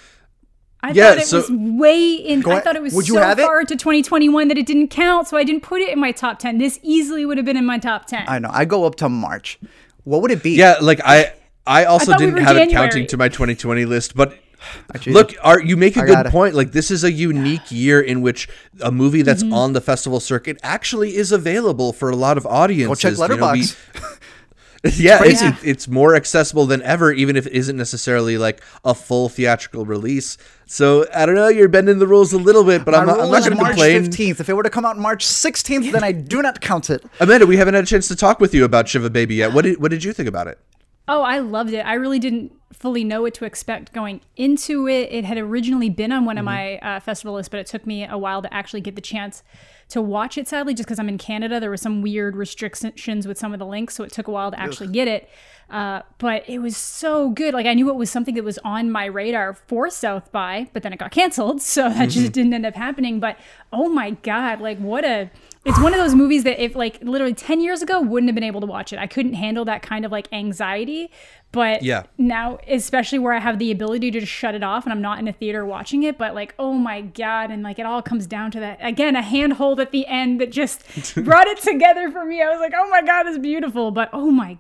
I 0.84 0.92
Yeah, 0.92 1.10
thought 1.10 1.18
it 1.18 1.26
so- 1.28 1.38
was 1.38 1.50
way 1.52 2.14
in. 2.14 2.42
Go 2.42 2.52
I 2.52 2.60
thought 2.60 2.76
it 2.76 2.82
was 2.82 2.94
Would 2.94 3.08
you 3.08 3.16
so 3.16 3.22
have 3.22 3.40
it? 3.40 3.46
far 3.46 3.64
to 3.64 3.76
2021 3.76 4.48
that 4.50 4.58
it 4.58 4.66
didn't 4.66 4.90
count, 4.90 5.28
so 5.28 5.36
I 5.38 5.44
didn't 5.44 5.62
put 5.64 5.82
it 5.82 5.90
in 5.90 6.00
my 6.00 6.12
top 6.12 6.40
10. 6.40 6.58
This 6.60 6.80
easily 6.84 7.26
would 7.26 7.38
have 7.38 7.46
been 7.46 7.58
in 7.58 7.66
my 7.66 7.80
top 7.80 8.06
10. 8.06 8.26
I 8.28 8.40
know. 8.40 8.50
I 8.52 8.66
go 8.66 8.86
up 8.86 8.96
to 8.98 9.10
March. 9.10 9.60
What 10.04 10.22
would 10.22 10.32
it 10.32 10.44
be? 10.44 10.52
Yeah, 10.52 10.76
like 10.82 11.02
I 11.04 11.34
I 11.66 11.86
also 11.86 12.12
thought 12.12 12.20
we 12.20 12.28
didn't 12.28 12.40
were 12.40 12.46
have 12.46 12.58
it 12.58 12.70
counting 12.70 13.08
to 13.08 13.18
my 13.18 13.28
2020 13.28 13.86
list, 13.86 14.16
but 14.16 14.38
Actually, 14.96 15.14
look, 15.14 15.34
Art, 15.44 15.66
you 15.66 15.78
make 15.78 15.98
a 15.98 16.02
I 16.02 16.06
good 16.06 16.14
got 16.14 16.26
it. 16.28 16.32
point. 16.32 16.56
Like 16.56 16.72
this 16.72 16.90
is 16.92 17.04
a 17.04 17.12
unique 17.12 17.70
year 17.72 18.00
in 18.02 18.22
which 18.22 18.48
a 18.82 18.92
movie 18.92 19.22
that's 19.22 19.44
Mm-hmm. 19.44 19.54
on 19.54 19.74
the 19.74 19.82
festival 19.82 20.20
circuit 20.20 20.58
actually 20.64 21.16
is 21.16 21.32
available 21.32 21.92
for 21.94 22.10
a 22.10 22.16
lot 22.16 22.38
of 22.38 22.46
audiences. 22.46 22.88
Go 22.88 22.96
check 23.28 23.30
you 23.30 23.38
know, 23.38 23.54
Letterboxd. 24.84 24.98
we- 24.98 25.04
yeah, 25.06 25.20
it's, 25.24 25.42
crazy. 25.42 25.70
it's 25.70 25.88
more 25.88 26.16
accessible 26.16 26.66
than 26.66 26.82
ever, 26.84 27.12
even 27.12 27.36
if 27.36 27.48
it 27.48 27.54
isn't 27.54 27.78
necessarily 27.78 28.38
like 28.38 28.62
a 28.84 28.94
full 28.94 29.30
theatrical 29.30 29.86
release. 29.86 30.38
So 30.66 31.06
I 31.14 31.26
don't 31.26 31.36
know, 31.36 31.48
you're 31.48 31.68
bending 31.68 32.00
the 32.00 32.08
rules 32.08 32.34
a 32.34 32.38
little 32.38 32.64
bit, 32.64 32.84
but 32.86 32.92
My 32.94 33.00
I'm 33.00 33.06
not, 33.08 33.20
I'm 33.20 33.32
not 33.32 33.40
going 33.40 33.52
to 33.52 33.64
March 33.64 33.72
complain. 33.78 34.04
15th. 34.06 34.40
If 34.40 34.50
it 34.50 34.54
were 34.54 34.64
to 34.64 34.70
come 34.70 34.86
out 34.86 34.98
March 34.98 35.26
16th, 35.26 35.92
then 35.92 36.04
I 36.04 36.12
do 36.12 36.42
not 36.42 36.62
count 36.62 36.90
it. 36.90 37.04
Amanda, 37.20 37.46
we 37.46 37.58
haven't 37.58 37.74
had 37.74 37.84
a 37.84 37.88
chance 37.88 38.08
to 38.10 38.16
talk 38.16 38.40
with 38.40 38.54
you 38.54 38.66
about 38.66 38.88
Shiva 38.88 39.10
Baby 39.10 39.36
yet. 39.36 39.54
What 39.54 39.64
did 39.64 39.82
what 39.82 39.92
did 39.92 40.04
you 40.04 40.14
think 40.14 40.28
about 40.30 40.48
it? 40.48 40.60
Oh, 41.08 41.22
I 41.22 41.40
loved 41.40 41.72
it. 41.74 41.80
I 41.86 41.94
really 41.94 42.20
didn't 42.20 42.52
fully 42.74 43.04
know 43.04 43.22
what 43.22 43.34
to 43.36 43.46
expect 43.46 43.94
going 43.94 44.22
into 44.36 44.88
it. 44.88 45.12
It 45.12 45.26
had 45.26 45.38
originally 45.38 45.90
been 45.90 46.12
on 46.12 46.26
one 46.26 46.38
of 46.38 46.46
my 46.46 46.78
uh, 46.80 47.00
festival 47.00 47.36
lists, 47.36 47.50
but 47.50 47.60
it 47.60 47.68
took 47.68 47.86
me 47.88 48.06
a 48.06 48.18
while 48.18 48.42
to 48.42 48.54
actually 48.54 48.82
get 48.82 48.96
the 48.96 49.02
chance 49.02 49.44
to 49.90 50.02
watch 50.02 50.38
it. 50.38 50.48
Sadly, 50.48 50.74
just 50.74 50.88
because 50.88 51.00
I'm 51.00 51.08
in 51.08 51.18
Canada, 51.18 51.60
there 51.60 51.70
were 51.70 51.78
some 51.78 52.02
weird 52.02 52.36
restrictions 52.36 53.26
with 53.26 53.38
some 53.38 53.54
of 53.54 53.60
the 53.60 53.66
links, 53.66 53.96
so 53.96 54.04
it 54.04 54.12
took 54.12 54.28
a 54.28 54.32
while 54.32 54.52
to 54.52 54.60
actually 54.60 54.88
get 54.88 55.08
it. 55.08 55.30
Uh, 55.70 56.02
but 56.18 56.48
it 56.48 56.60
was 56.60 56.78
so 56.78 57.30
good. 57.30 57.54
Like 57.54 57.66
I 57.66 57.74
knew 57.74 57.90
it 57.90 57.96
was 57.96 58.10
something 58.10 58.36
that 58.36 58.44
was 58.44 58.58
on 58.60 58.92
my 58.92 59.06
radar 59.06 59.54
for 59.54 59.90
South 59.90 60.32
by, 60.32 60.70
but 60.74 60.84
then 60.84 60.94
it 60.94 61.00
got 61.00 61.12
canceled, 61.12 61.62
so 61.62 61.90
that 61.90 62.10
just 62.10 62.34
didn't 62.34 62.54
end 62.54 62.66
up 62.66 62.76
happening. 62.76 63.20
But 63.20 63.38
oh 63.72 63.90
my 63.90 64.12
god, 64.12 64.62
like 64.62 64.78
what 64.78 65.06
a 65.06 65.30
it's 65.68 65.80
one 65.82 65.94
of 65.94 66.00
those 66.00 66.16
movies 66.16 66.44
that 66.46 66.64
if 66.64 66.76
like 66.76 67.00
literally 67.04 67.34
10 67.34 67.60
years 67.62 67.82
ago 67.82 68.00
wouldn't 68.02 68.30
have 68.30 68.36
been 68.36 68.44
able 68.44 68.62
to 68.62 68.68
watch 68.68 68.94
it. 68.94 69.00
I 69.00 69.06
couldn't 69.08 69.34
handle 69.34 69.66
that 69.66 69.82
kind 69.82 70.06
of 70.06 70.12
like 70.12 70.28
anxiety. 70.32 71.12
But 71.52 71.84
Yeah. 71.84 72.04
now, 72.18 72.58
especially 72.68 73.20
where 73.20 73.34
I 73.34 73.40
have 73.40 73.60
the 73.60 73.72
ability 73.72 74.12
to 74.12 74.20
just 74.20 74.32
shut 74.32 74.56
it 74.56 74.64
off 74.64 74.86
and 74.86 74.94
I'm 74.94 75.02
not 75.02 75.20
in 75.20 75.28
a 75.28 75.34
theater 75.34 75.66
watching 75.66 76.04
it, 76.04 76.18
but 76.18 76.34
like, 76.34 76.56
oh 76.58 76.74
my 76.74 77.02
God. 77.02 77.52
And 77.52 77.64
like, 77.64 77.80
it 77.80 77.86
all 77.86 78.02
comes 78.02 78.26
down 78.28 78.52
to 78.52 78.60
that 78.62 78.80
again, 78.82 79.16
a 79.16 79.22
handhold 79.22 79.80
at 79.80 79.92
the 79.92 80.08
end 80.08 80.40
that 80.42 80.52
just 80.52 80.84
brought 81.24 81.48
it 81.48 81.60
together 81.60 82.10
for 82.12 82.26
me. 82.26 82.42
I 82.42 82.50
was 82.50 82.60
like, 82.60 82.74
oh 82.76 82.90
my 82.90 83.02
God, 83.02 83.28
it's 83.28 83.38
beautiful. 83.38 83.92
But 83.92 84.10
oh 84.14 84.32
my. 84.32 84.58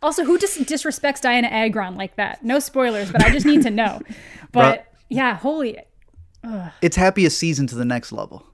Also, 0.00 0.24
who 0.24 0.38
just 0.38 0.58
disrespects 0.60 1.20
Dianna 1.20 1.50
Agron 1.50 1.96
like 1.96 2.14
that? 2.16 2.44
No 2.44 2.60
spoilers, 2.60 3.10
but 3.10 3.22
I 3.24 3.30
just 3.30 3.44
need 3.46 3.62
to 3.62 3.70
know. 3.70 4.00
But 4.52 4.86
yeah, 5.10 5.36
holy. 5.36 5.76
it's 6.80 6.96
happiest 6.96 7.38
season 7.38 7.66
to 7.66 7.74
the 7.74 7.84
next 7.84 8.12
level. 8.12 8.46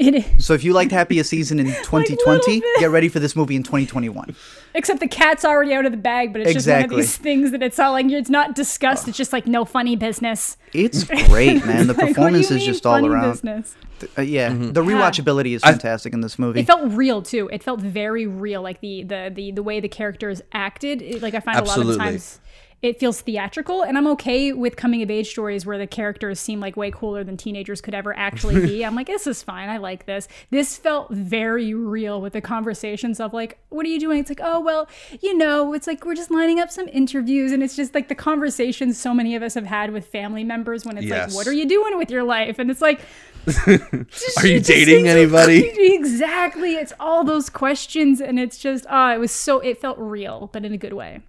It 0.00 0.14
is. 0.14 0.44
So 0.46 0.54
if 0.54 0.64
you 0.64 0.72
liked 0.72 0.92
happiest 0.92 1.28
season 1.28 1.60
in 1.60 1.66
2020, 1.82 2.60
bit. 2.60 2.80
get 2.80 2.90
ready 2.90 3.08
for 3.10 3.18
this 3.20 3.36
movie 3.36 3.54
in 3.54 3.62
2021. 3.62 4.34
Except 4.74 4.98
the 5.00 5.06
cat's 5.08 5.44
already 5.44 5.74
out 5.74 5.84
of 5.84 5.92
the 5.92 5.98
bag, 5.98 6.32
but 6.32 6.40
it's 6.40 6.52
just 6.54 6.66
one 6.66 6.76
Exactly. 6.76 6.94
of 6.96 7.00
these 7.02 7.16
things 7.18 7.50
that 7.50 7.62
it's 7.62 7.76
not 7.76 7.90
like 7.90 8.06
it's 8.06 8.30
not 8.30 8.54
discussed. 8.54 9.08
It's 9.08 9.18
just 9.18 9.32
like 9.32 9.46
no 9.46 9.64
funny 9.66 9.96
business. 9.96 10.56
It's 10.72 11.04
great, 11.28 11.66
man. 11.66 11.86
The 11.86 11.92
Like, 11.92 11.98
what 11.98 12.00
do 12.00 12.06
you 12.06 12.14
performance 12.14 12.50
is 12.50 12.64
just 12.64 12.86
all 12.86 13.04
around. 13.04 13.32
Business? 13.32 13.76
Uh, 14.16 14.22
yeah, 14.22 14.48
the 14.48 14.82
rewatchability 14.82 15.54
is 15.54 15.62
fantastic 15.62 16.14
in 16.14 16.22
this 16.22 16.38
movie. 16.38 16.60
It 16.60 16.66
felt 16.66 16.90
real 16.92 17.20
too. 17.20 17.50
It 17.52 17.62
felt 17.62 17.80
very 17.80 18.26
real, 18.26 18.62
like 18.62 18.80
the 18.80 19.02
the 19.02 19.30
the, 19.34 19.50
the 19.52 19.62
way 19.62 19.80
the 19.80 19.88
characters 19.88 20.40
acted. 20.52 21.02
It- 21.02 21.20
like 21.20 21.34
I 21.34 21.40
find 21.40 21.58
a 21.58 21.64
lot 21.64 21.78
of 21.78 21.96
times 21.98 22.40
it 22.82 22.98
feels 22.98 23.20
theatrical, 23.20 23.82
and 23.82 23.98
I'm 23.98 24.06
okay 24.08 24.52
with 24.52 24.76
coming 24.76 25.02
of 25.02 25.10
age 25.10 25.28
stories 25.28 25.66
where 25.66 25.76
the 25.76 25.86
characters 25.86 26.40
seem 26.40 26.60
like 26.60 26.76
way 26.78 26.90
cooler 26.90 27.22
than 27.22 27.36
teenagers 27.36 27.80
could 27.82 27.94
ever 27.94 28.16
actually 28.16 28.58
be. 28.60 28.82
I'm 28.86 28.94
like, 28.94 29.06
this 29.06 29.26
is 29.26 29.42
fine. 29.42 29.68
I 29.68 29.76
like 29.76 30.06
this. 30.06 30.28
This 30.50 30.78
felt 30.78 31.10
very 31.10 31.74
real 31.74 32.22
with 32.22 32.32
the 32.32 32.40
conversations 32.40 33.20
of 33.20 33.34
like, 33.34 33.58
what 33.68 33.84
are 33.84 33.90
you 33.90 34.00
doing? 34.00 34.20
It's 34.20 34.30
like, 34.30 34.40
oh 34.42 34.60
well, 34.60 34.88
you 35.20 35.36
know, 35.36 35.74
it's 35.74 35.86
like 35.86 36.04
we're 36.06 36.14
just 36.14 36.30
lining 36.30 36.58
up 36.58 36.70
some 36.70 36.88
interviews, 36.88 37.52
and 37.52 37.62
it's 37.62 37.76
just 37.76 37.94
like 37.94 38.08
the 38.08 38.14
conversations 38.14 38.98
so 38.98 39.12
many 39.12 39.36
of 39.36 39.42
us 39.42 39.54
have 39.54 39.66
had 39.66 39.92
with 39.92 40.06
family 40.06 40.42
members 40.44 40.84
when 40.86 40.96
it's 40.96 41.06
Yes. 41.06 41.28
like, 41.28 41.36
what 41.36 41.46
are 41.46 41.52
you 41.52 41.66
doing 41.68 41.98
with 41.98 42.10
your 42.10 42.22
life? 42.22 42.58
And 42.58 42.70
it's 42.70 42.80
like. 42.80 43.00
Are 43.66 44.46
you 44.46 44.60
dating 44.60 45.08
anybody? 45.08 45.70
Exactly. 45.94 46.74
It's 46.74 46.92
all 47.00 47.24
those 47.24 47.48
questions, 47.48 48.20
and 48.20 48.38
it's 48.38 48.58
just, 48.58 48.84
ah, 48.90 49.14
it 49.14 49.18
was 49.18 49.32
so, 49.32 49.60
it 49.60 49.80
felt 49.80 49.96
real, 49.98 50.50
but 50.52 50.64
in 50.64 50.72
a 50.74 50.76
good 50.76 50.92
way. 50.92 51.20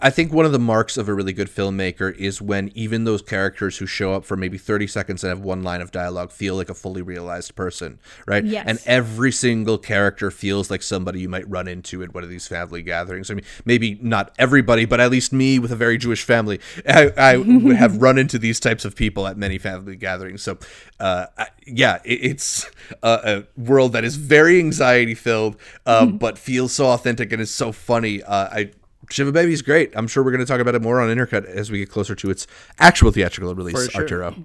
I 0.00 0.08
think 0.08 0.32
one 0.32 0.46
of 0.46 0.52
the 0.52 0.58
marks 0.58 0.96
of 0.96 1.06
a 1.06 1.12
really 1.12 1.34
good 1.34 1.48
filmmaker 1.48 2.14
is 2.16 2.40
when 2.40 2.70
even 2.74 3.04
those 3.04 3.20
characters 3.20 3.76
who 3.76 3.86
show 3.86 4.14
up 4.14 4.24
for 4.24 4.34
maybe 4.34 4.56
30 4.56 4.86
seconds 4.86 5.22
and 5.22 5.28
have 5.28 5.40
one 5.40 5.62
line 5.62 5.82
of 5.82 5.90
dialogue 5.90 6.32
feel 6.32 6.54
like 6.54 6.70
a 6.70 6.74
fully 6.74 7.02
realized 7.02 7.54
person, 7.54 7.98
right? 8.26 8.42
Yes. 8.42 8.64
And 8.66 8.80
every 8.86 9.30
single 9.30 9.76
character 9.76 10.30
feels 10.30 10.70
like 10.70 10.82
somebody 10.82 11.20
you 11.20 11.28
might 11.28 11.48
run 11.50 11.68
into 11.68 12.02
at 12.02 12.14
one 12.14 12.24
of 12.24 12.30
these 12.30 12.48
family 12.48 12.82
gatherings. 12.82 13.30
I 13.30 13.34
mean, 13.34 13.44
maybe 13.66 13.98
not 14.00 14.34
everybody, 14.38 14.86
but 14.86 14.98
at 14.98 15.10
least 15.10 15.30
me 15.30 15.58
with 15.58 15.72
a 15.72 15.76
very 15.76 15.98
Jewish 15.98 16.24
family, 16.24 16.58
I, 16.88 17.12
I 17.16 17.36
would 17.36 17.76
have 17.76 17.96
run 18.00 18.16
into 18.16 18.38
these 18.38 18.58
types 18.58 18.86
of 18.86 18.96
people 18.96 19.26
at 19.26 19.36
many 19.36 19.58
family 19.58 19.96
gatherings. 19.96 20.42
So, 20.42 20.56
uh, 21.00 21.26
I, 21.36 21.48
yeah, 21.66 21.98
it, 22.02 22.14
it's 22.22 22.66
a, 23.02 23.44
a 23.56 23.60
world 23.60 23.92
that 23.92 24.04
is 24.04 24.16
very 24.16 24.58
anxiety 24.58 25.14
filled, 25.14 25.56
uh, 25.84 26.06
but 26.06 26.38
feels 26.38 26.72
so 26.72 26.86
authentic 26.86 27.30
and 27.30 27.42
is 27.42 27.50
so 27.50 27.72
funny. 27.72 28.22
Uh, 28.22 28.48
I 28.50 28.70
Shiva 29.10 29.32
Baby 29.32 29.52
is 29.52 29.62
great. 29.62 29.92
I'm 29.94 30.08
sure 30.08 30.24
we're 30.24 30.32
going 30.32 30.44
to 30.44 30.46
talk 30.46 30.60
about 30.60 30.74
it 30.74 30.82
more 30.82 31.00
on 31.00 31.08
Intercut 31.08 31.44
as 31.46 31.70
we 31.70 31.78
get 31.78 31.90
closer 31.90 32.14
to 32.14 32.30
its 32.30 32.46
actual 32.78 33.10
theatrical 33.10 33.54
release, 33.54 33.90
sure. 33.90 34.02
Arturo. 34.02 34.44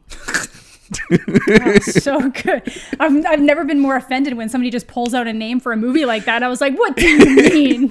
Ah, 1.50 1.80
so 1.80 2.30
good. 2.30 2.64
I've, 3.00 3.26
I've 3.26 3.40
never 3.40 3.64
been 3.64 3.80
more 3.80 3.96
offended 3.96 4.36
when 4.36 4.50
somebody 4.50 4.70
just 4.70 4.88
pulls 4.88 5.14
out 5.14 5.26
a 5.26 5.32
name 5.32 5.62
for 5.62 5.72
a 5.72 5.78
movie 5.78 6.04
like 6.06 6.26
that. 6.26 6.44
I 6.44 6.50
was 6.50 6.60
like, 6.60 6.78
what 6.78 6.98
do 6.98 7.08
you 7.08 7.36
mean? 7.38 7.90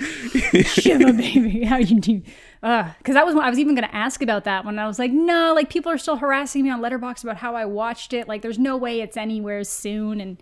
Shiva 0.64 1.14
baby, 1.14 1.64
how 1.64 1.78
you 1.78 1.98
do? 1.98 2.22
Because 2.60 3.14
that 3.14 3.24
was 3.24 3.34
what 3.34 3.44
I 3.44 3.48
was 3.48 3.58
even 3.58 3.74
going 3.74 3.88
to 3.88 3.94
ask 3.94 4.20
about 4.20 4.44
that 4.44 4.66
when 4.66 4.78
I 4.78 4.86
was 4.86 4.98
like, 4.98 5.12
no, 5.12 5.54
like 5.54 5.70
people 5.70 5.90
are 5.90 5.96
still 5.96 6.16
harassing 6.16 6.62
me 6.62 6.70
on 6.70 6.82
Letterboxd 6.82 7.24
about 7.24 7.38
how 7.38 7.56
I 7.56 7.64
watched 7.64 8.12
it. 8.12 8.28
Like, 8.28 8.42
there's 8.42 8.58
no 8.58 8.76
way 8.76 9.00
it's 9.00 9.16
anywhere 9.16 9.64
soon. 9.64 10.20
And 10.20 10.36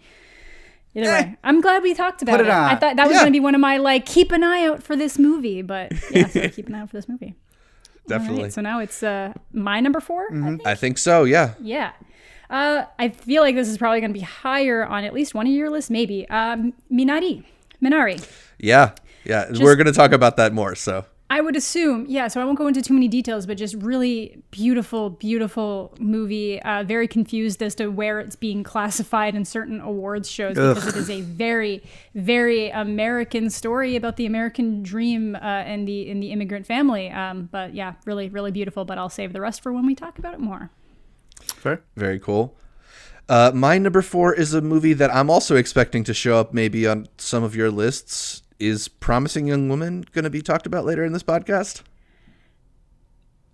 either 0.94 1.10
way, 1.10 1.36
I'm 1.44 1.60
glad 1.60 1.82
we 1.82 1.94
talked 1.94 2.23
about 2.23 2.39
Put 2.39 2.47
it 2.47 2.51
I 2.51 2.73
on. 2.73 2.78
thought 2.78 2.97
that 2.97 3.06
was 3.06 3.15
Yeah. 3.15 3.20
going 3.23 3.32
to 3.32 3.36
be 3.36 3.40
one 3.40 3.55
of 3.55 3.60
my 3.60 3.77
like 3.77 4.06
keep 4.06 4.32
an 4.32 4.43
eye 4.43 4.65
out 4.66 4.82
for 4.82 4.97
this 4.97 5.19
movie, 5.19 5.62
but 5.62 5.93
yeah, 6.10 6.27
so 6.28 6.48
keep 6.48 6.66
an 6.69 6.74
eye 6.74 6.81
out 6.81 6.90
for 6.90 6.97
this 6.97 7.09
movie. 7.09 7.35
All 8.10 8.16
right, 8.16 8.24
Definitely. 8.24 8.51
so 8.51 8.60
now 8.62 8.78
it's 8.81 9.02
uh, 9.02 9.32
my 9.52 9.81
number 9.81 10.01
4 10.01 10.28
I 10.32 10.32
think. 10.40 10.66
I 10.66 10.74
think 10.74 10.98
so, 10.98 11.24
yeah. 11.24 11.55
Yeah. 11.60 11.93
Uh, 12.51 12.85
I 12.98 13.10
feel 13.10 13.43
like 13.43 13.55
this 13.55 13.69
is 13.69 13.77
probably 13.77 14.01
going 14.01 14.10
to 14.12 14.19
be 14.19 14.24
higher 14.24 14.85
on 14.86 15.05
at 15.05 15.12
least 15.12 15.35
one 15.35 15.47
of 15.47 15.52
your 15.52 15.69
lists, 15.69 15.90
maybe. 15.90 16.27
Um, 16.31 16.73
Minari. 16.90 17.44
Minari. 17.82 18.27
Yeah. 18.59 18.93
Yeah. 19.24 19.51
we're 19.60 19.77
going 19.77 19.86
to 19.86 19.93
talk 19.93 20.12
about 20.12 20.36
that 20.39 20.55
more. 20.55 20.74
So, 20.74 21.05
I 21.30 21.42
would 21.42 21.56
assume, 21.56 22.06
yeah, 22.09 22.28
so 22.28 22.40
I 22.40 22.44
won't 22.46 22.56
go 22.56 22.66
into 22.66 22.80
too 22.80 22.94
many 22.94 23.06
details, 23.06 23.46
but 23.46 23.59
just 23.59 23.74
really 23.74 24.42
beautiful, 24.50 25.10
beautiful 25.10 25.94
movie. 25.98 26.60
Uh, 26.62 26.84
very 26.84 27.06
confused 27.06 27.62
as 27.62 27.74
to 27.74 27.88
where 27.88 28.18
it's 28.18 28.34
being 28.34 28.62
classified 28.62 29.34
in 29.34 29.44
certain 29.44 29.78
awards 29.80 30.30
shows 30.30 30.55
because 30.55 30.86
it 30.86 30.96
is 30.96 31.10
a 31.10 31.20
very, 31.20 31.82
very 32.14 32.70
American 32.70 33.50
story 33.50 33.94
about 33.94 34.16
the 34.16 34.24
American 34.24 34.82
dream 34.82 35.36
uh, 35.36 35.38
and 35.38 35.86
the 35.86 36.09
in 36.09 36.20
the 36.20 36.32
immigrant 36.32 36.64
family. 36.64 37.10
Um, 37.10 37.50
but 37.52 37.74
yeah, 37.74 37.94
really, 38.06 38.30
really 38.30 38.50
beautiful. 38.50 38.86
But 38.86 38.96
I'll 38.96 39.10
save 39.10 39.34
the 39.34 39.40
rest 39.42 39.62
for 39.62 39.70
when 39.70 39.84
we 39.84 39.94
talk 39.94 40.18
about 40.18 40.32
it 40.32 40.40
more. 40.40 40.70
Fair. 41.40 41.82
very 41.94 42.18
cool. 42.18 42.56
Uh, 43.28 43.52
my 43.55 43.76
number 43.76 44.00
four 44.00 44.32
is 44.32 44.55
a 44.55 44.62
movie 44.62 44.94
that 44.94 45.14
I'm 45.14 45.28
also 45.28 45.56
expecting 45.56 46.05
to 46.05 46.14
show 46.14 46.38
up 46.38 46.55
maybe 46.55 46.86
on 46.86 47.06
some 47.18 47.44
of 47.44 47.55
your 47.55 47.70
lists. 47.70 48.42
Is 48.59 48.89
Promising 48.89 49.47
Young 49.47 49.68
Woman 49.68 50.05
going 50.12 50.24
to 50.24 50.30
be 50.30 50.43
talked 50.43 50.66
about 50.66 50.85
later 50.85 51.05
in 51.05 51.12
this 51.12 51.22
podcast? 51.22 51.82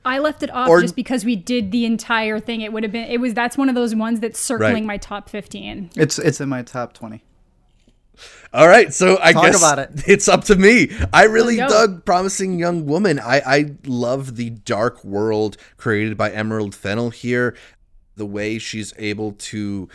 I 0.05 0.19
left 0.19 0.43
it 0.43 0.51
off 0.51 0.69
Or- 0.69 0.81
just 0.83 0.97
because 0.97 1.25
we 1.25 1.35
did 1.37 1.71
the 1.73 1.85
entire 1.87 2.39
thing. 2.39 2.61
It 2.61 2.73
would 2.73 2.83
have 2.83 2.93
been. 2.93 3.11
It 3.11 3.21
was. 3.21 3.33
That's 3.35 3.57
one 3.57 3.69
of 3.69 3.75
those 3.75 3.95
ones 3.95 4.21
that's 4.21 4.39
circling 4.39 4.73
Right. 4.75 4.85
my 4.85 4.97
top 4.99 5.29
fifteen. 5.29 5.91
It's 5.97 6.19
it's 6.19 6.41
in 6.41 6.49
my 6.49 6.63
top 6.63 6.93
20. 6.93 7.23
All 8.53 8.69
right, 8.69 8.95
so 8.95 9.19
I 9.21 9.33
Talk 9.33 9.45
guess 9.47 9.59
about 9.59 9.79
it. 9.81 9.91
it's 10.07 10.29
up 10.29 10.45
to 10.45 10.55
me. 10.55 10.89
I 11.13 11.25
really 11.25 11.57
dug 11.57 12.05
Promising 12.05 12.61
Young 12.61 12.87
Woman. 12.87 13.19
I, 13.19 13.41
I 13.45 13.71
love 13.87 14.37
the 14.37 14.51
dark 14.51 15.05
world 15.05 15.57
created 15.79 16.17
by 16.17 16.31
Emerald 16.31 16.75
Fennell 16.77 17.11
here. 17.11 17.57
The 18.15 18.25
way 18.27 18.59
she's 18.59 18.95
able 18.99 19.33
to 19.33 19.89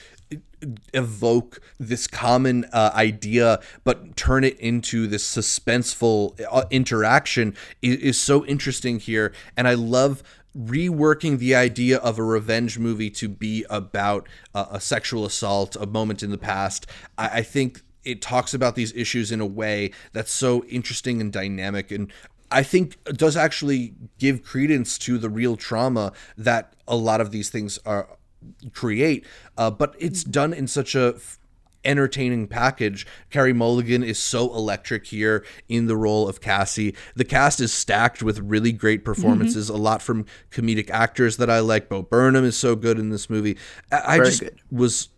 evoke 0.94 1.62
this 1.80 2.08
common 2.08 2.66
uh, 2.74 2.92
idea 2.94 3.60
but 3.84 4.16
turn 4.16 4.44
it 4.44 4.60
into 4.60 5.08
this 5.08 5.24
suspenseful 5.24 6.40
uh, 6.52 6.66
interaction 6.70 7.56
is, 7.82 7.98
is 7.98 8.22
so 8.22 8.46
interesting 8.46 9.00
here. 9.00 9.34
And 9.56 9.68
i 9.68 9.74
love 9.74 10.24
reworking 10.58 11.38
the 11.38 11.56
idea 11.56 11.98
of 12.00 12.18
a 12.18 12.24
revenge 12.24 12.80
movie 12.80 13.10
to 13.12 13.30
be 13.30 13.66
about 13.70 14.28
uh, 14.56 14.66
a 14.72 14.82
sexual 14.82 15.26
assault 15.26 15.76
a 15.76 15.86
moment 15.86 16.24
in 16.24 16.32
the 16.32 16.38
past. 16.38 16.88
I, 17.18 17.28
I 17.28 17.42
think 17.44 17.82
it 18.04 18.22
talks 18.22 18.54
about 18.54 18.76
these 18.76 18.94
issues 18.94 19.32
in 19.32 19.42
a 19.42 19.46
way 19.46 19.92
that's 20.14 20.32
so 20.32 20.64
interesting 20.66 21.22
and 21.22 21.32
dynamic. 21.32 21.92
And 21.92 22.12
I 22.52 22.64
think 22.64 22.98
does 23.06 23.38
actually 23.38 23.94
give 24.18 24.44
credence 24.44 24.98
to 25.00 25.18
the 25.18 25.30
real 25.30 25.56
trauma 25.56 26.14
that 26.38 26.74
a 26.88 26.96
lot 26.96 27.22
of 27.22 27.32
these 27.32 27.50
things 27.50 27.78
are 27.86 28.10
create, 28.74 29.26
uh, 29.58 29.72
but 29.72 29.96
it's 30.00 30.24
done 30.24 30.54
in 30.54 30.68
such 30.68 30.96
a 30.96 31.14
f- 31.16 31.40
entertaining 31.86 32.48
package. 32.48 33.08
Carey 33.30 33.54
Mulligan 33.54 34.04
is 34.04 34.20
so 34.20 34.54
electric 34.54 35.08
here 35.08 35.46
in 35.68 35.88
the 35.88 35.96
role 35.96 36.28
of 36.28 36.42
Cassie. 36.42 36.96
The 37.16 37.24
cast 37.24 37.60
is 37.60 37.72
stacked 37.72 38.22
with 38.22 38.40
really 38.40 38.72
great 38.72 39.06
performances, 39.06 39.70
a 39.70 39.78
lot 39.78 40.02
from 40.02 40.26
comedic 40.52 40.90
actors 40.90 41.38
that 41.38 41.50
I 41.50 41.60
like. 41.60 41.90
Bo 41.90 42.02
Burnham 42.02 42.44
is 42.44 42.58
so 42.58 42.76
good 42.76 43.00
in 43.00 43.10
this 43.10 43.30
movie. 43.30 43.58
I, 43.92 44.16
I 44.16 44.18
just 44.20 44.42
good. 44.42 44.60
was 44.72 45.10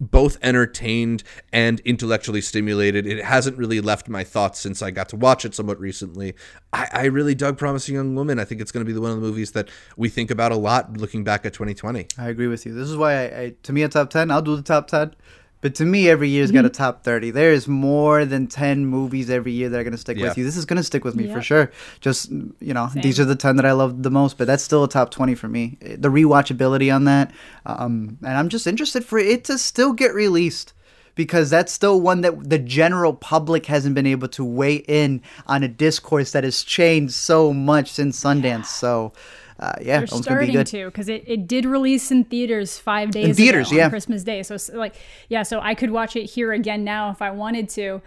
both 0.00 0.38
entertained 0.42 1.22
and 1.52 1.80
intellectually 1.80 2.40
stimulated. 2.40 3.06
It 3.06 3.24
hasn't 3.24 3.58
really 3.58 3.80
left 3.80 4.08
my 4.08 4.24
thoughts 4.24 4.58
since 4.58 4.82
I 4.82 4.90
got 4.90 5.08
to 5.10 5.16
watch 5.16 5.44
it 5.44 5.54
somewhat 5.54 5.80
recently. 5.80 6.34
I, 6.72 6.88
I 6.92 7.04
really 7.06 7.34
dug 7.34 7.58
Promising 7.58 7.94
Young 7.94 8.14
Woman. 8.14 8.38
I 8.38 8.44
think 8.44 8.60
it's 8.60 8.72
going 8.72 8.84
to 8.84 8.92
be 8.92 8.98
one 8.98 9.10
of 9.10 9.16
the 9.16 9.26
movies 9.26 9.52
that 9.52 9.68
we 9.96 10.08
think 10.08 10.30
about 10.30 10.52
a 10.52 10.56
lot 10.56 10.96
looking 10.96 11.24
back 11.24 11.44
at 11.44 11.52
2020. 11.52 12.06
I 12.16 12.28
agree 12.28 12.46
with 12.46 12.64
you. 12.66 12.74
This 12.74 12.88
is 12.88 12.96
why 12.96 13.14
I, 13.14 13.40
I 13.40 13.54
to 13.62 13.72
me 13.72 13.82
a 13.82 13.88
top 13.88 14.10
10, 14.10 14.30
I'll 14.30 14.42
do 14.42 14.56
the 14.56 14.62
top 14.62 14.86
10. 14.88 15.14
But 15.60 15.74
to 15.76 15.84
me, 15.84 16.08
every 16.08 16.28
year's 16.28 16.52
got 16.52 16.64
a 16.64 16.68
top 16.68 17.02
30. 17.02 17.32
There 17.32 17.52
is 17.52 17.66
more 17.66 18.24
than 18.24 18.46
10 18.46 18.86
movies 18.86 19.28
every 19.28 19.50
year 19.50 19.68
that 19.68 19.78
are 19.80 19.82
going 19.82 19.92
to 19.92 19.98
stick 19.98 20.16
Yeah. 20.16 20.28
with 20.28 20.38
you. 20.38 20.44
This 20.44 20.56
is 20.56 20.64
going 20.64 20.76
to 20.76 20.84
stick 20.84 21.04
with 21.04 21.16
me 21.16 21.26
for 21.32 21.42
sure. 21.42 21.72
Just, 22.00 22.30
you 22.30 22.72
know, 22.74 22.88
these 22.94 23.18
are 23.18 23.24
the 23.24 23.34
10 23.34 23.56
that 23.56 23.66
I 23.66 23.72
love 23.72 24.04
the 24.04 24.10
most, 24.10 24.38
but 24.38 24.46
that's 24.46 24.62
still 24.62 24.84
a 24.84 24.88
top 24.88 25.10
20 25.10 25.34
for 25.34 25.48
me. 25.48 25.76
The 25.80 26.08
rewatchability 26.10 26.94
on 26.94 27.04
that. 27.04 27.32
Um, 27.66 28.18
and 28.22 28.36
I'm 28.38 28.48
just 28.48 28.66
interested 28.68 29.04
for 29.04 29.18
it 29.18 29.42
to 29.44 29.58
still 29.58 29.92
get 29.92 30.14
released 30.14 30.74
because 31.16 31.50
that's 31.50 31.72
still 31.72 32.00
one 32.00 32.20
that 32.20 32.48
the 32.48 32.60
general 32.60 33.12
public 33.12 33.66
hasn't 33.66 33.96
been 33.96 34.06
able 34.06 34.28
to 34.28 34.44
weigh 34.44 34.76
in 34.86 35.20
on 35.48 35.64
a 35.64 35.68
discourse 35.68 36.30
that 36.30 36.44
has 36.44 36.62
changed 36.62 37.14
so 37.14 37.52
much 37.52 37.90
since 37.90 38.22
Sundance. 38.22 38.66
So, 38.66 39.12
uh, 39.58 39.72
yeah, 39.80 39.98
They're 39.98 40.06
starting 40.06 40.52
good. 40.52 40.66
to 40.68 40.86
because 40.86 41.08
it, 41.08 41.24
it 41.26 41.46
did 41.48 41.64
release 41.64 42.10
in 42.10 42.24
theaters 42.24 42.78
five 42.78 43.10
days 43.10 43.26
in 43.26 43.34
theaters, 43.34 43.68
ago 43.68 43.78
yeah. 43.78 43.84
on 43.84 43.90
Christmas 43.90 44.22
Day. 44.22 44.42
So 44.42 44.56
like 44.74 44.94
yeah, 45.28 45.42
so 45.42 45.60
I 45.60 45.74
could 45.74 45.90
watch 45.90 46.14
it 46.16 46.24
here 46.24 46.52
again 46.52 46.84
now 46.84 47.10
if 47.10 47.20
I 47.20 47.30
wanted 47.30 47.68
to. 47.70 48.00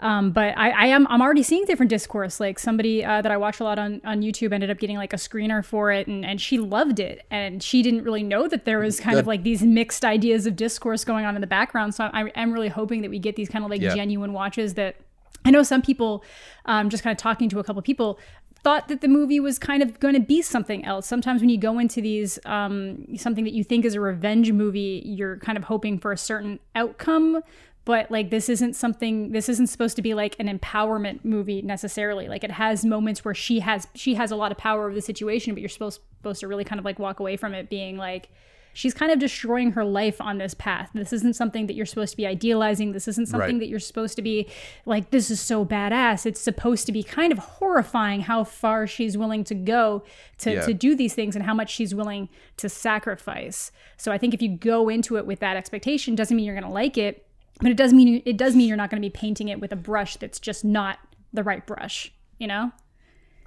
Um, 0.00 0.30
but 0.30 0.56
I, 0.56 0.70
I 0.70 0.86
am 0.86 1.06
I'm 1.08 1.20
already 1.20 1.42
seeing 1.42 1.64
different 1.64 1.90
discourse. 1.90 2.38
Like 2.38 2.58
somebody 2.58 3.04
uh, 3.04 3.20
that 3.22 3.32
I 3.32 3.36
watch 3.36 3.58
a 3.58 3.64
lot 3.64 3.78
on, 3.80 4.00
on 4.04 4.22
YouTube 4.22 4.52
ended 4.52 4.70
up 4.70 4.78
getting 4.78 4.96
like 4.96 5.12
a 5.12 5.16
screener 5.16 5.64
for 5.64 5.90
it, 5.90 6.06
and, 6.06 6.24
and 6.24 6.40
she 6.40 6.58
loved 6.58 7.00
it, 7.00 7.26
and 7.30 7.62
she 7.62 7.82
didn't 7.82 8.04
really 8.04 8.22
know 8.22 8.46
that 8.46 8.64
there 8.64 8.78
was 8.78 9.00
kind 9.00 9.18
of 9.18 9.26
like 9.26 9.42
these 9.42 9.62
mixed 9.62 10.04
ideas 10.04 10.46
of 10.46 10.54
discourse 10.54 11.04
going 11.04 11.24
on 11.24 11.34
in 11.34 11.40
the 11.40 11.48
background. 11.48 11.94
So 11.94 12.04
I, 12.12 12.30
I'm 12.36 12.52
really 12.52 12.68
hoping 12.68 13.02
that 13.02 13.10
we 13.10 13.18
get 13.18 13.34
these 13.34 13.48
kind 13.48 13.64
of 13.64 13.70
like 13.70 13.80
Yeah. 13.80 13.94
genuine 13.94 14.32
watches 14.32 14.74
that 14.74 14.96
I 15.44 15.50
know 15.50 15.62
some 15.62 15.82
people, 15.82 16.22
um, 16.66 16.90
just 16.90 17.02
kind 17.02 17.12
of 17.16 17.18
talking 17.20 17.48
to 17.48 17.58
a 17.58 17.64
couple 17.64 17.80
people, 17.82 18.18
thought 18.62 18.88
that 18.88 19.00
the 19.00 19.08
movie 19.08 19.40
was 19.40 19.58
kind 19.58 19.82
of 19.82 20.00
going 20.00 20.14
to 20.14 20.20
be 20.20 20.42
something 20.42 20.84
else. 20.84 21.06
Sometimes 21.06 21.40
when 21.40 21.48
you 21.48 21.58
go 21.58 21.78
into 21.78 22.00
these 22.00 22.38
um, 22.44 23.06
something 23.16 23.44
that 23.44 23.52
you 23.52 23.64
think 23.64 23.84
is 23.84 23.94
a 23.94 24.00
revenge 24.00 24.52
movie, 24.52 25.02
you're 25.04 25.38
kind 25.38 25.56
of 25.56 25.64
hoping 25.64 25.98
for 25.98 26.12
a 26.12 26.18
certain 26.18 26.58
outcome. 26.74 27.42
But 27.84 28.10
like 28.10 28.30
this 28.30 28.48
isn't 28.50 28.74
something. 28.74 29.32
This 29.32 29.48
isn't 29.48 29.68
supposed 29.68 29.96
to 29.96 30.02
be 30.02 30.12
like 30.12 30.36
an 30.38 30.46
empowerment 30.46 31.24
movie 31.24 31.62
necessarily. 31.62 32.28
Like 32.28 32.44
it 32.44 32.50
has 32.50 32.84
moments 32.84 33.24
where 33.24 33.34
she 33.34 33.60
has 33.60 33.86
she 33.94 34.14
has 34.14 34.30
a 34.30 34.36
lot 34.36 34.52
of 34.52 34.58
power 34.58 34.84
over 34.84 34.94
the 34.94 35.00
situation, 35.00 35.54
but 35.54 35.60
you're 35.60 35.70
supposed 35.70 36.00
supposed 36.18 36.40
to 36.40 36.48
really 36.48 36.64
kind 36.64 36.78
of 36.78 36.84
like 36.84 36.98
walk 36.98 37.20
away 37.20 37.36
from 37.36 37.54
it 37.54 37.70
being 37.70 37.96
like 37.96 38.28
she's 38.72 38.94
kind 38.94 39.10
of 39.10 39.18
destroying 39.18 39.72
her 39.72 39.84
life 39.84 40.20
on 40.20 40.38
this 40.38 40.54
path. 40.54 40.90
This 40.94 41.12
isn't 41.12 41.34
something 41.34 41.66
that 41.66 41.74
you're 41.74 41.86
supposed 41.86 42.12
to 42.12 42.16
be 42.16 42.26
idealizing. 42.26 42.92
This 42.92 43.08
isn't 43.08 43.26
something 43.26 43.56
Right. 43.56 43.60
that 43.60 43.68
you're 43.68 43.78
supposed 43.80 44.16
to 44.16 44.22
be 44.22 44.48
like, 44.86 45.10
this 45.10 45.30
is 45.30 45.40
so 45.40 45.64
badass. 45.64 46.26
It's 46.26 46.40
supposed 46.40 46.86
to 46.86 46.92
be 46.92 47.02
kind 47.02 47.32
of 47.32 47.38
horrifying 47.38 48.20
how 48.20 48.44
far 48.44 48.86
she's 48.86 49.18
willing 49.18 49.44
to 49.44 49.54
go 49.54 50.04
to, 50.38 50.52
Yeah. 50.52 50.60
to 50.62 50.74
do 50.74 50.94
these 50.94 51.14
things 51.14 51.34
and 51.34 51.44
how 51.44 51.54
much 51.54 51.70
she's 51.70 51.94
willing 51.94 52.28
to 52.58 52.68
sacrifice. 52.68 53.72
So 53.96 54.12
I 54.12 54.18
think 54.18 54.34
if 54.34 54.42
you 54.42 54.48
go 54.56 54.88
into 54.88 55.16
it 55.16 55.26
with 55.26 55.40
that 55.40 55.56
expectation, 55.56 56.14
doesn't 56.14 56.36
mean 56.36 56.46
you're 56.46 56.54
going 56.54 56.66
to 56.66 56.72
like 56.72 56.96
it, 56.98 57.26
but 57.60 57.70
it 57.70 57.76
does 57.76 57.92
mean 57.92 58.22
it 58.24 58.36
does 58.36 58.54
mean 58.54 58.68
you're 58.68 58.76
not 58.76 58.90
going 58.90 59.02
to 59.02 59.06
be 59.06 59.10
painting 59.10 59.48
it 59.48 59.60
with 59.60 59.72
a 59.72 59.76
brush 59.76 60.16
that's 60.16 60.38
just 60.38 60.64
not 60.64 60.98
the 61.32 61.42
right 61.42 61.66
brush. 61.66 62.12
You 62.38 62.46
know? 62.46 62.72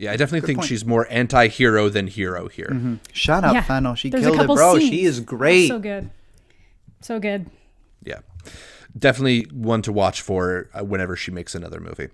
Yeah, 0.02 0.12
I 0.14 0.18
definitely 0.18 0.48
think 0.48 0.58
point. 0.60 0.68
she's 0.70 0.84
more 0.84 1.06
anti-hero 1.12 1.88
than 1.88 2.08
hero 2.08 2.48
here. 2.48 2.98
Shout 3.14 3.44
out 3.44 3.54
Yeah. 3.54 3.62
Fennell. 3.62 3.94
She 3.94 4.10
There's 4.10 4.24
killed 4.24 4.36
it, 4.36 4.40
couple 4.40 4.56
bro. 4.56 4.80
scenes. 4.80 4.90
She 4.90 5.04
is 5.04 5.20
great. 5.20 5.68
So 5.68 5.78
good. 5.78 6.10
So 7.02 7.20
good. 7.20 7.46
Yeah, 8.04 8.22
definitely 8.98 9.44
one 9.54 9.84
to 9.84 9.92
watch 9.92 10.22
for 10.22 10.70
uh, 10.74 10.84
whenever 10.84 11.16
she 11.16 11.30
makes 11.30 11.54
another 11.54 11.80
movie. 11.80 12.08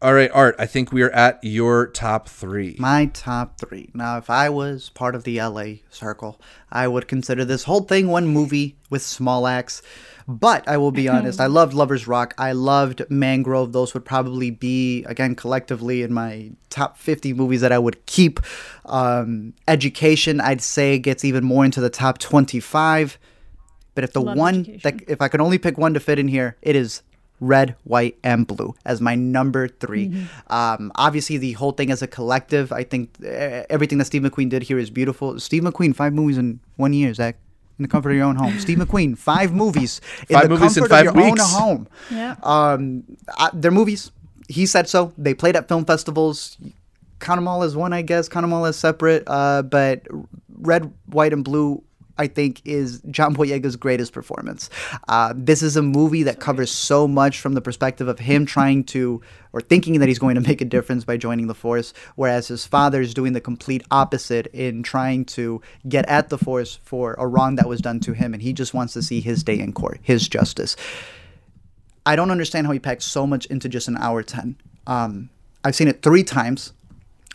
All 0.00 0.14
right, 0.14 0.30
Art. 0.32 0.54
I 0.58 0.66
think 0.66 0.92
we 0.92 1.02
are 1.02 1.10
at 1.10 1.38
your 1.42 1.88
top 1.88 2.28
three. 2.28 2.76
My 2.78 3.06
top 3.06 3.58
three. 3.58 3.90
Now, 3.94 4.16
if 4.16 4.30
I 4.30 4.48
was 4.48 4.90
part 4.90 5.14
of 5.14 5.24
the 5.24 5.40
LA 5.40 5.80
circle, 5.90 6.40
I 6.70 6.86
would 6.88 7.08
consider 7.08 7.44
this 7.44 7.64
whole 7.64 7.82
thing 7.82 8.08
one 8.08 8.26
movie 8.26 8.76
with 8.88 9.02
Small 9.02 9.46
Axe. 9.46 9.82
But 10.28 10.66
I 10.68 10.76
will 10.76 10.92
be 10.92 11.08
honest, 11.16 11.40
I 11.40 11.46
loved 11.46 11.74
Lovers 11.74 12.06
Rock. 12.06 12.34
I 12.38 12.52
loved 12.52 13.02
Mangrove. 13.10 13.72
Those 13.72 13.92
would 13.94 14.04
probably 14.04 14.50
be, 14.50 15.04
again, 15.04 15.34
collectively 15.34 16.02
in 16.02 16.12
my 16.12 16.52
top 16.70 16.96
50 16.96 17.32
movies 17.34 17.60
that 17.60 17.72
I 17.72 17.78
would 17.78 18.06
keep. 18.06 18.40
Um, 18.84 19.54
Education, 19.66 20.40
I'd 20.40 20.62
say, 20.62 20.98
gets 20.98 21.24
even 21.24 21.44
more 21.44 21.64
into 21.64 21.80
the 21.80 21.90
top 21.90 22.18
25. 22.18 23.18
But 23.94 24.04
if 24.04 24.12
the 24.12 24.22
Love 24.22 24.36
one 24.36 24.78
that 24.84 25.02
if 25.08 25.20
I 25.20 25.28
could 25.28 25.40
only 25.40 25.58
pick 25.58 25.76
one 25.76 25.94
to 25.94 26.00
fit 26.00 26.18
in 26.18 26.28
here, 26.28 26.56
it 26.62 26.76
is 26.76 27.02
red, 27.40 27.74
white, 27.84 28.16
and 28.22 28.46
blue 28.46 28.74
as 28.84 29.00
my 29.00 29.14
number 29.14 29.66
3 29.68 30.08
Mm-hmm. 30.08 30.52
Um, 30.52 30.92
obviously, 30.94 31.36
the 31.38 31.52
whole 31.52 31.72
thing 31.72 31.90
as 31.90 32.02
a 32.02 32.06
collective, 32.06 32.70
I 32.72 32.84
think 32.84 33.10
uh, 33.24 33.64
everything 33.68 33.98
that 33.98 34.04
Steve 34.06 34.22
McQueen 34.22 34.48
did 34.50 34.62
here 34.64 34.78
is 34.78 34.90
beautiful. 34.90 35.38
Steve 35.40 35.62
McQueen, 35.62 35.94
five 35.94 36.12
movies 36.12 36.38
in 36.38 36.60
one 36.76 36.92
year, 36.92 37.12
Zach. 37.14 37.36
In 37.78 37.84
the 37.84 37.88
comfort 37.88 38.10
of 38.10 38.16
your 38.16 38.26
own 38.26 38.36
home, 38.36 38.58
Steve 38.58 38.76
McQueen, 38.82 39.16
five 39.16 39.54
movies 39.54 40.02
in 40.28 40.34
Five 40.36 40.42
the 40.44 40.48
movies 40.50 40.76
in 40.76 40.82
comfort 40.82 40.94
five 40.94 41.06
of 41.08 41.14
your 41.16 41.24
weeks. 41.24 41.40
own 41.54 41.60
home. 41.60 41.88
Yeah. 42.10 42.36
Um, 42.42 43.04
I, 43.38 43.48
they're 43.54 43.70
movies. 43.70 44.12
He 44.48 44.66
said 44.66 44.86
so. 44.88 45.12
They 45.16 45.32
played 45.32 45.56
at 45.56 45.66
film 45.66 45.86
festivals. 45.86 46.58
Count 47.20 47.38
them 47.38 47.48
all 47.48 47.62
as 47.62 47.74
one, 47.76 47.92
I 47.94 48.02
guess. 48.02 48.28
Count 48.28 48.44
them 48.44 48.52
all 48.52 48.66
as 48.66 48.76
separate. 48.76 49.22
Uh, 49.26 49.62
but 49.62 50.06
red, 50.58 50.92
white, 51.06 51.32
and 51.32 51.42
blue. 51.44 51.82
I 52.18 52.26
think 52.26 52.60
is 52.64 53.00
John 53.10 53.34
Boyega's 53.34 53.76
greatest 53.76 54.12
performance. 54.12 54.70
Uh, 55.08 55.32
this 55.36 55.62
is 55.62 55.76
a 55.76 55.82
movie 55.82 56.22
that 56.24 56.40
covers 56.40 56.70
so 56.70 57.08
much 57.08 57.40
from 57.40 57.54
the 57.54 57.60
perspective 57.60 58.08
of 58.08 58.18
him 58.18 58.46
trying 58.46 58.84
to, 58.84 59.22
or 59.52 59.60
thinking 59.60 59.98
that 60.00 60.08
he's 60.08 60.18
going 60.18 60.34
to 60.34 60.40
make 60.40 60.60
a 60.60 60.64
difference 60.64 61.04
by 61.04 61.16
joining 61.16 61.46
the 61.46 61.54
Force, 61.54 61.92
whereas 62.16 62.48
his 62.48 62.66
father 62.66 63.00
is 63.00 63.14
doing 63.14 63.32
the 63.32 63.40
complete 63.40 63.82
opposite 63.90 64.46
in 64.48 64.82
trying 64.82 65.24
to 65.24 65.62
get 65.88 66.08
at 66.08 66.28
the 66.28 66.38
Force 66.38 66.78
for 66.82 67.14
a 67.18 67.26
wrong 67.26 67.56
that 67.56 67.68
was 67.68 67.80
done 67.80 68.00
to 68.00 68.12
him, 68.12 68.34
and 68.34 68.42
he 68.42 68.52
just 68.52 68.74
wants 68.74 68.92
to 68.94 69.02
see 69.02 69.20
his 69.20 69.42
day 69.42 69.58
in 69.58 69.72
court, 69.72 70.00
his 70.02 70.28
justice. 70.28 70.76
I 72.06 72.16
don't 72.16 72.30
understand 72.30 72.66
how 72.66 72.72
he 72.72 72.78
packed 72.78 73.02
so 73.02 73.26
much 73.26 73.46
into 73.46 73.68
just 73.68 73.88
an 73.88 73.96
hour 73.96 74.22
10. 74.22 74.56
Um, 74.86 75.30
I've 75.64 75.74
seen 75.74 75.88
it 75.88 76.02
three 76.02 76.24
times. 76.24 76.72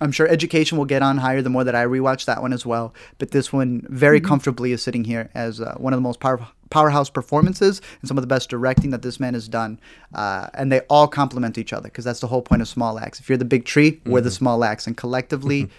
I'm 0.01 0.11
sure 0.11 0.27
Education 0.27 0.77
will 0.77 0.85
get 0.85 1.01
on 1.01 1.17
higher 1.19 1.41
the 1.41 1.49
more 1.49 1.63
that 1.63 1.73
I 1.75 1.85
rewatch 1.85 2.25
that 2.25 2.41
one 2.41 2.51
as 2.51 2.65
well. 2.65 2.93
But 3.17 3.31
this 3.31 3.53
one 3.53 3.85
very 3.89 4.19
comfortably 4.19 4.73
is 4.73 4.83
sitting 4.83 5.05
here 5.05 5.29
as 5.33 5.61
uh, 5.61 5.75
one 5.77 5.93
of 5.93 5.97
the 5.97 6.01
most 6.01 6.19
power- 6.19 6.45
powerhouse 6.69 7.09
performances 7.09 7.81
and 8.01 8.07
some 8.07 8.17
of 8.17 8.21
the 8.21 8.27
best 8.27 8.49
directing 8.49 8.89
that 8.91 9.03
this 9.03 9.21
man 9.21 9.33
has 9.35 9.47
done. 9.47 9.79
Uh, 10.13 10.47
and 10.53 10.69
they 10.69 10.81
all 10.89 11.07
complement 11.07 11.57
each 11.57 11.71
other 11.71 11.83
because 11.87 12.03
that's 12.03 12.19
the 12.19 12.27
whole 12.27 12.41
point 12.41 12.61
of 12.61 12.67
Small 12.67 12.99
Axe. 12.99 13.21
If 13.21 13.29
you're 13.29 13.37
the 13.37 13.45
big 13.45 13.63
tree, 13.63 14.01
we're 14.05 14.19
the 14.19 14.31
small 14.31 14.65
axe. 14.65 14.85
And 14.85 14.97
collectively, 14.97 15.69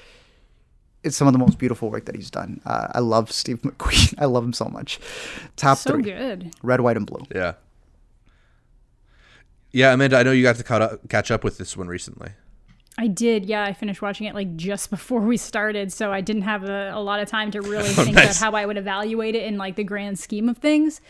it's 1.05 1.15
some 1.17 1.27
of 1.29 1.35
the 1.35 1.39
most 1.39 1.59
beautiful 1.59 1.91
work 1.91 2.07
that 2.07 2.17
he's 2.17 2.31
done. 2.31 2.63
Uh, 2.65 2.89
I 2.95 3.01
love 3.01 3.31
Steve 3.31 3.61
McQueen. 3.61 4.15
I 4.19 4.25
love 4.25 4.45
him 4.45 4.55
so 4.55 4.65
much. 4.65 4.99
Top 5.57 5.77
So 5.77 5.91
three 5.91 6.03
good. 6.05 6.55
red, 6.63 6.81
white, 6.81 6.97
and 6.97 7.07
blue. 7.07 7.27
Yeah. 7.35 7.53
Yeah, 9.73 9.93
Amanda, 9.93 10.17
I 10.17 10.23
know 10.23 10.33
you 10.33 10.43
got 10.43 10.57
to 10.57 10.65
caught 10.65 10.81
up, 10.81 11.07
catch 11.11 11.31
up 11.31 11.45
with 11.45 11.59
this 11.59 11.77
one 11.77 11.87
recently. 11.89 12.31
I 12.99 13.09
did, 13.09 13.45
yeah. 13.47 13.63
I 13.65 13.73
finished 13.73 14.01
watching 14.01 14.27
it 14.27 14.35
like 14.35 14.57
just 14.57 14.91
before 14.97 15.21
we 15.21 15.37
started, 15.37 15.93
so 15.93 16.13
I 16.13 16.21
didn't 16.21 16.43
have 16.43 16.65
a, 16.65 16.93
a 16.95 17.01
lot 17.01 17.21
of 17.21 17.29
time 17.29 17.51
to 17.53 17.61
really 17.61 17.89
think 17.91 18.17
about 18.17 18.37
how 18.37 18.53
I 18.53 18.65
would 18.67 18.77
evaluate 18.79 19.35
it 19.35 19.45
in 19.45 19.59
like 19.59 19.77
the 19.77 19.85
grand 19.85 20.19
scheme 20.19 20.49
of 20.49 20.59
things. 20.59 21.01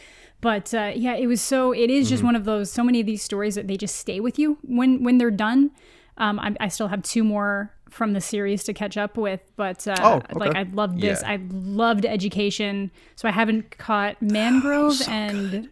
But 0.40 0.74
uh, 0.74 0.92
yeah, 0.94 1.14
it 1.14 1.26
was 1.26 1.40
so. 1.40 1.72
It 1.72 1.90
is 1.90 2.08
just 2.08 2.22
one 2.22 2.36
of 2.36 2.44
those. 2.44 2.70
So 2.70 2.84
many 2.84 3.00
of 3.00 3.06
these 3.06 3.22
stories 3.22 3.54
that 3.54 3.68
they 3.68 3.76
just 3.76 3.96
stay 3.96 4.20
with 4.20 4.38
you 4.38 4.58
when 4.62 5.02
when 5.02 5.18
they're 5.18 5.30
done. 5.30 5.70
Um, 6.18 6.38
I, 6.40 6.56
I 6.60 6.68
still 6.68 6.88
have 6.88 7.02
two 7.02 7.24
more 7.24 7.72
from 7.90 8.12
the 8.14 8.20
series 8.20 8.64
to 8.64 8.72
catch 8.74 8.96
up 8.96 9.16
with, 9.16 9.40
but 9.56 9.86
uh, 9.86 9.96
Oh, 10.00 10.22
like. 10.38 10.54
I 10.54 10.62
loved 10.64 11.00
this. 11.00 11.20
Yeah. 11.22 11.32
I 11.32 11.40
loved 11.50 12.04
Education, 12.06 12.90
so 13.16 13.28
I 13.28 13.32
haven't 13.32 13.76
caught 13.78 14.16
Mangrove, 14.22 15.00
and 15.08 15.68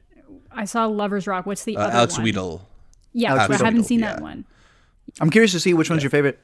I 0.53 0.65
saw 0.65 0.86
Lovers 0.86 1.27
Rock. 1.27 1.45
What's 1.47 1.65
the 1.65 1.77
Uh, 1.77 1.85
other 1.85 1.93
Alex 1.97 2.19
one? 2.19 2.27
Wheatle. 2.27 2.61
Yeah, 3.12 3.32
Alex 3.35 3.59
so 3.59 3.65
I 3.65 3.66
haven't 3.69 3.85
seen 3.85 4.01
yeah. 4.01 4.15
that 4.15 4.23
one. 4.23 4.45
I'm 5.20 5.31
curious 5.31 5.53
to 5.53 5.61
see 5.61 5.74
which 5.74 5.91
one's 5.91 6.03
your 6.03 6.11
favorite. 6.11 6.39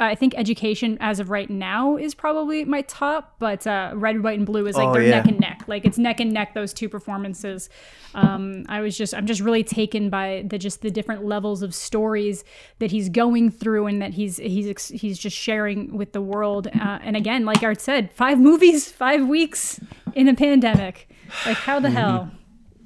I 0.00 0.14
think 0.14 0.34
education 0.36 0.96
as 1.00 1.18
of 1.18 1.28
right 1.28 1.50
now 1.50 1.96
is 1.96 2.14
probably 2.14 2.64
my 2.64 2.82
top, 2.82 3.34
but 3.40 3.66
uh, 3.66 3.90
red, 3.96 4.22
white, 4.22 4.38
and 4.38 4.46
blue 4.46 4.68
is 4.68 4.76
like 4.76 4.86
Oh, 4.86 4.92
they're 4.92 5.02
yeah. 5.02 5.10
neck 5.10 5.26
and 5.26 5.40
neck. 5.40 5.64
Like 5.66 5.84
it's 5.84 5.98
neck 5.98 6.20
and 6.20 6.32
neck 6.32 6.54
those 6.54 6.72
two 6.72 6.88
performances. 6.88 7.68
Um, 8.14 8.64
I 8.68 8.80
was 8.80 8.96
just 8.96 9.12
I'm 9.12 9.26
just 9.26 9.40
really 9.40 9.64
taken 9.64 10.08
by 10.08 10.44
the 10.46 10.56
just 10.56 10.82
the 10.82 10.90
different 10.92 11.24
levels 11.24 11.62
of 11.62 11.74
stories 11.74 12.44
that 12.78 12.92
he's 12.92 13.08
going 13.08 13.50
through 13.50 13.86
and 13.86 14.00
that 14.00 14.14
he's 14.14 14.36
he's 14.36 14.86
he's 14.88 15.18
just 15.18 15.36
sharing 15.36 15.96
with 15.96 16.12
the 16.12 16.22
world. 16.22 16.68
Uh, 16.68 17.00
and 17.02 17.16
again, 17.16 17.44
like 17.44 17.60
Art 17.64 17.80
said, 17.80 18.12
five 18.12 18.38
movies, 18.38 18.88
five 18.92 19.26
weeks 19.26 19.80
in 20.14 20.28
a 20.28 20.34
pandemic. 20.34 21.08
Like 21.44 21.56
how 21.56 21.80
the 21.80 21.90
hell? 21.90 22.30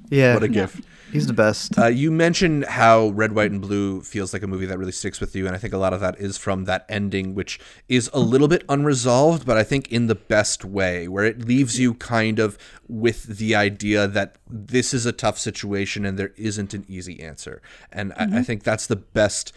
Yeah, 0.09 0.33
What 0.33 0.41
a 0.43 0.47
gift. 0.47 0.83
He's 1.13 1.27
the 1.27 1.33
best. 1.33 1.77
Uh, 1.77 1.85
you 1.85 2.11
mentioned 2.11 2.65
how 2.65 3.09
Red, 3.09 3.33
White, 3.33 3.51
and 3.51 3.61
Blue 3.61 4.01
feels 4.01 4.33
like 4.33 4.43
a 4.43 4.47
movie 4.47 4.65
that 4.65 4.77
really 4.77 4.91
sticks 4.91 5.21
with 5.21 5.35
you, 5.35 5.47
and 5.47 5.55
I 5.55 5.59
think 5.59 5.73
a 5.73 5.77
lot 5.77 5.93
of 5.93 6.01
that 6.01 6.19
is 6.19 6.37
from 6.37 6.65
that 6.65 6.85
ending, 6.89 7.35
which 7.35 7.59
is 7.87 8.09
a 8.13 8.19
little 8.19 8.47
bit 8.47 8.63
unresolved, 8.67 9.45
but 9.45 9.57
I 9.57 9.63
think 9.63 9.91
in 9.91 10.07
the 10.07 10.15
best 10.15 10.65
way, 10.65 11.07
where 11.07 11.23
it 11.23 11.45
leaves 11.47 11.79
you 11.79 11.93
kind 11.93 12.39
of 12.39 12.57
with 12.87 13.23
the 13.37 13.55
idea 13.55 14.07
that 14.07 14.37
this 14.49 14.93
is 14.93 15.05
a 15.05 15.11
tough 15.11 15.37
situation 15.37 16.05
and 16.05 16.17
there 16.17 16.33
isn't 16.35 16.73
an 16.73 16.85
easy 16.87 17.21
answer. 17.21 17.61
And 17.91 18.11
I, 18.13 18.39
I 18.39 18.43
think 18.43 18.63
that's 18.63 18.87
the 18.87 18.95
best 18.95 19.53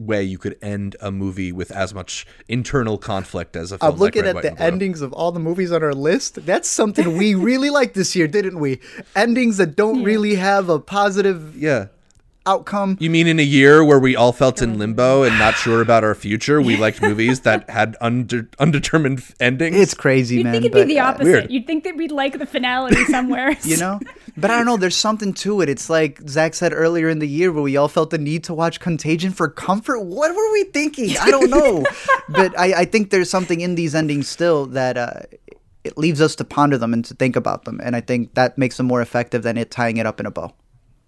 way 0.00 0.22
you 0.22 0.38
could 0.38 0.56
end 0.62 0.96
a 1.00 1.10
movie 1.10 1.52
with 1.52 1.70
as 1.70 1.94
much 1.94 2.26
internal 2.48 2.98
conflict 2.98 3.56
as 3.56 3.72
a 3.72 3.78
film 3.78 3.92
I'm 3.92 3.98
looking 3.98 4.24
like 4.24 4.34
Red, 4.34 4.44
at 4.44 4.52
White, 4.52 4.58
the 4.58 4.62
endings 4.62 5.00
of 5.00 5.12
all 5.12 5.32
the 5.32 5.40
movies 5.40 5.72
on 5.72 5.82
our 5.82 5.94
list. 5.94 6.44
That's 6.46 6.68
something 6.68 7.16
we 7.16 7.34
really 7.34 7.70
liked 7.70 7.94
this 7.94 8.16
year, 8.16 8.26
didn't 8.26 8.58
we? 8.58 8.80
Endings 9.14 9.56
that 9.58 9.76
don't 9.76 10.02
really 10.02 10.34
have 10.36 10.68
a 10.68 10.78
positive 10.78 11.56
Yeah. 11.56 11.86
Outcome. 12.46 12.96
You 13.00 13.10
mean 13.10 13.26
in 13.26 13.38
a 13.38 13.42
year 13.44 13.84
where 13.84 13.98
we 13.98 14.16
all 14.16 14.32
felt 14.32 14.62
in 14.62 14.78
limbo 14.78 15.22
and 15.22 15.38
not 15.38 15.54
sure 15.54 15.80
about 15.82 16.04
our 16.04 16.14
future, 16.14 16.60
we 16.60 16.76
liked 16.76 17.02
movies 17.02 17.40
that 17.40 17.68
had 17.78 17.96
unde- 18.00 18.48
undetermined 18.58 19.22
endings? 19.38 19.76
It's 19.76 19.94
crazy, 19.94 20.36
You'd 20.36 20.44
man. 20.44 20.52
think 20.54 20.64
it'd 20.66 20.72
but, 20.72 20.86
be 20.88 20.94
the 20.94 21.00
opposite. 21.00 21.24
weird. 21.24 21.50
You'd 21.50 21.66
think 21.66 21.84
that 21.84 21.96
we'd 21.96 22.12
like 22.12 22.38
the 22.38 22.46
finality 22.46 23.04
somewhere. 23.06 23.56
you 23.64 23.76
know 23.76 24.00
but 24.36 24.50
i 24.50 24.56
don't 24.56 24.64
know 24.64 24.76
there's 24.76 24.94
something 24.96 25.32
to 25.34 25.60
it 25.60 25.68
it's 25.68 25.90
like 25.90 26.20
zach 26.28 26.54
said 26.54 26.72
earlier 26.72 27.08
in 27.08 27.18
the 27.18 27.26
year 27.26 27.50
where 27.52 27.62
we 27.62 27.76
all 27.76 27.88
felt 27.88 28.10
the 28.10 28.16
need 28.18 28.44
to 28.44 28.54
watch 28.54 28.78
contagion 28.78 29.32
for 29.32 29.48
comfort 29.48 30.00
what 30.00 30.30
were 30.34 30.52
we 30.52 30.64
thinking 30.64 31.16
i 31.18 31.30
don't 31.30 31.50
know 31.50 31.84
but 32.28 32.56
I, 32.58 32.72
I 32.80 32.84
think 32.84 33.10
there's 33.10 33.28
something 33.28 33.60
in 33.60 33.74
these 33.74 33.92
endings 33.94 34.28
still 34.28 34.66
that 34.66 34.96
uh, 34.96 35.20
it 35.82 35.98
leaves 35.98 36.20
us 36.20 36.36
to 36.36 36.44
ponder 36.44 36.78
them 36.78 36.92
and 36.94 37.04
to 37.06 37.14
think 37.14 37.34
about 37.34 37.64
them 37.64 37.80
and 37.82 37.96
i 37.96 38.00
think 38.00 38.34
that 38.34 38.56
makes 38.56 38.76
them 38.76 38.86
more 38.86 39.02
effective 39.02 39.42
than 39.42 39.58
it 39.58 39.70
tying 39.70 39.96
it 39.96 40.06
up 40.06 40.20
in 40.20 40.26
a 40.26 40.30
bow 40.30 40.52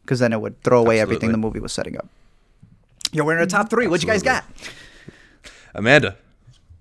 because 0.02 0.18
then 0.18 0.32
it 0.32 0.40
would 0.40 0.60
throw 0.62 0.80
away 0.80 1.00
everything 1.00 1.32
the 1.32 1.38
movie 1.38 1.60
was 1.60 1.72
setting 1.72 1.96
up 1.96 2.06
you're 3.12 3.24
wearing 3.24 3.42
a 3.42 3.46
top 3.46 3.68
three 3.70 3.86
what 3.86 4.02
you 4.02 4.08
guys 4.08 4.22
got 4.22 4.44
Amanda. 5.74 6.16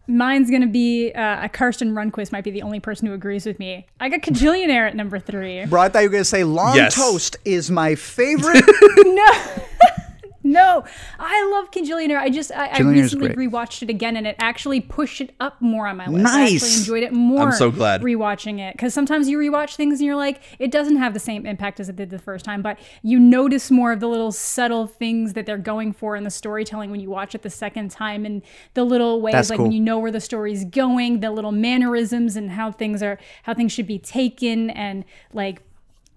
Mine's 0.07 0.49
gonna 0.51 0.67
be 0.67 1.11
uh, 1.13 1.45
a 1.45 1.49
Karsten 1.49 1.93
Runquist 1.93 2.31
might 2.33 2.43
be 2.43 2.51
the 2.51 2.61
only 2.63 2.79
person 2.81 3.07
who 3.07 3.13
agrees 3.13 3.45
with 3.45 3.59
me. 3.59 3.85
I 3.99 4.09
got 4.09 4.21
Kajillionaire 4.21 4.87
at 4.87 4.95
number 4.95 5.19
three. 5.19 5.65
bro 5.65 5.81
i 5.81 5.87
thought 5.89 5.99
you 5.99 6.07
were 6.09 6.11
going 6.11 6.21
to 6.23 6.25
say 6.29 6.43
long 6.43 6.75
Yes. 6.75 6.95
toast 6.95 7.37
is 7.45 7.71
my 7.71 7.95
favorite 7.95 8.65
no, 8.97 9.27
no, 10.43 10.83
I 11.19 11.49
love 11.51 11.71
Kajillionaire. 11.71 12.17
I 12.17 12.29
just 12.29 12.51
I, 12.51 12.67
I 12.67 12.79
recently 12.79 13.33
great. 13.33 13.51
rewatched 13.51 13.83
it 13.83 13.89
again, 13.89 14.15
and 14.17 14.25
it 14.25 14.35
actually 14.39 14.81
pushed 14.81 15.21
it 15.21 15.33
up 15.39 15.61
more 15.61 15.87
on 15.87 15.97
my 15.97 16.07
list. 16.07 16.25
I 16.33 16.39
Nice. 16.39 16.63
actually 16.63 16.77
enjoyed 16.79 17.03
it 17.03 17.13
more. 17.13 17.43
I'm 17.47 17.51
so 17.51 17.71
glad. 17.71 18.01
rewatching 18.01 18.59
it 18.59 18.73
because 18.73 18.93
sometimes 18.93 19.29
you 19.29 19.37
rewatch 19.37 19.75
things 19.75 19.99
and 19.99 20.05
you're 20.05 20.15
like, 20.15 20.41
it 20.59 20.71
doesn't 20.71 20.97
have 20.97 21.13
the 21.13 21.19
same 21.19 21.45
impact 21.45 21.79
as 21.79 21.89
it 21.89 21.95
did 21.95 22.09
the 22.09 22.19
first 22.19 22.43
time, 22.45 22.61
but 22.61 22.79
you 23.03 23.19
notice 23.19 23.69
more 23.71 23.91
of 23.91 23.99
the 23.99 24.07
little 24.07 24.31
subtle 24.31 24.87
things 24.87 25.33
that 25.33 25.45
they're 25.45 25.57
going 25.57 25.93
for 25.93 26.15
in 26.15 26.23
the 26.23 26.29
storytelling 26.31 26.91
when 26.91 26.99
you 26.99 27.09
watch 27.09 27.35
it 27.35 27.41
the 27.43 27.49
second 27.49 27.91
time, 27.91 28.25
and 28.25 28.41
the 28.73 28.83
little 28.83 29.21
ways 29.21 29.33
That's 29.33 29.49
like 29.49 29.59
when 29.59 29.71
you 29.71 29.79
know 29.79 29.99
where 29.99 30.11
the 30.11 30.19
story's 30.21 30.65
going, 30.65 31.19
the 31.19 31.31
little 31.31 31.51
mannerisms 31.51 32.35
and 32.35 32.51
how 32.51 32.71
things 32.71 33.03
are 33.03 33.19
how 33.43 33.53
things 33.53 33.71
should 33.71 33.87
be 33.87 33.99
taken, 33.99 34.69
and 34.71 35.05
like 35.33 35.61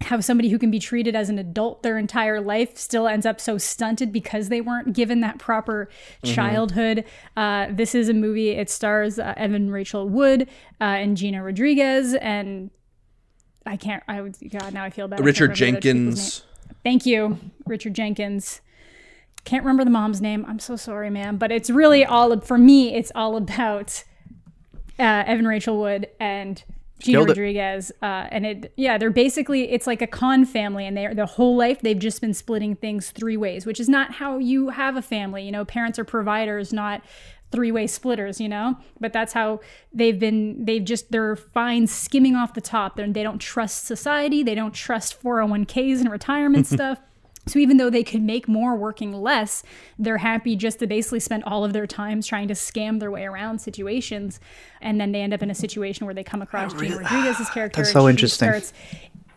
how 0.02 0.20
somebody 0.20 0.50
who 0.50 0.58
can 0.58 0.70
be 0.70 0.78
treated 0.78 1.16
as 1.16 1.30
an 1.30 1.38
adult 1.38 1.82
their 1.82 1.96
entire 1.98 2.40
life 2.40 2.76
still 2.76 3.08
ends 3.08 3.24
up 3.24 3.40
so 3.40 3.56
stunted 3.58 4.12
because 4.12 4.48
they 4.48 4.60
weren't 4.60 4.92
given 4.92 5.20
that 5.20 5.38
proper 5.38 5.88
childhood. 6.24 7.04
Uh, 7.36 7.68
this 7.70 7.94
is 7.94 8.08
a 8.08 8.14
movie. 8.14 8.50
It 8.50 8.68
stars 8.68 9.18
uh, 9.18 9.34
Evan 9.36 9.70
Rachel 9.70 10.08
Wood 10.08 10.42
uh, 10.80 10.84
and 10.84 11.16
Gina 11.16 11.42
Rodriguez, 11.42 12.14
and 12.14 12.70
I 13.66 13.76
can't. 13.76 14.02
I 14.06 14.20
would. 14.20 14.36
God, 14.50 14.74
now 14.74 14.84
I 14.84 14.90
feel 14.90 15.08
bad. 15.08 15.24
Richard 15.24 15.58
remember 15.58 15.80
the 15.80 15.90
other 15.90 15.94
people's 15.94 16.42
Jenkins. 16.42 16.44
Thank 16.82 17.06
you, 17.06 17.38
Richard 17.66 17.94
Jenkins. 17.94 18.60
Can't 19.44 19.64
remember 19.64 19.84
the 19.84 19.90
mom's 19.90 20.20
name. 20.20 20.44
I'm 20.46 20.58
so 20.58 20.76
sorry, 20.76 21.10
ma'am. 21.10 21.36
But 21.38 21.52
it's 21.52 21.70
really 21.70 22.04
all 22.04 22.38
for 22.40 22.58
me. 22.58 22.94
It's 22.94 23.12
all 23.14 23.36
about 23.36 24.04
uh, 24.98 25.24
Evan 25.26 25.46
Rachel 25.46 25.78
Wood 25.78 26.08
and 26.20 26.62
Gina 27.04 27.18
Killed. 27.18 27.28
Rodriguez. 27.28 27.92
Uh, 28.02 28.26
and 28.30 28.46
it, 28.46 28.72
yeah, 28.76 28.96
they're 28.96 29.10
basically 29.10 29.70
it's 29.70 29.86
like 29.86 30.00
a 30.00 30.06
con 30.06 30.44
family, 30.46 30.86
and 30.86 30.96
they're 30.96 31.14
their 31.14 31.26
whole 31.26 31.56
life 31.56 31.80
they've 31.82 31.98
just 31.98 32.20
been 32.20 32.34
splitting 32.34 32.74
things 32.74 33.10
three 33.10 33.36
ways, 33.36 33.66
which 33.66 33.78
is 33.78 33.88
not 33.88 34.12
how 34.12 34.38
you 34.38 34.70
have 34.70 34.96
a 34.96 35.02
family. 35.02 35.44
You 35.44 35.52
know, 35.52 35.64
parents 35.64 35.98
are 35.98 36.04
providers, 36.04 36.72
not 36.72 37.02
three-way 37.52 37.86
splitters. 37.86 38.40
You 38.40 38.48
know, 38.48 38.76
but 39.00 39.12
that's 39.12 39.34
how 39.34 39.60
they've 39.92 40.18
been. 40.18 40.64
They've 40.64 40.84
just 40.84 41.12
they're 41.12 41.36
fine 41.36 41.86
skimming 41.86 42.36
off 42.36 42.54
the 42.54 42.62
top. 42.62 42.96
They're, 42.96 43.12
they 43.12 43.22
don't 43.22 43.38
trust 43.38 43.84
society. 43.84 44.42
They 44.42 44.54
don't 44.54 44.74
trust 44.74 45.22
401ks 45.22 46.00
and 46.00 46.10
retirement 46.10 46.66
stuff. 46.66 46.98
So 47.46 47.58
even 47.58 47.76
though 47.76 47.90
they 47.90 48.02
could 48.02 48.22
make 48.22 48.48
more 48.48 48.74
working 48.74 49.12
less, 49.12 49.62
they're 49.98 50.18
happy 50.18 50.56
just 50.56 50.78
to 50.78 50.86
basically 50.86 51.20
spend 51.20 51.44
all 51.44 51.64
of 51.64 51.72
their 51.72 51.86
times 51.86 52.26
trying 52.26 52.48
to 52.48 52.54
scam 52.54 53.00
their 53.00 53.10
way 53.10 53.24
around 53.24 53.60
situations, 53.60 54.40
and 54.80 55.00
then 55.00 55.12
they 55.12 55.20
end 55.20 55.34
up 55.34 55.42
in 55.42 55.50
a 55.50 55.54
situation 55.54 56.06
where 56.06 56.14
they 56.14 56.24
come 56.24 56.40
across 56.40 56.72
Gina 56.72 56.96
Rodriguez's 56.98 57.50
character. 57.54 57.82
That's 57.82 57.92
so 57.92 58.06
she 58.06 58.10
interesting. 58.10 58.48
Starts, 58.48 58.72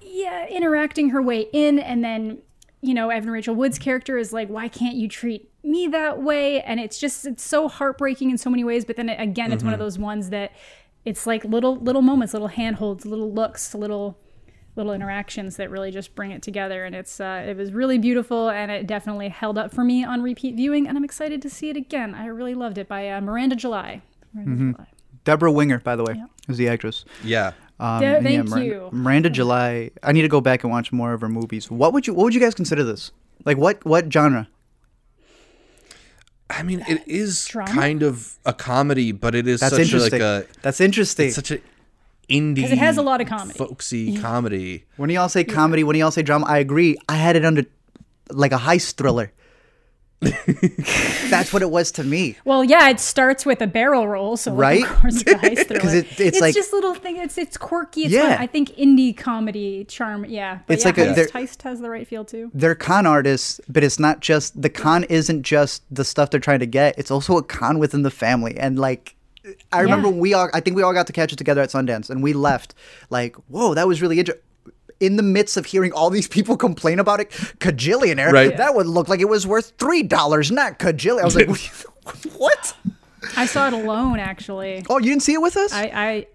yeah, 0.02 0.48
interacting 0.48 1.10
her 1.10 1.22
way 1.22 1.48
in, 1.52 1.80
and 1.80 2.04
then 2.04 2.40
you 2.82 2.94
know 2.94 3.10
Evan 3.10 3.30
Rachel 3.30 3.56
Wood's 3.56 3.78
character 3.78 4.18
is 4.18 4.32
like, 4.32 4.48
"Why 4.48 4.70
can't 4.70 4.96
you 4.96 5.10
treat 5.10 5.52
me 5.64 5.88
that 5.88 6.22
way?" 6.22 6.62
And 6.62 6.80
it's 6.80 7.00
just 7.00 7.26
it's 7.26 7.44
so 7.44 7.68
heartbreaking 7.68 8.30
in 8.30 8.38
so 8.38 8.50
many 8.50 8.64
ways. 8.64 8.86
But 8.86 8.96
then 8.96 9.10
again, 9.10 9.52
it's 9.52 9.64
one 9.64 9.74
of 9.74 9.80
mm-hmm. 9.80 9.86
those 9.86 10.00
ones 10.00 10.30
that 10.30 10.54
it's 11.04 11.28
like 11.28 11.44
little 11.44 11.76
little 11.76 12.02
moments, 12.02 12.34
little 12.34 12.48
handholds, 12.48 13.06
little 13.06 13.32
looks, 13.32 13.76
little 13.76 14.18
little 14.78 14.94
interactions 14.94 15.58
that 15.58 15.70
really 15.70 15.92
just 15.92 16.16
bring 16.16 16.32
it 16.32 16.42
together 16.42 16.86
and 16.86 16.94
it's 16.96 17.20
uh, 17.20 17.44
it 17.48 17.58
was 17.58 17.74
really 17.74 17.98
beautiful 17.98 18.50
and 18.50 18.72
it 18.72 18.86
definitely 18.88 19.30
held 19.30 19.58
up 19.58 19.74
for 19.74 19.84
me 19.84 20.04
on 20.04 20.22
repeat 20.22 20.56
viewing 20.56 20.88
and 20.88 20.98
i'm 20.98 21.04
excited 21.04 21.42
to 21.42 21.50
see 21.50 21.70
it 21.70 21.76
again 21.76 22.14
i 22.16 22.26
really 22.28 22.54
loved 22.56 22.78
it 22.78 22.88
by 22.88 23.10
uh, 23.10 23.20
miranda 23.20 23.56
july 23.56 24.02
miranda 24.34 24.72
july 24.74 24.88
Debra 25.26 25.52
Winger, 25.52 25.80
by 25.80 25.98
the 25.98 26.04
way, 26.06 26.24
is 26.48 26.56
the 26.56 26.70
actress. 26.70 27.04
Yeah. 27.22 27.52
Um, 27.82 28.02
Yeah, 28.02 28.16
and 28.16 28.26
thank 28.26 28.48
Miranda, 28.48 28.66
you. 28.66 28.90
Miranda 28.94 29.30
July. 29.30 29.92
I 30.02 30.14
need 30.14 30.22
to 30.22 30.30
go 30.30 30.40
back 30.40 30.64
and 30.64 30.72
watch 30.72 30.94
more 30.94 31.12
of 31.12 31.20
her 31.20 31.28
movies. 31.28 31.70
What 31.70 31.92
would 31.92 32.08
you 32.08 32.14
What 32.14 32.24
would 32.24 32.34
you 32.34 32.40
guys 32.40 32.56
consider 32.56 32.86
this? 32.86 33.12
Like 33.44 33.58
what 33.58 33.84
What 33.84 34.10
genre? 34.14 34.48
I 36.50 36.64
mean, 36.64 36.82
it 36.88 37.04
is 37.06 37.46
Drama? 37.46 37.72
kind 37.74 38.04
of 38.04 38.38
a 38.46 38.54
comedy, 38.54 39.12
but 39.12 39.36
it 39.36 39.48
is 39.50 39.60
That's 39.60 39.72
such 39.72 39.80
a, 39.80 39.84
interesting. 39.84 40.22
like 40.22 40.46
a 40.46 40.48
That's 40.62 40.80
interesting. 40.80 41.28
it's 41.28 41.36
such 41.36 41.52
a 41.52 41.60
indie. 42.30 42.62
'Cause 42.62 42.72
it 42.72 42.78
has 42.78 42.98
a 42.98 43.02
lot 43.02 43.22
of 43.22 43.28
comedy. 43.28 43.58
folksy 43.58 44.18
comedy. 44.18 44.86
when 44.98 45.10
y'all 45.10 45.30
say 45.30 45.44
comedy, 45.44 45.84
when 45.84 45.96
y'all 45.96 46.12
say 46.12 46.22
drama, 46.24 46.46
I 46.48 46.58
agree. 46.60 46.98
I 47.08 47.16
had 47.16 47.36
it 47.36 47.46
under 47.46 47.64
like 48.32 48.52
a 48.52 48.58
heist 48.58 48.96
thriller. 48.96 49.32
That's 51.30 51.54
what 51.54 51.62
it 51.62 51.70
was 51.70 51.92
to 51.92 52.04
me. 52.04 52.38
well 52.44 52.64
yeah 52.64 52.90
it 52.90 53.00
starts 53.00 53.46
with 53.46 53.62
a 53.62 53.68
barrel 53.68 54.08
roll 54.08 54.36
so 54.36 54.52
like, 54.52 54.60
Right? 54.60 54.84
of 54.84 54.90
course 55.02 55.22
it's 55.22 55.32
a 55.32 55.36
heist 55.36 55.66
thriller. 55.68 55.80
'Cause 55.80 55.94
it- 55.94 56.20
it's 56.20 56.40
like- 56.42 56.56
just 56.56 56.74
little 56.74 56.96
thing 56.96 57.18
it's 57.18 57.38
it's 57.38 57.56
quirky 57.56 58.02
it's 58.06 58.12
Yeah. 58.14 58.30
fun. 58.36 58.44
i 58.44 58.48
think 58.48 58.70
indie 58.78 59.16
comedy 59.16 59.86
charm 59.86 60.26
yeah 60.26 60.60
but 60.66 60.74
It's 60.74 60.84
yeah, 60.86 60.88
like 60.90 60.98
a- 60.98 61.02
heist, 61.06 61.16
they're- 61.16 61.28
heist 61.28 61.62
has 61.62 61.82
the 61.82 61.90
right 61.92 62.08
feel 62.08 62.26
too 62.26 62.50
They're 62.54 62.74
con 62.74 63.06
artists, 63.06 63.62
but 63.70 63.84
it's 63.84 64.00
not 64.00 64.22
just 64.22 64.60
the 64.60 64.70
con 64.70 65.04
isn't 65.04 65.44
just 65.44 65.84
the 65.92 66.04
stuff 66.04 66.32
they're 66.32 66.40
trying 66.40 66.60
to 66.62 66.66
get. 66.66 66.98
It's 66.98 67.12
also 67.12 67.38
a 67.38 67.44
con 67.44 67.78
within 67.78 68.02
the 68.02 68.10
family. 68.12 68.58
And 68.58 68.80
like 68.80 69.16
I 69.72 69.82
remember 69.82 70.08
Yeah. 70.10 70.14
we 70.16 70.34
all 70.34 70.50
I 70.54 70.60
think 70.60 70.76
we 70.76 70.84
all 70.84 70.94
got 70.94 71.08
to 71.08 71.14
catch 71.14 71.32
it 71.34 71.38
together 71.38 71.62
at 71.62 71.70
Sundance 71.70 72.10
and 72.10 72.22
we 72.24 72.34
left 72.34 72.74
like, 73.10 73.36
whoa, 73.48 73.74
that 73.74 73.88
was 73.88 74.02
really 74.02 74.20
interesting. 74.20 74.44
In 75.00 75.16
the 75.16 75.24
midst 75.24 75.58
of 75.58 75.66
hearing 75.68 75.92
all 75.92 76.10
these 76.10 76.28
people 76.28 76.58
complain 76.58 76.98
about 77.00 77.20
it, 77.20 77.30
Kajillionaire, 77.60 78.32
Right. 78.32 78.58
that 78.58 78.74
would 78.74 78.88
look 78.88 79.08
like 79.08 79.20
it 79.20 79.30
was 79.30 79.46
worth 79.46 79.74
three 79.78 80.02
dollars, 80.02 80.52
not 80.52 80.80
cajillion. 80.80 81.22
I 81.22 81.26
was 81.26 81.36
like, 81.36 81.50
what? 82.38 82.74
I 83.36 83.46
saw 83.48 83.68
it 83.68 83.74
alone 83.74 84.20
actually 84.20 84.86
Oh, 84.90 85.00
you 85.00 85.06
didn't 85.10 85.24
see 85.24 85.34
it 85.34 85.42
with 85.42 85.58
us? 85.58 85.74
I, 85.74 85.84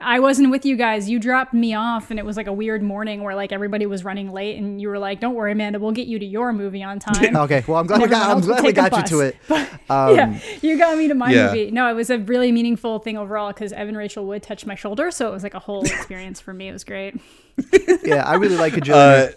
I 0.00 0.14
I 0.16 0.20
wasn't 0.20 0.50
with 0.50 0.64
you 0.66 0.76
guys. 0.76 1.08
You 1.08 1.18
dropped 1.20 1.54
me 1.54 1.74
off, 1.74 2.10
and 2.10 2.18
it 2.18 2.24
was 2.24 2.36
like 2.36 2.48
a 2.48 2.52
weird 2.52 2.82
morning 2.82 3.22
where 3.22 3.36
like 3.36 3.52
everybody 3.52 3.86
was 3.86 4.04
running 4.04 4.32
late, 4.32 4.56
and 4.58 4.80
you 4.80 4.88
were 4.88 4.98
like, 4.98 5.20
"Don't 5.20 5.34
worry, 5.34 5.52
Amanda, 5.52 5.78
we'll 5.78 5.92
get 5.92 6.08
you 6.08 6.18
to 6.18 6.24
your 6.26 6.52
movie 6.52 6.82
on 6.82 6.98
time." 6.98 7.36
okay, 7.44 7.62
well, 7.68 7.78
I'm 7.78 7.86
glad 7.86 8.02
we 8.02 8.08
got, 8.08 8.28
I'm 8.30 8.38
everyone 8.38 8.38
else 8.38 8.46
will 8.46 8.54
glad 8.54 8.64
we 8.64 8.72
got 8.72 8.96
you 8.96 9.18
to 9.18 9.20
it. 9.20 9.36
But, 9.48 9.68
Um, 9.90 10.16
yeah, 10.16 10.38
you 10.62 10.76
got 10.78 10.96
me 10.98 11.08
to 11.08 11.14
my 11.14 11.30
Yeah. 11.32 11.46
movie. 11.48 11.70
No, 11.70 11.88
it 11.88 11.94
was 11.94 12.10
a 12.10 12.18
really 12.18 12.50
meaningful 12.50 12.98
thing 12.98 13.16
overall 13.16 13.52
because 13.52 13.72
Evan 13.72 13.96
Rachel 13.96 14.26
Wood 14.26 14.42
touched 14.42 14.66
my 14.66 14.74
shoulder, 14.74 15.10
so 15.10 15.28
it 15.28 15.32
was 15.32 15.42
like 15.42 15.54
a 15.54 15.58
whole 15.60 15.84
experience 15.84 16.40
for 16.40 16.52
me. 16.52 16.68
It 16.68 16.72
was 16.72 16.84
great. 16.84 17.14
Yeah, 18.04 18.24
I 18.26 18.34
really 18.34 18.56
like 18.56 18.72
Kajillionaire. 18.72 19.28
Uh, 19.30 19.32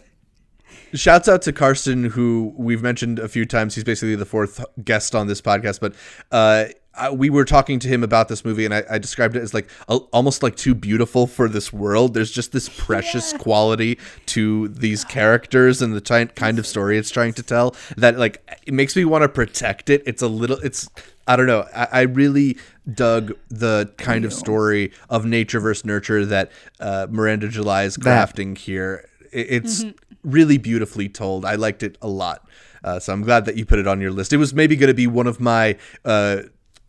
shouts 0.95 1.27
out 1.27 1.41
to 1.43 1.53
Karsten, 1.53 2.05
who 2.05 2.53
we've 2.57 2.81
mentioned 2.81 3.19
a 3.19 3.27
few 3.27 3.45
times. 3.45 3.75
He's 3.75 3.83
basically 3.83 4.15
the 4.15 4.25
fourth 4.25 4.63
guest 4.83 5.13
on 5.13 5.27
this 5.27 5.41
podcast, 5.41 5.79
but 5.79 5.93
uh, 6.31 6.65
I, 6.97 7.09
we 7.11 7.29
were 7.29 7.45
talking 7.45 7.79
to 7.79 7.87
him 7.87 8.03
about 8.03 8.27
this 8.29 8.45
movie, 8.45 8.65
and 8.65 8.73
I, 8.73 8.83
I 8.89 8.97
described 8.97 9.35
it 9.35 9.41
as 9.43 9.53
like 9.53 9.69
a, 9.87 9.95
almost 10.13 10.43
like 10.43 10.55
too 10.55 10.73
beautiful 10.75 11.27
for 11.27 11.47
this 11.49 11.71
world. 11.73 12.13
There's 12.13 12.31
just 12.31 12.51
this 12.51 12.69
precious 12.69 13.33
quality 13.33 13.97
to 14.27 14.67
these 14.69 15.03
characters 15.03 15.81
and 15.81 15.93
the 15.93 16.01
ty- 16.01 16.25
kind 16.25 16.57
of 16.59 16.65
story 16.67 16.97
it's 16.97 17.09
trying 17.09 17.33
to 17.33 17.43
tell 17.43 17.75
that 17.97 18.17
like 18.17 18.59
it 18.65 18.73
makes 18.73 18.95
me 18.95 19.05
want 19.05 19.23
to 19.23 19.29
protect 19.29 19.89
it. 19.89 20.03
It's 20.05 20.21
a 20.21 20.27
little, 20.27 20.57
it's 20.59 20.89
I 21.27 21.35
don't 21.35 21.47
know. 21.47 21.65
I, 21.75 21.87
I 21.91 22.01
really 22.01 22.57
dug 22.93 23.33
the 23.49 23.91
kind 23.97 24.25
of 24.25 24.31
story 24.33 24.91
of 25.09 25.25
nature 25.25 25.59
versus 25.59 25.83
nurture 25.85 26.25
that 26.25 26.51
uh, 26.79 27.07
Miranda 27.09 27.47
July 27.49 27.83
is 27.83 27.95
That. 27.95 28.29
crafting 28.29 28.57
here. 28.57 29.07
It- 29.31 29.47
It's 29.49 29.83
really 30.23 30.57
beautifully 30.57 31.09
told. 31.09 31.45
I 31.45 31.55
liked 31.55 31.83
it 31.83 31.97
a 32.01 32.07
lot. 32.07 32.47
Uh, 32.83 32.99
so 32.99 33.11
I'm 33.13 33.23
glad 33.23 33.45
that 33.45 33.55
you 33.57 33.65
put 33.65 33.79
it 33.79 33.87
on 33.87 33.99
your 33.99 34.11
list. 34.11 34.31
It 34.33 34.37
was 34.37 34.53
maybe 34.53 34.75
going 34.75 34.89
to 34.89 34.93
be 34.93 35.07
one 35.07 35.25
of 35.25 35.39
my 35.39 35.75
uh, 36.03 36.43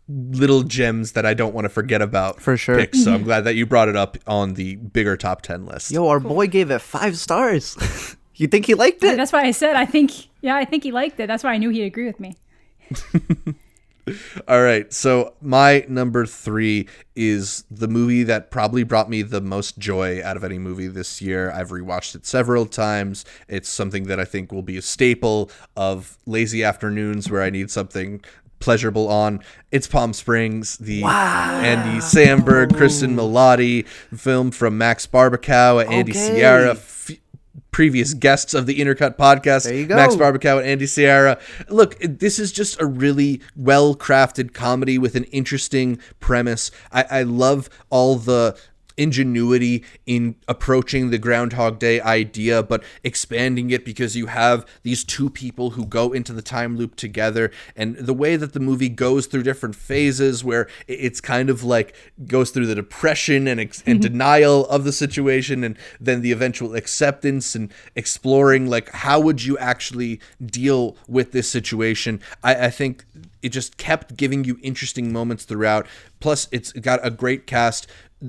little 0.09 0.62
gems 0.62 1.12
that 1.12 1.27
I 1.27 1.35
don't 1.35 1.55
want 1.55 1.65
to 1.65 1.69
forget 1.69 2.01
about 2.01 2.41
For 2.41 2.57
sure. 2.57 2.77
picks. 2.77 3.03
So 3.03 3.12
I'm 3.12 3.19
mm-hmm. 3.19 3.27
glad 3.27 3.41
that 3.43 3.57
you 3.57 3.66
brought 3.66 3.89
it 3.89 3.97
up 3.97 4.16
on 4.27 4.55
the 4.55 4.77
bigger 4.77 5.16
top 5.16 5.43
10 5.43 5.66
list. 5.66 5.91
Yo, 5.91 6.07
our 6.09 6.20
boy 6.20 6.47
gave 6.47 6.70
it 6.70 6.81
five 6.81 7.19
stars. 7.19 7.77
you 8.35 8.47
think 8.47 8.66
he 8.66 8.74
liked 8.74 9.03
it? 9.03 9.16
That's 9.16 9.33
why 9.33 9.43
I 9.43 9.51
said 9.51 9.77
I 9.77 9.87
think. 9.87 10.12
Yeah, 10.43 10.57
I 10.57 10.65
think 10.65 10.85
he 10.85 10.93
liked 10.93 11.19
it. 11.19 11.27
That's 11.27 11.43
why 11.43 11.53
I 11.53 11.59
knew 11.59 11.70
he'd 11.70 11.85
agree 11.85 12.07
with 12.07 12.20
me. 12.20 12.37
All 14.47 14.62
right. 14.62 14.93
So 14.93 15.35
my 15.41 15.85
number 15.89 16.27
three 16.27 16.87
is 17.16 17.65
the 17.69 17.89
movie 17.89 18.23
that 18.23 18.53
probably 18.53 18.85
brought 18.85 19.11
me 19.11 19.23
the 19.23 19.41
most 19.41 19.78
joy 19.78 20.23
out 20.23 20.37
of 20.37 20.45
any 20.45 20.59
movie 20.59 20.87
this 20.87 21.20
year. 21.20 21.51
I've 21.51 21.70
rewatched 21.70 22.15
it 22.15 22.24
several 22.24 22.66
times. 22.66 23.24
It's 23.49 23.69
something 23.69 24.05
that 24.05 24.20
I 24.20 24.24
think 24.24 24.53
will 24.53 24.62
be 24.62 24.77
a 24.77 24.83
staple 24.83 25.51
of 25.77 26.19
lazy 26.24 26.62
afternoons 26.62 27.28
where 27.28 27.43
I 27.43 27.51
need 27.51 27.69
something 27.69 28.23
pleasurable 28.59 29.09
on. 29.09 29.41
It's 29.70 29.87
Palm 29.87 30.12
Springs, 30.12 30.78
the 30.78 31.03
Andy 31.05 31.99
Samberg, 31.99 32.69
Cristin 32.73 33.15
Milioti 33.15 33.87
film 34.19 34.51
from 34.51 34.78
Max 34.78 35.07
Barbacow, 35.07 35.85
Andy 35.89 36.12
Okay. 36.12 36.41
Siara. 36.41 36.70
F- 36.70 37.11
previous 37.70 38.15
guests 38.15 38.55
of 38.55 38.65
the 38.65 38.81
Intercut 38.81 39.19
podcast. 39.19 39.65
There 39.65 39.74
you 39.74 39.85
go. 39.87 39.97
Max 39.97 40.15
Barbacow 40.15 40.59
and 40.59 40.66
Andy 40.66 40.87
Siara. 40.87 41.39
Look, 41.69 41.99
this 42.01 42.39
is 42.39 42.51
just 42.51 42.81
a 42.81 42.87
really 42.87 43.43
well 43.55 43.95
crafted 43.95 44.55
comedy 44.55 44.97
with 44.97 45.15
an 45.15 45.24
interesting 45.24 45.99
premise. 46.19 46.70
I, 46.91 47.05
I 47.11 47.23
love 47.24 47.69
all 47.91 48.16
the 48.16 48.59
ingenuity 48.97 49.85
in 50.06 50.36
approaching 50.48 51.10
the 51.10 51.18
Groundhog 51.18 51.78
Day 51.78 52.01
idea, 52.01 52.62
but 52.62 52.82
expanding 53.05 53.70
it 53.70 53.85
because 53.85 54.16
you 54.16 54.27
have 54.27 54.66
these 54.82 55.05
two 55.05 55.31
people 55.31 55.70
who 55.70 55.86
go 55.86 56.12
into 56.12 56.32
the 56.32 56.43
time 56.43 56.77
loop 56.77 56.97
together, 56.97 57.51
and 57.74 57.97
the 57.97 58.14
way 58.14 58.36
that 58.36 58.52
the 58.52 58.60
movie 58.60 58.89
goes 58.89 59.27
through 59.27 59.43
different 59.43 59.74
phases 59.74 60.43
where 60.44 60.68
it's 60.86 61.20
kind 61.20 61.51
of 61.51 61.62
like 61.62 61.94
goes 62.27 62.51
through 62.51 62.66
the 62.66 62.74
depression 62.74 63.47
and, 63.47 63.60
ex- 63.60 63.82
and 63.86 64.01
mm-hmm. 64.01 64.12
denial 64.12 64.66
of 64.68 64.85
the 64.85 64.93
situation, 64.93 65.64
and 65.64 65.77
then 66.01 66.23
the 66.23 66.32
eventual 66.32 66.74
acceptance 66.74 67.55
and 67.55 67.73
exploring 67.94 68.66
like 68.68 68.90
how 68.90 69.20
would 69.20 69.44
you 69.44 69.59
actually 69.59 70.20
deal 70.44 70.97
with 71.06 71.32
this 71.32 71.48
situation. 71.48 72.20
I, 72.43 72.66
I 72.66 72.70
think 72.70 73.05
it 73.43 73.51
just 73.51 73.77
kept 73.77 74.16
giving 74.16 74.44
you 74.44 74.59
interesting 74.62 75.12
moments 75.12 75.44
throughout. 75.44 75.86
Plus, 76.20 76.48
it's 76.51 76.73
got 76.73 77.01
a 77.02 77.10
great 77.10 77.47
cast. 77.47 77.86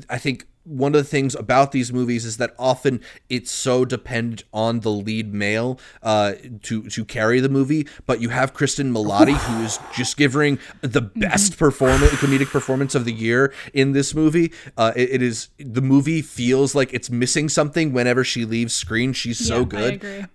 I 0.10 0.18
think 0.18 0.46
one 0.68 0.94
of 0.94 1.00
the 1.00 1.10
things 1.10 1.34
about 1.36 1.72
these 1.72 1.94
movies 1.94 2.26
is 2.26 2.38
that 2.38 2.54
often 2.60 3.02
it's 3.30 3.52
so 3.52 3.86
dependent 3.86 4.44
on 4.54 4.82
the 4.82 4.92
lead 4.92 5.34
male 5.34 5.80
uh, 6.04 6.34
to 6.64 6.84
to 6.90 7.06
carry 7.06 7.40
the 7.40 7.50
movie. 7.50 7.88
But 8.06 8.22
you 8.22 8.30
have 8.30 8.54
Cristin 8.54 8.92
Milioti, 8.92 9.36
who 9.36 9.64
is 9.64 9.80
just 9.96 10.18
giving 10.18 10.60
the 10.82 11.02
best 11.02 11.58
performance, 11.58 12.12
comedic 12.14 12.48
performance 12.52 12.96
of 12.96 13.06
the 13.06 13.14
year 13.14 13.54
in 13.74 13.94
this 13.94 14.14
movie. 14.14 14.52
Uh, 14.76 14.92
it, 14.96 15.10
it 15.14 15.22
is 15.22 15.50
the 15.58 15.82
movie 15.82 16.22
feels 16.22 16.76
like 16.76 16.94
it's 16.94 17.10
missing 17.10 17.50
something 17.50 17.94
whenever 17.94 18.24
she 18.24 18.46
leaves 18.46 18.74
screen. 18.74 19.14
She's 19.14 19.38
so 19.40 19.58
Yeah, 19.58 19.62
I 19.62 19.66
good. 19.66 19.94
agree. 19.94 20.26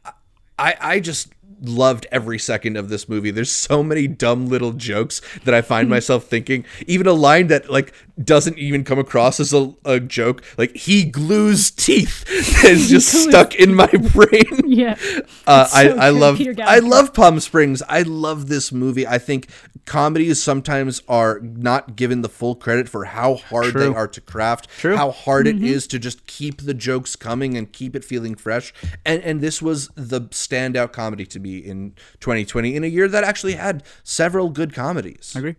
I, 0.59 0.77
I 0.81 1.01
just 1.01 1.29
loved 1.63 2.07
every 2.13 2.39
second 2.39 2.77
of 2.77 2.89
this 2.89 3.09
movie. 3.09 3.31
There's 3.31 3.51
so 3.51 3.83
many 3.83 4.07
dumb 4.07 4.49
little 4.49 4.73
jokes 4.73 5.21
that 5.45 5.55
I 5.55 5.63
find 5.63 5.89
myself 5.97 6.25
thinking. 6.25 6.65
Even 6.87 7.07
a 7.07 7.13
line 7.13 7.47
that 7.49 7.71
like 7.71 7.93
doesn't 8.23 8.59
even 8.59 8.85
come 8.85 8.99
across 8.99 9.41
as 9.41 9.53
a, 9.53 9.75
a 9.85 10.01
joke, 10.01 10.43
like 10.59 10.75
he 10.77 11.05
glues 11.05 11.71
teeth, 11.71 12.25
is 12.65 12.89
just 12.89 13.09
stuck 13.09 13.55
in 13.55 13.75
my 13.75 13.87
brain. 13.87 14.43
Yeah. 14.73 14.97
Uh, 15.47 15.67
so 15.67 15.77
I, 15.99 16.07
I 16.07 16.11
love 16.11 16.41
I 16.59 16.79
love 16.79 17.13
Palm 17.13 17.39
Springs. 17.41 17.83
I 17.89 18.03
love 18.03 18.49
this 18.49 18.73
movie. 18.73 19.07
I 19.07 19.19
think 19.19 19.49
comedies 19.85 20.43
sometimes 20.43 21.03
are 21.09 21.41
not 21.41 21.97
given 21.97 22.23
the 22.23 22.29
full 22.29 22.55
credit 22.55 22.89
for 22.89 23.05
how 23.07 23.35
hard 23.35 23.75
they 23.75 23.87
are 23.87 24.07
to 24.09 24.21
craft, 24.21 24.69
True. 24.79 24.97
how 24.97 25.11
hard 25.11 25.47
Mm-hmm. 25.47 25.65
it 25.65 25.71
is 25.71 25.87
to 25.89 25.99
just 25.99 26.27
keep 26.27 26.63
the 26.63 26.75
jokes 26.75 27.17
coming 27.17 27.57
and 27.57 27.73
keep 27.73 27.97
it 27.97 28.05
feeling 28.05 28.35
fresh. 28.35 28.73
And 29.05 29.23
and 29.23 29.41
this 29.41 29.61
was 29.61 29.89
the 29.97 30.23
standout 30.23 30.93
comedy 30.93 31.27
to 31.27 31.41
me 31.41 31.59
in 31.59 31.95
2020 32.21 32.77
in 32.77 32.85
a 32.85 32.87
year 32.87 33.09
that 33.09 33.25
actually 33.25 33.55
had 33.55 33.83
several 34.05 34.51
good 34.51 34.73
comedies. 34.73 35.33
I 35.35 35.41
agree. 35.41 35.57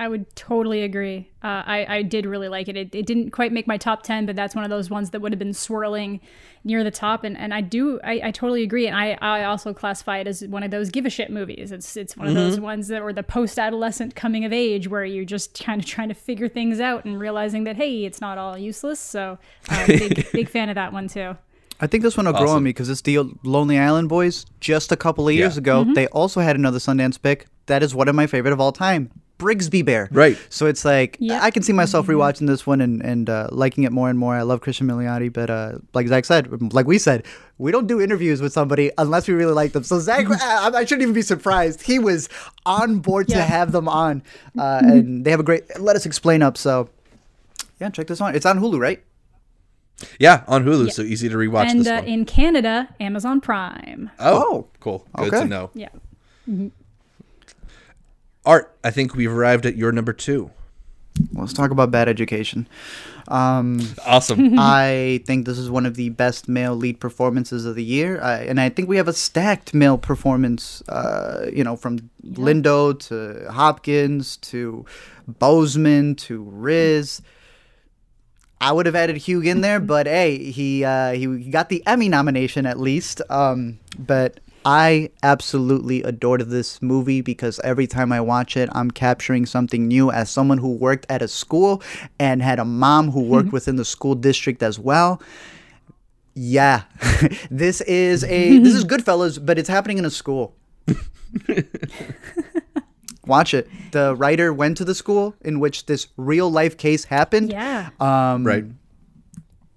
I 0.00 0.08
would 0.08 0.34
totally 0.34 0.82
agree. 0.82 1.28
Uh, 1.44 1.62
I, 1.66 1.96
I 1.96 2.02
did 2.02 2.24
really 2.24 2.48
like 2.48 2.68
it. 2.68 2.76
it. 2.78 2.94
It 2.94 3.04
didn't 3.04 3.32
quite 3.32 3.52
make 3.52 3.66
my 3.66 3.76
top 3.76 4.02
10, 4.02 4.24
but 4.24 4.34
that's 4.34 4.54
one 4.54 4.64
of 4.64 4.70
those 4.70 4.88
ones 4.88 5.10
that 5.10 5.20
would 5.20 5.30
have 5.30 5.38
been 5.38 5.52
swirling 5.52 6.20
near 6.64 6.82
the 6.82 6.90
top. 6.90 7.22
And, 7.22 7.36
and 7.36 7.52
I 7.52 7.60
do, 7.60 8.00
I, 8.02 8.20
I 8.24 8.30
totally 8.30 8.62
agree. 8.62 8.86
And 8.86 8.96
I, 8.96 9.18
I 9.20 9.44
also 9.44 9.74
classify 9.74 10.16
it 10.16 10.26
as 10.26 10.42
one 10.46 10.62
of 10.62 10.70
those 10.70 10.88
give 10.88 11.04
a 11.04 11.10
shit 11.10 11.30
movies. 11.30 11.70
It's, 11.70 11.98
it's 11.98 12.16
one 12.16 12.28
of 12.28 12.34
those 12.34 12.58
ones 12.58 12.88
that 12.88 13.02
were 13.02 13.12
the 13.12 13.22
post 13.22 13.58
adolescent 13.58 14.14
coming 14.16 14.46
of 14.46 14.54
age 14.54 14.88
where 14.88 15.04
you're 15.04 15.26
just 15.26 15.62
kind 15.62 15.78
of 15.82 15.86
trying 15.86 16.08
to 16.08 16.14
figure 16.14 16.48
things 16.48 16.80
out 16.80 17.04
and 17.04 17.20
realizing 17.20 17.64
that, 17.64 17.76
hey, 17.76 18.06
it's 18.06 18.22
not 18.22 18.38
all 18.38 18.56
useless. 18.56 18.98
So, 19.00 19.36
uh, 19.68 19.86
big, 19.86 20.32
big 20.32 20.48
fan 20.48 20.70
of 20.70 20.76
that 20.76 20.94
one 20.94 21.08
too. 21.08 21.36
I 21.78 21.86
think 21.86 22.02
this 22.02 22.16
one 22.16 22.24
will 22.24 22.32
grow 22.32 22.52
on 22.52 22.62
me 22.62 22.70
because 22.70 22.88
it's 22.88 23.02
the 23.02 23.18
Lonely 23.44 23.78
Island 23.78 24.08
Boys. 24.08 24.46
Just 24.60 24.92
a 24.92 24.96
couple 24.96 25.28
of 25.28 25.34
years 25.34 25.56
Yeah. 25.56 25.60
ago, 25.60 25.84
they 25.94 26.06
also 26.08 26.40
had 26.40 26.56
another 26.56 26.78
Sundance 26.78 27.20
pick. 27.20 27.48
That 27.66 27.82
is 27.82 27.94
one 27.94 28.08
of 28.08 28.14
my 28.14 28.26
favorite 28.26 28.52
of 28.52 28.60
all 28.60 28.72
time. 28.72 29.10
Brigsby 29.40 29.84
Bear. 29.84 30.08
Right. 30.12 30.38
So 30.50 30.66
it's 30.66 30.84
like 30.84 31.16
Yeah. 31.18 31.40
I 31.42 31.50
can 31.50 31.62
see 31.62 31.72
myself 31.72 32.06
rewatching 32.06 32.46
this 32.46 32.66
one 32.66 32.80
and 32.80 33.02
and 33.02 33.28
uh, 33.28 33.48
liking 33.50 33.84
it 33.84 33.92
more 33.92 34.08
and 34.10 34.18
more. 34.18 34.34
I 34.36 34.42
love 34.42 34.60
Cristin 34.60 34.86
Milioti, 34.86 35.32
but 35.32 35.48
uh, 35.50 35.78
like 35.94 36.06
Zach 36.08 36.24
said, 36.26 36.72
like 36.72 36.86
we 36.86 36.98
said, 36.98 37.24
we 37.58 37.72
don't 37.72 37.86
do 37.86 38.00
interviews 38.00 38.40
with 38.40 38.52
somebody 38.52 38.90
unless 38.98 39.26
we 39.26 39.34
really 39.34 39.54
like 39.54 39.72
them. 39.72 39.82
So 39.82 39.98
Zach, 39.98 40.26
I, 40.30 40.70
I 40.74 40.84
shouldn't 40.84 41.02
even 41.02 41.14
be 41.14 41.22
surprised. 41.22 41.82
He 41.82 41.98
was 41.98 42.28
on 42.66 42.98
board 43.00 43.28
to 43.28 43.40
have 43.42 43.72
them 43.72 43.88
on, 43.88 44.22
uh, 44.58 44.80
and 44.84 45.24
they 45.24 45.30
have 45.30 45.40
a 45.40 45.44
great 45.44 45.64
Let 45.80 45.96
Us 45.96 46.06
Explain 46.06 46.42
up. 46.42 46.56
So 46.56 46.88
yeah, 47.80 47.88
check 47.90 48.06
this 48.06 48.20
on. 48.20 48.34
It's 48.34 48.46
on 48.46 48.60
Hulu, 48.60 48.78
right? 48.78 49.02
Yeah, 50.18 50.44
on 50.48 50.64
Hulu, 50.64 50.90
so 50.92 51.02
easy 51.02 51.28
to 51.28 51.36
rewatch 51.36 51.66
and 51.68 51.80
this 51.80 51.88
uh, 51.88 51.96
one. 51.96 52.04
in 52.04 52.24
Canada, 52.24 52.88
Amazon 53.00 53.40
Prime. 53.40 54.10
oh, 54.18 54.32
Oh. 54.42 54.66
cool. 54.80 55.06
Good 55.16 55.28
Okay. 55.28 55.40
to 55.40 55.44
know. 55.46 55.70
Yeah. 55.74 55.88
Art, 58.44 58.74
I 58.82 58.90
think 58.90 59.14
we've 59.14 59.30
arrived 59.32 59.66
at 59.66 59.76
your 59.76 59.92
number 59.92 60.12
two. 60.12 60.50
Let's 61.32 61.52
talk 61.52 61.70
about 61.70 61.90
bad 61.90 62.08
education. 62.08 62.66
Um, 63.28 63.80
Awesome. 64.06 64.54
I 64.58 65.22
think 65.26 65.46
this 65.46 65.58
is 65.58 65.70
one 65.70 65.86
of 65.86 65.94
the 65.96 66.08
best 66.10 66.48
male 66.48 66.74
lead 66.74 67.00
performances 67.00 67.66
of 67.66 67.74
the 67.74 67.84
year, 67.84 68.20
I, 68.22 68.38
and 68.38 68.60
I 68.60 68.68
think 68.68 68.88
we 68.88 68.96
have 68.96 69.08
a 69.08 69.12
stacked 69.12 69.74
male 69.74 69.98
performance. 69.98 70.82
Uh, 70.88 71.50
you 71.52 71.64
know, 71.64 71.76
from 71.76 72.10
Lindo 72.24 72.98
to 73.08 73.50
Hopkins 73.52 74.36
to 74.38 74.84
Boseman 75.30 76.16
to 76.18 76.42
Riz. 76.42 77.22
I 78.62 78.72
would 78.72 78.84
have 78.84 78.94
added 78.94 79.16
Hugh 79.16 79.40
in 79.40 79.62
there, 79.62 79.80
but 79.80 80.06
hey, 80.06 80.50
he 80.50 80.84
uh, 80.84 81.12
he 81.12 81.50
got 81.50 81.70
the 81.70 81.82
Emmy 81.86 82.08
nomination 82.08 82.66
at 82.66 82.78
least. 82.78 83.22
Um, 83.30 83.78
but 83.98 84.40
I 84.64 85.10
absolutely 85.22 86.02
adored 86.02 86.42
this 86.50 86.82
movie 86.82 87.20
because 87.20 87.58
every 87.60 87.86
time 87.86 88.12
I 88.12 88.20
watch 88.20 88.56
it, 88.56 88.68
I'm 88.72 88.90
capturing 88.90 89.46
something 89.46 89.88
new. 89.88 90.10
As 90.10 90.30
someone 90.30 90.58
who 90.58 90.74
worked 90.74 91.06
at 91.08 91.22
a 91.22 91.28
school 91.28 91.82
and 92.18 92.42
had 92.42 92.58
a 92.58 92.64
mom 92.64 93.10
who 93.10 93.22
worked 93.22 93.52
within 93.52 93.76
the 93.76 93.84
school 93.84 94.14
district 94.14 94.62
as 94.62 94.78
well. 94.78 95.22
Yeah, 96.34 96.82
this 97.50 97.80
is 97.82 98.24
a 98.24 98.58
this 98.58 98.74
is 98.74 98.84
Goodfellas, 98.90 99.44
but 99.44 99.58
it's 99.58 99.68
happening 99.68 99.98
in 99.98 100.04
a 100.04 100.10
school. 100.10 100.54
Watch 103.26 103.54
it. 103.54 103.68
The 103.92 104.16
writer 104.16 104.52
went 104.52 104.76
to 104.78 104.84
the 104.84 104.94
school 104.94 105.34
in 105.42 105.60
which 105.60 105.86
this 105.86 106.08
real 106.16 106.50
life 106.50 106.76
case 106.76 107.04
happened. 107.04 107.50
Yeah. 107.50 107.90
Um, 108.00 108.44
right. 108.46 108.64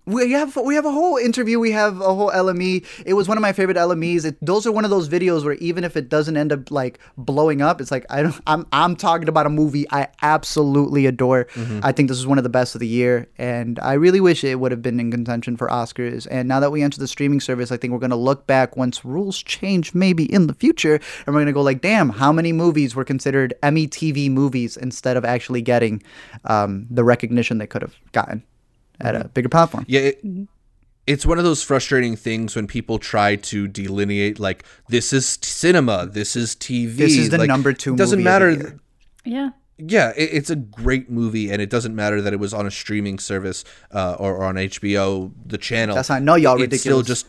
We 0.06 0.32
have 0.32 0.56
we 0.58 0.76
have 0.76 0.86
a 0.86 0.92
whole 0.92 1.18
interview. 1.18 1.60
We 1.60 1.72
have 1.72 2.02
a 2.02 2.14
whole 2.14 2.30
LME. 2.32 2.86
It 3.06 3.14
was 3.14 3.28
one 3.28 3.38
of 3.38 3.42
my 3.42 3.54
favorite 3.54 3.78
LMEs. 3.78 4.26
It, 4.26 4.38
those 4.42 4.68
are 4.68 4.72
one 4.72 4.84
of 4.84 4.90
those 4.92 5.08
videos 5.08 5.46
where 5.46 5.54
even 5.56 5.84
if 5.84 5.96
it 5.96 6.10
doesn't 6.10 6.36
end 6.36 6.52
up 6.52 6.72
like 6.72 7.00
blowing 7.18 7.62
up, 7.62 7.80
it's 7.80 7.92
like 7.92 8.06
I 8.10 8.24
don't. 8.24 8.36
I'm 8.46 8.68
I'm 8.74 8.96
talking 8.96 9.30
about 9.30 9.46
a 9.46 9.50
movie 9.50 9.86
I 9.92 10.10
absolutely 10.22 11.06
adore. 11.06 11.48
I 11.84 11.92
think 11.92 12.10
this 12.10 12.18
is 12.18 12.28
one 12.28 12.38
of 12.38 12.44
the 12.44 12.50
best 12.50 12.76
of 12.76 12.80
the 12.80 12.88
year, 12.88 13.30
and 13.38 13.80
I 13.80 13.94
really 13.94 14.20
wish 14.20 14.44
it 14.44 14.60
would 14.60 14.72
have 14.72 14.82
been 14.82 15.00
in 15.00 15.10
contention 15.10 15.56
for 15.56 15.70
Oscars. 15.70 16.28
And 16.30 16.48
now 16.48 16.60
that 16.60 16.72
we 16.72 16.84
enter 16.84 17.00
the 17.00 17.08
streaming 17.08 17.40
service, 17.40 17.72
I 17.72 17.78
think 17.78 17.94
we're 17.94 18.00
gonna 18.00 18.16
look 18.16 18.46
back 18.46 18.76
once 18.76 19.06
rules 19.06 19.42
change, 19.42 19.94
maybe 19.94 20.32
in 20.32 20.48
the 20.48 20.54
future, 20.54 21.00
and 21.26 21.34
we're 21.34 21.42
gonna 21.42 21.54
go 21.54 21.62
like, 21.62 21.82
damn, 21.82 22.10
how 22.10 22.34
many 22.34 22.52
movies 22.52 22.94
were 22.94 23.06
considered 23.06 23.54
Emmy 23.64 23.88
TV 23.88 24.30
movies 24.30 24.76
instead 24.76 25.16
of 25.16 25.24
actually 25.24 25.62
getting 25.62 26.04
um, 26.46 26.88
the 26.90 27.04
recognition 27.04 27.58
they 27.58 27.68
could 27.68 27.82
have 27.82 27.96
gotten 28.12 28.44
at 29.02 29.16
a 29.16 29.26
bigger 29.30 29.50
platform. 29.50 29.86
Yeah, 29.88 30.02
it, 30.02 30.24
it's 31.06 31.26
one 31.26 31.38
of 31.38 31.44
those 31.44 31.62
frustrating 31.64 32.16
things 32.16 32.56
when 32.56 32.68
people 32.68 32.98
try 33.00 33.36
to 33.36 33.68
delineate 33.68 34.40
like 34.40 34.64
this 34.90 35.12
is 35.14 35.38
t- 35.38 35.48
cinema, 35.48 36.06
this 36.06 36.36
is 36.36 36.56
TV. 36.56 36.96
This 36.96 37.18
is 37.18 37.30
the 37.30 37.40
like, 37.40 37.48
number 37.48 37.74
two 37.74 37.94
It 37.94 37.98
doesn't 37.98 38.20
movie 38.24 38.30
of 38.30 38.34
the 38.34 38.40
matter. 38.40 38.52
year. 38.52 38.80
Yeah. 39.26 39.50
Yeah, 39.80 40.14
it, 40.16 40.30
it's 40.32 40.50
a 40.52 40.56
great 40.56 41.10
movie, 41.10 41.52
and 41.52 41.62
it 41.62 41.70
doesn't 41.70 41.96
matter 41.96 42.22
that 42.22 42.32
it 42.32 42.40
was 42.40 42.54
on 42.54 42.66
a 42.68 42.72
streaming 42.72 43.18
service 43.20 43.66
uh, 43.92 44.16
or, 44.20 44.36
or 44.38 44.44
on 44.46 44.56
HBO, 44.56 45.32
the 45.46 45.58
channel. 45.58 45.96
That's 45.96 46.10
not- 46.10 46.22
no, 46.22 46.36
y'all 46.36 46.62
It's 46.62 46.80
still 46.80 47.00
ridiculous. 47.00 47.26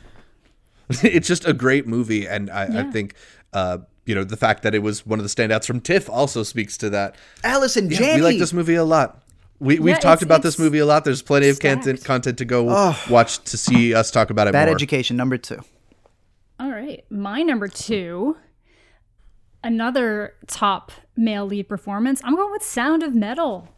just, 0.89 1.05
it's 1.05 1.27
just 1.27 1.47
a 1.49 1.53
great 1.55 1.87
movie, 1.87 2.29
and 2.29 2.51
I, 2.51 2.81
I 2.81 2.91
think. 2.91 3.15
Uh, 3.53 3.79
you 4.07 4.15
know 4.15 4.23
the 4.23 4.37
fact 4.37 4.65
that 4.65 4.75
it 4.75 4.81
was 4.81 5.07
one 5.07 5.19
of 5.19 5.23
the 5.25 5.31
standouts 5.35 5.65
from 5.67 5.81
TIFF 5.81 6.11
also 6.11 6.43
speaks 6.43 6.77
to 6.77 6.91
that. 6.91 7.15
Allison 7.43 7.91
Yeah, 7.91 7.97
Janney. 7.99 8.15
we 8.17 8.21
like 8.23 8.39
this 8.39 8.53
movie 8.53 8.75
a 8.75 8.85
lot. 8.85 9.23
We, 9.61 9.79
we've 9.79 9.95
Yeah, 9.95 10.01
talked 10.01 10.23
it's- 10.23 10.27
about 10.27 10.43
this 10.43 10.59
movie 10.59 10.79
a 10.79 10.87
lot. 10.87 11.05
There's 11.05 11.23
plenty 11.23 11.49
of 11.49 11.61
content 11.61 11.99
stacked. 12.01 12.05
content 12.07 12.39
to 12.39 12.45
go 12.45 12.65
watch 13.11 13.39
to 13.45 13.57
see 13.57 13.95
us 13.95 14.11
talk 14.11 14.31
about 14.31 14.49
it 14.49 14.53
Bad 14.53 14.67
more. 14.67 14.75
Education 14.75 15.17
number 15.17 15.39
two. 15.39 15.61
All 16.61 16.71
right. 16.71 17.05
My 17.11 17.43
number 17.43 17.69
two, 17.69 18.37
another 19.63 20.35
top 20.47 20.93
male 21.17 21.47
lead 21.47 21.69
performance. 21.69 22.21
I'm 22.25 22.35
going 22.37 22.51
with 22.53 22.63
Sound 22.63 23.03
of 23.03 23.15
Metal. 23.15 23.69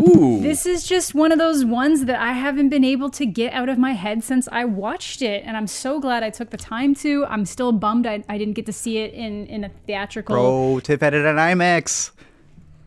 Ooh, 0.00 0.40
This 0.40 0.64
is 0.64 0.86
just 0.86 1.12
one 1.14 1.32
of 1.32 1.38
those 1.38 1.64
ones 1.64 2.04
that 2.04 2.20
I 2.20 2.32
haven't 2.32 2.68
been 2.68 2.84
able 2.84 3.10
to 3.10 3.26
get 3.26 3.52
out 3.52 3.68
of 3.68 3.78
my 3.78 3.92
head 3.92 4.22
since 4.22 4.48
I 4.50 4.64
watched 4.64 5.22
it. 5.22 5.42
And 5.44 5.56
I'm 5.56 5.66
so 5.66 6.00
glad 6.00 6.22
I 6.22 6.30
took 6.30 6.50
the 6.50 6.56
time 6.56 6.94
to. 6.96 7.26
I'm 7.26 7.44
still 7.44 7.72
bummed 7.72 8.06
I, 8.06 8.22
I 8.28 8.38
didn't 8.38 8.54
get 8.54 8.64
to 8.66 8.72
see 8.72 8.98
it 8.98 9.12
in, 9.12 9.46
in 9.46 9.64
a 9.64 9.68
theatrical. 9.86 10.34
Bro, 10.34 10.80
Tiff 10.84 11.00
had 11.00 11.14
it 11.14 11.24
at 11.26 11.34
IMAX. 11.34 12.12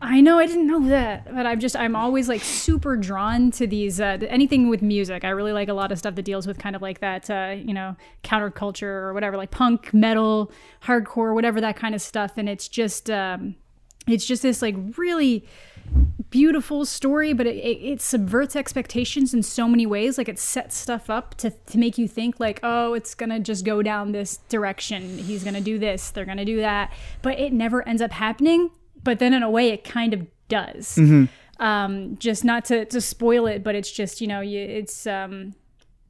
I 0.04 0.20
know 0.20 0.40
I 0.40 0.46
didn't 0.46 0.66
know 0.66 0.88
that, 0.88 1.32
but 1.32 1.46
I'm 1.46 1.60
just 1.60 1.76
I'm 1.76 1.94
always 1.94 2.28
like 2.28 2.42
super 2.42 2.96
drawn 2.96 3.52
to 3.52 3.68
these 3.68 4.00
uh, 4.00 4.18
anything 4.28 4.68
with 4.68 4.82
music. 4.82 5.24
I 5.24 5.28
really 5.28 5.52
like 5.52 5.68
a 5.68 5.74
lot 5.74 5.92
of 5.92 5.98
stuff 5.98 6.16
that 6.16 6.24
deals 6.24 6.44
with 6.44 6.58
kind 6.58 6.74
of 6.74 6.82
like 6.82 6.98
that 6.98 7.30
uh, 7.30 7.54
you 7.56 7.72
know 7.72 7.94
counterculture 8.24 8.82
or 8.82 9.14
whatever, 9.14 9.36
like 9.36 9.52
punk, 9.52 9.94
metal, 9.94 10.50
hardcore, 10.82 11.34
whatever 11.34 11.60
that 11.60 11.76
kind 11.76 11.94
of 11.94 12.02
stuff. 12.02 12.32
And 12.36 12.48
it's 12.48 12.66
just 12.66 13.10
um, 13.10 13.54
it's 14.08 14.26
just 14.26 14.42
this 14.42 14.60
like 14.60 14.74
really 14.96 15.46
beautiful 16.30 16.84
story, 16.84 17.32
but 17.32 17.46
it, 17.46 17.56
it, 17.56 17.78
it 17.84 18.00
subverts 18.00 18.56
expectations 18.56 19.32
in 19.32 19.44
so 19.44 19.68
many 19.68 19.86
ways. 19.86 20.18
Like 20.18 20.28
it 20.28 20.38
sets 20.40 20.76
stuff 20.76 21.10
up 21.10 21.36
to, 21.36 21.50
to 21.50 21.78
make 21.78 21.96
you 21.96 22.08
think 22.08 22.40
like, 22.40 22.58
oh, 22.64 22.94
it's 22.94 23.14
gonna 23.14 23.38
just 23.38 23.64
go 23.64 23.82
down 23.82 24.10
this 24.10 24.38
direction. 24.48 25.18
He's 25.18 25.44
gonna 25.44 25.60
do 25.60 25.78
this. 25.78 26.10
They're 26.10 26.24
gonna 26.24 26.44
do 26.44 26.56
that. 26.56 26.92
But 27.22 27.38
it 27.38 27.52
never 27.52 27.86
ends 27.86 28.02
up 28.02 28.10
happening. 28.10 28.70
But 29.04 29.18
then 29.18 29.34
in 29.34 29.42
a 29.42 29.50
way, 29.50 29.68
it 29.70 29.84
kind 29.84 30.14
of 30.14 30.26
does. 30.48 30.96
Um, 31.58 32.16
just 32.18 32.44
not 32.44 32.64
to, 32.66 32.84
to 32.86 33.00
spoil 33.00 33.46
it, 33.46 33.62
but 33.62 33.74
it's 33.74 33.90
just 33.90 34.20
you 34.20 34.26
know, 34.26 34.40
you, 34.40 34.60
it's 34.60 35.06
um, 35.06 35.54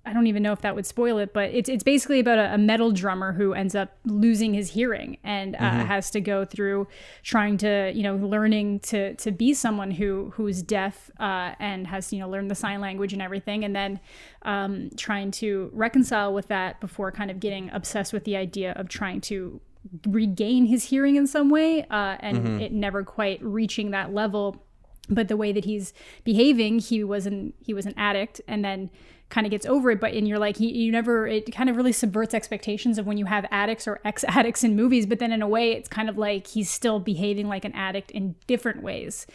I 0.04 0.12
don't 0.12 0.26
even 0.26 0.42
know 0.42 0.52
if 0.52 0.62
that 0.62 0.74
would 0.74 0.86
spoil 0.86 1.18
it, 1.18 1.32
but 1.32 1.50
it's 1.50 1.68
it's 1.68 1.84
basically 1.84 2.18
about 2.18 2.38
a, 2.38 2.54
a 2.54 2.58
metal 2.58 2.90
drummer 2.90 3.32
who 3.32 3.52
ends 3.52 3.74
up 3.76 3.96
losing 4.04 4.52
his 4.52 4.70
hearing 4.70 5.16
and 5.22 5.54
uh, 5.54 5.84
has 5.84 6.10
to 6.10 6.20
go 6.20 6.44
through 6.44 6.88
trying 7.22 7.56
to 7.58 7.92
you 7.94 8.02
know 8.02 8.16
learning 8.16 8.80
to 8.80 9.14
to 9.14 9.30
be 9.30 9.54
someone 9.54 9.92
who 9.92 10.32
who's 10.34 10.60
deaf 10.60 11.08
uh, 11.20 11.54
and 11.60 11.86
has 11.86 12.12
you 12.12 12.18
know 12.18 12.28
learned 12.28 12.50
the 12.50 12.54
sign 12.56 12.80
language 12.80 13.12
and 13.12 13.22
everything, 13.22 13.64
and 13.64 13.76
then 13.76 14.00
um, 14.42 14.90
trying 14.96 15.30
to 15.30 15.70
reconcile 15.72 16.34
with 16.34 16.48
that 16.48 16.80
before 16.80 17.12
kind 17.12 17.30
of 17.30 17.38
getting 17.38 17.70
obsessed 17.70 18.12
with 18.12 18.24
the 18.24 18.36
idea 18.36 18.72
of 18.72 18.88
trying 18.88 19.20
to 19.20 19.60
regain 20.06 20.66
his 20.66 20.84
hearing 20.84 21.16
in 21.16 21.26
some 21.26 21.50
way, 21.50 21.82
uh, 21.90 22.16
and 22.20 22.60
it 22.60 22.72
never 22.72 23.02
quite 23.02 23.42
reaching 23.42 23.90
that 23.90 24.12
level. 24.12 24.64
But 25.08 25.28
the 25.28 25.36
way 25.36 25.52
that 25.52 25.64
he's 25.64 25.92
behaving 26.24 26.78
he 26.78 27.02
was 27.02 27.26
an 27.26 27.52
he 27.60 27.74
was 27.74 27.86
an 27.86 27.94
addict 27.96 28.40
and 28.46 28.64
then 28.64 28.88
kind 29.30 29.46
of 29.46 29.50
gets 29.50 29.66
over 29.66 29.90
it. 29.90 30.00
But 30.00 30.14
and 30.14 30.28
you're 30.28 30.38
like 30.38 30.56
he, 30.58 30.70
you 30.72 30.92
never 30.92 31.26
it 31.26 31.52
kind 31.52 31.68
of 31.68 31.76
really 31.76 31.92
subverts 31.92 32.34
expectations 32.34 32.98
of 32.98 33.06
when 33.06 33.18
you 33.18 33.26
have 33.26 33.44
addicts 33.50 33.88
or 33.88 34.00
ex 34.04 34.24
addicts 34.28 34.62
in 34.62 34.76
movies. 34.76 35.06
But 35.06 35.18
then 35.18 35.32
in 35.32 35.42
a 35.42 35.48
way 35.48 35.72
it's 35.72 35.88
kind 35.88 36.08
of 36.08 36.16
like 36.16 36.46
he's 36.46 36.70
still 36.70 37.00
behaving 37.00 37.48
like 37.48 37.64
an 37.64 37.72
addict 37.72 38.10
in 38.12 38.36
different 38.46 38.82
ways 38.82 39.26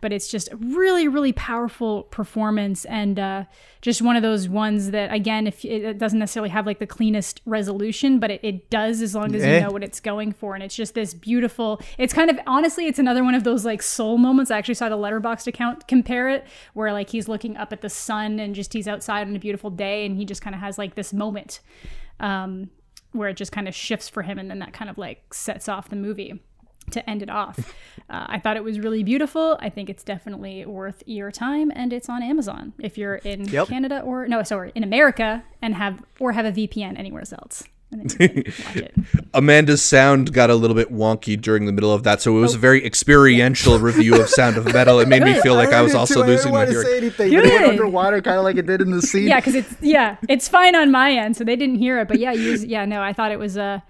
but 0.00 0.12
it's 0.12 0.28
just 0.28 0.50
a 0.52 0.56
really 0.56 1.08
really 1.08 1.32
powerful 1.32 2.04
performance 2.04 2.84
and 2.86 3.18
uh, 3.18 3.44
just 3.80 4.02
one 4.02 4.16
of 4.16 4.22
those 4.22 4.48
ones 4.48 4.90
that 4.90 5.12
again 5.12 5.46
if 5.46 5.64
it, 5.64 5.82
it 5.82 5.98
doesn't 5.98 6.18
necessarily 6.18 6.50
have 6.50 6.66
like 6.66 6.78
the 6.78 6.86
cleanest 6.86 7.40
resolution 7.46 8.18
but 8.18 8.30
it, 8.30 8.40
it 8.42 8.70
does 8.70 9.02
as 9.02 9.14
long 9.14 9.34
as 9.34 9.44
you 9.44 9.60
know 9.60 9.70
what 9.70 9.82
it's 9.82 10.00
going 10.00 10.32
for. 10.32 10.54
And 10.54 10.62
it's 10.62 10.74
just 10.74 10.94
this 10.94 11.14
beautiful 11.14 11.80
it's 11.98 12.12
kind 12.12 12.30
of 12.30 12.38
honestly 12.46 12.86
it's 12.86 12.98
another 12.98 13.24
one 13.24 13.34
of 13.34 13.44
those 13.44 13.64
like 13.64 13.82
soul 13.82 14.18
moments. 14.18 14.50
I 14.50 14.58
actually 14.58 14.74
saw 14.74 14.88
the 14.88 14.96
letterboxd 14.96 15.46
account 15.46 15.88
compare 15.88 16.28
it 16.28 16.46
where 16.74 16.92
like 16.92 17.10
he's 17.10 17.28
looking 17.28 17.56
up 17.56 17.72
at 17.72 17.80
the 17.80 17.88
sun 17.88 18.38
and 18.40 18.54
just 18.54 18.72
he's 18.72 18.88
outside 18.88 19.26
on 19.26 19.36
a 19.36 19.38
beautiful 19.38 19.70
day 19.70 20.06
and 20.06 20.16
he 20.16 20.24
just 20.24 20.42
kind 20.42 20.54
of 20.54 20.60
has 20.60 20.78
like 20.78 20.94
this 20.94 21.12
moment 21.12 21.60
um, 22.20 22.70
where 23.12 23.28
it 23.28 23.36
just 23.36 23.52
kind 23.52 23.68
of 23.68 23.74
shifts 23.74 24.08
for 24.08 24.22
him 24.22 24.38
and 24.38 24.50
then 24.50 24.58
that 24.58 24.72
kind 24.72 24.90
of 24.90 24.98
like 24.98 25.32
sets 25.32 25.68
off 25.68 25.88
the 25.88 25.96
movie 25.96 26.40
to 26.90 27.08
end 27.08 27.22
it 27.22 27.30
off 27.30 27.74
uh, 28.10 28.26
i 28.28 28.38
thought 28.38 28.56
it 28.56 28.64
was 28.64 28.78
really 28.80 29.02
beautiful 29.02 29.56
i 29.60 29.68
think 29.68 29.88
it's 29.90 30.02
definitely 30.04 30.64
worth 30.66 31.02
your 31.06 31.30
time 31.30 31.72
and 31.74 31.92
it's 31.92 32.08
on 32.08 32.22
amazon 32.22 32.72
if 32.78 32.96
you're 32.98 33.16
in 33.16 33.46
Yep. 33.48 33.68
canada 33.68 34.00
or 34.00 34.26
no 34.28 34.42
sorry 34.42 34.72
in 34.74 34.82
america 34.84 35.42
and 35.62 35.74
have 35.74 36.02
or 36.20 36.32
have 36.32 36.44
a 36.44 36.52
vpn 36.52 36.98
anywhere 36.98 37.22
else 37.38 37.64
and 37.92 38.10
then 38.10 38.30
you 38.36 38.42
can 38.42 38.52
watch 38.66 38.76
it 38.76 38.94
Amanda's 39.32 39.80
sound 39.82 40.32
got 40.32 40.50
a 40.50 40.56
little 40.56 40.74
bit 40.74 40.92
wonky 40.92 41.40
during 41.40 41.66
the 41.66 41.72
middle 41.72 41.92
of 41.92 42.02
that, 42.02 42.20
so 42.20 42.36
it 42.36 42.40
was 42.40 42.54
a 42.54 42.58
very 42.58 42.84
experiential 42.84 43.78
review 43.90 44.20
of 44.20 44.28
Sound 44.28 44.56
of 44.56 44.64
Metal. 44.72 44.98
It 44.98 45.06
made 45.08 45.22
me 45.22 45.40
feel 45.40 45.54
like 45.54 45.68
I 45.72 45.82
was 45.82 45.94
also 45.94 46.26
losing 46.26 46.52
my 46.52 46.66
hearing. 46.66 46.88
anything. 46.96 47.32
but 47.32 47.44
it 47.44 47.52
went 47.52 47.64
underwater, 47.66 48.20
kind 48.22 48.38
of 48.38 48.44
like 48.44 48.56
it 48.56 48.66
did 48.66 48.80
in 48.80 48.90
the 48.90 49.00
scene. 49.02 49.28
yeah 49.28 49.36
because 49.38 49.54
it's 49.54 49.72
yeah 49.80 50.16
it's 50.28 50.48
fine 50.48 50.74
on 50.74 50.90
my 50.90 51.12
end 51.12 51.36
so 51.36 51.44
they 51.44 51.54
didn't 51.54 51.76
hear 51.76 52.00
it 52.00 52.08
but 52.08 52.18
yeah 52.18 52.32
you 52.32 52.54
yeah 52.66 52.84
no 52.84 53.00
i 53.02 53.12
thought 53.12 53.30
it 53.30 53.38
was 53.38 53.56
a 53.56 53.82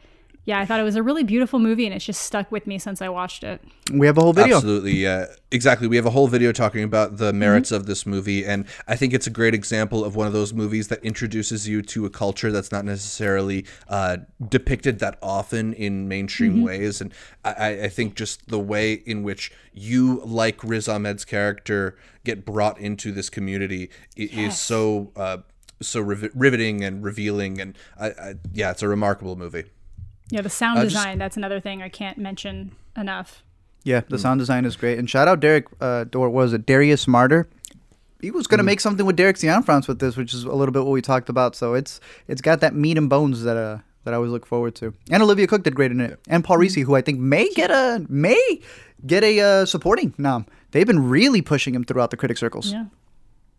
yeah 0.47 0.59
i 0.59 0.65
thought 0.65 0.81
it 0.81 0.85
was 0.85 0.97
a 0.97 1.03
really 1.03 1.23
beautiful 1.25 1.59
movie 1.59 1.85
and 1.85 1.95
it's 1.95 2.05
just 2.05 2.23
stuck 2.23 2.51
with 2.51 2.67
me 2.67 2.79
since 2.79 3.03
i 3.03 3.09
watched 3.09 3.45
it 3.45 3.61
we 3.93 4.09
have 4.09 4.19
a 4.19 4.21
whole 4.21 4.33
video. 4.33 4.57
Absolutely, 4.57 4.95
yeah, 4.95 5.27
exactly. 5.53 5.87
We 5.87 5.95
have 5.95 6.07
a 6.07 6.11
whole 6.11 6.27
video 6.27 6.51
talking 6.51 6.83
about 6.83 7.19
the 7.19 7.33
merits 7.33 7.71
of 7.71 7.87
this 7.87 8.05
movie, 8.05 8.45
and 8.45 8.67
I 8.89 8.97
think 8.97 9.15
it's 9.15 9.29
a 9.29 9.31
great 9.31 9.55
example 9.55 10.05
of 10.05 10.17
one 10.17 10.27
of 10.27 10.33
those 10.33 10.53
movies 10.53 10.89
that 10.89 11.05
introduces 11.05 11.69
you 11.69 11.83
to 11.83 12.05
a 12.05 12.11
culture 12.11 12.51
that's 12.51 12.73
not 12.73 12.85
necessarily 12.85 13.65
uh, 13.89 14.17
depicted 14.49 14.99
that 14.99 15.19
often 15.23 15.73
in 15.73 16.09
mainstream 16.09 16.63
ways. 16.63 17.01
And 17.01 17.15
I- 17.45 17.53
I, 17.53 17.69
I 17.85 17.89
think 17.89 18.17
just 18.17 18.49
the 18.49 18.59
way 18.59 18.95
in 18.95 19.23
which 19.23 19.53
you, 19.73 20.21
like 20.25 20.65
Riz 20.65 20.89
Ahmed's 20.89 21.25
character, 21.25 21.97
get 22.25 22.45
brought 22.45 22.81
into 22.81 23.13
this 23.13 23.31
community 23.31 23.89
i- 24.19 24.23
is 24.33 24.59
so 24.59 25.13
uh, 25.15 25.39
so 25.81 26.01
riv- 26.01 26.33
riveting 26.35 26.83
and 26.83 27.05
revealing, 27.05 27.61
and 27.61 27.79
I, 27.97 28.07
I, 28.09 28.35
yeah, 28.53 28.73
it's 28.73 28.83
a 28.83 28.89
remarkable 28.89 29.37
movie. 29.37 29.67
Yeah 30.31 30.41
the 30.43 30.51
sound 30.51 30.77
just- 30.81 30.95
design 30.95 31.19
that's 31.19 31.37
another 31.37 31.61
thing 31.61 31.83
i 31.83 31.89
can't 31.89 32.19
mention 32.19 32.73
enough 32.97 33.43
Yeah, 33.85 34.01
the 34.09 34.19
sound 34.19 34.41
design 34.41 34.65
is 34.65 34.75
great. 34.77 34.99
And 34.99 35.09
shout 35.09 35.29
out 35.29 35.39
Derek, 35.39 35.67
uh, 35.81 36.07
or 36.13 36.29
was 36.29 36.53
it, 36.53 36.67
Darius 36.67 37.07
Marder? 37.07 37.47
He 38.21 38.33
was 38.33 38.49
gonna 38.49 38.65
make 38.65 38.81
something 38.81 39.07
with 39.07 39.15
Derek 39.15 39.37
Cianfrance 39.37 39.87
with 39.87 40.01
this, 40.01 40.17
which 40.17 40.35
is 40.35 40.43
a 40.43 40.51
little 40.61 40.73
bit 40.73 40.83
what 40.83 40.91
we 40.91 41.01
talked 41.03 41.29
about. 41.29 41.55
So 41.55 41.75
it's 41.75 42.01
it's 42.27 42.41
got 42.41 42.59
that 42.63 42.75
meat 42.75 42.99
and 42.99 43.09
bones 43.09 43.45
that 43.45 43.57
uh 43.57 43.79
that 44.03 44.13
I 44.13 44.17
always 44.17 44.33
look 44.33 44.45
forward 44.47 44.75
to. 44.77 44.93
And 45.13 45.23
Olivia 45.23 45.47
Cooke 45.47 45.63
did 45.63 45.75
great 45.77 45.93
in 45.93 46.01
it, 46.01 46.19
and 46.27 46.43
Paul 46.43 46.59
Raci, 46.59 46.83
who 46.83 46.97
I 46.97 47.03
think 47.03 47.21
may 47.21 47.49
get 47.55 47.71
a 47.71 48.05
may 48.09 48.43
get 49.07 49.23
a 49.23 49.41
uh, 49.41 49.65
supporting 49.67 50.15
nom. 50.19 50.47
They've 50.73 50.87
been 50.87 51.09
really 51.09 51.43
pushing 51.43 51.73
him 51.75 51.85
throughout 51.85 52.11
the 52.11 52.17
critic 52.17 52.39
circles. 52.39 52.73
yeah 52.73 52.87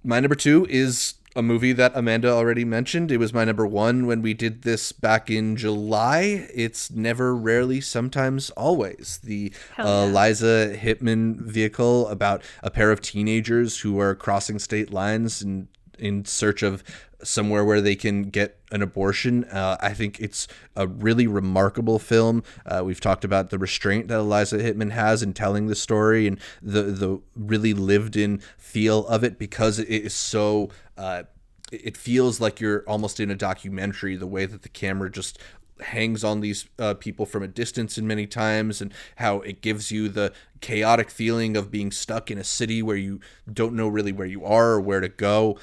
My 0.03 0.19
number 0.19 0.35
two 0.35 0.65
is 0.69 1.13
a 1.35 1.43
movie 1.43 1.73
that 1.73 1.91
Amanda 1.95 2.31
already 2.31 2.65
mentioned. 2.65 3.11
It 3.11 3.17
was 3.17 3.33
my 3.33 3.45
number 3.45 3.67
one 3.67 4.07
when 4.07 4.21
we 4.21 4.33
did 4.33 4.63
this 4.63 4.91
back 4.91 5.29
in 5.29 5.55
July. 5.55 6.47
It's 6.53 6.89
Never, 6.89 7.35
Rarely, 7.35 7.79
Sometimes, 7.81 8.49
Always. 8.51 9.19
The 9.23 9.51
Hell 9.75 9.87
uh. 9.87 10.07
Liza 10.07 10.75
Hittman 10.75 11.35
vehicle 11.39 12.07
about 12.07 12.41
a 12.63 12.71
pair 12.71 12.91
of 12.91 13.01
teenagers 13.01 13.81
who 13.81 13.99
are 13.99 14.15
crossing 14.15 14.57
state 14.57 14.91
lines 14.91 15.41
and 15.41 15.67
in 15.99 16.25
search 16.25 16.63
of 16.63 16.83
somewhere 17.23 17.65
where 17.65 17.81
they 17.81 17.95
can 17.95 18.23
get 18.23 18.59
an 18.71 18.81
abortion. 18.81 19.43
Uh, 19.45 19.77
I 19.81 19.93
think 19.93 20.19
it's 20.19 20.47
a 20.75 20.87
really 20.87 21.27
remarkable 21.27 21.99
film. 21.99 22.43
Uh, 22.65 22.83
we've 22.85 23.01
talked 23.01 23.25
about 23.25 23.49
the 23.49 23.57
restraint 23.57 24.07
that 24.09 24.19
Eliza 24.19 24.57
Hittman 24.57 24.91
has 24.91 25.23
in 25.23 25.33
telling 25.33 25.67
the 25.67 25.75
story 25.75 26.27
and 26.27 26.39
the 26.61 26.83
the 26.83 27.21
really 27.35 27.73
lived 27.73 28.15
in 28.15 28.41
feel 28.57 29.07
of 29.07 29.23
it 29.23 29.37
because 29.37 29.79
it 29.79 29.89
is 29.89 30.13
so. 30.13 30.69
Uh, 30.97 31.23
it 31.69 31.97
feels 31.97 32.39
like 32.39 32.61
you're 32.61 32.83
almost 32.87 33.19
in 33.19 33.29
a 33.29 33.35
documentary. 33.35 34.15
The 34.15 34.27
way 34.27 34.45
that 34.45 34.61
the 34.61 34.69
camera 34.69 35.11
just 35.11 35.37
hangs 35.81 36.23
on 36.23 36.41
these 36.41 36.67
uh, 36.79 36.93
people 36.93 37.25
from 37.25 37.43
a 37.43 37.47
distance 37.47 37.97
in 37.97 38.07
many 38.07 38.27
times 38.27 38.81
and 38.81 38.93
how 39.17 39.39
it 39.41 39.61
gives 39.61 39.91
you 39.91 40.09
the 40.09 40.33
chaotic 40.61 41.09
feeling 41.09 41.55
of 41.55 41.71
being 41.71 41.91
stuck 41.91 42.31
in 42.31 42.37
a 42.37 42.43
city 42.43 42.81
where 42.81 42.97
you 42.97 43.19
don't 43.51 43.73
know 43.73 43.87
really 43.87 44.11
where 44.11 44.27
you 44.27 44.43
are 44.43 44.71
or 44.71 44.81
where 44.81 45.01
to 45.01 45.09
go. 45.09 45.57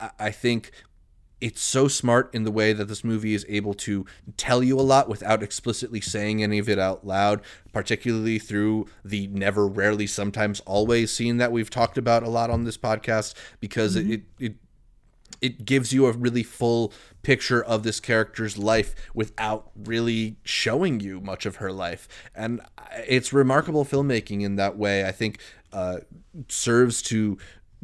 I, 0.00 0.10
I 0.18 0.30
think 0.30 0.70
it's 1.40 1.60
so 1.60 1.88
smart 1.88 2.34
in 2.34 2.44
the 2.44 2.50
way 2.50 2.72
that 2.72 2.86
this 2.86 3.04
movie 3.04 3.34
is 3.34 3.44
able 3.50 3.74
to 3.74 4.06
tell 4.38 4.62
you 4.62 4.80
a 4.80 4.82
lot 4.82 5.10
without 5.10 5.42
explicitly 5.42 6.00
saying 6.00 6.42
any 6.42 6.58
of 6.58 6.70
it 6.70 6.78
out 6.78 7.06
loud, 7.06 7.42
particularly 7.72 8.38
through 8.38 8.86
the 9.04 9.26
never, 9.26 9.68
rarely, 9.68 10.06
sometimes, 10.06 10.60
always 10.60 11.12
scene 11.12 11.36
that 11.36 11.52
we've 11.52 11.68
talked 11.68 11.98
about 11.98 12.22
a 12.22 12.30
lot 12.30 12.48
on 12.48 12.64
this 12.64 12.78
podcast, 12.78 13.34
because 13.60 13.94
it, 13.94 14.22
it 14.38 14.54
it 15.44 15.64
gives 15.64 15.92
you 15.92 16.06
a 16.06 16.12
really 16.12 16.42
full 16.42 16.92
picture 17.22 17.62
of 17.62 17.82
this 17.82 18.00
character's 18.00 18.56
life 18.58 18.94
without 19.14 19.70
really 19.76 20.36
showing 20.42 21.00
you 21.00 21.20
much 21.20 21.46
of 21.46 21.56
her 21.56 21.72
life. 21.72 22.08
And 22.34 22.60
it's 23.06 23.32
remarkable 23.32 23.84
filmmaking 23.84 24.42
in 24.42 24.56
that 24.56 24.76
way 24.76 25.04
i 25.04 25.12
think 25.12 25.40
uh, 25.72 25.98
serves 26.48 27.02
to 27.02 27.36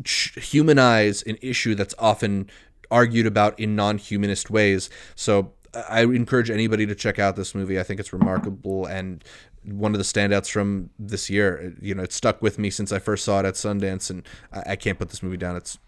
humanize 0.05 1.23
an 1.23 1.37
issue 1.43 1.75
that's 1.75 1.95
often 1.99 2.49
argued 2.91 3.27
about 3.27 3.59
in 3.59 3.77
non-humanist 3.77 4.51
ways. 4.51 4.91
So 5.15 5.53
i 5.89 6.03
encourage 6.03 6.51
anybody 6.51 6.85
to 6.87 6.95
check 6.95 7.19
out 7.19 7.37
this 7.37 7.55
movie. 7.55 7.79
I 7.79 7.85
think 7.85 8.01
it's 8.01 8.13
remarkable 8.13 8.87
and 8.87 9.23
one 9.63 9.93
of 9.93 9.99
the 9.99 10.05
standouts 10.05 10.51
from 10.51 10.91
this 10.99 11.31
year. 11.31 11.77
You 11.81 11.95
know 11.95 12.03
it 12.03 12.13
stuck 12.13 12.43
with 12.43 12.59
me 12.59 12.71
since 12.71 12.93
i 12.93 12.99
first 12.99 13.25
saw 13.25 13.41
it 13.41 13.47
at 13.47 13.55
sundance 13.55 14.11
and 14.11 14.27
I 14.53 14.77
can't 14.77 14.99
put 14.99 15.11
this 15.11 15.23
movie 15.23 15.37
down. 15.37 15.57
It's 15.57 15.79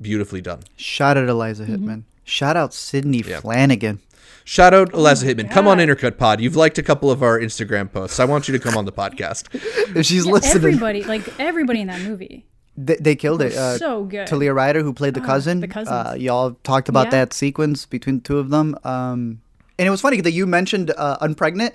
beautifully 0.00 0.40
done 0.40 0.60
Shout 0.76 1.16
out 1.16 1.28
Eliza 1.28 1.64
Hittman. 1.66 2.04
Shout 2.24 2.56
out 2.56 2.72
Sidney 2.74 3.22
Flanigan. 3.22 3.98
Shout 4.44 4.74
out 4.74 4.92
Eliza 4.92 5.26
Hittman. 5.26 5.50
Come 5.50 5.66
on 5.66 5.78
Intercut 5.78 6.18
Pod. 6.18 6.40
You've 6.40 6.56
liked 6.56 6.78
a 6.78 6.82
couple 6.82 7.10
of 7.10 7.22
our 7.22 7.38
Instagram 7.38 7.90
posts. 7.90 8.20
I 8.20 8.24
want 8.26 8.46
you 8.48 8.52
to 8.52 8.58
come 8.58 8.76
on 8.76 8.84
the 8.84 8.92
podcast. 8.92 9.48
If 9.96 10.06
she's 10.06 10.26
Yeah, 10.26 10.32
listening, 10.32 10.56
everybody 10.56 11.04
like 11.04 11.40
everybody 11.40 11.80
in 11.80 11.86
that 11.88 12.00
movie 12.02 12.44
they, 12.76 12.96
they 12.96 13.14
killed 13.14 13.40
it. 13.42 13.54
Uh, 13.54 13.78
so 13.78 14.04
good 14.04 14.26
Talia 14.26 14.52
Ryder, 14.52 14.82
who 14.82 14.92
played 14.92 15.14
the 15.14 15.20
cousin. 15.20 15.60
the 15.60 15.68
cousins. 15.68 15.88
Uh, 15.90 16.16
y'all 16.18 16.56
talked 16.64 16.88
about 16.88 17.06
Yeah. 17.06 17.10
that 17.24 17.32
sequence 17.32 17.86
between 17.86 18.16
the 18.16 18.22
two 18.22 18.38
of 18.38 18.50
them. 18.50 18.76
Um, 18.84 19.40
and 19.78 19.86
it 19.86 19.90
was 19.90 20.00
funny 20.00 20.20
that 20.20 20.32
you 20.32 20.46
mentioned 20.46 20.92
uh, 20.96 21.16
Unpregnant. 21.18 21.72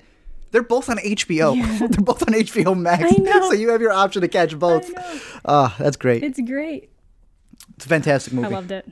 They're 0.52 0.62
both 0.62 0.90
on 0.90 0.98
HBO. 0.98 1.54
They're 1.78 1.88
both 2.04 2.22
on 2.22 2.34
HBO 2.34 2.76
Max. 2.78 3.04
I 3.04 3.16
know. 3.22 3.40
so 3.50 3.52
you 3.54 3.70
have 3.70 3.80
your 3.80 3.92
option 3.92 4.20
to 4.22 4.28
catch 4.28 4.58
both. 4.58 4.92
know. 4.92 5.20
Ah, 5.44 5.74
that's 5.78 5.96
great. 5.96 6.22
it's 6.22 6.40
great 6.40 6.90
It's 7.76 7.86
a 7.86 7.88
fantastic 7.88 8.32
movie. 8.32 8.48
i 8.48 8.50
loved 8.50 8.72
it 8.72 8.86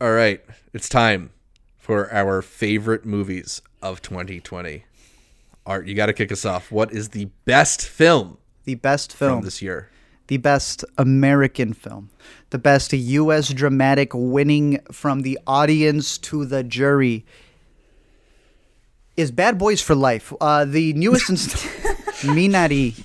All 0.00 0.12
right. 0.12 0.40
It's 0.72 0.88
time 0.88 1.30
for 1.78 2.12
our 2.12 2.42
favorite 2.42 3.04
movies 3.04 3.62
of 3.82 4.02
2020. 4.02 4.84
Art, 5.66 5.86
you 5.86 5.94
got 5.94 6.06
to 6.06 6.12
kick 6.12 6.32
us 6.32 6.44
off. 6.44 6.70
What 6.72 6.92
is 6.92 7.10
the 7.10 7.26
best 7.44 7.86
film 7.86 8.38
the 8.64 8.74
best 8.74 9.12
from 9.14 9.28
film 9.28 9.42
this 9.44 9.62
year? 9.62 9.88
the 10.28 10.36
best 10.36 10.84
American 10.96 11.72
film, 11.72 12.08
the 12.50 12.58
best 12.58 12.92
U.S. 12.92 13.48
dramatic 13.52 14.10
winning 14.14 14.78
from 14.92 15.22
the 15.22 15.36
audience 15.44 16.18
to 16.18 16.44
the 16.44 16.62
jury 16.62 17.24
is 19.16 19.32
Bad 19.32 19.58
Boys 19.58 19.82
for 19.82 19.96
Life. 19.96 20.32
Uh, 20.40 20.64
the 20.64 20.92
newest 20.92 21.28
inst- 21.30 21.56
Minari 22.22 23.02